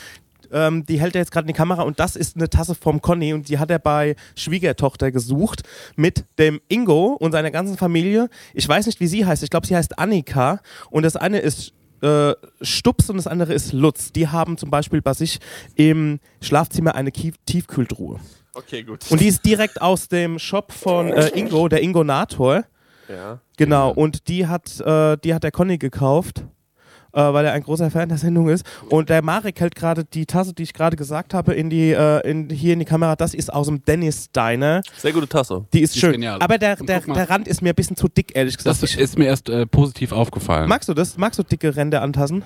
Ähm, 0.53 0.85
die 0.85 0.99
hält 0.99 1.15
er 1.15 1.21
jetzt 1.21 1.31
gerade 1.31 1.45
in 1.45 1.53
die 1.53 1.57
Kamera 1.57 1.83
und 1.83 1.97
das 2.01 2.17
ist 2.17 2.35
eine 2.35 2.49
Tasse 2.49 2.75
vom 2.75 3.01
Conny 3.01 3.33
und 3.33 3.47
die 3.47 3.57
hat 3.57 3.71
er 3.71 3.79
bei 3.79 4.17
Schwiegertochter 4.35 5.09
gesucht 5.09 5.61
mit 5.95 6.25
dem 6.39 6.59
Ingo 6.67 7.13
und 7.13 7.31
seiner 7.31 7.51
ganzen 7.51 7.77
Familie. 7.77 8.27
Ich 8.53 8.67
weiß 8.67 8.85
nicht, 8.87 8.99
wie 8.99 9.07
sie 9.07 9.25
heißt. 9.25 9.43
Ich 9.43 9.49
glaube, 9.49 9.65
sie 9.65 9.77
heißt 9.77 9.97
Annika 9.97 10.59
und 10.89 11.03
das 11.03 11.15
eine 11.15 11.39
ist 11.39 11.71
äh, 12.01 12.33
Stups 12.61 13.09
und 13.09 13.17
das 13.17 13.27
andere 13.27 13.53
ist 13.53 13.73
Lutz. 13.73 14.11
Die 14.11 14.27
haben 14.27 14.57
zum 14.57 14.69
Beispiel 14.69 15.01
bei 15.01 15.13
sich 15.13 15.39
im 15.75 16.19
Schlafzimmer 16.41 16.95
eine 16.95 17.11
Kief 17.11 17.35
Tiefkühltruhe. 17.45 18.19
Okay, 18.53 18.83
gut. 18.83 19.09
Und 19.09 19.21
die 19.21 19.27
ist 19.27 19.45
direkt 19.45 19.81
aus 19.81 20.07
dem 20.07 20.37
Shop 20.37 20.71
von 20.71 21.07
äh, 21.13 21.29
Ingo, 21.29 21.67
der 21.67 21.81
Ingo 21.81 22.03
Nator. 22.03 22.65
ja. 23.07 23.39
Genau, 23.57 23.91
und 23.91 24.27
die 24.27 24.47
hat, 24.47 24.79
äh, 24.79 25.17
die 25.23 25.33
hat 25.35 25.43
der 25.43 25.51
Conny 25.51 25.77
gekauft, 25.77 26.45
äh, 27.13 27.19
weil 27.21 27.45
er 27.45 27.53
ein 27.53 27.63
großer 27.63 27.89
Fan 27.91 28.09
der 28.09 28.17
Sendung 28.17 28.49
ist. 28.49 28.65
Und 28.89 29.09
der 29.09 29.21
Marek 29.23 29.59
hält 29.59 29.75
gerade 29.75 30.03
die 30.05 30.25
Tasse, 30.25 30.53
die 30.53 30.63
ich 30.63 30.73
gerade 30.73 30.95
gesagt 30.95 31.33
habe, 31.33 31.53
in 31.53 31.69
die, 31.69 31.91
äh, 31.91 32.29
in, 32.29 32.49
hier 32.49 32.73
in 32.73 32.79
die 32.79 32.85
Kamera. 32.85 33.15
Das 33.15 33.33
ist 33.33 33.51
aus 33.53 33.67
dem 33.67 33.83
Dennis 33.85 34.31
Diner. 34.31 34.81
Sehr 34.97 35.11
gute 35.13 35.27
Tasse. 35.27 35.65
Die 35.73 35.81
ist 35.81 35.93
Die 35.95 35.97
ist 35.97 36.01
schön. 36.01 36.11
genial. 36.13 36.39
Aber 36.41 36.57
der, 36.57 36.75
der, 36.77 37.01
der 37.01 37.29
Rand 37.29 37.47
ist 37.47 37.61
mir 37.61 37.69
ein 37.69 37.75
bisschen 37.75 37.95
zu 37.95 38.07
dick, 38.07 38.35
ehrlich 38.35 38.57
gesagt. 38.57 38.81
Das 38.81 38.95
ist 38.95 39.17
mir 39.17 39.25
erst 39.25 39.49
äh, 39.49 39.65
positiv 39.65 40.11
aufgefallen. 40.11 40.67
magst 40.69 40.89
du 40.89 40.93
das? 40.93 41.17
Magst 41.17 41.39
du 41.39 41.43
dicke 41.43 41.75
Ränder 41.75 42.01
an 42.01 42.13
Tassen? 42.13 42.43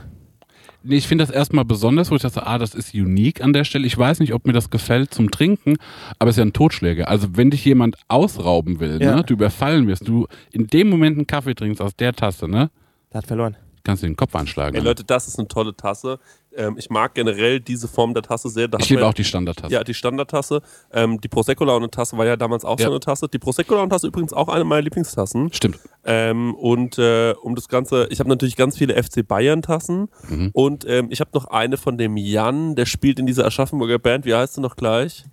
Nee, 0.88 0.98
ich 0.98 1.08
finde 1.08 1.26
das 1.26 1.34
erstmal 1.34 1.66
besonders, 1.66 2.12
wo 2.12 2.16
ich 2.16 2.22
dachte, 2.22 2.46
ah, 2.46 2.60
das 2.60 2.76
ist 2.76 2.94
unique 2.94 3.42
an 3.42 3.54
der 3.54 3.64
Stelle. 3.64 3.88
Ich 3.88 3.98
weiß 3.98 4.20
nicht, 4.20 4.36
ob 4.36 4.46
mir 4.46 4.54
das 4.54 4.70
gefällt 4.70 5.12
zum 5.12 5.32
Trinken, 5.32 5.78
aber 6.20 6.30
es 6.30 6.36
ist 6.36 6.40
ja 6.40 6.46
ein 6.46 6.54
Totschläger. 6.54 7.08
Also 7.08 7.30
wenn 7.36 7.50
dich 7.50 7.66
jemand 7.66 7.96
ausrauben 8.08 8.80
will, 8.80 9.02
Ja. 9.02 9.16
ne, 9.16 9.24
du 9.24 9.34
überfallen 9.34 9.88
wirst, 9.88 10.08
du 10.08 10.28
in 10.52 10.68
dem 10.68 10.90
Moment 10.90 11.18
einen 11.18 11.26
Kaffee 11.26 11.56
trinkst 11.56 11.82
aus 11.82 11.96
der 11.96 12.14
Tasse, 12.14 12.48
ne, 12.48 12.70
Der 13.12 13.18
hat 13.20 13.26
verloren. 13.26 13.58
Kannst 13.86 14.03
du 14.03 14.07
den 14.07 14.18
Kopf 14.18 14.36
anschlagen. 14.36 14.76
Ey, 14.76 14.82
Leute, 14.82 15.06
das 15.06 15.28
ist 15.30 15.40
eine 15.40 15.48
tolle 15.48 15.76
Tasse. 15.78 16.20
Ähm, 16.57 16.76
ich 16.78 16.90
mag 16.90 17.14
generell 17.16 17.60
diese 17.62 17.88
Form 17.88 18.14
der 18.14 18.24
Tasse 18.24 18.49
sehr. 18.49 18.68
Da 18.68 18.78
ich 18.80 18.90
liebe 18.90 19.06
auch 19.06 19.14
die 19.14 19.24
Standardtasse. 19.24 19.74
Ja, 19.74 19.84
die 19.84 19.94
Standardtasse. 19.94 20.62
Ähm, 20.91 21.22
die 21.22 21.28
Prosecco-Laune-Tasse 21.30 22.18
war 22.18 22.26
ja 22.26 22.36
damals 22.36 22.66
auch 22.66 22.80
Ja. 22.80 22.86
so 22.88 22.91
eine 22.91 22.99
Tasse. 22.99 23.28
Die 23.30 23.40
Prosecco-Laune-Tasse 23.40 24.07
übrigens 24.07 24.34
auch 24.34 24.49
eine 24.49 24.64
meiner 24.66 24.82
Lieblingstassen. 24.82 25.53
Stimmt. 25.53 25.80
Ähm, 26.03 26.53
und 26.56 26.98
äh, 26.98 27.34
um 27.41 27.56
das 27.56 27.68
Ganze, 27.70 28.07
ich 28.10 28.20
habe 28.20 28.30
natürlich 28.30 28.56
ganz 28.57 28.78
viele 28.78 29.02
FC 29.02 29.26
Bayern-Tassen. 29.28 30.10
Mhm. 30.30 30.49
Und 30.53 30.86
ähm, 30.88 31.07
ich 31.12 31.20
habe 31.22 31.30
noch 31.34 31.45
eine 31.45 31.78
von 31.78 31.98
dem 31.98 32.18
Jan, 32.18 32.76
der 32.76 32.86
spielt 32.86 33.20
in 33.20 33.26
dieser 33.26 33.45
Aschaffenburger 33.45 33.99
Band. 33.99 34.26
Wie 34.26 34.34
heißt 34.34 34.56
sie 34.56 34.62
noch 34.62 34.76
gleich? 34.76 35.26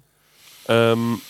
Ähm, 0.68 1.20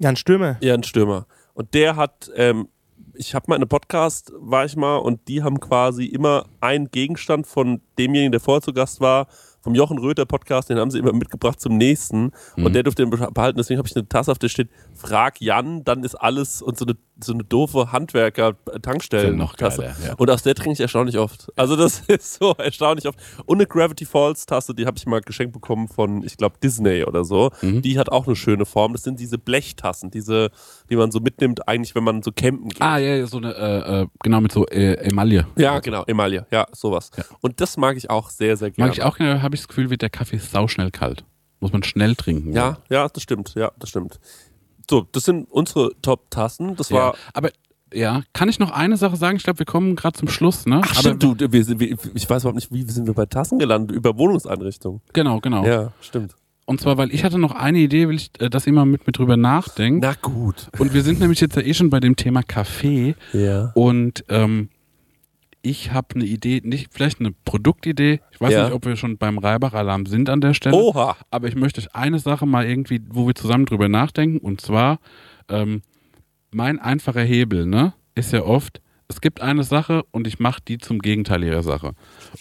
Jan 0.00 0.16
Stürmer. 0.16 0.56
ja, 0.60 0.74
ein 0.74 0.82
Stürmer. 0.82 1.26
Und 1.54 1.72
der 1.74 1.96
hat, 1.96 2.30
ähm, 2.34 2.68
ich 3.16 3.34
habe 3.34 3.46
mal 3.48 3.56
in 3.56 3.62
einem 3.62 3.68
Podcast, 3.68 4.32
war 4.36 4.64
ich 4.64 4.76
mal, 4.76 4.96
und 4.96 5.28
die 5.28 5.42
haben 5.42 5.60
quasi 5.60 6.06
immer 6.06 6.46
einen 6.60 6.90
Gegenstand 6.90 7.46
von 7.46 7.80
demjenigen, 7.98 8.32
der 8.32 8.40
vorher 8.40 8.62
zu 8.62 8.72
Gast 8.72 9.00
war, 9.00 9.26
vom 9.60 9.74
Jochen 9.74 9.98
Röther 9.98 10.26
Podcast, 10.26 10.68
den 10.68 10.78
haben 10.78 10.90
sie 10.90 10.98
immer 10.98 11.14
mitgebracht 11.14 11.58
zum 11.58 11.78
nächsten. 11.78 12.32
Mhm. 12.56 12.66
Und 12.66 12.74
der 12.74 12.82
durfte 12.82 13.06
den 13.06 13.10
behalten. 13.10 13.56
Deswegen 13.56 13.78
habe 13.78 13.88
ich 13.88 13.96
eine 13.96 14.06
Tasse, 14.06 14.30
auf 14.30 14.38
der 14.38 14.50
steht, 14.50 14.68
frag 14.94 15.40
Jan, 15.40 15.84
dann 15.84 16.04
ist 16.04 16.14
alles 16.16 16.60
und 16.60 16.76
so 16.76 16.84
eine, 16.84 16.96
so 17.22 17.32
eine 17.32 17.44
doofe 17.44 17.92
Handwerker-Tankstellen. 17.92 19.36
Noch 19.36 19.56
geiler, 19.56 19.94
ja. 20.04 20.14
Und 20.16 20.30
aus 20.30 20.42
der 20.42 20.54
trinke 20.54 20.72
ich 20.72 20.80
erstaunlich 20.80 21.18
oft. 21.18 21.52
Also 21.56 21.76
das 21.76 22.00
ist 22.08 22.34
so 22.34 22.54
erstaunlich 22.58 23.06
oft. 23.06 23.18
Und 23.46 23.58
eine 23.58 23.66
Gravity 23.66 24.04
Falls 24.04 24.46
Tasse, 24.46 24.74
die 24.74 24.86
habe 24.86 24.96
ich 24.96 25.06
mal 25.06 25.20
geschenkt 25.20 25.52
bekommen 25.52 25.88
von, 25.88 26.24
ich 26.24 26.36
glaube, 26.36 26.56
Disney 26.62 27.04
oder 27.04 27.24
so. 27.24 27.50
Mhm. 27.62 27.82
Die 27.82 27.98
hat 27.98 28.10
auch 28.10 28.26
eine 28.26 28.36
schöne 28.36 28.64
Form. 28.64 28.92
Das 28.92 29.02
sind 29.02 29.20
diese 29.20 29.38
Blechtassen, 29.38 30.10
diese, 30.10 30.50
die 30.90 30.96
man 30.96 31.10
so 31.10 31.20
mitnimmt, 31.20 31.68
eigentlich, 31.68 31.94
wenn 31.94 32.04
man 32.04 32.22
so 32.22 32.32
campen 32.32 32.68
geht. 32.68 32.82
Ah, 32.82 32.98
ja, 32.98 33.16
ja, 33.16 33.26
so 33.26 33.38
eine, 33.38 33.54
äh, 33.54 34.02
äh, 34.02 34.06
genau, 34.22 34.40
mit 34.40 34.52
so 34.52 34.66
äh, 34.66 34.94
Emaille. 35.08 35.46
Ja, 35.56 35.78
genau, 35.78 36.04
Emaille, 36.06 36.46
ja, 36.50 36.66
sowas. 36.72 37.10
Ja. 37.16 37.24
Und 37.40 37.60
das 37.60 37.76
mag 37.76 37.96
ich 37.96 38.10
auch 38.10 38.30
sehr, 38.30 38.56
sehr 38.56 38.70
gerne. 38.70 38.88
Mag 38.88 38.98
ich 38.98 39.04
auch 39.04 39.16
gerne, 39.16 39.42
habe 39.42 39.54
ich 39.54 39.62
das 39.62 39.68
Gefühl, 39.68 39.90
wird 39.90 40.02
der 40.02 40.10
Kaffee 40.10 40.38
sauschnell 40.38 40.90
kalt. 40.90 41.24
Muss 41.60 41.72
man 41.72 41.82
schnell 41.82 42.14
trinken. 42.14 42.52
Ja, 42.52 42.78
ja, 42.90 43.08
das 43.08 43.22
stimmt, 43.22 43.54
ja, 43.54 43.72
das 43.78 43.88
stimmt. 43.88 44.18
So, 44.90 45.06
das 45.12 45.24
sind 45.24 45.50
unsere 45.50 45.90
Top-Tassen. 46.02 46.76
Das 46.76 46.90
war. 46.90 47.12
ja. 47.12 47.18
Aber 47.32 47.50
ja, 47.92 48.22
kann 48.32 48.48
ich 48.48 48.58
noch 48.58 48.70
eine 48.72 48.96
Sache 48.96 49.16
sagen? 49.16 49.36
Ich 49.36 49.44
glaube, 49.44 49.60
wir 49.60 49.66
kommen 49.66 49.94
gerade 49.94 50.18
zum 50.18 50.28
Schluss, 50.28 50.66
ne? 50.66 50.80
Ach, 50.82 50.90
Aber 50.90 51.00
stimmt, 51.16 51.22
du, 51.22 51.52
wir, 51.52 51.64
sind- 51.64 51.78
wir, 51.80 51.96
ich 52.14 52.28
weiß 52.28 52.42
überhaupt 52.42 52.56
nicht, 52.56 52.72
wie 52.72 52.82
sind 52.82 53.06
wir 53.06 53.14
bei 53.14 53.26
Tassen 53.26 53.58
gelandet? 53.58 53.96
Über 53.96 54.18
Wohnungseinrichtungen. 54.18 55.00
Genau, 55.12 55.40
genau. 55.40 55.64
Ja, 55.64 55.92
stimmt. 56.00 56.34
Und 56.66 56.80
zwar, 56.80 56.96
weil 56.96 57.12
ich 57.14 57.24
hatte 57.24 57.38
noch 57.38 57.52
eine 57.54 57.78
Idee, 57.78 58.08
will 58.08 58.16
ich, 58.16 58.30
äh, 58.38 58.48
dass 58.48 58.66
ihr 58.66 58.72
mal 58.72 58.86
mit 58.86 59.06
mir 59.06 59.12
drüber 59.12 59.36
nachdenkt. 59.36 60.02
Na 60.02 60.14
gut. 60.20 60.68
Und 60.78 60.94
wir 60.94 61.02
sind 61.02 61.20
nämlich 61.20 61.40
jetzt 61.40 61.56
ja 61.56 61.62
eh 61.62 61.74
schon 61.74 61.90
bei 61.90 62.00
dem 62.00 62.16
Thema 62.16 62.42
Kaffee. 62.42 63.14
Ja. 63.34 63.70
Und 63.74 64.24
ähm, 64.30 64.70
ich 65.64 65.92
habe 65.92 66.14
eine 66.14 66.24
Idee, 66.24 66.60
nicht 66.62 66.92
vielleicht 66.92 67.20
eine 67.20 67.32
Produktidee. 67.44 68.20
Ich 68.30 68.40
weiß 68.40 68.52
Ja. 68.52 68.64
nicht, 68.64 68.72
ob 68.74 68.84
wir 68.84 68.96
schon 68.96 69.16
beim 69.16 69.38
Reibach-Alarm 69.38 70.04
sind 70.06 70.28
an 70.28 70.40
der 70.40 70.52
Stelle. 70.54 70.76
Oha. 70.76 71.16
Aber 71.30 71.48
ich 71.48 71.54
möchte 71.56 71.82
eine 71.94 72.18
Sache 72.18 72.44
mal 72.46 72.66
irgendwie, 72.66 73.00
wo 73.08 73.26
wir 73.26 73.34
zusammen 73.34 73.64
drüber 73.64 73.88
nachdenken. 73.88 74.38
Und 74.38 74.60
zwar, 74.60 74.98
ähm, 75.48 75.82
mein 76.50 76.78
einfacher 76.78 77.22
Hebel, 77.22 77.64
ne, 77.66 77.94
ist 78.14 78.32
ja 78.32 78.42
oft, 78.42 78.80
es 79.08 79.20
gibt 79.20 79.40
eine 79.40 79.64
Sache 79.64 80.02
und 80.10 80.26
ich 80.26 80.38
mache 80.38 80.60
die 80.68 80.78
zum 80.78 80.98
Gegenteil 80.98 81.42
ihrer 81.42 81.62
Sache. 81.62 81.92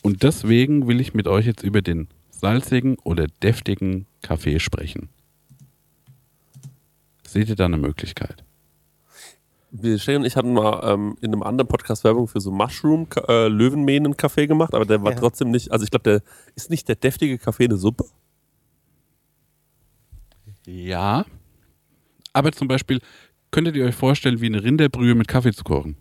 Und 0.02 0.24
deswegen 0.24 0.88
will 0.88 1.00
ich 1.00 1.14
mit 1.14 1.28
euch 1.28 1.46
jetzt 1.46 1.64
über 1.64 1.82
den 1.82 2.10
salzigen 2.30 2.98
oder 3.04 3.28
deftigen 3.42 4.06
Kaffee 4.22 4.60
sprechen. 4.60 5.10
Seht 7.26 7.48
ihr 7.50 7.56
da 7.56 7.66
eine 7.66 7.78
Möglichkeit? 7.78 8.44
Wir 9.76 9.98
Shay 9.98 10.16
und 10.18 10.24
ich 10.24 10.36
hatten 10.36 10.54
mal 10.54 10.82
ähm, 10.94 11.18
in 11.22 11.34
einem 11.34 11.42
anderen 11.42 11.68
Podcast 11.68 12.04
Werbung 12.04 12.28
für 12.28 12.40
so 12.40 12.52
Mushroom 12.52 13.08
äh, 13.28 13.48
Löwenmähnen 13.48 14.16
Kaffee 14.16 14.46
gemacht, 14.46 14.76
aber 14.76 14.86
der 14.86 15.02
war 15.02 15.14
Ja. 15.14 15.18
trotzdem 15.20 15.50
nicht, 15.50 15.72
also 15.72 15.84
ich 15.84 15.90
glaube, 15.90 16.04
der 16.04 16.22
ist 16.54 16.70
nicht 16.70 16.88
der 16.88 16.96
deftige 16.96 17.40
Kaffee 17.40 17.66
eine 17.66 17.78
Suppe. 17.78 18.06
Ja. 20.68 21.26
Aber 22.34 22.52
zum 22.52 22.68
Beispiel, 22.68 23.00
könntet 23.50 23.76
ihr 23.76 23.86
euch 23.86 23.96
vorstellen, 23.96 24.42
wie 24.42 24.46
eine 24.46 24.64
Rinderbrühe 24.64 25.16
mit 25.16 25.28
Kaffee 25.28 25.54
zu 25.54 25.64
kochen? 25.64 25.98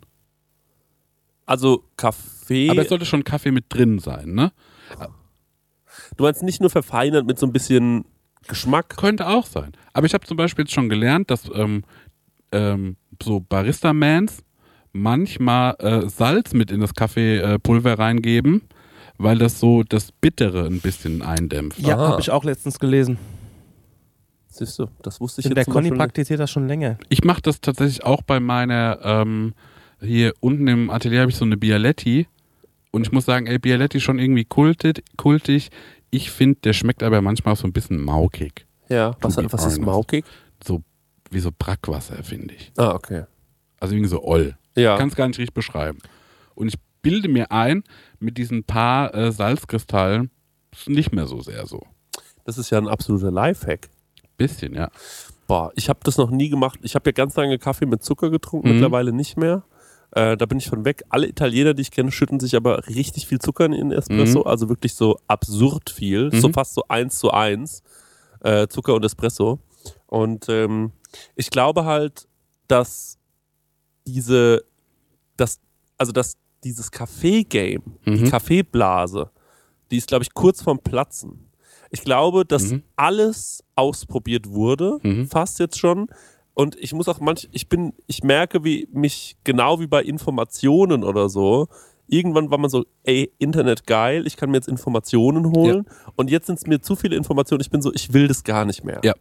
Also 1.47 1.85
Kaffee. 1.97 2.69
Aber 2.71 2.83
es 2.83 2.91
sollte 2.91 3.07
schon 3.07 3.25
Kaffee 3.25 3.53
mit 3.53 3.65
drin 3.71 3.99
sein, 3.99 4.35
ne? 4.35 4.53
du 6.17 6.25
meinst 6.25 6.43
nicht 6.43 6.61
nur 6.61 6.69
verfeinert 6.71 7.27
mit 7.27 7.39
so 7.39 7.47
ein 7.47 7.53
bisschen 7.53 8.05
Geschmack. 8.49 8.97
Könnte 8.99 9.29
auch 9.29 9.47
sein. 9.47 9.73
Aber 9.95 10.05
ich 10.07 10.13
habe 10.13 10.27
zum 10.27 10.37
Beispiel 10.37 10.65
jetzt 10.65 10.75
schon 10.75 10.89
gelernt, 10.91 11.31
dass 11.31 11.51
ähm, 11.55 11.85
ähm, 12.51 12.97
so 13.23 13.41
Barista-Mans 13.41 14.43
manchmal 14.93 15.75
äh, 15.79 16.09
Salz 16.09 16.53
mit 16.53 16.71
in 16.71 16.81
das 16.81 16.95
Kaffeepulver 16.95 17.55
äh, 17.55 17.59
Pulver 17.59 17.99
reingeben, 17.99 18.63
weil 19.19 19.39
das 19.39 19.59
so 19.59 19.83
das 19.83 20.13
Bittere 20.13 20.67
ein 20.67 20.81
bisschen 20.81 21.23
eindämpft. 21.23 21.79
Ja, 21.79 21.97
Aha. 21.97 22.09
habe 22.09 22.21
ich 22.21 22.31
auch 22.31 22.45
letztens 22.45 22.79
gelesen. 22.79 23.19
Siehst 24.49 24.79
du, 24.79 24.87
das 25.03 25.21
wusste 25.21 25.41
ich 25.41 25.47
Und 25.47 25.57
jetzt 25.57 25.67
der 25.67 25.73
Conny 25.73 25.91
praktiziert 25.91 26.39
das 26.39 26.51
schon 26.51 26.69
länger. 26.69 26.99
Ich 27.09 27.25
mache 27.25 27.41
das 27.41 27.63
tatsächlich 27.63 28.05
auch 28.05 28.21
bei 28.21 28.39
meiner, 28.39 28.99
ähm, 29.03 29.55
hier 30.01 30.35
unten 30.41 30.69
im 30.69 30.91
Atelier 30.91 31.23
habe 31.23 31.31
ich 31.31 31.37
so 31.37 31.47
eine 31.47 31.57
Bialetti 31.57 32.27
und 32.91 33.07
ich 33.07 33.13
muss 33.13 33.25
sagen, 33.25 33.47
ey, 33.47 33.59
Bialetti 33.59 33.97
ist 33.97 34.03
schon 34.03 34.19
irgendwie 34.19 34.45
kultig, 34.45 35.03
kultig. 35.17 35.71
Ich 36.11 36.31
finde, 36.31 36.61
der 36.65 36.75
schmeckt 36.75 37.03
aber 37.03 37.23
manchmal 37.23 37.55
auch 37.55 37.59
so 37.59 37.67
ein 37.67 37.73
bisschen 37.73 37.99
maukig. 37.99 38.67
Ja, 38.91 39.17
was, 39.23 39.39
was 39.39 39.65
ist 39.65 39.81
maukig? 39.81 40.27
So 40.63 40.83
wie 41.33 41.41
so 41.41 41.51
Brackwasser, 41.57 42.23
finde 42.23 42.55
ich. 42.55 42.73
Ah, 42.77 42.93
okay. 42.95 43.25
Also 43.81 43.95
irgendwie 43.95 44.11
so 44.11 44.23
oll. 44.23 44.57
Ja. 44.77 44.97
Kann 44.97 45.09
es 45.09 45.17
gar 45.17 45.27
nicht 45.29 45.39
richtig 45.39 45.55
beschreiben. 45.55 45.99
Und 46.55 46.69
ich 46.69 46.75
bilde 47.03 47.29
mir 47.29 47.51
ein, 47.51 47.83
mit 48.21 48.39
diesen 48.39 48.65
paar 48.65 49.15
äh, 49.15 49.33
Salzkristallen 49.33 50.31
ist 50.73 50.89
nicht 50.89 51.13
mehr 51.13 51.27
so 51.27 51.41
sehr 51.43 51.67
so. 51.67 51.83
Das 52.45 52.59
ist 52.59 52.71
ja 52.71 52.79
ein 52.79 52.89
absoluter 52.89 53.31
Lifehack. 53.31 53.89
Bisschen, 54.37 54.75
ja. 54.75 54.91
Boah, 55.47 55.73
ich 55.75 55.89
habe 55.89 56.01
das 56.05 56.17
noch 56.17 56.31
nie 56.31 56.49
gemacht. 56.49 56.79
Ich 56.83 56.95
habe 56.95 57.09
ja 57.11 57.13
ganz 57.13 57.37
lange 57.37 57.59
Kaffee 57.59 57.87
mit 57.87 58.03
Zucker 58.03 58.31
getrunken, 58.31 58.69
Mhm. 58.69 58.75
mittlerweile 58.75 59.13
nicht 59.13 59.37
mehr. 59.37 59.65
Äh, 60.13 60.37
da 60.37 60.47
bin 60.47 60.59
ich 60.59 60.69
von 60.69 60.85
weg. 60.85 61.03
Alle 61.11 61.27
Italiener, 61.29 61.75
die 61.75 61.83
ich 61.83 61.91
kenne, 61.91 62.11
schütten 62.13 62.39
sich 62.41 62.55
aber 62.57 62.87
richtig 62.87 63.27
viel 63.27 63.39
Zucker 63.41 63.65
in 63.67 63.73
ihren 63.73 63.93
Espresso. 63.93 64.41
Mhm. 64.41 64.47
Also 64.47 64.69
wirklich 64.69 64.95
so 64.95 65.19
absurd 65.27 65.91
viel. 65.91 66.31
So 66.35 66.49
Mhm. 66.49 66.55
fast 66.55 66.75
so 66.75 66.85
eins 66.89 67.19
zu 67.19 67.31
eins. 67.31 67.83
Äh, 68.41 68.69
Zucker 68.69 68.95
und 68.95 69.05
Espresso. 69.05 69.59
Und 70.07 70.49
ähm, 70.49 70.93
ich 71.37 71.51
glaube 71.51 71.85
halt, 71.85 72.27
dass 72.69 73.19
diese, 74.07 74.65
dass, 75.37 75.61
also 75.99 76.13
dass 76.13 76.37
dieses 76.65 76.91
Kaffee-Game, 76.91 77.83
die 78.07 78.11
Mhm. 78.11 78.31
Kaffeeblase, 78.31 79.31
die 79.91 79.97
ist, 79.99 80.09
glaube 80.09 80.25
ich, 80.25 80.33
kurz 80.35 80.63
vorm 80.63 80.79
Platzen. 80.79 81.51
Ich 81.91 82.03
glaube, 82.03 82.45
dass 82.45 82.71
Mhm. 82.71 82.83
alles 82.97 83.63
ausprobiert 83.77 84.49
wurde, 84.49 84.99
Mhm. 85.03 85.27
fast 85.29 85.59
jetzt 85.59 85.79
schon. 85.79 86.09
Und 86.55 86.77
ich 86.77 86.93
muss 86.93 87.09
auch 87.09 87.21
manch, 87.21 87.49
ich 87.53 87.69
bin, 87.69 87.93
ich 88.07 88.23
merke, 88.23 88.65
wie 88.65 88.89
mich, 88.93 89.37
genau 89.45 89.81
wie 89.81 89.87
bei 89.87 90.03
Informationen 90.03 91.03
oder 91.05 91.29
so, 91.29 91.69
irgendwann 92.09 92.51
war 92.51 92.59
man 92.59 92.69
so, 92.69 92.85
ey, 93.05 93.33
Internet 93.39 93.87
geil, 93.87 94.27
ich 94.27 94.37
kann 94.37 94.51
mir 94.51 94.57
jetzt 94.59 94.69
Informationen 94.69 95.47
holen. 95.47 95.87
Und 96.17 96.31
jetzt 96.31 96.47
sind 96.47 96.59
es 96.59 96.67
mir 96.67 96.81
zu 96.81 96.95
viele 96.97 97.17
Informationen. 97.17 97.61
Ich 97.61 97.71
bin 97.71 97.81
so, 97.81 97.93
ich 97.95 98.13
will 98.13 98.29
das 98.29 98.45
gar 98.45 98.65
nicht 98.65 98.85
mehr. 98.85 99.01
Ja. 99.03 99.15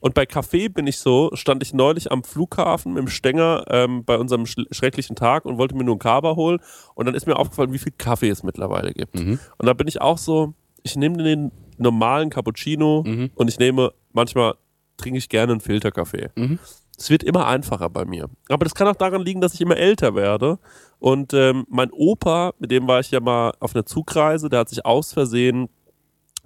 Und 0.00 0.14
bei 0.14 0.26
Kaffee 0.26 0.68
bin 0.68 0.86
ich 0.86 0.98
so, 0.98 1.30
stand 1.34 1.62
ich 1.62 1.74
neulich 1.74 2.12
am 2.12 2.22
Flughafen 2.22 2.92
mit 2.94 3.02
dem 3.02 3.08
Stenger 3.08 3.64
ähm, 3.68 4.04
bei 4.04 4.16
unserem 4.18 4.44
schl- 4.44 4.72
schrecklichen 4.72 5.16
Tag 5.16 5.44
und 5.44 5.58
wollte 5.58 5.74
mir 5.74 5.84
nur 5.84 5.94
einen 5.94 5.98
Kaba 5.98 6.36
holen. 6.36 6.60
Und 6.94 7.06
dann 7.06 7.14
ist 7.14 7.26
mir 7.26 7.36
aufgefallen, 7.36 7.72
wie 7.72 7.78
viel 7.78 7.92
Kaffee 7.96 8.28
es 8.28 8.42
mittlerweile 8.42 8.92
gibt. 8.92 9.14
Mhm. 9.18 9.38
Und 9.58 9.66
da 9.66 9.72
bin 9.72 9.88
ich 9.88 10.00
auch 10.00 10.18
so, 10.18 10.54
ich 10.84 10.94
nehme 10.96 11.22
den 11.22 11.50
normalen 11.78 12.30
Cappuccino 12.30 13.02
Mhm. 13.06 13.30
und 13.34 13.48
ich 13.48 13.58
nehme, 13.58 13.92
manchmal 14.12 14.54
trinke 14.98 15.18
ich 15.18 15.28
gerne 15.28 15.52
einen 15.52 15.60
Filterkaffee. 15.60 16.28
Mhm. 16.36 16.58
Es 16.98 17.10
wird 17.10 17.22
immer 17.22 17.46
einfacher 17.46 17.90
bei 17.90 18.04
mir. 18.04 18.28
Aber 18.48 18.64
das 18.64 18.74
kann 18.74 18.88
auch 18.88 18.96
daran 18.96 19.22
liegen, 19.22 19.40
dass 19.40 19.54
ich 19.54 19.60
immer 19.60 19.76
älter 19.76 20.14
werde. 20.14 20.58
Und 20.98 21.34
ähm, 21.34 21.66
mein 21.68 21.90
Opa, 21.90 22.52
mit 22.58 22.70
dem 22.70 22.86
war 22.88 23.00
ich 23.00 23.10
ja 23.10 23.20
mal 23.20 23.52
auf 23.60 23.74
einer 23.74 23.84
Zugreise, 23.84 24.48
der 24.48 24.60
hat 24.60 24.68
sich 24.68 24.84
aus 24.84 25.12
Versehen 25.12 25.68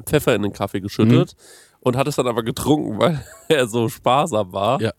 Pfeffer 0.04 0.34
in 0.34 0.42
den 0.42 0.52
Kaffee 0.52 0.80
geschüttet 0.80 1.36
und 1.80 1.96
hat 1.96 2.06
es 2.06 2.16
dann 2.16 2.26
aber 2.26 2.42
getrunken, 2.42 2.98
weil 2.98 3.24
er 3.48 3.66
so 3.66 3.88
sparsam 3.88 4.52
war. 4.52 4.80
Ja. 4.80 4.92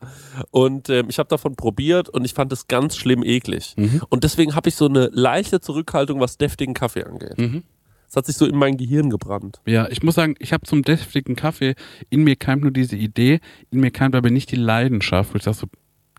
Und 0.49 0.89
ähm, 0.89 1.07
ich 1.09 1.19
habe 1.19 1.29
davon 1.29 1.55
probiert 1.55 2.09
und 2.09 2.25
ich 2.25 2.33
fand 2.33 2.51
es 2.51 2.67
ganz 2.67 2.95
schlimm 2.95 3.23
eklig. 3.23 3.73
Mhm. 3.77 4.01
Und 4.09 4.23
deswegen 4.23 4.55
habe 4.55 4.69
ich 4.69 4.75
so 4.75 4.85
eine 4.85 5.09
leichte 5.11 5.59
Zurückhaltung, 5.59 6.19
was 6.19 6.37
deftigen 6.37 6.73
Kaffee 6.73 7.03
angeht. 7.03 7.37
Mhm. 7.37 7.63
Es 8.11 8.17
hat 8.17 8.25
sich 8.25 8.35
so 8.35 8.45
in 8.45 8.57
mein 8.57 8.75
Gehirn 8.75 9.09
gebrannt. 9.09 9.61
Ja, 9.65 9.87
ich 9.89 10.03
muss 10.03 10.15
sagen, 10.15 10.35
ich 10.39 10.51
habe 10.51 10.65
zum 10.65 10.81
deftigen 10.81 11.37
Kaffee, 11.37 11.75
in 12.09 12.25
mir 12.25 12.35
keimt 12.35 12.61
nur 12.61 12.71
diese 12.71 12.97
Idee, 12.97 13.39
in 13.69 13.79
mir 13.79 13.89
keimt 13.89 14.15
aber 14.15 14.29
nicht 14.29 14.51
die 14.51 14.57
Leidenschaft, 14.57 15.33
wo 15.33 15.37
ich 15.37 15.43
sage 15.43 15.55
so, 15.55 15.67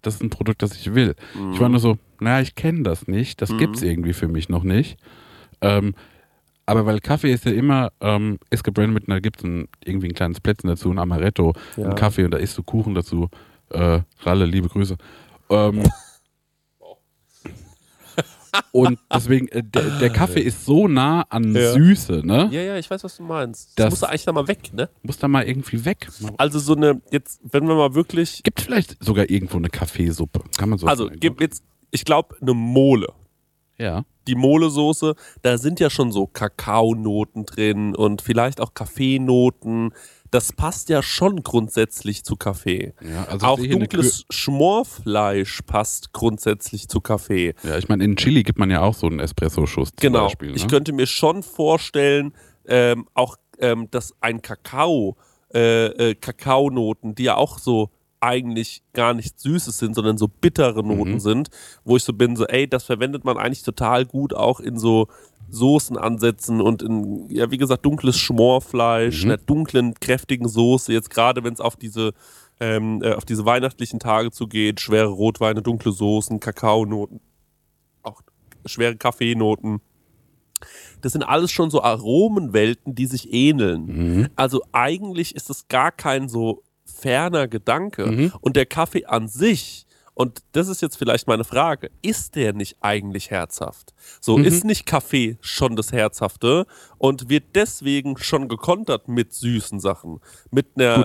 das 0.00 0.14
ist 0.14 0.22
ein 0.22 0.30
Produkt, 0.30 0.62
das 0.62 0.74
ich 0.74 0.94
will. 0.94 1.14
Ich 1.52 1.60
war 1.60 1.68
nur 1.68 1.80
so, 1.80 1.98
naja, 2.18 2.40
ich 2.40 2.54
kenne 2.54 2.82
das 2.82 3.08
nicht, 3.08 3.42
das 3.42 3.54
gibt's 3.58 3.82
irgendwie 3.82 4.14
für 4.14 4.26
mich 4.26 4.48
noch 4.48 4.62
nicht. 4.64 4.96
Ähm, 5.60 5.94
aber 6.64 6.86
weil 6.86 6.98
Kaffee 7.00 7.30
ist 7.30 7.44
ja 7.44 7.52
immer, 7.52 7.92
ähm, 8.00 8.38
ist 8.48 8.64
gebrandet 8.64 8.94
mit 8.94 9.08
einer, 9.10 9.20
gibt's 9.20 9.44
ein, 9.44 9.68
irgendwie 9.84 10.08
ein 10.08 10.14
kleines 10.14 10.40
Plätzchen 10.40 10.68
dazu, 10.70 10.90
ein 10.90 10.98
Amaretto, 10.98 11.52
Ja. 11.76 11.90
ein 11.90 11.94
Kaffee 11.94 12.24
und 12.24 12.30
da 12.30 12.38
isst 12.38 12.56
du 12.56 12.62
Kuchen 12.62 12.94
dazu. 12.94 13.28
Äh, 13.68 14.00
Ralle, 14.22 14.46
liebe 14.46 14.68
Grüße. 14.70 14.96
Ähm, 15.50 15.82
und 18.72 18.98
deswegen, 19.12 19.48
äh, 19.48 19.62
der, 19.62 19.82
der 19.98 20.10
Kaffee 20.10 20.40
ist 20.40 20.64
so 20.64 20.88
nah 20.88 21.22
an 21.28 21.54
Ja. 21.54 21.72
Süße, 21.72 22.22
ne? 22.24 22.48
Ja, 22.50 22.60
ja, 22.62 22.76
ich 22.78 22.90
weiß, 22.90 23.02
was 23.04 23.16
du 23.16 23.22
meinst. 23.22 23.70
Das- 23.78 23.86
Das 23.86 24.00
muss 24.00 24.02
eigentlich 24.08 24.24
da 24.24 24.32
mal 24.32 24.48
weg, 24.48 24.72
ne? 24.74 24.88
Muss 25.02 25.18
da 25.18 25.28
mal 25.28 25.44
irgendwie 25.44 25.84
weg. 25.84 26.08
Also 26.36 26.58
so 26.58 26.74
eine, 26.74 27.00
jetzt, 27.10 27.40
wenn 27.44 27.66
wir 27.66 27.74
mal 27.74 27.94
wirklich, 27.94 28.42
Gibt 28.42 28.60
vielleicht 28.60 29.02
sogar 29.02 29.28
irgendwo 29.30 29.56
eine 29.58 29.68
Kaffeesuppe. 29.68 30.42
Kann 30.58 30.68
man 30.70 30.78
so 30.78 30.86
also 30.86 31.04
sagen. 31.06 31.20
gibt 31.20 31.40
jetzt, 31.40 31.62
ich 31.90 32.04
glaube, 32.04 32.36
eine 32.40 32.54
Mole. 32.54 33.08
Ja. 33.78 34.04
Die 34.28 34.34
Mole-Soße, 34.36 35.14
da 35.42 35.58
sind 35.58 35.80
ja 35.80 35.90
schon 35.90 36.12
so 36.12 36.26
Kakaonoten 36.26 37.44
drin 37.46 37.96
und 37.96 38.22
vielleicht 38.22 38.60
auch 38.60 38.74
Kaffeenoten. 38.74 39.92
Das 40.32 40.52
passt 40.52 40.88
ja 40.88 41.02
schon 41.02 41.42
grundsätzlich 41.44 42.24
zu 42.24 42.36
Kaffee. 42.36 42.94
ja 43.02 43.24
also 43.26 43.46
auch 43.46 43.58
dunkles 43.60 44.24
Schmorfleisch 44.30 45.60
passt 45.66 46.12
grundsätzlich 46.12 46.88
zu 46.88 47.00
Kaffee. 47.00 47.54
Ja, 47.62 47.76
ich 47.78 47.88
meine, 47.88 48.02
in 48.02 48.16
Chili 48.16 48.42
gibt 48.42 48.58
man 48.58 48.70
ja 48.70 48.80
auch 48.80 48.94
so 48.94 49.06
einen 49.06 49.20
Espresso-Schuss 49.20 49.90
zum 49.90 49.96
Genau. 50.00 50.24
Beispiel. 50.24 50.48
Ne? 50.48 50.56
Ich 50.56 50.66
könnte 50.68 50.92
mir 50.92 51.06
schon 51.06 51.42
vorstellen, 51.42 52.32
ähm, 52.66 53.06
auch, 53.14 53.36
ähm, 53.58 53.88
dass 53.90 54.14
ein 54.20 54.40
Kakao, 54.42 55.16
äh, 55.54 55.86
äh, 55.86 56.14
Kakaonoten, 56.14 57.14
die 57.14 57.24
ja 57.24 57.36
auch 57.36 57.58
so 57.58 57.90
eigentlich 58.22 58.82
gar 58.92 59.14
nicht 59.14 59.40
Süßes 59.40 59.78
sind, 59.78 59.94
sondern 59.94 60.16
so 60.16 60.28
bittere 60.28 60.82
Noten 60.84 61.14
Mhm. 61.14 61.20
sind, 61.20 61.48
wo 61.84 61.96
ich 61.96 62.04
so 62.04 62.12
bin, 62.12 62.36
so, 62.36 62.46
ey, 62.46 62.68
das 62.68 62.84
verwendet 62.84 63.24
man 63.24 63.36
eigentlich 63.36 63.62
total 63.64 64.06
gut 64.06 64.32
auch 64.32 64.60
in 64.60 64.78
so 64.78 65.08
Soßenansätzen 65.50 66.60
und 66.60 66.82
in, 66.82 67.28
ja, 67.30 67.50
wie 67.50 67.58
gesagt, 67.58 67.84
dunkles 67.84 68.16
Schmorfleisch, 68.18 69.24
Mhm. 69.24 69.30
einer 69.30 69.36
dunklen, 69.38 69.94
kräftigen 70.00 70.48
Soße, 70.48 70.92
jetzt 70.92 71.10
gerade 71.10 71.44
wenn 71.44 71.52
es 71.54 71.60
auf 71.60 71.76
diese 71.76 72.12
ähm, 72.60 73.02
äh, 73.02 73.14
auf 73.14 73.24
diese 73.24 73.44
weihnachtlichen 73.44 73.98
Tage 73.98 74.30
zugeht, 74.30 74.80
schwere 74.80 75.08
Rotweine, 75.08 75.62
dunkle 75.62 75.90
Soßen, 75.90 76.38
Kakaonoten, 76.38 77.18
auch 78.04 78.22
schwere 78.66 78.94
Kaffeenoten. 78.96 79.80
Das 81.00 81.10
sind 81.12 81.24
alles 81.24 81.50
schon 81.50 81.70
so 81.70 81.82
Aromenwelten, 81.82 82.94
die 82.94 83.06
sich 83.06 83.32
ähneln. 83.32 83.86
Mhm. 83.86 84.28
Also 84.36 84.62
eigentlich 84.70 85.34
ist 85.34 85.50
es 85.50 85.66
gar 85.66 85.90
kein 85.90 86.28
so 86.28 86.62
ferner 87.02 87.48
Gedanke. 87.48 88.06
Mhm. 88.06 88.32
Und 88.40 88.56
der 88.56 88.66
Kaffee 88.66 89.04
an 89.06 89.28
sich, 89.28 89.86
und 90.14 90.40
das 90.52 90.68
ist 90.68 90.82
jetzt 90.82 90.96
vielleicht 90.96 91.26
meine 91.26 91.42
Frage, 91.44 91.90
ist 92.02 92.34
der 92.36 92.52
nicht 92.52 92.76
eigentlich 92.80 93.30
herzhaft? 93.30 93.92
So, 94.20 94.36
Mhm. 94.38 94.44
ist 94.44 94.64
nicht 94.64 94.86
Kaffee 94.86 95.36
schon 95.40 95.74
das 95.74 95.90
Herzhafte 95.90 96.66
und 96.98 97.28
wird 97.30 97.44
deswegen 97.56 98.16
schon 98.18 98.48
gekontert 98.48 99.08
mit 99.08 99.32
süßen 99.32 99.80
Sachen? 99.80 100.20
Mit 100.50 100.66
einer. 100.76 100.98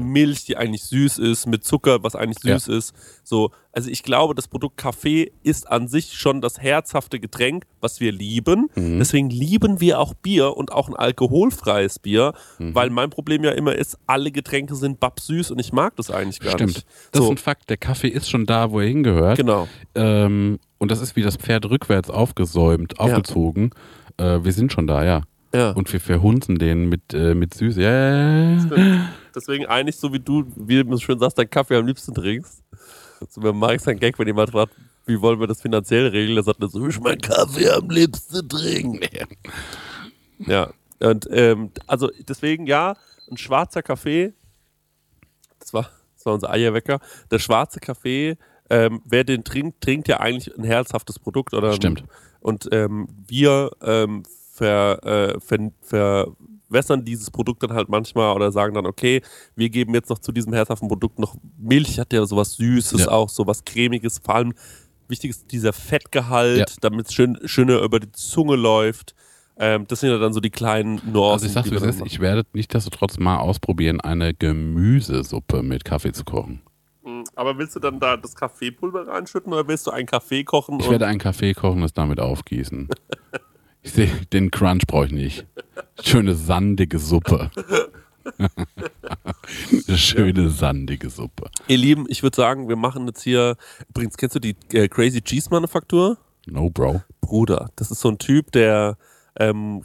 Milch, 0.00 0.44
die 0.46 0.56
eigentlich 0.56 0.84
süß 0.84 1.18
ist, 1.18 1.46
mit 1.46 1.62
Zucker, 1.64 2.02
was 2.02 2.14
eigentlich 2.16 2.42
Ja. 2.42 2.58
süß 2.58 2.68
ist. 2.68 2.94
So, 3.22 3.50
also 3.74 3.90
ich 3.90 4.02
glaube, 4.02 4.34
das 4.34 4.48
Produkt 4.48 4.76
Kaffee 4.76 5.32
ist 5.42 5.70
an 5.70 5.88
sich 5.88 6.12
schon 6.14 6.40
das 6.40 6.60
herzhafte 6.60 7.18
Getränk, 7.20 7.64
was 7.80 8.00
wir 8.00 8.12
lieben. 8.12 8.68
Mhm. 8.76 8.98
Deswegen 8.98 9.30
lieben 9.30 9.80
wir 9.80 9.98
auch 9.98 10.14
Bier 10.14 10.56
und 10.56 10.72
auch 10.72 10.88
ein 10.88 10.94
alkoholfreies 10.96 11.98
Bier, 11.98 12.32
Mhm. 12.58 12.74
weil 12.74 12.90
mein 12.90 13.10
Problem 13.10 13.42
ja 13.44 13.50
immer 13.52 13.74
ist, 13.74 13.98
alle 14.06 14.30
Getränke 14.30 14.74
sind 14.76 15.00
babsüß 15.00 15.50
und 15.50 15.58
ich 15.58 15.72
mag 15.72 15.96
das 15.96 16.10
eigentlich 16.10 16.40
gar 16.40 16.52
Stimmt. 16.52 16.74
nicht. 16.74 16.86
Das 17.12 17.20
ist 17.20 17.26
So, 17.26 17.30
ein 17.30 17.36
Fakt. 17.38 17.68
Der 17.70 17.76
Kaffee 17.76 18.08
ist 18.08 18.30
schon 18.30 18.46
da, 18.46 18.70
wo 18.70 18.80
er 18.80 18.86
hingehört. 18.88 19.36
genau. 19.38 19.68
Ähm, 19.94 20.58
und 20.78 20.90
das 20.90 21.00
ist 21.00 21.16
wie 21.16 21.22
das 21.22 21.36
Pferd 21.36 21.68
rückwärts 21.68 22.10
aufgesäumt, 22.10 23.00
aufgezogen. 23.00 23.70
Äh, 24.18 24.44
wir 24.44 24.52
sind 24.52 24.72
schon 24.72 24.86
da, 24.86 25.04
ja. 25.04 25.22
Ja. 25.54 25.70
Und 25.70 25.92
wir 25.92 26.00
verhunzen 26.00 26.58
den 26.58 26.88
mit, 26.88 27.14
äh, 27.14 27.32
mit 27.32 27.54
Süße. 27.54 27.80
Ja, 27.80 27.90
ja, 27.92 28.56
ja. 28.76 29.08
Deswegen 29.36 29.66
eigentlich 29.66 29.94
so 29.96 30.12
wie 30.12 30.18
du, 30.18 30.44
wie 30.56 30.82
du 30.82 30.98
schön 30.98 31.18
sagst, 31.20 31.38
deinen 31.38 31.48
Kaffee 31.48 31.76
am 31.76 31.86
liebsten 31.86 32.12
trinkst. 32.12 32.63
So, 33.30 33.40
mir 33.40 33.52
mag 33.52 33.80
ich 33.80 33.86
einen 33.86 33.98
Gag, 33.98 34.18
wenn 34.18 34.26
jemand 34.26 34.50
fragt, 34.50 34.74
wie 35.06 35.20
wollen 35.20 35.38
wir 35.40 35.46
das 35.46 35.60
finanziell 35.60 36.08
regeln? 36.08 36.36
Der 36.36 36.44
sagt 36.44 36.62
er 36.62 36.68
so, 36.68 36.86
ich 36.86 37.00
meinen 37.00 37.20
Kaffee 37.20 37.68
am 37.70 37.88
liebsten 37.90 38.48
trinken. 38.48 39.00
Ja, 40.46 40.72
und 40.98 41.28
ähm, 41.30 41.70
also 41.86 42.10
deswegen 42.28 42.66
ja, 42.66 42.96
ein 43.30 43.36
schwarzer 43.36 43.82
Kaffee, 43.82 44.34
das 45.60 45.72
war, 45.72 45.88
das 46.16 46.26
war 46.26 46.34
unser 46.34 46.50
Eierwecker, 46.50 46.98
der 47.30 47.38
schwarze 47.38 47.78
Kaffee, 47.78 48.36
ähm, 48.68 49.00
wer 49.04 49.24
den 49.24 49.44
trinkt, 49.44 49.80
trinkt 49.80 50.08
ja 50.08 50.20
eigentlich 50.20 50.56
ein 50.56 50.64
herzhaftes 50.64 51.18
Produkt. 51.18 51.54
Oder 51.54 51.68
ein, 51.68 51.76
Stimmt. 51.76 52.04
Und 52.40 52.68
ähm, 52.72 53.08
wir 53.26 53.70
ähm, 53.82 54.24
ver, 54.52 55.36
äh, 55.38 55.40
ver, 55.80 56.26
verwässern 56.68 57.04
dieses 57.04 57.30
Produkt 57.30 57.62
dann 57.62 57.72
halt 57.72 57.88
manchmal 57.88 58.34
oder 58.34 58.50
sagen 58.52 58.74
dann, 58.74 58.86
okay, 58.86 59.20
wir 59.56 59.70
geben 59.70 59.94
jetzt 59.94 60.10
noch 60.10 60.18
zu 60.18 60.32
diesem 60.32 60.52
herzhaften 60.52 60.88
Produkt 60.88 61.18
noch 61.18 61.36
Milch, 61.58 61.98
hat 61.98 62.12
ja 62.12 62.24
sowas 62.26 62.54
Süßes 62.54 63.02
Ja. 63.06 63.10
auch, 63.10 63.28
sowas 63.28 63.64
Cremiges, 63.64 64.20
vor 64.24 64.34
allem 64.36 64.54
wichtig 65.08 65.30
ist 65.30 65.52
dieser 65.52 65.72
Fettgehalt, 65.72 66.58
Ja. 66.70 66.76
damit 66.80 67.06
es 67.08 67.14
schön, 67.14 67.38
schöner 67.44 67.80
über 67.80 68.00
die 68.00 68.10
Zunge 68.12 68.56
läuft. 68.56 69.14
Ähm, 69.56 69.86
das 69.86 70.00
sind 70.00 70.10
ja 70.10 70.18
dann 70.18 70.32
so 70.32 70.40
die 70.40 70.50
kleinen 70.50 71.00
Nuancen. 71.12 71.48
Also 71.56 71.60
ich 71.70 71.72
es 71.74 71.80
dann 71.80 71.88
ist, 71.90 72.02
ich 72.06 72.18
werde 72.18 72.44
nichtsdestotrotz 72.54 73.18
mal 73.18 73.36
ausprobieren, 73.38 74.00
eine 74.00 74.34
Gemüsesuppe 74.34 75.62
mit 75.62 75.84
Kaffee 75.84 76.12
zu 76.12 76.24
kochen. 76.24 76.62
Mhm. 77.04 77.24
Aber 77.36 77.56
willst 77.58 77.76
du 77.76 77.80
dann 77.80 78.00
da 78.00 78.16
das 78.16 78.34
Kaffeepulver 78.34 79.06
reinschütten 79.06 79.52
oder 79.52 79.68
willst 79.68 79.86
du 79.86 79.90
einen 79.92 80.06
Kaffee 80.06 80.42
kochen? 80.42 80.80
Ich 80.80 80.90
werde 80.90 81.06
einen 81.06 81.20
Kaffee 81.20 81.52
kochen 81.54 81.78
und 81.78 81.84
es 81.84 81.92
damit 81.92 82.18
aufgießen. 82.18 82.88
Ich 83.84 83.92
sehe, 83.92 84.10
den 84.32 84.50
Crunch 84.50 84.86
brauche 84.86 85.06
ich 85.06 85.12
nicht. 85.12 85.46
Schöne 86.02 86.34
sandige 86.34 86.98
Suppe. 86.98 87.50
Schöne 89.94 90.48
sandige 90.48 91.10
Suppe. 91.10 91.50
Ihr 91.68 91.76
Lieben, 91.76 92.06
ich 92.08 92.22
würde 92.22 92.34
sagen, 92.34 92.68
wir 92.70 92.76
machen 92.76 93.06
jetzt 93.06 93.22
hier. 93.22 93.56
Übrigens, 93.90 94.16
kennst 94.16 94.36
du 94.36 94.40
die 94.40 94.56
äh, 94.72 94.88
Crazy 94.88 95.20
Cheese 95.20 95.50
Manufaktur? 95.50 96.16
No, 96.46 96.70
Bro. 96.70 97.02
Bruder, 97.20 97.70
das 97.76 97.90
ist 97.90 98.00
so 98.00 98.08
ein 98.08 98.18
Typ, 98.18 98.52
der 98.52 98.96
ähm, 99.38 99.82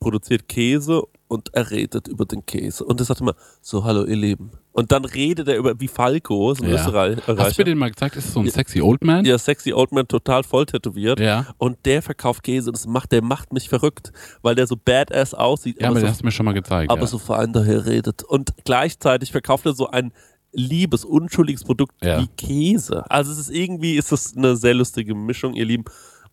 produziert 0.00 0.48
Käse 0.48 1.02
und 1.28 1.52
er 1.52 1.70
redet 1.70 2.08
über 2.08 2.24
den 2.24 2.46
Käse. 2.46 2.84
Und 2.84 3.00
er 3.00 3.04
sagt 3.04 3.20
immer, 3.20 3.36
so, 3.60 3.84
hallo 3.84 4.04
ihr 4.04 4.16
Lieben. 4.16 4.50
Und 4.72 4.90
dann 4.90 5.04
redet 5.04 5.48
er 5.48 5.56
über, 5.58 5.78
wie 5.78 5.88
Falco, 5.88 6.54
so 6.54 6.64
ein 6.64 6.70
Ja. 6.70 6.76
Österreicher. 6.76 7.20
Hast 7.36 7.58
du 7.58 7.60
mir 7.60 7.64
den 7.66 7.78
mal 7.78 7.90
gezeigt? 7.90 8.16
Ist 8.16 8.28
das 8.28 8.32
so 8.34 8.40
ein 8.40 8.48
sexy 8.48 8.80
Old 8.80 9.04
Man? 9.04 9.24
Ja, 9.24 9.36
sexy 9.36 9.72
Old 9.74 9.92
Man, 9.92 10.08
total 10.08 10.42
voll 10.44 10.64
tätowiert. 10.66 11.20
Ja. 11.20 11.46
Und 11.58 11.84
der 11.84 12.00
verkauft 12.02 12.42
Käse 12.42 12.70
und 12.70 12.76
das 12.76 12.86
macht, 12.86 13.12
der 13.12 13.22
macht 13.22 13.52
mich 13.52 13.68
verrückt, 13.68 14.12
weil 14.40 14.54
der 14.54 14.66
so 14.66 14.76
badass 14.82 15.34
aussieht. 15.34 15.80
Ja, 15.80 15.88
aber 15.88 15.96
so 16.00 16.06
den 16.06 16.10
hast 16.10 16.22
du 16.22 16.24
mir 16.24 16.32
schon 16.32 16.46
mal 16.46 16.52
gezeigt. 16.54 16.90
aber 16.90 17.02
ja. 17.02 17.06
so 17.06 17.18
fein 17.18 17.52
daher 17.52 17.84
redet. 17.84 18.22
Und 18.24 18.50
gleichzeitig 18.64 19.30
verkauft 19.30 19.66
er 19.66 19.74
so 19.74 19.88
ein 19.88 20.12
liebes, 20.52 21.04
unschuldiges 21.04 21.64
Produkt 21.64 21.94
Ja. 22.02 22.20
wie 22.22 22.26
Käse. 22.38 23.10
Also 23.10 23.30
es 23.32 23.38
ist 23.38 23.50
irgendwie, 23.50 23.96
ist 23.96 24.10
das 24.10 24.36
eine 24.36 24.56
sehr 24.56 24.74
lustige 24.74 25.14
Mischung, 25.14 25.54
ihr 25.54 25.66
Lieben. 25.66 25.84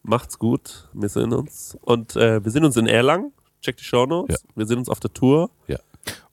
Macht's 0.01 0.39
gut, 0.39 0.87
wir 0.93 1.09
sehen 1.09 1.33
uns. 1.33 1.77
Und 1.81 2.15
äh, 2.15 2.41
wir 2.43 2.51
sehen 2.51 2.63
uns 2.63 2.77
in 2.77 2.87
Erlangen. 2.87 3.33
Checkt 3.61 3.81
die 3.81 3.83
Shownotes. 3.85 4.41
Ja. 4.41 4.49
Wir 4.55 4.65
sehen 4.65 4.77
uns 4.79 4.87
auf 4.87 5.01
der 5.01 5.11
Tour. 5.13 5.49
ja. 5.67 5.77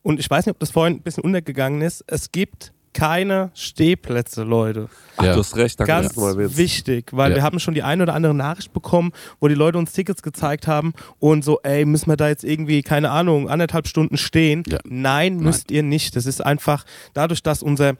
Und 0.02 0.20
ich 0.20 0.30
weiß 0.30 0.47
nicht, 0.47 0.55
ob 0.55 0.60
das 0.60 0.70
vorhin 0.70 0.94
ein 0.98 1.02
bisschen 1.02 1.24
untergegangen 1.24 1.82
ist. 1.82 2.05
Es 2.06 2.30
gibt 2.32 2.72
keine 2.93 3.51
Stehplätze, 3.52 4.43
Leute. 4.43 4.88
Ach, 5.18 5.24
Ja. 5.24 5.32
du 5.34 5.40
hast 5.40 5.55
recht, 5.56 5.78
danke, 5.78 5.93
Ganz 5.93 6.16
willst. 6.16 6.56
wichtig, 6.56 7.10
weil 7.12 7.30
Ja. 7.32 7.36
wir 7.36 7.43
haben 7.43 7.59
schon 7.60 7.74
die 7.74 7.82
eine 7.82 8.05
oder 8.05 8.14
andere 8.14 8.32
Nachricht 8.32 8.72
bekommen, 8.72 9.12
wo 9.38 9.48
die 9.48 9.55
Leute 9.55 9.76
uns 9.76 9.93
Tickets 9.93 10.22
gezeigt 10.22 10.66
haben 10.66 10.94
und 11.18 11.44
so, 11.44 11.60
ey, 11.62 11.84
müssen 11.84 12.06
wir 12.09 12.16
da 12.16 12.28
jetzt 12.28 12.43
irgendwie, 12.43 12.80
keine 12.80 13.10
Ahnung, 13.10 13.51
anderthalb 13.51 13.86
Stunden 13.86 14.16
stehen? 14.16 14.62
Ja. 14.66 14.78
Nein, 14.84 15.36
müsst 15.36 15.70
ihr 15.70 15.82
nicht. 15.82 16.16
Das 16.16 16.24
ist 16.24 16.40
einfach 16.44 16.84
dadurch, 17.12 17.43
dass 17.43 17.62
unser 17.62 17.94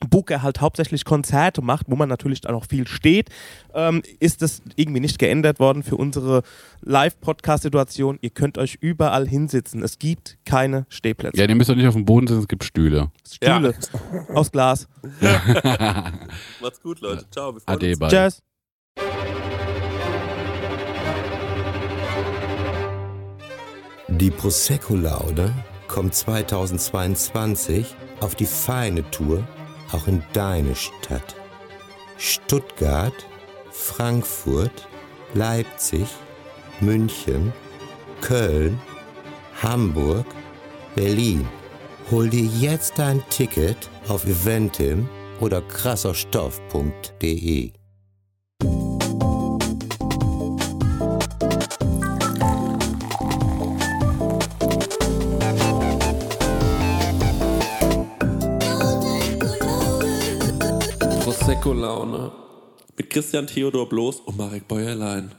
Booker 0.00 0.42
halt 0.42 0.60
hauptsächlich 0.60 1.04
Konzerte 1.04 1.62
macht, 1.62 1.86
wo 1.88 1.96
man 1.96 2.08
natürlich 2.08 2.40
dann 2.40 2.54
auch 2.54 2.66
viel 2.66 2.86
steht, 2.86 3.30
ähm, 3.74 4.02
ist 4.20 4.42
das 4.42 4.62
irgendwie 4.76 5.00
nicht 5.00 5.18
geändert 5.18 5.58
worden 5.60 5.82
für 5.82 5.96
unsere 5.96 6.42
Live-Podcast-Situation. 6.82 8.18
Ihr 8.20 8.30
könnt 8.30 8.58
euch 8.58 8.76
überall 8.80 9.26
hinsitzen. 9.26 9.82
Es 9.82 9.98
gibt 9.98 10.38
keine 10.44 10.86
Stehplätze. 10.88 11.38
Ja, 11.40 11.48
ihr 11.48 11.54
müsst 11.54 11.70
doch 11.70 11.76
nicht 11.76 11.86
auf 11.88 11.94
dem 11.94 12.04
Boden 12.04 12.26
sitzen, 12.26 12.40
es 12.40 12.48
gibt 12.48 12.64
Stühle. 12.64 13.10
Stühle 13.30 13.74
aus 14.34 14.52
Glas. 14.52 14.88
Macht's 16.60 16.80
gut, 16.82 17.00
Leute. 17.00 17.24
Ciao. 17.30 17.54
Wir 17.54 17.62
Ade, 17.66 17.90
uns. 17.90 17.98
bye. 17.98 18.08
Tschüss. 18.08 18.42
Die 24.08 24.30
Prosecco-Laude 24.30 25.52
kommt 25.88 26.14
2022 26.14 27.94
auf 28.20 28.34
die 28.34 28.46
feine 28.46 29.08
Tour 29.10 29.46
auch 29.92 30.06
in 30.06 30.22
deine 30.32 30.74
Stadt. 30.74 31.36
Stuttgart, 32.18 33.26
Frankfurt, 33.70 34.88
Leipzig, 35.34 36.06
München, 36.80 37.52
Köln, 38.20 38.80
Hamburg, 39.62 40.26
Berlin. 40.94 41.46
Hol 42.10 42.30
dir 42.30 42.44
jetzt 42.44 42.98
dein 42.98 43.22
Ticket 43.28 43.90
auf 44.08 44.24
eventim 44.24 45.08
oder 45.40 45.60
krasserstoff.de. 45.62 47.72
Prosecco-Laune. 61.56 62.32
Mit 62.98 63.10
Christian 63.10 63.46
Theodor 63.46 63.88
Bloß 63.88 64.20
und 64.20 64.36
Marek 64.36 64.68
Bäuerlein. 64.68 65.32